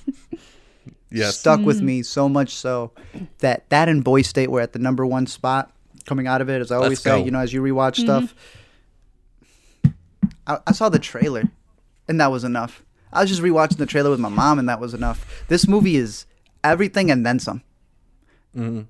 Yes. 1.18 1.38
stuck 1.38 1.60
with 1.60 1.80
mm. 1.80 1.84
me 1.84 2.02
so 2.02 2.28
much 2.28 2.54
so 2.54 2.92
that 3.38 3.68
that 3.70 3.88
and 3.88 4.02
Boy 4.02 4.22
State 4.22 4.50
were 4.50 4.60
at 4.60 4.72
the 4.72 4.78
number 4.78 5.04
one 5.04 5.26
spot 5.26 5.70
coming 6.06 6.26
out 6.26 6.40
of 6.40 6.48
it. 6.48 6.60
As 6.60 6.70
I 6.70 6.76
always 6.76 7.00
say, 7.00 7.22
you 7.22 7.30
know, 7.30 7.40
as 7.40 7.52
you 7.52 7.60
rewatch 7.60 8.02
mm-hmm. 8.02 8.26
stuff, 9.84 9.94
I, 10.46 10.58
I 10.66 10.72
saw 10.72 10.88
the 10.88 10.98
trailer, 10.98 11.50
and 12.08 12.20
that 12.20 12.30
was 12.30 12.44
enough. 12.44 12.82
I 13.12 13.20
was 13.20 13.30
just 13.30 13.42
rewatching 13.42 13.76
the 13.76 13.86
trailer 13.86 14.10
with 14.10 14.20
my 14.20 14.28
mom, 14.28 14.58
and 14.58 14.68
that 14.68 14.80
was 14.80 14.94
enough. 14.94 15.44
This 15.48 15.68
movie 15.68 15.96
is 15.96 16.26
everything 16.64 17.10
and 17.10 17.24
then 17.24 17.38
some. 17.38 17.62
Mm-hmm. 18.56 18.82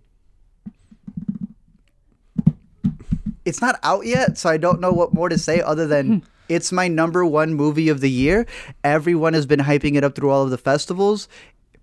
It's 3.44 3.60
not 3.60 3.78
out 3.82 4.06
yet, 4.06 4.38
so 4.38 4.50
I 4.50 4.56
don't 4.56 4.80
know 4.80 4.92
what 4.92 5.14
more 5.14 5.28
to 5.28 5.38
say 5.38 5.60
other 5.60 5.86
than 5.86 6.06
hmm. 6.06 6.26
it's 6.48 6.72
my 6.72 6.88
number 6.88 7.24
one 7.24 7.54
movie 7.54 7.88
of 7.88 8.00
the 8.00 8.10
year. 8.10 8.44
Everyone 8.82 9.34
has 9.34 9.46
been 9.46 9.60
hyping 9.60 9.94
it 9.94 10.02
up 10.02 10.16
through 10.16 10.30
all 10.30 10.42
of 10.42 10.50
the 10.50 10.58
festivals. 10.58 11.28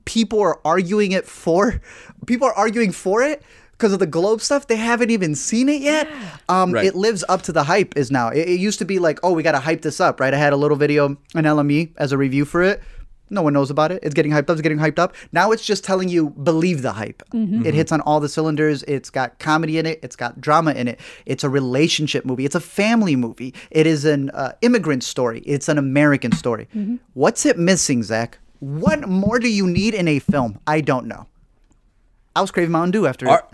People 0.06 0.42
are 0.42 0.60
arguing 0.66 1.12
it 1.12 1.26
for 1.26 1.82
people 2.26 2.48
are 2.48 2.54
arguing 2.54 2.92
for 2.92 3.22
it 3.22 3.42
because 3.72 3.94
of 3.94 4.00
the 4.00 4.08
Globe 4.08 4.42
stuff. 4.42 4.68
They 4.68 4.76
haven't 4.78 5.10
even 5.12 5.36
seen 5.36 5.68
it 5.70 5.82
yet. 5.82 6.08
Um, 6.50 6.72
Right. 6.72 6.86
It 6.86 6.96
lives 6.96 7.24
up 7.28 7.42
to 7.44 7.52
the 7.52 7.64
hype. 7.64 7.98
Is 7.98 8.12
now. 8.12 8.30
It, 8.30 8.48
it 8.48 8.60
used 8.60 8.80
to 8.80 8.86
be 8.86 9.00
like, 9.00 9.20
oh, 9.24 9.34
we 9.34 9.44
got 9.44 9.54
to 9.54 9.60
hype 9.60 9.82
this 9.82 10.00
up, 10.00 10.20
right? 10.20 10.34
I 10.34 10.38
had 10.38 10.54
a 10.54 10.58
little 10.58 10.78
video 10.78 11.06
on 11.36 11.44
LME 11.44 11.92
as 11.98 12.12
a 12.12 12.18
review 12.18 12.46
for 12.46 12.62
it. 12.64 12.82
No 13.30 13.42
one 13.42 13.54
knows 13.54 13.72
about 13.72 13.92
it. 13.92 14.00
It's 14.04 14.14
getting 14.14 14.32
hyped 14.32 14.44
up. 14.44 14.52
It's 14.52 14.62
getting 14.62 14.78
hyped 14.78 15.00
up. 15.00 15.16
Now 15.32 15.52
it's 15.52 15.66
just 15.66 15.84
telling 15.84 16.08
you 16.08 16.30
believe 16.30 16.82
the 16.84 16.92
hype. 16.92 17.24
It 17.34 17.74
hits 17.74 17.92
on 17.92 18.00
all 18.02 18.20
the 18.20 18.30
cylinders. 18.30 18.84
It's 18.84 19.10
got 19.10 19.40
comedy 19.40 19.80
in 19.80 19.86
it. 19.88 20.00
It's 20.04 20.16
got 20.16 20.40
drama 20.40 20.74
in 20.74 20.88
it. 20.88 21.00
It's 21.26 21.44
a 21.44 21.50
relationship 21.50 22.26
movie. 22.26 22.46
It's 22.46 22.54
a 22.56 22.60
family 22.60 23.16
movie. 23.16 23.56
It 23.72 23.88
is 23.88 24.06
an 24.06 24.30
uh, 24.32 24.52
immigrant 24.62 25.04
story. 25.04 25.40
It's 25.48 25.68
an 25.68 25.78
American 25.80 26.32
story. 26.32 26.68
What's 27.14 27.46
it 27.46 27.58
missing, 27.58 28.04
Zach? 28.04 28.38
What 28.64 29.10
more 29.10 29.40
do 29.40 29.50
you 29.50 29.68
need 29.68 29.94
in 29.94 30.08
a 30.08 30.20
film? 30.20 30.58
I 30.66 30.80
don't 30.80 31.06
know. 31.06 31.28
I 32.34 32.40
was 32.40 32.50
craving 32.50 32.72
Mountain 32.72 32.92
Dew 32.92 33.06
after. 33.06 33.28
Are- 33.28 33.46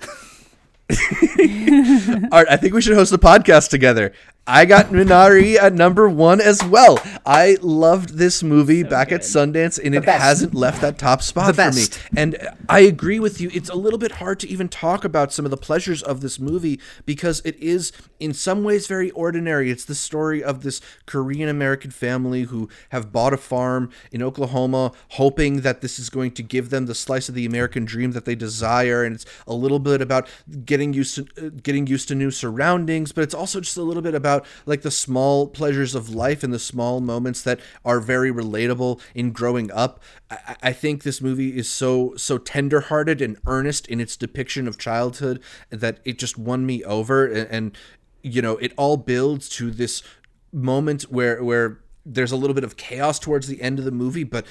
Art, 2.32 2.48
I 2.48 2.58
think 2.58 2.76
we 2.76 2.82
should 2.84 2.94
host 2.96 3.12
a 3.12 3.18
podcast 3.18 3.70
together. 3.72 4.14
I 4.48 4.66
got 4.66 4.88
Minari 4.88 5.58
at 5.58 5.74
number 5.74 6.10
one 6.10 6.42
as 6.42 6.64
well. 6.64 7.00
I 7.24 7.58
loved 7.62 8.18
this 8.18 8.42
movie 8.42 8.82
back 8.82 9.12
at 9.12 9.22
Sundance, 9.22 9.80
and 9.84 9.94
it 9.94 10.06
best. 10.06 10.24
hasn't 10.24 10.56
left 10.56 10.82
that 10.82 10.98
top 10.98 11.22
spot 11.22 11.56
The 11.56 11.72
for 11.72 11.76
me. 11.76 12.20
And 12.20 12.36
I 12.68 12.80
agree 12.80 13.20
with 13.20 13.40
you. 13.40 13.52
It's 13.54 13.70
a 13.70 13.76
little 13.76 14.00
bit 14.00 14.14
hard 14.14 14.40
to 14.40 14.48
even 14.50 14.68
talk 14.68 15.06
about 15.06 15.32
some 15.32 15.46
of 15.46 15.52
the 15.52 15.58
pleasures 15.58 16.02
of 16.02 16.22
this 16.22 16.40
movie 16.40 16.80
because 17.06 17.44
it 17.46 17.58
is, 17.58 17.92
in 18.20 18.34
some 18.34 18.64
ways, 18.64 18.88
very 18.88 19.12
ordinary. 19.12 19.70
It's 19.70 19.86
the 19.86 19.94
story 19.94 20.44
of 20.44 20.64
this 20.64 20.82
Korean 21.06 21.48
American 21.48 21.92
family 21.92 22.44
who 22.44 22.70
have 22.90 23.12
bought 23.12 23.34
a 23.34 23.38
farm 23.38 23.92
in 24.12 24.24
Oklahoma, 24.24 24.94
hoping 25.10 25.62
that 25.62 25.82
this 25.82 26.00
is 26.00 26.10
going 26.10 26.32
to 26.32 26.42
give 26.42 26.72
them 26.72 26.88
the 26.88 26.96
slice 26.96 27.30
of 27.30 27.36
the 27.36 27.46
American 27.46 27.86
dream 27.86 28.14
that 28.14 28.26
they 28.26 28.36
desire. 28.36 29.04
And 29.04 29.14
it's 29.14 29.26
a 29.46 29.54
little 29.54 29.80
bit 29.80 30.02
about 30.02 30.28
getting 30.66 30.92
used 30.94 31.16
to 31.16 31.28
uh, 31.38 31.50
getting 31.62 31.86
used 31.86 32.08
to 32.08 32.16
new 32.16 32.32
surroundings, 32.32 33.12
but 33.12 33.24
it's 33.24 33.36
also 33.36 33.60
just 33.60 33.78
a 33.78 33.84
little 33.84 34.02
bit 34.02 34.16
about 34.16 34.29
like 34.66 34.82
the 34.82 34.92
small 34.92 35.48
pleasures 35.48 35.96
of 35.96 36.10
life 36.10 36.44
and 36.44 36.54
the 36.54 36.60
small 36.60 37.02
moments 37.02 37.42
that 37.44 37.60
are 37.84 38.00
very 38.00 38.32
relatable 38.32 39.02
in 39.14 39.32
growing 39.32 39.72
up. 39.72 40.02
I, 40.30 40.56
I 40.64 40.74
think 40.74 41.04
this 41.04 41.22
movie 41.22 41.58
is 41.58 41.70
so 41.70 42.14
so 42.16 42.38
tenderhearted 42.38 43.22
and 43.22 43.38
earnest 43.46 43.88
in 43.88 44.00
its 44.00 44.16
depiction 44.18 44.68
of 44.68 44.78
childhood 44.78 45.42
that 45.70 46.00
it 46.06 46.18
just 46.20 46.38
won 46.38 46.66
me 46.66 46.84
over 46.84 47.26
and, 47.26 47.48
and 47.50 47.78
you 48.22 48.42
know 48.42 48.58
it 48.58 48.74
all 48.78 48.98
builds 48.98 49.50
to 49.50 49.72
this 49.72 50.04
moment 50.52 51.04
where 51.04 51.44
where 51.44 51.80
there's 52.06 52.32
a 52.32 52.36
little 52.36 52.54
bit 52.54 52.64
of 52.64 52.78
chaos 52.78 53.20
towards 53.20 53.48
the 53.48 53.62
end 53.62 53.80
of 53.80 53.86
the 53.86 53.92
movie 53.92 54.24
but 54.24 54.46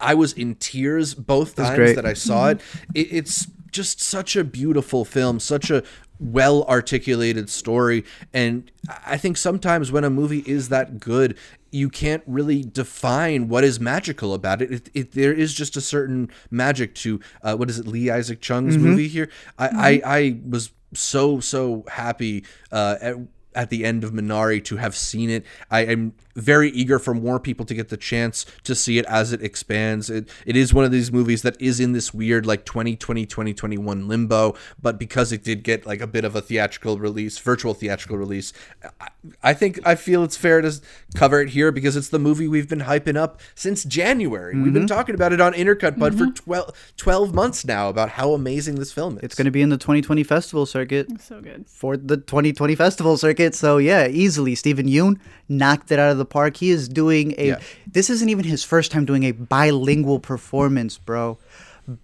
i 0.00 0.14
was 0.14 0.32
in 0.32 0.54
tears 0.54 1.14
both 1.14 1.54
times 1.54 1.94
that 1.94 2.06
i 2.06 2.14
saw 2.14 2.48
it. 2.48 2.60
it 2.94 3.08
it's 3.10 3.46
just 3.70 4.00
such 4.00 4.36
a 4.36 4.44
beautiful 4.44 5.04
film 5.04 5.38
such 5.38 5.70
a 5.70 5.82
well 6.20 6.64
articulated 6.64 7.50
story 7.50 8.04
and 8.32 8.70
i 9.06 9.16
think 9.16 9.36
sometimes 9.36 9.90
when 9.90 10.04
a 10.04 10.10
movie 10.10 10.44
is 10.46 10.68
that 10.68 11.00
good 11.00 11.36
you 11.74 11.90
can't 11.90 12.22
really 12.24 12.62
define 12.62 13.48
what 13.48 13.64
is 13.64 13.80
magical 13.80 14.32
about 14.32 14.62
it. 14.62 14.70
It, 14.70 14.90
it 14.94 15.12
there 15.12 15.32
is 15.32 15.52
just 15.52 15.76
a 15.76 15.80
certain 15.80 16.30
magic 16.48 16.94
to 16.96 17.18
uh, 17.42 17.56
what 17.56 17.68
is 17.68 17.80
it, 17.80 17.86
Lee 17.88 18.10
Isaac 18.10 18.40
Chung's 18.40 18.78
movie 18.78 19.08
here. 19.08 19.28
I, 19.58 19.68
I 20.04 20.16
I 20.18 20.40
was 20.48 20.70
so 20.92 21.40
so 21.40 21.84
happy 21.88 22.44
uh, 22.70 22.96
at, 23.00 23.16
at 23.56 23.70
the 23.70 23.84
end 23.84 24.04
of 24.04 24.12
Minari 24.12 24.62
to 24.66 24.76
have 24.76 24.94
seen 24.94 25.30
it. 25.30 25.44
I 25.68 25.80
am 25.80 26.12
very 26.34 26.70
eager 26.70 26.98
for 26.98 27.14
more 27.14 27.38
people 27.38 27.64
to 27.66 27.74
get 27.74 27.88
the 27.88 27.96
chance 27.96 28.44
to 28.64 28.74
see 28.74 28.98
it 28.98 29.06
as 29.06 29.32
it 29.32 29.42
expands. 29.42 30.10
It 30.10 30.28
it 30.46 30.56
is 30.56 30.74
one 30.74 30.84
of 30.84 30.90
these 30.90 31.12
movies 31.12 31.42
that 31.42 31.60
is 31.60 31.80
in 31.80 31.92
this 31.92 32.12
weird 32.12 32.46
like 32.46 32.64
2020 32.64 33.26
2021 33.26 34.08
limbo, 34.08 34.54
but 34.80 34.98
because 34.98 35.32
it 35.32 35.44
did 35.44 35.62
get 35.62 35.86
like 35.86 36.00
a 36.00 36.06
bit 36.06 36.24
of 36.24 36.36
a 36.36 36.40
theatrical 36.40 36.98
release, 36.98 37.38
virtual 37.38 37.74
theatrical 37.74 38.16
release, 38.16 38.52
I, 39.00 39.08
I 39.42 39.54
think 39.54 39.80
I 39.86 39.94
feel 39.94 40.24
it's 40.24 40.36
fair 40.36 40.60
to 40.60 40.80
cover 41.14 41.40
it 41.40 41.50
here 41.50 41.72
because 41.72 41.96
it's 41.96 42.08
the 42.08 42.18
movie 42.18 42.48
we've 42.48 42.68
been 42.68 42.80
hyping 42.80 43.16
up 43.16 43.40
since 43.54 43.84
January. 43.84 44.54
We've 44.54 44.72
been 44.72 44.82
mm-hmm. 44.82 44.94
talking 44.94 45.14
about 45.14 45.32
it 45.32 45.40
on 45.40 45.52
Intercut 45.52 45.98
Pod 45.98 46.16
for 46.16 46.24
mm-hmm. 46.24 46.44
12, 46.44 46.94
12 46.96 47.34
months 47.34 47.64
now 47.64 47.88
about 47.88 48.10
how 48.10 48.32
amazing 48.32 48.76
this 48.76 48.92
film 48.92 49.16
is. 49.18 49.24
It's 49.24 49.34
going 49.34 49.46
to 49.46 49.50
be 49.50 49.62
in 49.62 49.68
the 49.68 49.76
2020 49.76 50.22
festival 50.24 50.66
circuit 50.66 51.08
So 51.20 51.40
good. 51.40 51.68
for 51.68 51.96
the 51.96 52.16
2020 52.16 52.74
festival 52.74 53.16
circuit. 53.16 53.54
So 53.54 53.78
yeah, 53.78 54.06
easily 54.06 54.54
Steven 54.54 54.86
Yeun 54.86 55.18
knocked 55.48 55.92
it 55.92 55.98
out 55.98 56.10
of 56.10 56.18
the 56.18 56.23
park. 56.24 56.56
He 56.56 56.70
is 56.70 56.88
doing 56.88 57.34
a. 57.38 57.48
Yeah. 57.48 57.60
This 57.86 58.10
isn't 58.10 58.28
even 58.28 58.44
his 58.44 58.64
first 58.64 58.90
time 58.90 59.04
doing 59.04 59.24
a 59.24 59.32
bilingual 59.32 60.20
performance, 60.20 60.98
bro. 60.98 61.38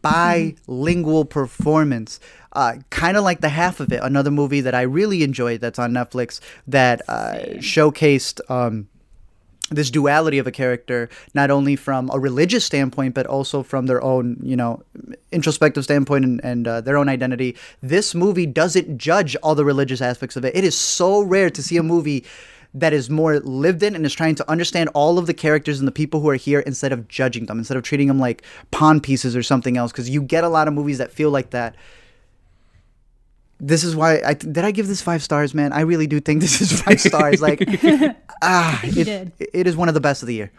Bilingual 0.03 1.25
performance. 1.25 2.21
Uh, 2.53 2.77
kind 2.91 3.17
of 3.17 3.25
like 3.25 3.41
the 3.41 3.49
half 3.49 3.81
of 3.81 3.93
it. 3.93 4.01
Another 4.03 4.31
movie 4.31 4.61
that 4.61 4.75
I 4.75 4.83
really 4.83 5.23
enjoyed 5.23 5.61
that's 5.61 5.79
on 5.79 5.93
Netflix 5.93 6.41
that 6.67 7.03
uh, 7.09 7.39
showcased. 7.59 8.41
Um, 8.51 8.89
this 9.71 9.91
duality 9.91 10.39
of 10.39 10.47
a 10.47 10.51
character, 10.51 11.09
not 11.33 11.51
only 11.51 11.77
from 11.77 12.11
a 12.13 12.19
religious 12.19 12.65
standpoint, 12.65 13.15
but 13.15 13.27
also 13.27 13.63
from 13.63 13.87
their 13.87 14.03
own, 14.03 14.37
you 14.43 14.57
know, 14.57 14.83
introspective 15.31 15.85
standpoint 15.85 16.25
and, 16.25 16.45
and 16.45 16.67
uh, 16.67 16.81
their 16.81 16.97
own 16.97 17.09
identity. 17.09 17.57
This 17.81 18.15
movie 18.15 18.47
doesn't 18.47 18.99
judge 18.99 19.37
all 19.37 19.55
the 19.55 19.65
religious 19.65 20.01
aspects 20.01 20.37
of 20.37 20.45
it. 20.45 20.57
It 20.57 20.65
is 20.65 20.77
so 20.77 21.23
rare 21.23 21.51
to 21.51 21.63
see 21.63 21.77
a 21.77 21.83
movie 21.83 22.25
that 22.73 22.93
is 22.93 23.11
more 23.11 23.41
lived 23.41 23.83
in 23.83 23.97
and 23.97 24.07
is 24.07 24.13
trying 24.15 24.35
to 24.37 24.49
understand 24.51 24.89
all 24.95 25.19
of 25.19 25.27
the 25.27 25.35
characters 25.35 25.79
and 25.81 25.89
the 25.89 25.93
people 25.93 26.21
who 26.21 26.29
are 26.29 26.37
here 26.37 26.61
instead 26.61 26.93
of 26.93 27.09
judging 27.09 27.47
them, 27.47 27.59
instead 27.59 27.77
of 27.77 27.83
treating 27.83 28.07
them 28.09 28.21
like 28.21 28.43
pawn 28.71 29.01
pieces 29.01 29.35
or 29.35 29.43
something 29.43 29.77
else. 29.77 29.91
Because 29.91 30.09
you 30.09 30.23
get 30.23 30.45
a 30.45 30.49
lot 30.49 30.69
of 30.69 30.75
movies 30.75 30.99
that 30.99 31.11
feel 31.11 31.31
like 31.31 31.51
that 31.51 31.75
this 33.59 33.85
is 33.85 33.95
why 33.95 34.23
I 34.25 34.35
did 34.35 34.59
I 34.59 34.71
give 34.71 34.87
this 34.89 35.03
five 35.03 35.23
stars, 35.23 35.53
man. 35.55 35.73
I 35.73 35.81
really 35.81 36.07
do 36.07 36.19
think 36.21 36.41
this 36.41 36.61
is 36.61 36.81
five 36.81 37.01
stars. 37.11 37.43
Like, 37.43 37.61
ah, 38.43 38.81
it, 38.85 39.33
it 39.39 39.67
is 39.67 39.77
one 39.77 39.89
of 39.89 39.95
the 39.95 40.01
best 40.01 40.23
of 40.23 40.29
the 40.29 40.35
year, 40.35 40.51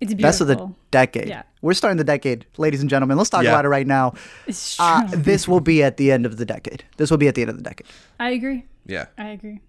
It's 0.00 0.12
beautiful. 0.12 0.22
best 0.28 0.40
of 0.42 0.46
the 0.48 0.74
decade. 0.90 1.28
Yeah. 1.28 1.42
We're 1.62 1.74
starting 1.74 1.96
the 1.96 2.04
decade, 2.04 2.44
ladies 2.56 2.80
and 2.82 2.90
gentlemen. 2.90 3.16
Let's 3.16 3.30
talk 3.30 3.42
Yeah. 3.44 3.50
about 3.50 3.64
it 3.64 3.68
right 3.68 3.86
now. 3.86 4.14
It's 4.46 4.78
Uh, 4.78 5.06
this 5.12 5.48
will 5.48 5.60
be 5.60 5.82
at 5.82 5.96
the 5.96 6.12
end 6.12 6.26
of 6.26 6.36
the 6.36 6.44
decade. 6.44 6.84
This 6.98 7.10
will 7.10 7.18
be 7.18 7.26
at 7.28 7.34
the 7.34 7.40
end 7.42 7.50
of 7.50 7.56
the 7.56 7.62
decade. 7.62 7.86
I 8.20 8.30
agree. 8.30 8.64
yeah. 8.86 9.06
I 9.16 9.28
agree. 9.30 9.60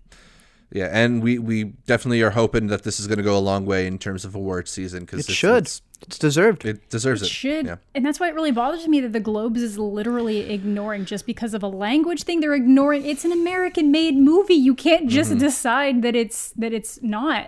Yeah, 0.72 0.90
and 0.92 1.22
we 1.24 1.40
we 1.40 1.64
definitely 1.88 2.22
are 2.22 2.30
hoping 2.30 2.68
that 2.68 2.84
this 2.84 3.00
is 3.00 3.08
going 3.08 3.18
to 3.18 3.24
go 3.24 3.36
a 3.38 3.40
long 3.40 3.66
way 3.66 3.88
in 3.88 3.98
terms 3.98 4.24
of 4.26 4.36
awards 4.36 4.70
season 4.70 5.04
because 5.06 5.28
It 5.28 5.34
should. 5.34 5.64
It's, 5.66 5.82
It's 6.04 6.20
deserved. 6.20 6.64
it 6.66 6.90
deserves 6.90 7.22
it. 7.24 7.28
should 7.30 7.66
Yeah. 7.66 7.76
and 7.96 8.06
that's 8.06 8.20
why 8.20 8.30
it 8.30 8.36
really 8.36 8.52
bothers 8.52 8.88
me 8.88 9.00
that 9.02 9.12
the 9.14 9.20
globes 9.20 9.62
is 9.62 9.78
literally 9.80 10.50
ignoring 10.52 11.06
just 11.06 11.26
because 11.26 11.54
of 11.54 11.64
a 11.64 11.68
language 11.68 12.24
thing 12.24 12.40
they're 12.40 12.54
ignoring 12.56 13.04
it's 13.06 13.26
an 13.26 13.32
american 13.34 13.92
made 13.92 14.16
movie 14.16 14.54
you 14.54 14.76
can't 14.76 15.10
just 15.10 15.32
Mm-hmm. 15.32 15.40
decide 15.40 16.02
that 16.04 16.16
it's 16.16 16.52
that 16.52 16.72
it's 16.72 17.02
not 17.02 17.48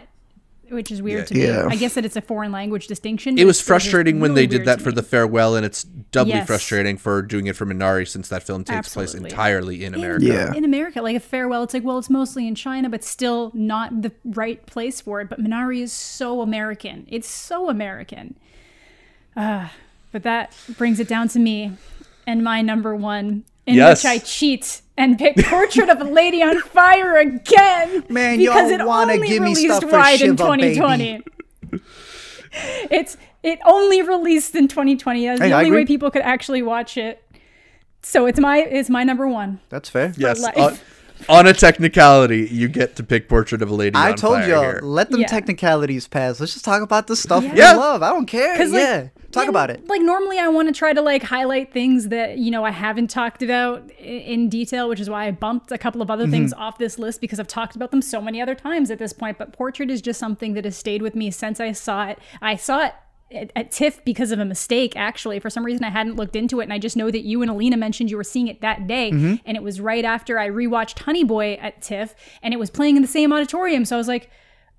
which 0.72 0.90
is 0.92 1.02
weird 1.02 1.20
Yeah. 1.20 1.26
to 1.26 1.34
me 1.36 1.46
Yeah. 1.46 1.68
i 1.70 1.76
guess 1.76 1.94
that 1.96 2.06
it's 2.06 2.16
a 2.16 2.22
foreign 2.22 2.52
language 2.52 2.88
distinction 2.88 3.38
It 3.38 3.46
was 3.46 3.58
it's 3.58 3.64
still 3.66 3.76
just 3.76 3.84
frustrating 3.86 4.20
when 4.20 4.34
they 4.34 4.48
did 4.48 4.66
that 4.66 4.82
for 4.82 4.90
me. 4.90 4.96
the 4.96 5.04
farewell, 5.04 5.56
and 5.56 5.66
it's 5.66 5.84
doubly 5.84 6.34
Yes. 6.34 6.48
frustrating 6.48 6.98
for 6.98 7.22
doing 7.22 7.48
it 7.48 7.56
for 7.56 7.66
Minari 7.66 8.08
since 8.08 8.28
that 8.30 8.44
film 8.44 8.64
takes 8.64 8.94
place 8.94 9.14
entirely 9.14 9.84
in 9.86 9.94
In- 9.94 10.00
America. 10.00 10.26
Yeah. 10.26 10.54
in 10.54 10.64
America, 10.66 11.02
like 11.02 11.16
a 11.16 11.20
farewell, 11.20 11.64
it's 11.64 11.74
like, 11.74 11.84
well, 11.84 11.98
it's 11.98 12.10
mostly 12.10 12.48
in 12.48 12.56
China, 12.56 12.90
but 12.90 13.04
still 13.04 13.52
not 13.54 14.02
the 14.02 14.12
right 14.26 14.66
place 14.66 15.02
for 15.02 15.22
it. 15.22 15.30
But 15.30 15.40
Minari 15.42 15.82
is 15.82 15.92
so 15.94 16.42
American. 16.42 17.06
It's 17.10 17.28
so 17.28 17.70
American. 17.70 18.36
Ah, 19.36 19.74
but 20.12 20.24
that 20.24 20.54
brings 20.78 21.00
it 21.00 21.08
down 21.08 21.28
to 21.30 21.40
me 21.40 21.72
and 22.28 22.44
my 22.44 22.62
number 22.62 22.96
one, 22.96 23.44
in 23.68 23.76
Yes. 23.76 24.04
which 24.04 24.10
I 24.12 24.18
cheat 24.20 24.82
and 24.98 25.18
pick 25.18 25.38
Portrait 25.46 25.90
of 25.90 26.02
a 26.02 26.04
Lady 26.04 26.42
on 26.44 26.60
Fire 26.62 27.18
again. 27.18 28.04
Man, 28.10 28.38
because 28.38 28.70
y'all 28.72 28.80
it 28.82 28.86
wanna 28.86 29.14
only 29.14 29.28
give 29.28 29.42
me 29.42 29.50
released 29.50 29.66
stuff 29.78 29.90
for 29.90 29.98
wide 29.98 30.22
in 30.22 30.38
Shiva, 30.38 30.58
baby. 30.58 30.76
2020. 30.76 31.24
It's 32.92 33.18
it 33.44 33.60
only 33.66 34.02
released 34.02 34.56
in 34.56 34.68
2020. 34.68 35.26
That's 35.26 35.42
Hey, 35.42 35.50
the 35.50 35.54
I 35.56 35.58
only 35.60 35.70
agree. 35.70 35.82
way 35.82 35.86
people 35.86 36.12
could 36.12 36.22
actually 36.22 36.62
watch 36.62 36.98
it. 36.98 37.24
So 38.04 38.26
it's 38.26 38.40
my 38.40 38.60
it's 38.60 38.90
my 38.90 39.04
number 39.04 39.28
one. 39.28 39.60
That's 39.70 39.90
fair. 39.90 40.14
Yes. 40.18 40.42
life. 40.42 40.58
On, 40.58 40.78
on 41.30 41.48
a 41.48 41.54
technicality, 41.54 42.48
you 42.52 42.68
get 42.68 42.96
to 42.98 43.04
pick 43.04 43.30
Portrait 43.30 43.62
of 43.62 43.70
a 43.70 43.74
Lady 43.76 43.96
I 43.96 44.12
on 44.12 44.16
told 44.18 44.40
Fire 44.40 44.50
y'all, 44.50 44.62
here. 44.64 44.80
let 44.84 45.12
them 45.12 45.22
Yeah. 45.22 45.28
technicalities 45.28 46.08
pass. 46.08 46.40
Let's 46.40 46.54
just 46.54 46.66
talk 46.66 46.82
about 46.82 47.08
the 47.08 47.16
stuff 47.16 47.44
we 47.44 47.58
Yeah. 47.58 47.74
love. 47.74 48.02
I 48.04 48.10
don't 48.10 48.26
care. 48.26 48.58
'Cause, 48.58 48.72
like, 48.72 48.82
yeah, 48.82 49.08
talk 49.32 49.44
yeah, 49.46 49.50
about 49.50 49.70
it. 49.70 49.88
Like 49.88 50.02
normally, 50.02 50.38
I 50.40 50.48
want 50.50 50.68
to 50.68 50.74
try 50.74 50.94
to 50.94 51.02
like 51.02 51.24
highlight 51.24 51.72
things 51.74 52.10
that 52.10 52.38
you 52.38 52.52
know 52.52 52.64
I 52.64 52.72
haven't 52.72 53.10
talked 53.10 53.42
about 53.42 53.90
in 54.00 54.50
detail, 54.50 54.88
which 54.90 55.00
is 55.00 55.10
why 55.10 55.28
I 55.28 55.32
bumped 55.32 55.72
a 55.72 55.78
couple 55.78 56.02
of 56.02 56.10
other 56.12 56.24
Mm-hmm. 56.26 56.32
things 56.32 56.54
off 56.54 56.78
this 56.78 57.00
list 57.00 57.22
because 57.22 57.40
I've 57.40 57.48
talked 57.48 57.76
about 57.76 57.92
them 57.92 58.02
so 58.02 58.22
many 58.22 58.42
other 58.42 58.56
times 58.56 58.92
at 58.92 59.00
this 59.00 59.14
point. 59.14 59.38
But 59.38 59.54
Portrait 59.54 59.90
is 59.90 60.02
just 60.02 60.20
something 60.20 60.54
that 60.54 60.66
has 60.66 60.78
stayed 60.78 61.02
with 61.02 61.16
me 61.16 61.32
since 61.32 61.60
I 61.60 61.72
saw 61.72 62.08
it. 62.08 62.20
I 62.42 62.56
saw 62.56 62.86
it. 62.88 62.94
At, 63.34 63.50
at 63.56 63.72
TIFF 63.72 64.04
because 64.04 64.34
of 64.34 64.40
a 64.40 64.44
mistake, 64.46 64.92
actually. 64.98 65.40
For 65.40 65.50
some 65.50 65.66
reason, 65.66 65.86
I 65.86 65.90
hadn't 65.90 66.18
looked 66.18 66.36
into 66.36 66.60
it, 66.60 66.64
and 66.64 66.74
I 66.74 66.78
just 66.80 66.98
know 66.98 67.10
that 67.10 67.22
you 67.22 67.42
and 67.42 67.50
Alina 67.50 67.78
mentioned 67.78 68.12
you 68.12 68.18
were 68.18 68.26
seeing 68.26 68.50
it 68.50 68.60
that 68.60 68.88
day, 68.88 69.10
Mm-hmm. 69.10 69.36
and 69.46 69.56
it 69.56 69.64
was 69.64 69.80
right 69.80 70.04
after 70.04 70.38
I 70.38 70.50
rewatched 70.50 71.00
Honey 71.00 71.24
Boy 71.24 71.54
at 71.62 71.82
TIFF, 71.82 72.14
and 72.44 72.54
it 72.54 72.58
was 72.58 72.70
playing 72.70 72.98
in 72.98 73.02
the 73.02 73.08
same 73.08 73.32
auditorium. 73.32 73.86
So 73.86 73.96
I 73.96 74.00
was 74.00 74.10
like, 74.10 74.30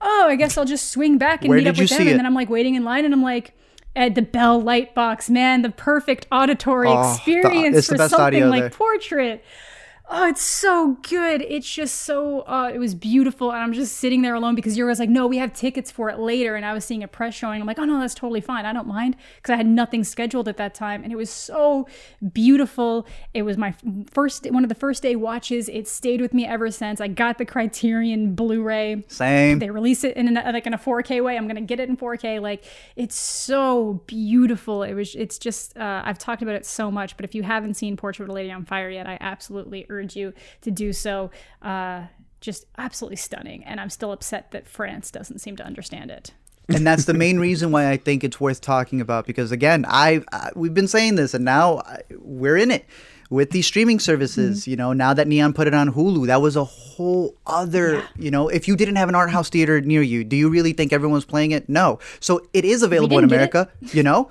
"Oh, 0.02 0.26
I 0.28 0.36
guess 0.36 0.58
I'll 0.58 0.66
just 0.66 0.90
swing 0.90 1.16
back 1.16 1.40
and 1.40 1.48
Where 1.48 1.56
meet 1.60 1.66
up 1.66 1.78
with 1.78 1.88
them." 1.88 1.96
see 1.98 2.10
And 2.10 2.18
then 2.18 2.26
I'm 2.26 2.34
like 2.34 2.50
waiting 2.50 2.74
in 2.74 2.84
line, 2.84 3.06
and 3.06 3.14
I'm 3.14 3.22
like, 3.22 3.54
at 3.94 4.14
the 4.14 4.22
Bell 4.22 4.62
Lightbox, 4.62 5.28
man, 5.28 5.62
the 5.62 5.70
perfect 5.70 6.26
auditory 6.32 6.88
Oh, 6.88 7.12
experience 7.14 7.86
the 7.86 7.96
for 7.96 8.08
something 8.08 8.48
like 8.48 8.62
there. 8.62 8.70
Portrait. 8.70 9.44
Oh, 10.10 10.28
it's 10.28 10.42
so 10.42 10.98
good. 11.08 11.42
It's 11.42 11.72
just 11.72 12.02
so, 12.02 12.40
uh, 12.40 12.70
it 12.74 12.78
was 12.78 12.94
beautiful. 12.94 13.50
And 13.50 13.62
I'm 13.62 13.72
just 13.72 13.96
sitting 13.96 14.20
there 14.20 14.34
alone 14.34 14.54
because 14.54 14.76
you 14.76 14.84
was 14.84 14.98
like, 14.98 15.08
no, 15.08 15.26
we 15.26 15.38
have 15.38 15.54
tickets 15.54 15.90
for 15.90 16.10
it 16.10 16.18
later. 16.18 16.54
And 16.54 16.66
I 16.66 16.74
was 16.74 16.84
seeing 16.84 17.02
a 17.02 17.08
press 17.08 17.34
showing. 17.34 17.60
I'm 17.60 17.66
like, 17.66 17.78
oh, 17.78 17.84
no, 17.84 17.98
that's 17.98 18.14
totally 18.14 18.40
fine. 18.40 18.66
I 18.66 18.72
don't 18.72 18.86
mind 18.86 19.16
because 19.36 19.54
I 19.54 19.56
had 19.56 19.66
nothing 19.66 20.04
scheduled 20.04 20.48
at 20.48 20.56
that 20.58 20.74
time. 20.74 21.02
And 21.02 21.12
it 21.12 21.16
was 21.16 21.30
so 21.30 21.86
beautiful. 22.32 23.06
It 23.32 23.42
was 23.42 23.56
my 23.56 23.74
first, 24.10 24.50
one 24.50 24.64
of 24.64 24.68
the 24.68 24.74
first 24.74 25.02
day 25.02 25.16
watches. 25.16 25.68
It 25.68 25.88
stayed 25.88 26.20
with 26.20 26.34
me 26.34 26.44
ever 26.46 26.70
since. 26.70 27.00
I 27.00 27.08
got 27.08 27.38
the 27.38 27.46
Criterion 27.46 28.34
Blu 28.34 28.62
ray 28.62 29.04
Same. 29.08 29.60
they 29.60 29.70
release 29.70 30.04
it 30.04 30.16
in 30.16 30.36
a, 30.36 30.52
like 30.52 30.66
in 30.66 30.74
a 30.74 30.78
4K 30.78 31.22
way. 31.24 31.36
I'm 31.38 31.46
gonna 31.46 31.60
get 31.62 31.80
it 31.80 31.88
in 31.88 31.96
4K. 31.96 32.40
Like 32.40 32.64
it's 32.96 33.14
so 33.16 34.02
beautiful. 34.06 34.82
It 34.82 34.94
was. 34.94 35.14
It's 35.14 35.38
just. 35.38 35.76
Uh, 35.76 36.02
I've 36.04 36.18
talked 36.18 36.42
about 36.42 36.54
it 36.56 36.66
so 36.66 36.90
much, 36.90 37.16
but 37.16 37.24
if 37.24 37.34
you 37.34 37.42
haven't 37.42 37.74
seen 37.74 37.96
Portrait 37.96 38.24
of 38.26 38.30
a 38.30 38.32
Lady 38.32 38.50
on 38.50 38.64
Fire 38.64 38.90
yet, 38.90 39.06
I 39.06 39.16
absolutely 39.20 39.86
urge 39.92 40.16
you 40.16 40.32
to 40.62 40.70
do 40.70 40.92
so. 40.92 41.30
Uh, 41.60 42.04
just 42.40 42.66
absolutely 42.76 43.16
stunning, 43.16 43.64
and 43.64 43.80
I'm 43.80 43.90
still 43.90 44.12
upset 44.12 44.50
that 44.50 44.66
France 44.66 45.10
doesn't 45.10 45.38
seem 45.38 45.56
to 45.56 45.64
understand 45.64 46.10
it. 46.10 46.32
and 46.68 46.86
that's 46.86 47.04
the 47.04 47.14
main 47.14 47.38
reason 47.38 47.72
why 47.72 47.90
I 47.90 47.96
think 47.96 48.24
it's 48.24 48.40
worth 48.40 48.60
talking 48.60 49.00
about 49.00 49.26
because 49.26 49.50
again, 49.52 49.84
I, 49.88 50.22
I 50.32 50.50
we've 50.54 50.74
been 50.74 50.88
saying 50.88 51.16
this 51.16 51.34
and 51.34 51.44
now 51.44 51.78
I, 51.78 52.02
we're 52.18 52.56
in 52.56 52.70
it 52.70 52.86
with 53.30 53.50
these 53.50 53.66
streaming 53.66 53.98
services. 53.98 54.68
You 54.68 54.76
know, 54.76 54.92
now 54.92 55.14
that 55.14 55.26
Neon 55.26 55.54
put 55.54 55.66
it 55.66 55.74
on 55.74 55.92
Hulu, 55.92 56.26
that 56.26 56.40
was 56.40 56.54
a 56.54 56.64
whole 56.64 57.34
other. 57.46 58.04
You 58.16 58.30
know, 58.30 58.48
if 58.48 58.68
you 58.68 58.76
didn't 58.76 58.96
have 58.96 59.08
an 59.08 59.14
art 59.14 59.30
house 59.30 59.48
theater 59.48 59.80
near 59.80 60.02
you, 60.02 60.22
do 60.22 60.36
you 60.36 60.48
really 60.50 60.72
think 60.72 60.92
everyone's 60.92 61.24
playing 61.24 61.50
it? 61.50 61.68
No. 61.68 61.98
So 62.20 62.46
it 62.52 62.64
is 62.64 62.82
available 62.82 63.18
in 63.18 63.24
America. 63.24 63.68
You 63.80 64.02
know. 64.02 64.30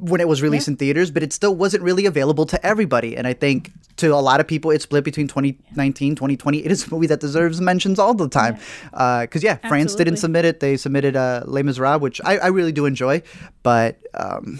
When 0.00 0.20
it 0.20 0.26
was 0.28 0.40
released 0.42 0.66
Yeah. 0.66 0.72
in 0.72 0.76
theaters, 0.78 1.10
but 1.10 1.22
it 1.22 1.32
still 1.32 1.54
wasn't 1.54 1.82
really 1.82 2.06
available 2.06 2.46
to 2.46 2.66
everybody. 2.66 3.16
And 3.16 3.26
I 3.26 3.32
think 3.34 3.70
to 3.96 4.14
a 4.14 4.16
lot 4.16 4.40
of 4.40 4.46
people, 4.48 4.70
it's 4.70 4.84
split 4.84 5.04
between 5.04 5.28
2019, 5.28 6.14
2020. 6.14 6.58
It 6.64 6.72
is 6.72 6.86
a 6.86 6.90
movie 6.90 7.06
that 7.08 7.20
deserves 7.20 7.60
mentions 7.60 7.98
all 7.98 8.14
the 8.14 8.28
time. 8.28 8.56
Because, 8.92 9.42
yeah, 9.42 9.56
France 9.68 9.94
didn't 9.94 10.16
submit 10.16 10.46
it. 10.46 10.60
They 10.60 10.78
submitted 10.78 11.16
uh, 11.16 11.42
Les 11.46 11.62
Miserables, 11.62 12.00
which 12.00 12.20
I, 12.24 12.38
I 12.38 12.46
really 12.46 12.72
do 12.72 12.86
enjoy. 12.86 13.22
But 13.62 13.98
um, 14.14 14.58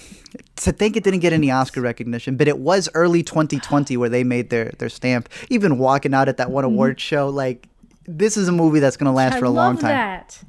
to 0.57 0.73
think 0.73 0.97
it 0.97 1.05
didn't 1.05 1.21
get 1.21 1.33
any 1.33 1.51
Oscar 1.51 1.81
recognition, 1.81 2.37
but 2.37 2.47
it 2.49 2.59
was 2.59 2.91
early 2.95 3.23
2020 3.23 3.97
where 3.97 4.11
they 4.11 4.25
made 4.25 4.51
their, 4.51 4.73
their 4.79 4.91
stamp. 4.91 5.29
Even 5.49 5.79
walking 5.79 6.13
out 6.13 6.29
at 6.29 6.37
that 6.37 6.51
one 6.51 6.65
award 6.65 7.01
show, 7.01 7.31
like, 7.31 7.67
this 8.07 8.37
is 8.37 8.47
a 8.49 8.53
movie 8.53 8.81
that's 8.81 8.99
going 8.99 9.07
to 9.11 9.13
last 9.17 9.37
I 9.37 9.39
for 9.39 9.47
a 9.47 9.51
love 9.51 9.57
long 9.75 9.79
time. 9.79 9.91
that. 9.91 10.43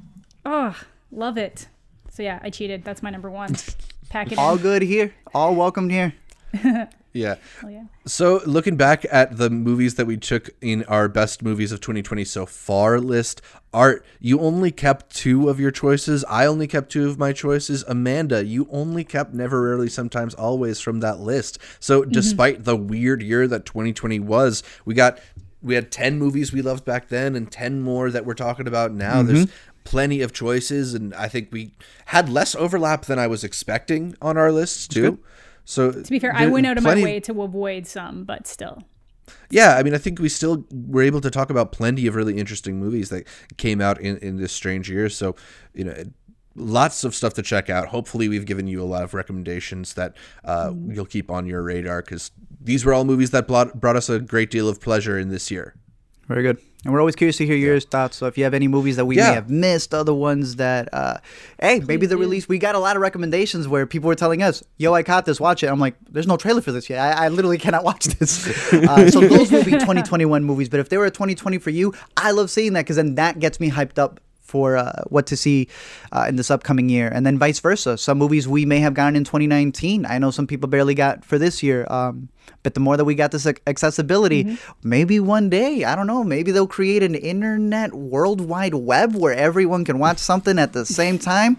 Oh, 0.44 0.76
love 1.10 1.38
it. 1.38 1.66
So 2.10 2.22
yeah, 2.22 2.40
I 2.42 2.50
cheated. 2.50 2.84
That's 2.84 3.02
my 3.02 3.08
number 3.08 3.30
one. 3.30 3.54
Pack 4.12 4.30
it 4.30 4.36
All 4.36 4.56
in. 4.56 4.62
good 4.62 4.82
here. 4.82 5.14
All 5.32 5.54
welcomed 5.62 5.90
here. 5.90 6.12
Yeah. 7.14 7.34
Hell 7.60 7.70
yeah. 7.70 7.84
So, 8.06 8.40
looking 8.46 8.78
back 8.78 9.04
at 9.12 9.36
the 9.36 9.50
movies 9.50 9.96
that 9.96 10.06
we 10.06 10.16
took 10.16 10.48
in 10.62 10.82
our 10.84 11.10
best 11.10 11.42
movies 11.42 11.70
of 11.70 11.78
2020 11.82 12.24
so 12.24 12.46
far 12.46 12.98
list, 12.98 13.42
Art, 13.74 14.02
you 14.18 14.40
only 14.40 14.70
kept 14.70 15.14
two 15.14 15.50
of 15.50 15.60
your 15.60 15.70
choices. 15.70 16.24
I 16.24 16.46
only 16.46 16.66
kept 16.66 16.90
two 16.90 17.06
of 17.10 17.18
my 17.18 17.34
choices. 17.34 17.84
Amanda, 17.86 18.46
you 18.46 18.66
only 18.70 19.04
kept 19.04 19.34
Never 19.34 19.60
Rarely, 19.60 19.90
Sometimes 19.90 20.32
Always 20.32 20.80
from 20.80 21.00
that 21.00 21.20
list. 21.20 21.58
So, 21.80 22.00
mm-hmm. 22.00 22.12
despite 22.12 22.64
the 22.64 22.76
weird 22.76 23.22
year 23.22 23.46
that 23.46 23.66
2020 23.66 24.18
was, 24.20 24.62
we 24.86 24.94
got 24.94 25.18
we 25.62 25.74
had 25.74 25.90
10 25.90 26.18
movies 26.18 26.52
we 26.52 26.60
loved 26.60 26.84
back 26.84 27.08
then 27.08 27.36
and 27.36 27.50
10 27.50 27.82
more 27.82 28.10
that 28.10 28.26
we're 28.26 28.34
talking 28.34 28.66
about 28.66 28.92
now. 28.92 29.22
There's 29.22 29.46
mm-hmm. 29.46 29.71
Plenty 29.84 30.20
of 30.20 30.32
choices, 30.32 30.94
and 30.94 31.14
I 31.14 31.28
think 31.28 31.48
we 31.52 31.74
had 32.06 32.28
less 32.28 32.54
overlap 32.54 33.06
than 33.06 33.18
I 33.18 33.26
was 33.26 33.44
expecting 33.44 34.14
on 34.22 34.36
our 34.36 34.52
lists 34.52 34.86
too. 34.88 35.18
So, 35.64 35.92
To 35.92 36.10
be 36.10 36.18
fair, 36.18 36.34
I 36.34 36.46
went 36.46 36.66
out 36.66 36.76
of 36.78 36.84
my 36.84 36.94
way 36.94 37.20
to 37.20 37.42
avoid 37.42 37.86
some, 37.86 38.24
but 38.24 38.46
still. 38.46 38.82
yeah, 39.50 39.76
I 39.76 39.82
mean, 39.82 39.94
I 39.94 39.98
think 39.98 40.18
we 40.18 40.28
still 40.28 40.64
were 40.72 41.02
able 41.02 41.20
to 41.20 41.30
talk 41.30 41.50
about 41.50 41.70
plenty 41.72 42.06
of 42.06 42.14
really 42.16 42.36
interesting 42.36 42.78
movies 42.80 43.10
that 43.10 43.26
came 43.58 43.80
out 43.80 44.00
in, 44.00 44.16
in 44.18 44.36
this 44.38 44.52
strange 44.52 44.90
year. 44.90 45.08
So, 45.08 45.36
you 45.72 45.84
know, 45.84 45.94
lots 46.56 47.04
of 47.04 47.14
stuff 47.14 47.34
to 47.34 47.42
check 47.42 47.70
out. 47.70 47.88
Hopefully, 47.88 48.28
we've 48.28 48.44
given 48.44 48.66
you 48.66 48.82
a 48.82 48.84
lot 48.84 49.04
of 49.04 49.14
recommendations 49.14 49.94
that 49.94 50.16
uh, 50.44 50.72
you'll 50.88 51.06
keep 51.06 51.30
on 51.30 51.46
your 51.46 51.62
radar 51.62 52.02
because 52.02 52.32
these 52.60 52.84
were 52.84 52.92
all 52.92 53.04
movies 53.04 53.30
that 53.30 53.46
brought, 53.46 53.80
brought 53.80 53.96
us 53.96 54.08
a 54.08 54.18
great 54.18 54.50
deal 54.50 54.68
of 54.68 54.80
pleasure 54.80 55.18
in 55.18 55.28
this 55.28 55.50
year. 55.50 55.74
Very 56.28 56.42
good. 56.42 56.58
And 56.84 56.92
we're 56.92 57.00
always 57.00 57.14
curious 57.14 57.36
to 57.36 57.46
hear 57.46 57.54
your 57.56 57.78
thoughts. 57.78 58.16
So 58.16 58.26
if 58.26 58.36
you 58.36 58.44
have 58.44 58.54
any 58.54 58.66
movies 58.66 58.96
that 58.96 59.04
we 59.04 59.16
Yeah. 59.16 59.28
may 59.28 59.34
have 59.34 59.48
missed, 59.50 59.94
other 59.94 60.12
ones 60.14 60.56
that, 60.56 60.88
uh, 60.92 61.18
hey, 61.60 61.80
maybe 61.86 62.06
the 62.06 62.16
release, 62.16 62.48
we 62.48 62.58
got 62.58 62.74
a 62.74 62.78
lot 62.80 62.96
of 62.96 63.02
recommendations 63.02 63.68
where 63.68 63.86
people 63.86 64.08
were 64.08 64.16
telling 64.16 64.42
us, 64.42 64.64
yo, 64.78 64.92
I 64.92 65.02
caught 65.04 65.24
this, 65.24 65.38
watch 65.40 65.62
it. 65.62 65.68
I'm 65.68 65.78
like, 65.78 65.94
there's 66.10 66.26
no 66.26 66.36
trailer 66.36 66.60
for 66.60 66.72
this 66.72 66.90
yet. 66.90 66.98
I, 66.98 67.26
I 67.26 67.28
literally 67.28 67.58
cannot 67.58 67.84
watch 67.84 68.06
this. 68.06 68.46
uh, 68.72 69.10
so 69.10 69.20
those 69.20 69.52
will 69.52 69.64
be 69.64 69.72
2021 69.72 70.42
movies. 70.44 70.68
But 70.68 70.80
if 70.80 70.88
they 70.88 70.98
were 70.98 71.06
a 71.06 71.10
2020 71.10 71.58
for 71.58 71.70
you, 71.70 71.94
I 72.16 72.32
love 72.32 72.50
seeing 72.50 72.72
that 72.72 72.80
because 72.82 72.96
then 72.96 73.14
that 73.14 73.38
gets 73.38 73.60
me 73.60 73.70
hyped 73.70 73.98
up 73.98 74.18
for 74.52 74.76
uh, 74.76 75.02
what 75.08 75.24
to 75.28 75.36
see 75.36 75.66
uh, 76.12 76.26
in 76.28 76.36
this 76.36 76.50
upcoming 76.50 76.90
year, 76.90 77.08
and 77.08 77.24
then 77.24 77.38
vice 77.38 77.58
versa. 77.58 77.96
Some 77.96 78.18
movies 78.18 78.46
we 78.46 78.66
may 78.66 78.80
have 78.80 78.92
gotten 78.92 79.16
in 79.16 79.24
2019. 79.24 80.04
I 80.04 80.18
know 80.18 80.30
some 80.30 80.46
people 80.46 80.68
barely 80.68 80.94
got 80.94 81.24
for 81.24 81.38
this 81.38 81.62
year. 81.62 81.86
Um, 81.88 82.28
but 82.62 82.74
the 82.74 82.80
more 82.80 82.96
that 82.98 83.06
we 83.06 83.14
got 83.14 83.30
this 83.32 83.46
ac- 83.46 83.62
accessibility, 83.66 84.58
maybe 84.82 85.18
one 85.18 85.48
day, 85.48 85.84
I 85.84 85.96
don't 85.96 86.06
know, 86.06 86.22
maybe 86.22 86.52
they'll 86.52 86.66
create 86.66 87.02
an 87.02 87.14
internet 87.14 87.94
worldwide 87.94 88.74
web 88.74 89.14
where 89.16 89.34
everyone 89.34 89.84
can 89.84 89.98
watch 89.98 90.18
something 90.18 90.58
at 90.58 90.72
the 90.72 90.84
same 90.84 91.18
time. 91.32 91.56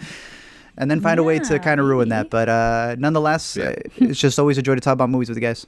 And 0.78 0.90
then 0.90 1.02
find 1.02 1.20
a 1.20 1.24
way 1.24 1.38
to 1.38 1.60
kind 1.60 1.80
of 1.80 1.86
ruin 1.86 2.10
maybe. 2.10 2.24
that. 2.24 2.30
But 2.32 2.50
uh, 2.50 2.96
nonetheless, 2.98 3.58
uh, 3.58 3.76
it's 3.98 4.20
just 4.20 4.40
always 4.40 4.58
a 4.58 4.62
joy 4.62 4.76
to 4.76 4.82
talk 4.82 4.94
about 4.94 5.10
movies 5.10 5.30
with 5.30 5.38
you 5.38 5.42
guys. 5.42 5.68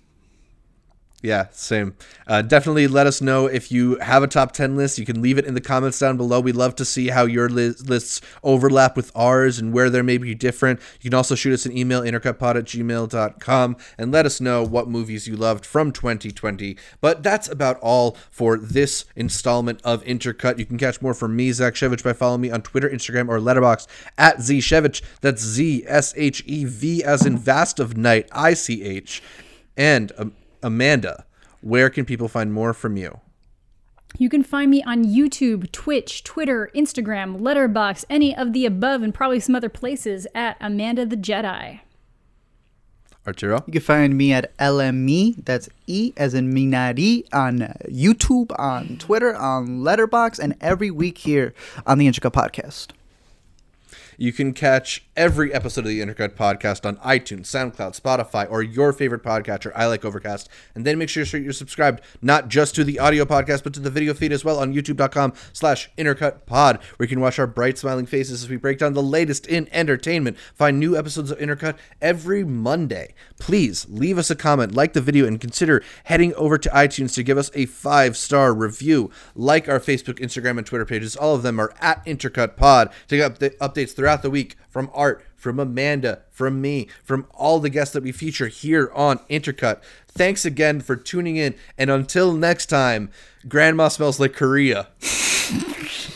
Yeah, 1.25 1.47
same. 1.49 1.95
Uh, 2.27 2.43
definitely 2.43 2.87
let 2.87 3.07
us 3.07 3.19
know 3.19 3.47
if 3.47 3.71
you 3.71 3.97
have 3.97 4.21
a 4.21 4.27
top 4.27 4.51
10 4.51 4.75
list. 4.75 4.99
You 4.99 5.07
can 5.07 5.23
leave 5.23 5.39
it 5.39 5.45
in 5.45 5.55
the 5.55 5.61
comments 5.61 5.97
down 5.97 6.17
below. 6.17 6.39
We'd 6.39 6.55
love 6.55 6.75
to 6.75 6.85
see 6.85 7.07
how 7.07 7.25
your 7.25 7.49
li- 7.49 7.73
lists 7.83 8.21
overlap 8.43 8.95
with 8.95 9.11
ours 9.15 9.57
and 9.57 9.73
where 9.73 9.89
they 9.89 10.03
may 10.03 10.19
be 10.19 10.35
different. 10.35 10.79
You 11.01 11.09
can 11.09 11.17
also 11.17 11.33
shoot 11.33 11.55
us 11.55 11.65
an 11.65 11.75
email, 11.75 12.03
intercutpod 12.03 12.57
at 12.57 12.65
gmail.com, 12.65 13.77
and 13.97 14.11
let 14.11 14.27
us 14.27 14.39
know 14.39 14.61
what 14.63 14.87
movies 14.87 15.27
you 15.27 15.35
loved 15.35 15.65
from 15.65 15.91
2020. 15.91 16.77
But 17.01 17.23
that's 17.23 17.49
about 17.49 17.79
all 17.79 18.15
for 18.29 18.59
this 18.59 19.05
installment 19.15 19.81
of 19.83 20.03
Intercut. 20.03 20.59
You 20.59 20.67
can 20.67 20.77
catch 20.77 21.01
more 21.01 21.15
from 21.15 21.35
me, 21.35 21.51
Zach 21.53 21.73
Shevich, 21.73 22.03
by 22.03 22.13
following 22.13 22.41
me 22.41 22.51
on 22.51 22.61
Twitter, 22.61 22.87
Instagram, 22.87 23.29
or 23.29 23.39
Letterboxd 23.39 23.87
at 24.19 24.37
zshevich. 24.37 25.01
That's 25.21 25.41
Z 25.41 25.85
S 25.87 26.13
H 26.15 26.43
E 26.45 26.65
V 26.65 27.03
as 27.03 27.25
in 27.25 27.35
vast 27.35 27.79
of 27.79 27.97
night, 27.97 28.29
I 28.31 28.53
C 28.53 28.83
H. 28.83 29.23
And 29.75 30.11
um, 30.17 30.33
Amanda, 30.65 31.25
where 31.61 31.91
can 31.91 32.05
people 32.05 32.27
find 32.27 32.51
more 32.51 32.73
from 32.73 32.97
you? 32.97 33.19
You 34.17 34.29
can 34.29 34.41
find 34.41 34.71
me 34.71 34.81
on 34.81 35.05
YouTube, 35.05 35.71
Twitch, 35.71 36.23
Twitter, 36.23 36.71
Instagram, 36.73 37.39
Letterboxd, 37.39 38.05
any 38.09 38.35
of 38.35 38.51
the 38.51 38.65
above, 38.65 39.03
and 39.03 39.13
probably 39.13 39.39
some 39.39 39.53
other 39.53 39.69
places 39.69 40.25
at 40.33 40.57
Amanda 40.59 41.05
the 41.05 41.17
Jedi. 41.17 41.81
Arturo? 43.27 43.63
You 43.67 43.73
can 43.73 43.81
find 43.83 44.17
me 44.17 44.33
at 44.33 44.57
LME, 44.57 45.45
that's 45.45 45.69
E 45.85 46.13
as 46.17 46.33
in 46.33 46.51
Minari, 46.51 47.25
on 47.31 47.75
YouTube, 47.87 48.51
on 48.57 48.97
Twitter, 48.97 49.35
on 49.35 49.81
Letterboxd, 49.81 50.39
and 50.39 50.55
every 50.61 50.89
week 50.89 51.19
here 51.19 51.53
on 51.85 51.99
the 51.99 52.07
Intercut 52.07 52.31
Podcast. 52.33 52.87
You 54.17 54.31
can 54.31 54.53
catch 54.53 55.05
every 55.15 55.53
episode 55.53 55.81
of 55.81 55.87
the 55.87 56.01
Intercut 56.01 56.35
podcast 56.35 56.85
on 56.85 56.97
iTunes, 56.97 57.45
SoundCloud, 57.45 57.99
Spotify, 57.99 58.49
or 58.49 58.63
your 58.63 58.93
favorite 58.93 59.23
podcatcher. 59.23 59.71
I 59.75 59.87
like 59.87 60.05
Overcast. 60.05 60.49
And 60.73 60.85
then 60.85 60.97
make 60.97 61.09
sure 61.09 61.23
you're 61.39 61.53
subscribed 61.53 62.01
not 62.21 62.47
just 62.47 62.75
to 62.75 62.83
the 62.83 62.99
audio 62.99 63.25
podcast, 63.25 63.63
but 63.63 63.73
to 63.73 63.79
the 63.79 63.89
video 63.89 64.13
feed 64.13 64.31
as 64.31 64.45
well 64.45 64.59
on 64.59 64.73
youtube.com 64.73 65.33
slash 65.53 65.89
intercut 65.97 66.45
pod, 66.45 66.79
where 66.97 67.05
you 67.05 67.09
can 67.09 67.19
watch 67.19 67.39
our 67.39 67.47
bright 67.47 67.77
smiling 67.77 68.05
faces 68.05 68.43
as 68.43 68.49
we 68.49 68.57
break 68.57 68.77
down 68.77 68.93
the 68.93 69.03
latest 69.03 69.47
in 69.47 69.67
entertainment. 69.71 70.37
Find 70.53 70.79
new 70.79 70.97
episodes 70.97 71.31
of 71.31 71.39
Intercut 71.39 71.77
every 72.01 72.43
Monday. 72.43 73.13
Please 73.39 73.85
leave 73.89 74.17
us 74.17 74.29
a 74.29 74.35
comment, 74.35 74.73
like 74.73 74.93
the 74.93 75.01
video, 75.01 75.25
and 75.25 75.39
consider 75.39 75.83
heading 76.05 76.33
over 76.35 76.57
to 76.57 76.69
iTunes 76.69 77.13
to 77.15 77.23
give 77.23 77.37
us 77.37 77.51
a 77.53 77.65
five 77.65 78.17
star 78.17 78.53
review. 78.53 79.11
Like 79.35 79.67
our 79.67 79.79
Facebook, 79.79 80.19
Instagram, 80.19 80.57
and 80.57 80.65
Twitter 80.65 80.85
pages. 80.85 81.15
All 81.15 81.35
of 81.35 81.43
them 81.43 81.59
are 81.59 81.73
at 81.79 82.05
Intercut 82.05 82.55
Pod 82.55 82.91
to 83.07 83.17
get 83.17 83.39
upda- 83.39 83.57
updates 83.57 83.95
throughout 84.05 84.21
the 84.21 84.29
week 84.29 84.55
from 84.69 84.87
Art, 84.93 85.25
from 85.35 85.59
Amanda, 85.59 86.21
from 86.29 86.61
me, 86.61 86.87
from 87.03 87.25
all 87.33 87.59
the 87.59 87.71
guests 87.71 87.91
that 87.95 88.03
we 88.03 88.11
feature 88.11 88.49
here 88.49 88.91
on 88.93 89.17
Intercut. 89.31 89.81
Thanks 90.07 90.45
again 90.45 90.79
for 90.79 90.95
tuning 90.95 91.37
in, 91.37 91.55
and 91.75 91.89
until 91.89 92.31
next 92.31 92.67
time, 92.67 93.09
Grandma 93.47 93.87
smells 93.87 94.19
like 94.19 94.33
Korea. 94.33 94.89